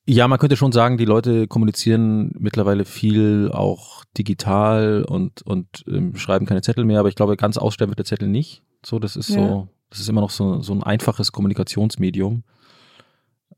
Ja, 0.08 0.26
man 0.28 0.38
könnte 0.38 0.56
schon 0.56 0.72
sagen, 0.72 0.98
die 0.98 1.04
Leute 1.04 1.46
kommunizieren 1.48 2.32
mittlerweile 2.38 2.84
viel 2.84 3.50
auch 3.52 4.04
digital 4.18 5.04
und, 5.04 5.42
und 5.42 5.84
ähm, 5.88 6.16
schreiben 6.16 6.46
keine 6.46 6.62
Zettel 6.62 6.84
mehr, 6.84 7.00
aber 7.00 7.08
ich 7.08 7.16
glaube, 7.16 7.36
ganz 7.36 7.56
aussterben 7.56 7.90
wird 7.92 7.98
der 7.98 8.04
Zettel 8.04 8.28
nicht. 8.28 8.62
So, 8.84 8.98
das 8.98 9.16
ist 9.16 9.28
Ja. 9.30 9.34
so, 9.36 9.68
das 9.90 10.00
ist 10.00 10.08
immer 10.08 10.20
noch 10.20 10.30
so, 10.30 10.62
so 10.62 10.72
ein 10.74 10.82
einfaches 10.82 11.32
Kommunikationsmedium. 11.32 12.44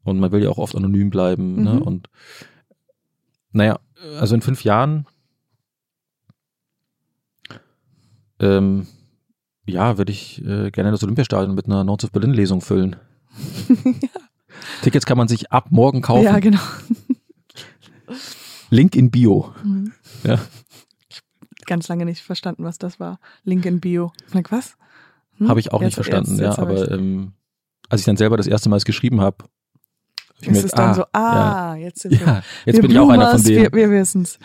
Und 0.08 0.18
man 0.20 0.32
will 0.32 0.42
ja 0.42 0.48
auch 0.50 0.58
oft 0.58 0.74
anonym 0.74 1.10
bleiben. 1.10 1.62
Ne? 1.62 1.74
Mhm. 1.74 1.82
Und 1.82 2.10
naja, 3.52 3.78
also 4.18 4.34
in 4.34 4.40
fünf 4.42 4.64
Jahren 4.64 5.06
ähm, 8.40 8.86
ja, 9.66 9.98
würde 9.98 10.12
ich 10.12 10.42
äh, 10.44 10.70
gerne 10.70 10.90
das 10.90 11.02
Olympiastadion 11.02 11.54
mit 11.54 11.66
einer 11.66 11.84
Notes 11.84 12.04
of 12.06 12.12
Berlin 12.12 12.32
Lesung 12.32 12.60
füllen. 12.60 12.96
Tickets 14.82 15.06
kann 15.06 15.18
man 15.18 15.28
sich 15.28 15.50
ab 15.52 15.66
morgen 15.70 16.00
kaufen. 16.02 16.24
Ja, 16.24 16.38
genau. 16.38 16.60
Link 18.70 18.96
in 18.96 19.10
Bio. 19.10 19.52
Mhm. 19.62 19.92
Ja. 20.24 20.38
Ganz 21.66 21.88
lange 21.88 22.04
nicht 22.04 22.22
verstanden, 22.22 22.64
was 22.64 22.78
das 22.78 22.98
war. 22.98 23.18
Link 23.44 23.66
in 23.66 23.80
Bio. 23.80 24.12
Ich 24.26 24.34
Like, 24.34 24.50
was? 24.52 24.76
Hm? 25.36 25.48
Habe 25.48 25.60
ich 25.60 25.72
auch 25.72 25.80
nicht 25.80 25.88
Jetzt- 25.88 25.94
verstanden, 26.06 26.30
jetzt- 26.32 26.40
ja. 26.40 26.48
jetzt 26.50 26.58
Aber 26.58 26.90
ähm, 26.90 27.32
als 27.88 28.00
ich 28.02 28.06
dann 28.06 28.16
selber 28.16 28.36
das 28.36 28.46
erste 28.46 28.68
Mal 28.68 28.76
es 28.76 28.84
geschrieben 28.84 29.20
habe, 29.20 29.44
ist 30.40 30.50
mir 30.50 30.56
es 30.58 30.62
gedacht, 30.70 30.78
dann 30.78 30.90
ah, 30.90 30.94
so, 30.94 31.04
ah, 31.12 31.74
jetzt 31.76 32.00
sind 32.00 32.14
ja, 32.14 32.20
wir. 32.20 32.26
ja, 32.26 32.42
jetzt 32.66 32.76
wir 32.76 32.82
bin 32.82 32.90
ich 32.92 32.98
auch 32.98 33.08
einer 33.08 33.30
von 33.32 33.42
denen. 33.42 33.62
Wir, 33.64 33.72
wir 33.72 33.90
wissen's. 33.90 34.38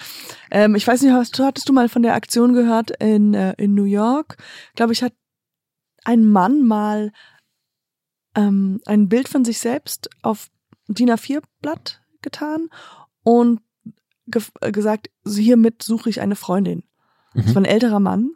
Ähm, 0.52 0.76
ich 0.76 0.88
weiß 0.88 1.02
nicht, 1.02 1.12
hast, 1.14 1.40
hattest 1.40 1.68
du 1.70 1.74
mal 1.74 1.90
von 1.90 2.02
der 2.04 2.16
Aktion 2.16 2.54
gehört 2.54 2.92
in, 3.00 3.34
äh, 3.34 3.54
in 3.58 3.74
New 3.76 3.84
York? 3.86 4.38
Glaube 4.76 4.94
ich, 4.94 5.04
hat 5.04 5.14
ein 6.04 6.26
Mann 6.26 6.66
mal 6.66 7.12
ähm, 8.36 8.82
ein 8.86 9.10
Bild 9.10 9.28
von 9.30 9.46
sich 9.46 9.60
selbst 9.60 10.10
auf 10.22 10.48
DIN 10.88 11.12
A4-Blatt 11.12 12.02
getan 12.22 12.70
und 13.24 13.62
ge 14.28 14.42
äh, 14.62 14.72
gesagt, 14.72 15.10
hiermit 15.26 15.84
suche 15.84 16.10
ich 16.10 16.22
eine 16.22 16.36
Freundin. 16.36 16.84
Das 17.34 17.46
Mhm. 17.48 17.56
war 17.56 17.62
ein 17.62 17.66
älterer 17.66 18.00
Mann. 18.00 18.32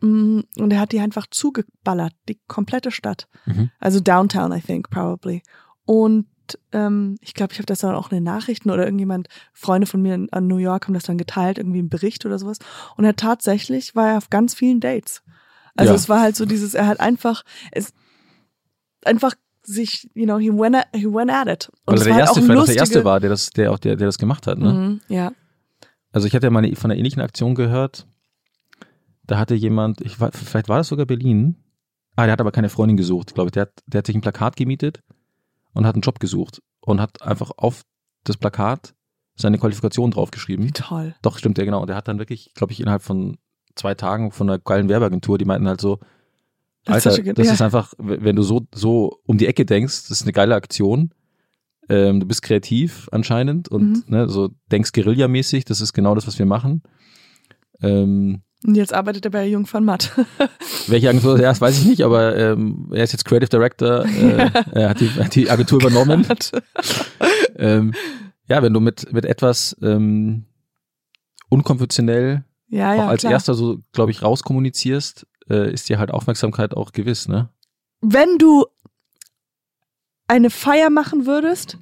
Mm, 0.00 0.40
Und 0.56 0.72
er 0.72 0.80
hat 0.80 0.92
die 0.92 1.00
einfach 1.00 1.26
zugeballert, 1.30 2.12
die 2.28 2.40
komplette 2.46 2.90
Stadt. 2.90 3.28
Mhm. 3.46 3.70
Also 3.78 4.00
downtown, 4.00 4.52
I 4.52 4.60
think, 4.60 4.88
probably. 4.90 5.42
Und 5.84 6.26
ähm, 6.72 7.16
ich 7.20 7.34
glaube, 7.34 7.52
ich 7.52 7.58
habe 7.58 7.66
das 7.66 7.80
dann 7.80 7.94
auch 7.94 8.10
in 8.10 8.16
den 8.16 8.24
Nachrichten 8.24 8.70
oder 8.70 8.84
irgendjemand, 8.84 9.28
Freunde 9.52 9.86
von 9.86 10.00
mir 10.02 10.14
in, 10.14 10.32
an 10.32 10.46
New 10.46 10.56
York 10.58 10.86
haben 10.86 10.94
das 10.94 11.04
dann 11.04 11.18
geteilt, 11.18 11.58
irgendwie 11.58 11.78
im 11.80 11.88
Bericht 11.88 12.24
oder 12.26 12.38
sowas. 12.38 12.58
Und 12.96 13.04
er 13.04 13.16
tatsächlich 13.16 13.94
war 13.94 14.08
er 14.10 14.18
auf 14.18 14.30
ganz 14.30 14.54
vielen 14.54 14.80
Dates. 14.80 15.22
Also 15.76 15.92
Ja. 15.92 15.96
es 15.96 16.08
war 16.08 16.20
halt 16.20 16.36
so 16.36 16.44
dieses, 16.46 16.74
er 16.74 16.86
hat 16.86 17.00
einfach, 17.00 17.42
es 17.72 17.92
einfach 19.04 19.34
sich, 19.62 20.08
you 20.14 20.24
know, 20.24 20.38
he 20.38 20.50
went 20.50 20.76
at, 20.76 20.86
he 20.94 21.06
went 21.06 21.30
at 21.30 21.46
it. 21.48 21.68
Und 21.86 21.94
Weil 21.94 21.94
es 21.96 22.00
er 22.00 22.04
der 22.06 22.14
halt 22.14 22.20
erste, 22.22 22.30
auch 22.30 22.34
vielleicht 22.34 22.42
auch 22.42 22.46
der 22.46 22.56
lustige- 22.56 22.78
erste 22.80 23.04
war, 23.04 23.20
der 23.20 23.30
das, 23.30 23.50
der 23.50 23.72
auch 23.72 23.78
der, 23.78 23.96
der 23.96 24.06
das 24.06 24.18
gemacht 24.18 24.46
hat. 24.46 24.58
Ne? 24.58 24.72
Mhm, 24.72 25.00
ja. 25.08 25.32
Also 26.12 26.26
ich 26.26 26.34
hatte 26.34 26.46
ja 26.46 26.50
mal 26.50 26.74
von 26.74 26.90
einer 26.90 26.98
ähnlichen 26.98 27.22
Aktion 27.22 27.54
gehört. 27.54 28.06
Da 29.24 29.38
hatte 29.38 29.54
jemand, 29.54 30.00
ich 30.00 30.18
war, 30.18 30.32
vielleicht 30.32 30.68
war 30.68 30.78
das 30.78 30.88
sogar 30.88 31.06
Berlin. 31.06 31.56
Ah, 32.16 32.24
der 32.24 32.32
hat 32.32 32.40
aber 32.40 32.50
keine 32.50 32.68
Freundin 32.68 32.96
gesucht, 32.96 33.34
glaube 33.34 33.48
ich. 33.48 33.52
Der 33.52 33.62
hat, 33.62 33.72
der 33.86 33.98
hat 33.98 34.06
sich 34.06 34.16
ein 34.16 34.20
Plakat 34.20 34.56
gemietet 34.56 35.00
und 35.74 35.86
hat 35.86 35.94
einen 35.94 36.02
Job 36.02 36.20
gesucht 36.20 36.60
und 36.80 37.00
hat 37.00 37.22
einfach 37.22 37.50
auf 37.56 37.82
das 38.24 38.36
Plakat 38.36 38.94
seine 39.36 39.58
Qualifikation 39.58 40.10
draufgeschrieben. 40.10 40.66
Wie 40.66 40.72
toll. 40.72 41.14
Doch, 41.22 41.38
stimmt, 41.38 41.58
ja, 41.58 41.64
genau. 41.64 41.80
Und 41.80 41.86
der 41.88 41.96
hat 41.96 42.08
dann 42.08 42.18
wirklich, 42.18 42.52
glaube 42.54 42.72
ich, 42.72 42.80
innerhalb 42.80 43.02
von 43.02 43.38
zwei 43.74 43.94
Tagen 43.94 44.32
von 44.32 44.48
einer 44.50 44.58
geilen 44.58 44.88
Werbeagentur, 44.88 45.38
die 45.38 45.44
meinten 45.44 45.68
halt 45.68 45.80
so, 45.80 45.98
Das 46.84 47.06
ist 47.06 47.18
Alter, 47.18 47.32
das 47.34 47.46
ja. 47.46 47.52
ist 47.54 47.62
einfach, 47.62 47.94
wenn 47.98 48.36
du 48.36 48.42
so, 48.42 48.66
so 48.74 49.20
um 49.26 49.38
die 49.38 49.46
Ecke 49.46 49.64
denkst, 49.64 50.02
das 50.08 50.10
ist 50.20 50.22
eine 50.22 50.32
geile 50.32 50.54
Aktion. 50.54 51.10
Ähm, 51.88 52.20
du 52.20 52.26
bist 52.26 52.42
kreativ 52.42 53.08
anscheinend 53.12 53.68
und 53.68 53.82
Mhm. 53.90 54.04
ne, 54.06 54.28
so 54.28 54.50
denkst 54.70 54.92
Guerilla-mäßig, 54.92 55.64
das 55.64 55.80
ist 55.80 55.92
genau 55.92 56.14
das, 56.14 56.26
was 56.26 56.38
wir 56.38 56.46
machen. 56.46 56.82
Ähm, 57.82 58.42
Und 58.66 58.74
jetzt 58.74 58.92
arbeitet 58.92 59.24
er 59.24 59.30
bei 59.30 59.46
Jung 59.46 59.66
von 59.66 59.84
Matt. 59.84 60.12
welche 60.86 61.08
Agentur, 61.08 61.38
das 61.38 61.60
weiß 61.60 61.78
ich 61.78 61.86
nicht, 61.86 62.02
aber 62.02 62.36
ähm, 62.36 62.90
er 62.92 63.04
ist 63.04 63.12
jetzt 63.12 63.24
Creative 63.24 63.48
Director, 63.48 64.04
äh, 64.04 64.50
er 64.72 64.90
hat 64.90 65.00
die, 65.00 65.08
hat 65.08 65.34
die 65.34 65.50
Agentur 65.50 65.80
übernommen. 65.80 66.26
ähm, 67.56 67.94
ja, 68.46 68.62
wenn 68.62 68.74
du 68.74 68.80
mit, 68.80 69.12
mit 69.12 69.24
etwas 69.24 69.76
ähm, 69.82 70.44
unkonventionell 71.48 72.44
ja, 72.68 72.94
ja, 72.94 73.04
auch 73.04 73.08
als 73.08 73.22
klar. 73.22 73.32
erster 73.32 73.54
so, 73.54 73.78
glaube 73.92 74.10
ich, 74.10 74.22
rauskommunizierst, 74.22 75.26
äh, 75.48 75.72
ist 75.72 75.88
dir 75.88 75.98
halt 75.98 76.10
Aufmerksamkeit 76.10 76.74
auch 76.74 76.92
gewiss, 76.92 77.28
ne? 77.28 77.48
wenn 78.00 78.38
du 78.38 78.66
eine 80.26 80.50
Feier 80.50 80.90
machen 80.90 81.26
würdest, 81.26 81.78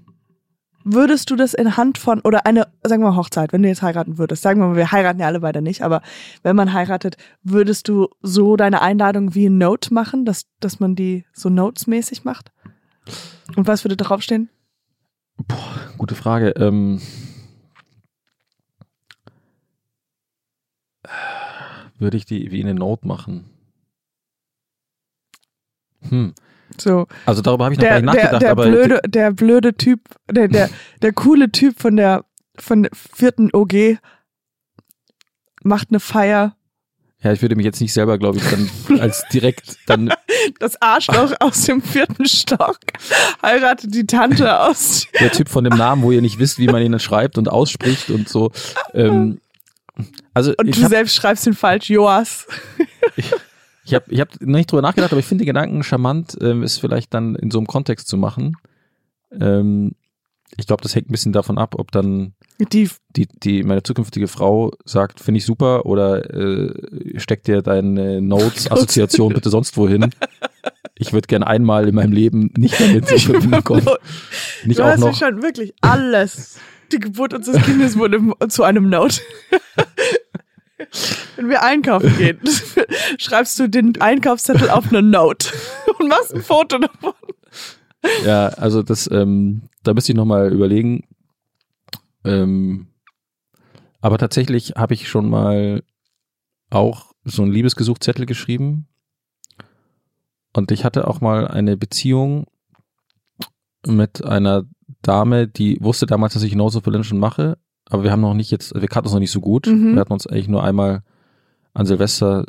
würdest 0.92 1.30
du 1.30 1.36
das 1.36 1.54
in 1.54 1.76
Hand 1.76 1.98
von, 1.98 2.20
oder 2.20 2.46
eine, 2.46 2.66
sagen 2.82 3.02
wir 3.02 3.10
mal 3.10 3.16
Hochzeit, 3.16 3.52
wenn 3.52 3.62
du 3.62 3.68
jetzt 3.68 3.82
heiraten 3.82 4.18
würdest, 4.18 4.42
sagen 4.42 4.60
wir 4.60 4.68
mal, 4.68 4.76
wir 4.76 4.90
heiraten 4.90 5.20
ja 5.20 5.26
alle 5.26 5.40
beide 5.40 5.62
nicht, 5.62 5.82
aber 5.82 6.02
wenn 6.42 6.56
man 6.56 6.72
heiratet, 6.72 7.16
würdest 7.42 7.88
du 7.88 8.08
so 8.22 8.56
deine 8.56 8.80
Einladung 8.80 9.34
wie 9.34 9.46
ein 9.46 9.58
Note 9.58 9.92
machen, 9.92 10.24
dass, 10.24 10.46
dass 10.60 10.80
man 10.80 10.94
die 10.94 11.24
so 11.32 11.48
Notes-mäßig 11.48 12.24
macht? 12.24 12.50
Und 13.56 13.66
was 13.66 13.84
würde 13.84 13.96
draufstehen? 13.96 14.48
Gute 15.98 16.14
Frage. 16.14 16.50
Ähm, 16.56 17.00
würde 21.98 22.16
ich 22.16 22.24
die 22.24 22.50
wie 22.50 22.62
eine 22.62 22.74
Note 22.74 23.06
machen? 23.06 23.50
Hm. 26.08 26.34
So, 26.78 27.06
Also 27.26 27.42
darüber 27.42 27.64
habe 27.64 27.74
ich 27.74 27.80
noch 27.80 27.86
der, 27.86 28.02
gar 28.02 28.12
nicht 28.12 28.14
der, 28.14 28.22
nachgedacht, 28.22 28.42
der 28.42 28.50
aber 28.50 28.66
blöde, 28.66 29.00
der 29.06 29.32
blöde 29.32 29.74
Typ, 29.74 30.00
der, 30.30 30.48
der, 30.48 30.68
der 31.02 31.12
coole 31.12 31.50
Typ 31.50 31.80
von 31.80 31.96
der, 31.96 32.24
von 32.56 32.84
der 32.84 32.92
vierten 32.94 33.50
OG 33.52 33.98
macht 35.62 35.88
eine 35.90 36.00
Feier 36.00 36.54
ja, 37.20 37.32
ich 37.32 37.42
würde 37.42 37.56
mich 37.56 37.64
jetzt 37.64 37.80
nicht 37.80 37.92
selber, 37.92 38.16
glaube 38.16 38.38
ich, 38.38 38.44
dann 38.48 38.70
als 39.00 39.24
direkt 39.32 39.76
dann 39.86 40.12
Das 40.60 40.80
Arschloch 40.80 41.32
aus 41.40 41.62
dem 41.62 41.82
vierten 41.82 42.26
Stock 42.26 42.78
heiratet 43.42 43.92
die 43.92 44.06
Tante 44.06 44.60
aus. 44.60 45.06
der 45.20 45.32
Typ 45.32 45.48
von 45.48 45.64
dem 45.64 45.76
Namen, 45.76 46.02
wo 46.02 46.12
ihr 46.12 46.22
nicht 46.22 46.38
wisst, 46.38 46.58
wie 46.58 46.68
man 46.68 46.80
ihn 46.80 46.98
schreibt 47.00 47.36
und 47.36 47.48
ausspricht 47.48 48.10
und 48.10 48.28
so. 48.28 48.52
Ähm, 48.94 49.40
also 50.32 50.54
Und 50.56 50.76
du 50.76 50.88
selbst 50.88 51.16
schreibst 51.16 51.46
ihn 51.46 51.54
falsch, 51.54 51.90
Joas. 51.90 52.46
ich 53.16 53.32
hab, 53.94 54.10
ich 54.10 54.20
hab 54.20 54.40
nicht 54.40 54.70
drüber 54.70 54.82
nachgedacht, 54.82 55.12
aber 55.12 55.20
ich 55.20 55.26
finde 55.26 55.44
den 55.44 55.48
Gedanken 55.48 55.82
charmant, 55.82 56.36
ähm, 56.40 56.62
ist 56.62 56.78
vielleicht 56.78 57.14
dann 57.14 57.34
in 57.36 57.50
so 57.50 57.58
einem 57.58 57.66
Kontext 57.66 58.08
zu 58.08 58.16
machen. 58.16 58.56
Ähm, 59.32 59.92
ich 60.56 60.66
glaube, 60.66 60.82
das 60.82 60.94
hängt 60.94 61.08
ein 61.08 61.12
bisschen 61.12 61.32
davon 61.32 61.58
ab, 61.58 61.74
ob 61.76 61.92
dann 61.92 62.34
Die, 62.72 62.88
die, 63.14 63.26
die 63.26 63.62
meine 63.62 63.82
zukünftige 63.82 64.28
Frau 64.28 64.72
sagt, 64.84 65.20
finde 65.20 65.38
ich 65.38 65.44
super, 65.44 65.86
oder 65.86 66.34
äh, 66.34 67.18
steck 67.18 67.44
dir 67.44 67.62
deine 67.62 68.20
Notes-Assoziation 68.22 69.32
bitte 69.34 69.50
sonst 69.50 69.76
wohin. 69.76 70.10
Ich 70.96 71.12
würde 71.12 71.26
gern 71.26 71.42
einmal 71.42 71.86
in 71.88 71.94
meinem 71.94 72.12
Leben 72.12 72.50
nicht 72.56 72.80
damit 72.80 73.10
in 73.10 73.18
Verbindung 73.18 73.62
kommen. 73.62 73.86
Nicht 74.64 74.78
du 74.78 74.82
auch 74.82 74.88
hast 74.88 75.00
noch. 75.00 75.14
schon 75.16 75.42
wirklich 75.42 75.74
alles. 75.80 76.58
Die 76.90 76.98
Geburt 76.98 77.34
unseres 77.34 77.62
Kindes 77.64 77.98
wurde 77.98 78.20
zu 78.48 78.64
einem 78.64 78.88
Note. 78.88 79.20
Wenn 81.36 81.48
wir 81.48 81.62
einkaufen 81.62 82.16
gehen, 82.16 82.40
schreibst 83.18 83.58
du 83.58 83.68
den 83.68 84.00
Einkaufszettel 84.00 84.70
auf 84.70 84.88
eine 84.88 85.02
Note 85.02 85.50
und 85.98 86.08
machst 86.08 86.34
ein 86.34 86.42
Foto 86.42 86.78
davon. 86.78 87.12
Ja, 88.24 88.48
also 88.48 88.82
das, 88.82 89.10
ähm, 89.10 89.62
da 89.82 89.94
müsste 89.94 90.12
ich 90.12 90.16
nochmal 90.16 90.52
überlegen. 90.52 91.04
Ähm, 92.24 92.88
aber 94.00 94.18
tatsächlich 94.18 94.74
habe 94.76 94.94
ich 94.94 95.08
schon 95.08 95.28
mal 95.28 95.82
auch 96.70 97.12
so 97.24 97.42
einen 97.42 97.52
Liebesgesuchzettel 97.52 98.26
geschrieben. 98.26 98.88
Und 100.52 100.70
ich 100.70 100.84
hatte 100.84 101.06
auch 101.08 101.20
mal 101.20 101.46
eine 101.48 101.76
Beziehung 101.76 102.46
mit 103.86 104.24
einer 104.24 104.64
Dame, 105.02 105.46
die 105.46 105.78
wusste 105.80 106.06
damals, 106.06 106.34
dass 106.34 106.42
ich 106.42 106.54
Nose 106.54 106.78
of 106.78 106.84
Berlin 106.84 107.04
schon 107.04 107.18
mache, 107.18 107.58
aber 107.88 108.02
wir 108.04 108.10
haben 108.12 108.20
noch 108.20 108.34
nicht 108.34 108.50
jetzt, 108.50 108.74
wir 108.74 108.88
kannten 108.88 109.06
uns 109.08 109.14
noch 109.14 109.20
nicht 109.20 109.30
so 109.30 109.40
gut. 109.40 109.66
Mhm. 109.66 109.94
Wir 109.94 110.00
hatten 110.00 110.12
uns 110.12 110.26
eigentlich 110.26 110.48
nur 110.48 110.62
einmal 110.62 111.02
an 111.74 111.86
Silvester, 111.86 112.44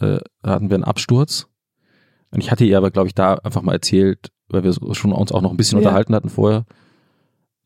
äh, 0.00 0.18
hatten 0.42 0.70
wir 0.70 0.74
einen 0.74 0.84
Absturz. 0.84 1.46
Und 2.30 2.40
ich 2.40 2.50
hatte 2.50 2.64
ihr 2.64 2.76
aber, 2.78 2.90
glaube 2.90 3.06
ich, 3.08 3.14
da 3.14 3.34
einfach 3.34 3.62
mal 3.62 3.74
erzählt, 3.74 4.32
weil 4.48 4.64
wir 4.64 4.72
schon 4.94 5.12
uns 5.12 5.30
auch 5.32 5.42
noch 5.42 5.50
ein 5.50 5.56
bisschen 5.56 5.78
Ja. 5.80 5.86
unterhalten 5.86 6.14
hatten 6.14 6.28
vorher. 6.30 6.64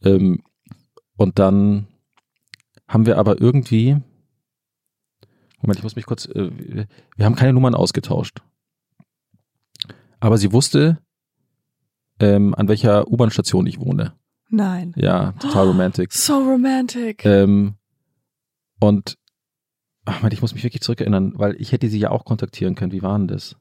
Ähm, 0.03 0.43
und 1.17 1.39
dann 1.39 1.87
haben 2.87 3.07
wir 3.07 3.19
aber 3.19 3.41
irgendwie, 3.41 3.97
Moment, 5.61 5.79
ich 5.79 5.83
muss 5.83 5.97
mich 5.97 6.07
kurz, 6.07 6.27
äh, 6.27 6.51
wir- 6.57 6.87
wir 7.17 7.25
haben 7.27 7.35
keine 7.35 7.53
Nummern 7.53 7.75
ausgetauscht. 7.75 8.43
Aber 10.21 10.37
sie 10.39 10.53
wusste, 10.53 10.99
ähm, 12.21 12.55
an 12.55 12.69
welcher 12.69 13.09
U-Bahn-Station 13.09 13.67
ich 13.67 13.79
wohne. 13.81 14.15
Nein. 14.49 14.93
Ja, 14.97 15.33
total 15.33 15.66
romantic. 15.69 16.12
So 16.12 16.39
romantic. 16.39 17.25
Ähm, 17.25 17.75
und 18.81 19.16
ach 20.05 20.23
Mann, 20.23 20.33
ich 20.33 20.41
muss 20.41 20.55
mich 20.55 20.65
wirklich 20.65 20.83
zurückerinnern, 20.83 21.35
weil 21.37 21.55
ich 21.61 21.73
hätte 21.73 21.89
sie 21.89 21.99
ja 21.99 22.11
auch 22.11 22.25
kontaktieren 22.25 22.75
können. 22.75 22.93
Wie 22.93 23.03
war 23.03 23.19
denn 23.19 23.29
das? 23.29 23.57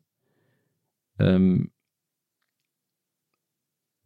Ähm, 1.19 1.71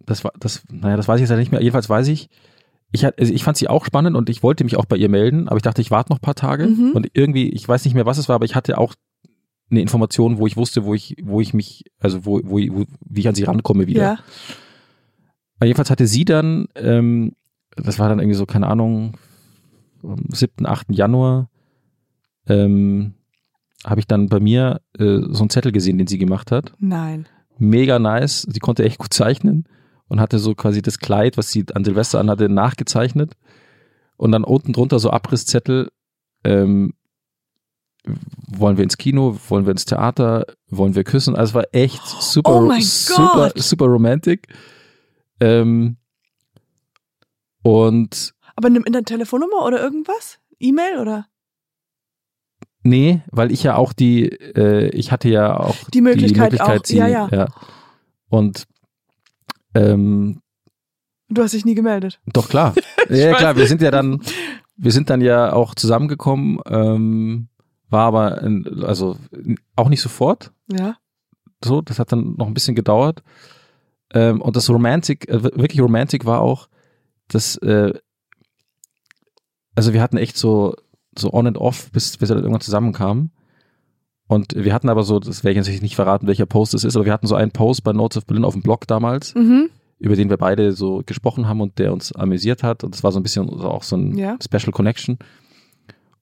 das 0.05 0.23
war, 0.23 0.31
das, 0.39 0.63
naja, 0.71 0.97
das 0.97 1.07
weiß 1.07 1.21
ich 1.21 1.29
jetzt 1.29 1.37
nicht 1.37 1.51
mehr. 1.51 1.61
Jedenfalls 1.61 1.89
weiß 1.89 2.07
ich, 2.07 2.29
ich, 2.91 3.05
hat- 3.05 3.19
also 3.19 3.33
ich 3.33 3.43
fand 3.43 3.57
sie 3.57 3.67
auch 3.67 3.85
spannend 3.85 4.15
und 4.17 4.29
ich 4.29 4.41
wollte 4.43 4.63
mich 4.63 4.75
auch 4.75 4.85
bei 4.85 4.97
ihr 4.97 5.09
melden, 5.09 5.47
aber 5.47 5.57
ich 5.57 5.63
dachte, 5.63 5.81
ich 5.81 5.91
warte 5.91 6.11
noch 6.11 6.17
ein 6.17 6.21
paar 6.23 6.35
Tage 6.35 6.67
Mhm. 6.67 6.91
und 6.93 7.07
irgendwie, 7.13 7.49
ich 7.49 7.67
weiß 7.67 7.85
nicht 7.85 7.93
mehr, 7.93 8.05
was 8.05 8.17
es 8.17 8.27
war, 8.27 8.35
aber 8.35 8.45
ich 8.45 8.55
hatte 8.55 8.77
auch 8.77 8.95
eine 9.69 9.81
Information, 9.81 10.37
wo 10.37 10.47
ich 10.47 10.57
wusste, 10.57 10.83
wo 10.83 10.93
ich, 10.93 11.15
wo 11.21 11.39
ich 11.39 11.53
mich, 11.53 11.85
also 11.99 12.25
wo, 12.25 12.41
wo, 12.43 12.57
wo 12.57 12.85
wie 13.05 13.19
ich 13.21 13.27
an 13.27 13.35
sie 13.35 13.43
rankomme 13.43 13.87
wieder. 13.87 14.01
ja. 14.03 14.19
Aber 15.61 15.67
jedenfalls 15.67 15.91
hatte 15.91 16.07
sie 16.07 16.25
dann, 16.25 16.69
ähm, 16.73 17.33
das 17.75 17.99
war 17.99 18.09
dann 18.09 18.17
irgendwie 18.17 18.35
so, 18.35 18.47
keine 18.47 18.65
Ahnung, 18.65 19.13
am 20.01 20.25
7., 20.29 20.65
8. 20.65 20.87
Januar, 20.89 21.51
ähm, 22.47 23.13
habe 23.85 23.99
ich 23.99 24.07
dann 24.07 24.27
bei 24.27 24.39
mir 24.39 24.81
äh, 24.97 25.19
so 25.29 25.43
einen 25.43 25.51
Zettel 25.51 25.71
gesehen, 25.71 25.99
den 25.99 26.07
sie 26.07 26.17
gemacht 26.17 26.51
hat. 26.51 26.73
Nein. 26.79 27.27
Mega 27.59 27.99
nice. 27.99 28.41
Sie 28.49 28.59
konnte 28.59 28.83
echt 28.83 28.97
gut 28.97 29.13
zeichnen 29.13 29.65
und 30.07 30.19
hatte 30.19 30.39
so 30.39 30.55
quasi 30.55 30.81
das 30.81 30.97
Kleid, 30.97 31.37
was 31.37 31.51
sie 31.51 31.63
an 31.75 31.85
Silvester 31.85 32.19
anhatte, 32.19 32.49
nachgezeichnet. 32.49 33.33
Und 34.17 34.31
dann 34.31 34.43
unten 34.43 34.73
drunter 34.73 34.97
so 34.97 35.11
Abrisszettel, 35.11 35.89
ähm, 36.43 36.95
wollen 38.47 38.77
wir 38.77 38.83
ins 38.83 38.97
Kino, 38.97 39.37
wollen 39.47 39.67
wir 39.67 39.73
ins 39.73 39.85
Theater, 39.85 40.47
wollen 40.71 40.95
wir 40.95 41.03
küssen. 41.03 41.35
Also 41.35 41.51
es 41.51 41.53
war 41.53 41.65
echt 41.71 42.03
super, 42.03 42.63
Oh 42.63 42.73
super, 42.79 43.51
super 43.55 43.85
romantic. 43.85 44.47
Ähm, 45.41 45.97
und 47.63 48.33
Aber 48.55 48.69
nimm 48.69 48.85
in 48.85 48.93
der 48.93 49.03
Telefonnummer 49.03 49.65
oder 49.65 49.81
irgendwas? 49.81 50.39
E-Mail 50.59 50.99
oder? 50.99 51.27
nee, 52.83 53.21
weil 53.31 53.51
ich 53.51 53.63
ja 53.63 53.75
auch 53.75 53.93
die, 53.93 54.25
äh, 54.27 54.89
ich 54.89 55.11
hatte 55.11 55.29
ja 55.29 55.59
auch 55.59 55.75
Die 55.91 56.01
Möglichkeit 56.01 56.59
auch, 56.59 56.79
sie, 56.83 56.97
ja, 56.97 57.07
ja. 57.07 57.47
Und 58.29 58.67
ähm, 59.75 60.41
Du 61.29 61.41
hast 61.41 61.53
dich 61.53 61.63
nie 61.63 61.75
gemeldet. 61.75 62.19
Doch 62.25 62.49
klar. 62.49 62.73
ja, 63.09 63.33
klar, 63.35 63.55
wir 63.55 63.65
sind 63.65 63.81
ja 63.81 63.89
dann, 63.89 64.21
wir 64.75 64.91
sind 64.91 65.09
dann 65.09 65.21
ja 65.21 65.53
auch 65.53 65.75
zusammengekommen, 65.75 66.59
ähm, 66.65 67.47
war 67.89 68.07
aber 68.07 68.41
in, 68.41 68.83
also 68.83 69.15
auch 69.75 69.87
nicht 69.87 70.01
sofort. 70.01 70.51
Ja. 70.69 70.97
So, 71.63 71.81
das 71.81 71.99
hat 71.99 72.11
dann 72.11 72.35
noch 72.37 72.47
ein 72.47 72.53
bisschen 72.53 72.75
gedauert. 72.75 73.23
Ähm, 74.13 74.41
und 74.41 74.55
das 74.55 74.69
Romantik, 74.69 75.27
äh, 75.29 75.43
wirklich 75.43 75.81
Romantik 75.81 76.25
war 76.25 76.41
auch, 76.41 76.67
dass, 77.27 77.55
äh, 77.57 77.93
also 79.75 79.93
wir 79.93 80.01
hatten 80.01 80.17
echt 80.17 80.37
so, 80.37 80.75
so 81.17 81.31
on 81.33 81.47
and 81.47 81.57
off, 81.57 81.91
bis, 81.91 82.17
bis 82.17 82.29
wir 82.29 82.35
dann 82.35 82.43
irgendwann 82.43 82.61
zusammenkamen. 82.61 83.31
Und 84.27 84.55
wir 84.55 84.73
hatten 84.73 84.89
aber 84.89 85.03
so, 85.03 85.19
das 85.19 85.43
werde 85.43 85.51
ich 85.53 85.57
natürlich 85.57 85.81
nicht 85.81 85.95
verraten, 85.95 86.27
welcher 86.27 86.45
Post 86.45 86.73
es 86.73 86.83
ist, 86.85 86.95
aber 86.95 87.05
wir 87.05 87.11
hatten 87.13 87.27
so 87.27 87.35
einen 87.35 87.51
Post 87.51 87.83
bei 87.83 87.91
Notes 87.91 88.17
of 88.17 88.25
Berlin 88.25 88.45
auf 88.45 88.53
dem 88.53 88.61
Blog 88.61 88.87
damals, 88.87 89.35
Mhm. 89.35 89.69
über 89.99 90.15
den 90.15 90.29
wir 90.29 90.37
beide 90.37 90.71
so 90.71 91.01
gesprochen 91.05 91.47
haben 91.47 91.59
und 91.61 91.79
der 91.79 91.91
uns 91.91 92.13
amüsiert 92.13 92.63
hat. 92.63 92.83
Und 92.83 92.93
das 92.95 93.03
war 93.03 93.11
so 93.11 93.19
ein 93.19 93.23
bisschen 93.23 93.49
auch 93.49 93.83
so 93.83 93.97
ein 93.97 94.17
Ja. 94.17 94.37
Special 94.41 94.71
Connection. 94.71 95.17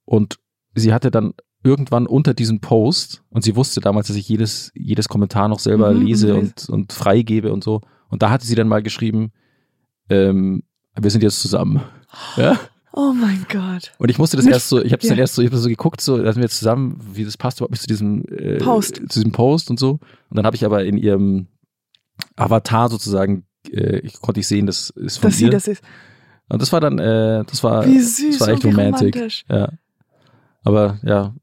Und 0.06 0.40
sie 0.74 0.92
hatte 0.94 1.12
dann 1.12 1.34
irgendwann 1.64 2.08
unter 2.08 2.34
diesem 2.34 2.60
Post, 2.62 3.24
und 3.30 3.44
sie 3.44 3.56
wusste 3.56 3.82
damals, 3.82 4.08
dass 4.08 4.16
ich 4.16 4.30
jedes, 4.30 4.72
jedes 4.76 5.10
Kommentar 5.10 5.48
noch 5.50 5.60
selber 5.60 5.92
Mhm, 5.94 6.06
lese 6.06 6.34
mhm. 6.34 6.40
und, 6.40 6.70
und 6.70 6.94
freigebe 6.94 7.52
und 7.52 7.64
so. 7.64 7.82
Und 8.10 8.22
da 8.22 8.30
hatte 8.30 8.46
sie 8.46 8.56
dann 8.56 8.68
mal 8.68 8.82
geschrieben, 8.82 9.32
ähm, 10.10 10.64
wir 11.00 11.12
sind 11.12 11.22
jetzt 11.24 11.42
zusammen. 11.42 11.82
Ja? 12.38 12.60
Oh 12.94 13.14
mein 13.14 13.46
Gott. 13.52 13.92
Und 14.00 14.10
ich 14.10 14.18
musste 14.18 14.36
das 14.38 14.46
Mit- 14.46 14.54
erst 14.56 14.70
so, 14.70 14.82
ich 14.82 14.92
habe 14.92 15.00
es 15.02 15.04
ja. 15.04 15.10
dann 15.12 15.20
erst 15.20 15.36
so, 15.36 15.42
ich 15.42 15.48
hab 15.48 15.52
das 15.54 15.62
so 15.62 15.70
geguckt, 15.70 16.02
so, 16.02 16.18
da 16.18 16.32
sind 16.34 16.42
wir 16.42 16.46
jetzt 16.48 16.58
zusammen, 16.58 17.00
wie 17.14 17.24
das 17.24 17.38
passt 17.38 17.60
überhaupt 17.60 17.72
nicht 17.74 17.82
zu 17.82 17.88
diesem 17.88 18.26
äh, 18.26 18.58
Post. 18.58 18.96
zu 18.96 19.20
diesem 19.20 19.32
Post 19.32 19.70
und 19.70 19.80
so. 19.80 19.92
Und 20.30 20.38
dann 20.38 20.46
habe 20.46 20.56
ich 20.56 20.66
aber 20.66 20.84
in 20.86 20.98
ihrem 20.98 21.48
Avatar 22.36 22.90
sozusagen, 22.90 23.44
äh, 23.72 24.00
ich 24.00 24.20
konnte 24.22 24.40
ich 24.40 24.48
sehen, 24.48 24.66
das 24.66 24.90
ist 24.92 25.18
von 25.18 25.30
Dass 25.30 25.38
sie 25.38 25.46
ihr. 25.46 25.52
das 25.52 25.68
ist. 25.68 25.84
und 26.50 26.62
das 26.62 26.72
war 26.74 26.80
dann, 26.82 26.98
äh, 27.00 27.44
das 27.46 27.64
war, 27.64 27.86
Wie 27.86 28.00
süß 28.00 28.38
das 28.40 28.48
war 28.48 28.54
echt 28.56 28.66
und 28.66 28.72
romantisch. 28.78 29.46
Ja. 29.50 29.72
Aber 30.70 31.00
ja, 31.04 31.34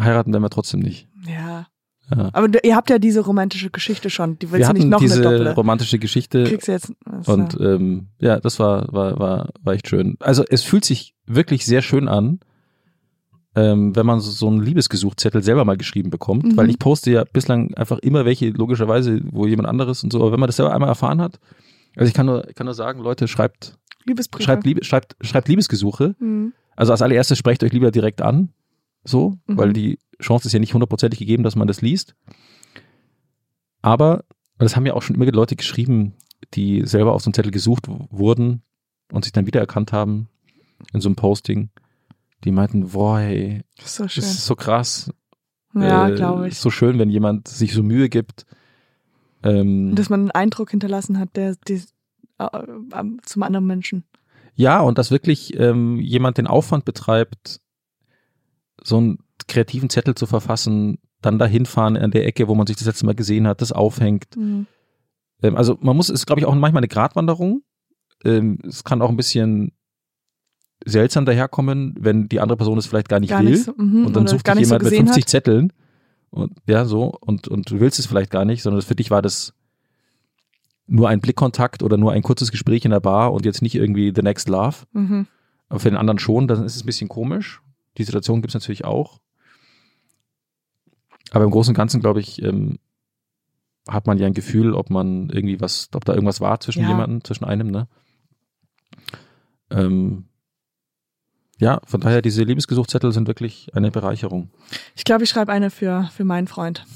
heiraten 0.00 0.32
werden 0.32 0.42
wir 0.42 0.50
trotzdem 0.50 0.80
nicht. 0.80 1.08
Ja. 1.26 1.66
Ja. 2.14 2.28
Aber 2.32 2.48
ihr 2.64 2.74
habt 2.74 2.90
ja 2.90 2.98
diese 2.98 3.20
romantische 3.20 3.70
Geschichte 3.70 4.10
schon. 4.10 4.36
Die 4.40 4.48
Wir 4.50 4.58
willst 4.58 4.70
du 4.70 4.72
nicht 4.74 4.88
noch 4.88 4.98
eine 4.98 5.08
diese 5.08 5.22
Doppel. 5.22 5.48
romantische 5.52 6.00
Geschichte 6.00 6.42
Kriegst 6.42 6.66
du 6.66 6.72
jetzt. 6.72 6.92
und 7.26 7.54
ja. 7.54 7.74
ähm, 7.74 8.08
ja, 8.18 8.40
das 8.40 8.58
war, 8.58 8.92
war, 8.92 9.16
war, 9.20 9.50
war 9.62 9.74
echt 9.74 9.86
schön. 9.88 10.16
Also 10.18 10.42
es 10.48 10.64
fühlt 10.64 10.84
sich 10.84 11.14
wirklich 11.26 11.64
sehr 11.64 11.82
schön 11.82 12.08
an, 12.08 12.40
ähm, 13.54 13.94
wenn 13.94 14.06
man 14.06 14.18
so, 14.20 14.30
so 14.32 14.48
einen 14.48 14.60
Liebesgesuchzettel 14.60 15.42
selber 15.44 15.64
mal 15.64 15.76
geschrieben 15.76 16.10
bekommt, 16.10 16.44
Mhm. 16.44 16.56
weil 16.56 16.68
ich 16.70 16.80
poste 16.80 17.12
ja 17.12 17.24
bislang 17.32 17.74
einfach 17.74 17.98
immer 18.00 18.24
welche, 18.24 18.50
logischerweise, 18.50 19.20
wo 19.30 19.46
jemand 19.46 19.68
anderes 19.68 20.02
und 20.02 20.12
so, 20.12 20.20
aber 20.20 20.32
wenn 20.32 20.40
man 20.40 20.48
das 20.48 20.56
selber 20.56 20.72
einmal 20.74 20.88
erfahren 20.88 21.20
hat, 21.20 21.38
also 21.96 22.08
ich 22.08 22.14
kann 22.14 22.26
nur, 22.26 22.48
ich 22.48 22.54
kann 22.56 22.64
nur 22.66 22.74
sagen, 22.74 23.00
Leute, 23.02 23.28
schreibt, 23.28 23.76
Liebesbriefe. 24.04 24.44
schreibt, 24.44 24.64
Liebe, 24.66 24.84
schreibt, 24.84 25.16
schreibt 25.20 25.46
Liebesgesuche. 25.48 26.14
Mhm. 26.18 26.54
Also 26.80 26.92
als 26.92 27.02
allererstes 27.02 27.36
sprecht 27.36 27.62
euch 27.62 27.72
lieber 27.74 27.90
direkt 27.90 28.22
an, 28.22 28.54
so, 29.04 29.36
Mhm. 29.46 29.56
weil 29.58 29.72
die 29.74 29.98
Chance 30.22 30.46
ist 30.48 30.54
ja 30.54 30.58
nicht 30.60 30.72
hundertprozentig 30.72 31.18
gegeben, 31.18 31.42
dass 31.42 31.54
man 31.54 31.68
das 31.68 31.82
liest. 31.82 32.14
Aber, 33.82 34.24
das 34.58 34.76
haben 34.76 34.86
ja 34.86 34.94
auch 34.94 35.02
schon 35.02 35.16
immer 35.16 35.26
Leute 35.30 35.56
geschrieben, 35.56 36.14
die 36.54 36.86
selber 36.86 37.12
auf 37.12 37.22
so 37.22 37.28
einem 37.28 37.34
Zettel 37.34 37.50
gesucht 37.52 37.86
wurden 37.88 38.62
und 39.12 39.24
sich 39.24 39.32
dann 39.32 39.46
wiedererkannt 39.46 39.92
haben 39.92 40.28
in 40.94 41.00
so 41.02 41.08
einem 41.08 41.16
Posting. 41.16 41.68
Die 42.44 42.50
meinten, 42.50 42.88
boah, 42.88 43.18
hey, 43.18 43.62
So 43.82 44.04
das 44.04 44.12
schön. 44.14 44.24
ist 44.24 44.46
so 44.46 44.56
krass. 44.56 45.12
Ja, 45.74 46.08
Äh, 46.08 46.14
glaube 46.14 46.48
ist 46.48 46.54
ich. 46.54 46.60
So 46.60 46.70
schön, 46.70 46.98
wenn 46.98 47.10
jemand 47.10 47.46
sich 47.48 47.74
so 47.74 47.82
Mühe 47.82 48.08
gibt. 48.08 48.46
Ähm, 49.42 49.94
Dass 49.94 50.08
man 50.08 50.20
einen 50.20 50.30
Eindruck 50.30 50.70
hinterlassen 50.70 51.18
hat, 51.18 51.36
der 51.36 51.56
die, 51.68 51.82
äh, 52.38 52.44
äh, 52.44 53.04
zum 53.22 53.42
anderen 53.42 53.66
Menschen. 53.66 54.04
Ja, 54.54 54.80
und 54.80 54.98
dass 54.98 55.10
wirklich 55.10 55.58
ähm, 55.58 55.98
jemand 56.00 56.38
den 56.38 56.46
Aufwand 56.46 56.84
betreibt, 56.84 57.60
so 58.82 58.98
einen 58.98 59.18
kreativen 59.48 59.90
Zettel 59.90 60.14
zu 60.14 60.26
verfassen, 60.26 60.98
dann 61.20 61.38
dahin 61.38 61.66
fahren 61.66 61.96
an 61.96 62.10
der 62.10 62.26
Ecke, 62.26 62.48
wo 62.48 62.54
man 62.54 62.66
sich 62.66 62.76
das 62.76 62.86
letzte 62.86 63.06
Mal 63.06 63.14
gesehen 63.14 63.46
hat, 63.46 63.60
das 63.60 63.72
aufhängt. 63.72 64.36
Mhm. 64.36 64.66
Ähm, 65.42 65.56
also 65.56 65.78
man 65.80 65.96
muss, 65.96 66.08
es 66.08 66.20
ist 66.20 66.26
glaube 66.26 66.40
ich 66.40 66.46
auch 66.46 66.54
manchmal 66.54 66.80
eine 66.80 66.88
Gratwanderung. 66.88 67.62
Ähm, 68.24 68.58
es 68.66 68.84
kann 68.84 69.02
auch 69.02 69.10
ein 69.10 69.16
bisschen 69.16 69.72
seltsam 70.84 71.26
daherkommen, 71.26 71.94
wenn 71.98 72.28
die 72.28 72.40
andere 72.40 72.56
Person 72.56 72.78
es 72.78 72.86
vielleicht 72.86 73.08
gar 73.08 73.20
nicht 73.20 73.30
Gar 73.30 73.42
will. 73.42 73.50
nicht 73.50 73.64
so, 73.64 73.74
mhm, 73.76 74.06
und 74.06 74.16
dann 74.16 74.26
sucht 74.26 74.46
dich 74.46 74.54
nicht 74.54 74.68
so 74.68 74.74
jemand 74.74 74.82
mit 74.84 74.90
gesehen 74.90 75.06
50 75.06 75.22
hat. 75.22 75.28
Zetteln. 75.28 75.72
Und 76.30 76.52
ja, 76.66 76.84
so, 76.84 77.12
und, 77.20 77.48
und 77.48 77.70
du 77.70 77.80
willst 77.80 77.98
es 77.98 78.06
vielleicht 78.06 78.30
gar 78.30 78.44
nicht, 78.44 78.62
sondern 78.62 78.82
für 78.82 78.94
dich 78.94 79.10
war 79.10 79.20
das 79.20 79.52
nur 80.90 81.08
ein 81.08 81.20
Blickkontakt 81.20 81.82
oder 81.82 81.96
nur 81.96 82.12
ein 82.12 82.22
kurzes 82.22 82.50
Gespräch 82.50 82.84
in 82.84 82.90
der 82.90 83.00
Bar 83.00 83.32
und 83.32 83.44
jetzt 83.44 83.62
nicht 83.62 83.76
irgendwie 83.76 84.12
the 84.14 84.22
next 84.22 84.48
love. 84.48 84.86
Mhm. 84.92 85.26
Aber 85.68 85.78
für 85.80 85.88
den 85.88 85.96
anderen 85.96 86.18
schon, 86.18 86.48
dann 86.48 86.64
ist 86.64 86.74
es 86.76 86.82
ein 86.82 86.86
bisschen 86.86 87.08
komisch. 87.08 87.62
Die 87.96 88.04
Situation 88.04 88.40
gibt 88.42 88.50
es 88.50 88.54
natürlich 88.54 88.84
auch. 88.84 89.20
Aber 91.30 91.44
im 91.44 91.50
Großen 91.50 91.70
und 91.70 91.76
Ganzen, 91.76 92.00
glaube 92.00 92.18
ich, 92.20 92.42
ähm, 92.42 92.78
hat 93.88 94.06
man 94.06 94.18
ja 94.18 94.26
ein 94.26 94.34
Gefühl, 94.34 94.74
ob 94.74 94.90
man 94.90 95.30
irgendwie 95.30 95.60
was, 95.60 95.88
ob 95.94 96.04
da 96.04 96.12
irgendwas 96.12 96.40
war 96.40 96.58
zwischen 96.60 96.82
Ja. 96.82 96.88
jemandem, 96.88 97.22
zwischen 97.22 97.44
einem, 97.44 97.68
ne? 97.70 97.86
Ähm, 99.70 100.24
ja, 101.60 101.80
von 101.86 102.00
daher, 102.00 102.22
diese 102.22 102.42
Liebesgesuchszettel 102.42 103.12
sind 103.12 103.28
wirklich 103.28 103.68
eine 103.74 103.90
Bereicherung. 103.90 104.50
Ich 104.96 105.04
glaube, 105.04 105.24
ich 105.24 105.30
schreibe 105.30 105.52
eine 105.52 105.70
für, 105.70 106.10
für 106.16 106.24
meinen 106.24 106.48
Freund. 106.48 106.84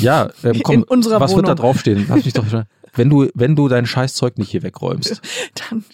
Ja, 0.00 0.30
ähm, 0.42 0.60
komm, 0.64 0.74
In 0.74 0.82
unserer 0.82 1.20
was 1.20 1.30
wird 1.34 1.46
da 1.46 1.50
Wohnung. 1.52 1.56
draufstehen? 1.56 2.06
Lass 2.08 2.24
mich 2.24 2.34
doch 2.34 2.48
schon, 2.48 2.64
wenn 2.94 3.08
du, 3.08 3.28
wenn 3.34 3.54
du 3.54 3.68
dein 3.68 3.86
Scheißzeug 3.86 4.36
nicht 4.38 4.50
hier 4.50 4.62
wegräumst, 4.62 5.20
Dann 5.70 5.84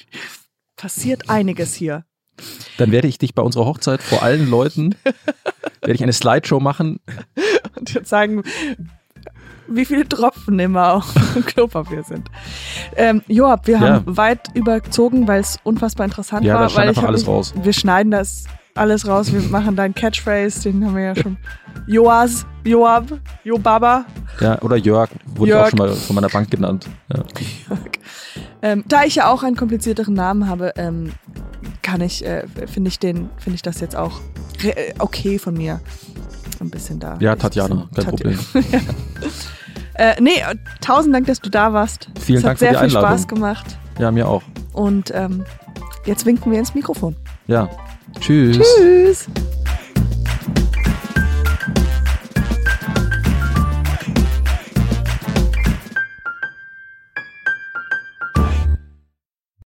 passiert 0.76 1.28
einiges 1.28 1.74
hier. 1.74 2.04
dann 2.78 2.90
werde 2.90 3.08
ich 3.08 3.18
dich 3.18 3.34
bei 3.34 3.42
unserer 3.42 3.66
Hochzeit 3.66 4.00
vor 4.02 4.22
allen 4.22 4.48
Leuten, 4.48 4.94
werde 5.82 5.94
ich 5.94 6.02
eine 6.02 6.12
Slideshow 6.12 6.58
machen. 6.60 7.00
Und 7.78 7.92
jetzt 7.92 8.08
sagen, 8.08 8.42
wie 9.68 9.84
viele 9.84 10.08
Tropfen 10.08 10.58
immer 10.58 10.94
auf 10.94 11.12
dem 11.34 11.44
Klopapier 11.44 12.02
sind. 12.02 12.28
Ähm, 12.96 13.22
Joab, 13.28 13.66
wir 13.66 13.74
Ja. 13.74 13.80
haben 13.80 14.16
weit 14.16 14.48
überzogen, 14.54 15.26
weil 15.28 15.40
es 15.40 15.58
unfassbar 15.62 16.06
interessant 16.06 16.44
Ja, 16.44 16.54
war. 16.54 16.74
weil 16.76 16.88
hab 16.96 17.04
alles 17.04 17.22
mich- 17.22 17.28
raus. 17.28 17.54
Wir 17.62 17.72
schneiden 17.72 18.10
das 18.10 18.44
alles 18.74 19.06
raus. 19.08 19.32
Wir 19.32 19.40
machen 19.42 19.74
deinen 19.76 19.94
Catchphrase, 19.94 20.70
den 20.70 20.84
haben 20.84 20.94
wir 20.94 21.02
ja 21.02 21.16
schon. 21.16 21.36
Joas, 21.86 22.46
Joab, 22.64 23.06
Jobaba. 23.44 24.04
Ja, 24.40 24.60
oder 24.62 24.76
Jörg, 24.76 25.10
wurde 25.34 25.50
Jörg. 25.50 25.64
auch 25.64 25.70
schon 25.70 25.78
mal 25.78 25.92
von 25.94 26.14
meiner 26.14 26.28
Bank 26.28 26.50
genannt. 26.50 26.86
Ja. 27.12 27.22
Ähm, 28.62 28.84
da 28.86 29.04
ich 29.04 29.16
ja 29.16 29.30
auch 29.30 29.42
einen 29.42 29.56
komplizierteren 29.56 30.14
Namen 30.14 30.48
habe, 30.48 30.72
ähm, 30.76 31.12
kann 31.82 32.00
ich, 32.02 32.24
äh, 32.24 32.44
finde 32.66 32.88
ich 32.88 32.98
den, 32.98 33.30
finde 33.38 33.56
ich 33.56 33.62
das 33.62 33.80
jetzt 33.80 33.96
auch 33.96 34.20
äh, 34.62 34.92
okay 34.98 35.38
von 35.38 35.54
mir. 35.54 35.80
Ein 36.60 36.70
bisschen 36.70 36.98
da. 36.98 37.16
Ja, 37.20 37.34
Ich- 37.34 37.38
Tatjana, 37.40 37.88
kein 37.94 38.04
Tatja- 38.04 38.10
Problem. 38.10 38.38
Äh, 39.98 40.14
nee, 40.20 40.42
tausend 40.80 41.14
Dank, 41.14 41.26
dass 41.26 41.40
du 41.40 41.50
da 41.50 41.72
warst. 41.72 42.08
Vielen 42.20 42.38
es 42.38 42.42
Dank 42.44 42.52
hat 42.52 42.58
für 42.58 42.64
sehr 42.64 42.70
die 42.72 42.88
viel 42.88 42.96
Einladung. 42.96 43.10
Spaß 43.10 43.28
gemacht. 43.28 43.78
Ja, 43.98 44.10
mir 44.10 44.28
auch. 44.28 44.42
Und 44.72 45.12
ähm, 45.14 45.44
jetzt 46.06 46.24
winken 46.24 46.52
wir 46.52 46.58
ins 46.60 46.74
Mikrofon. 46.74 47.16
Ja. 47.48 47.68
Tschüss. 48.20 48.58
Tschüss. 48.58 49.26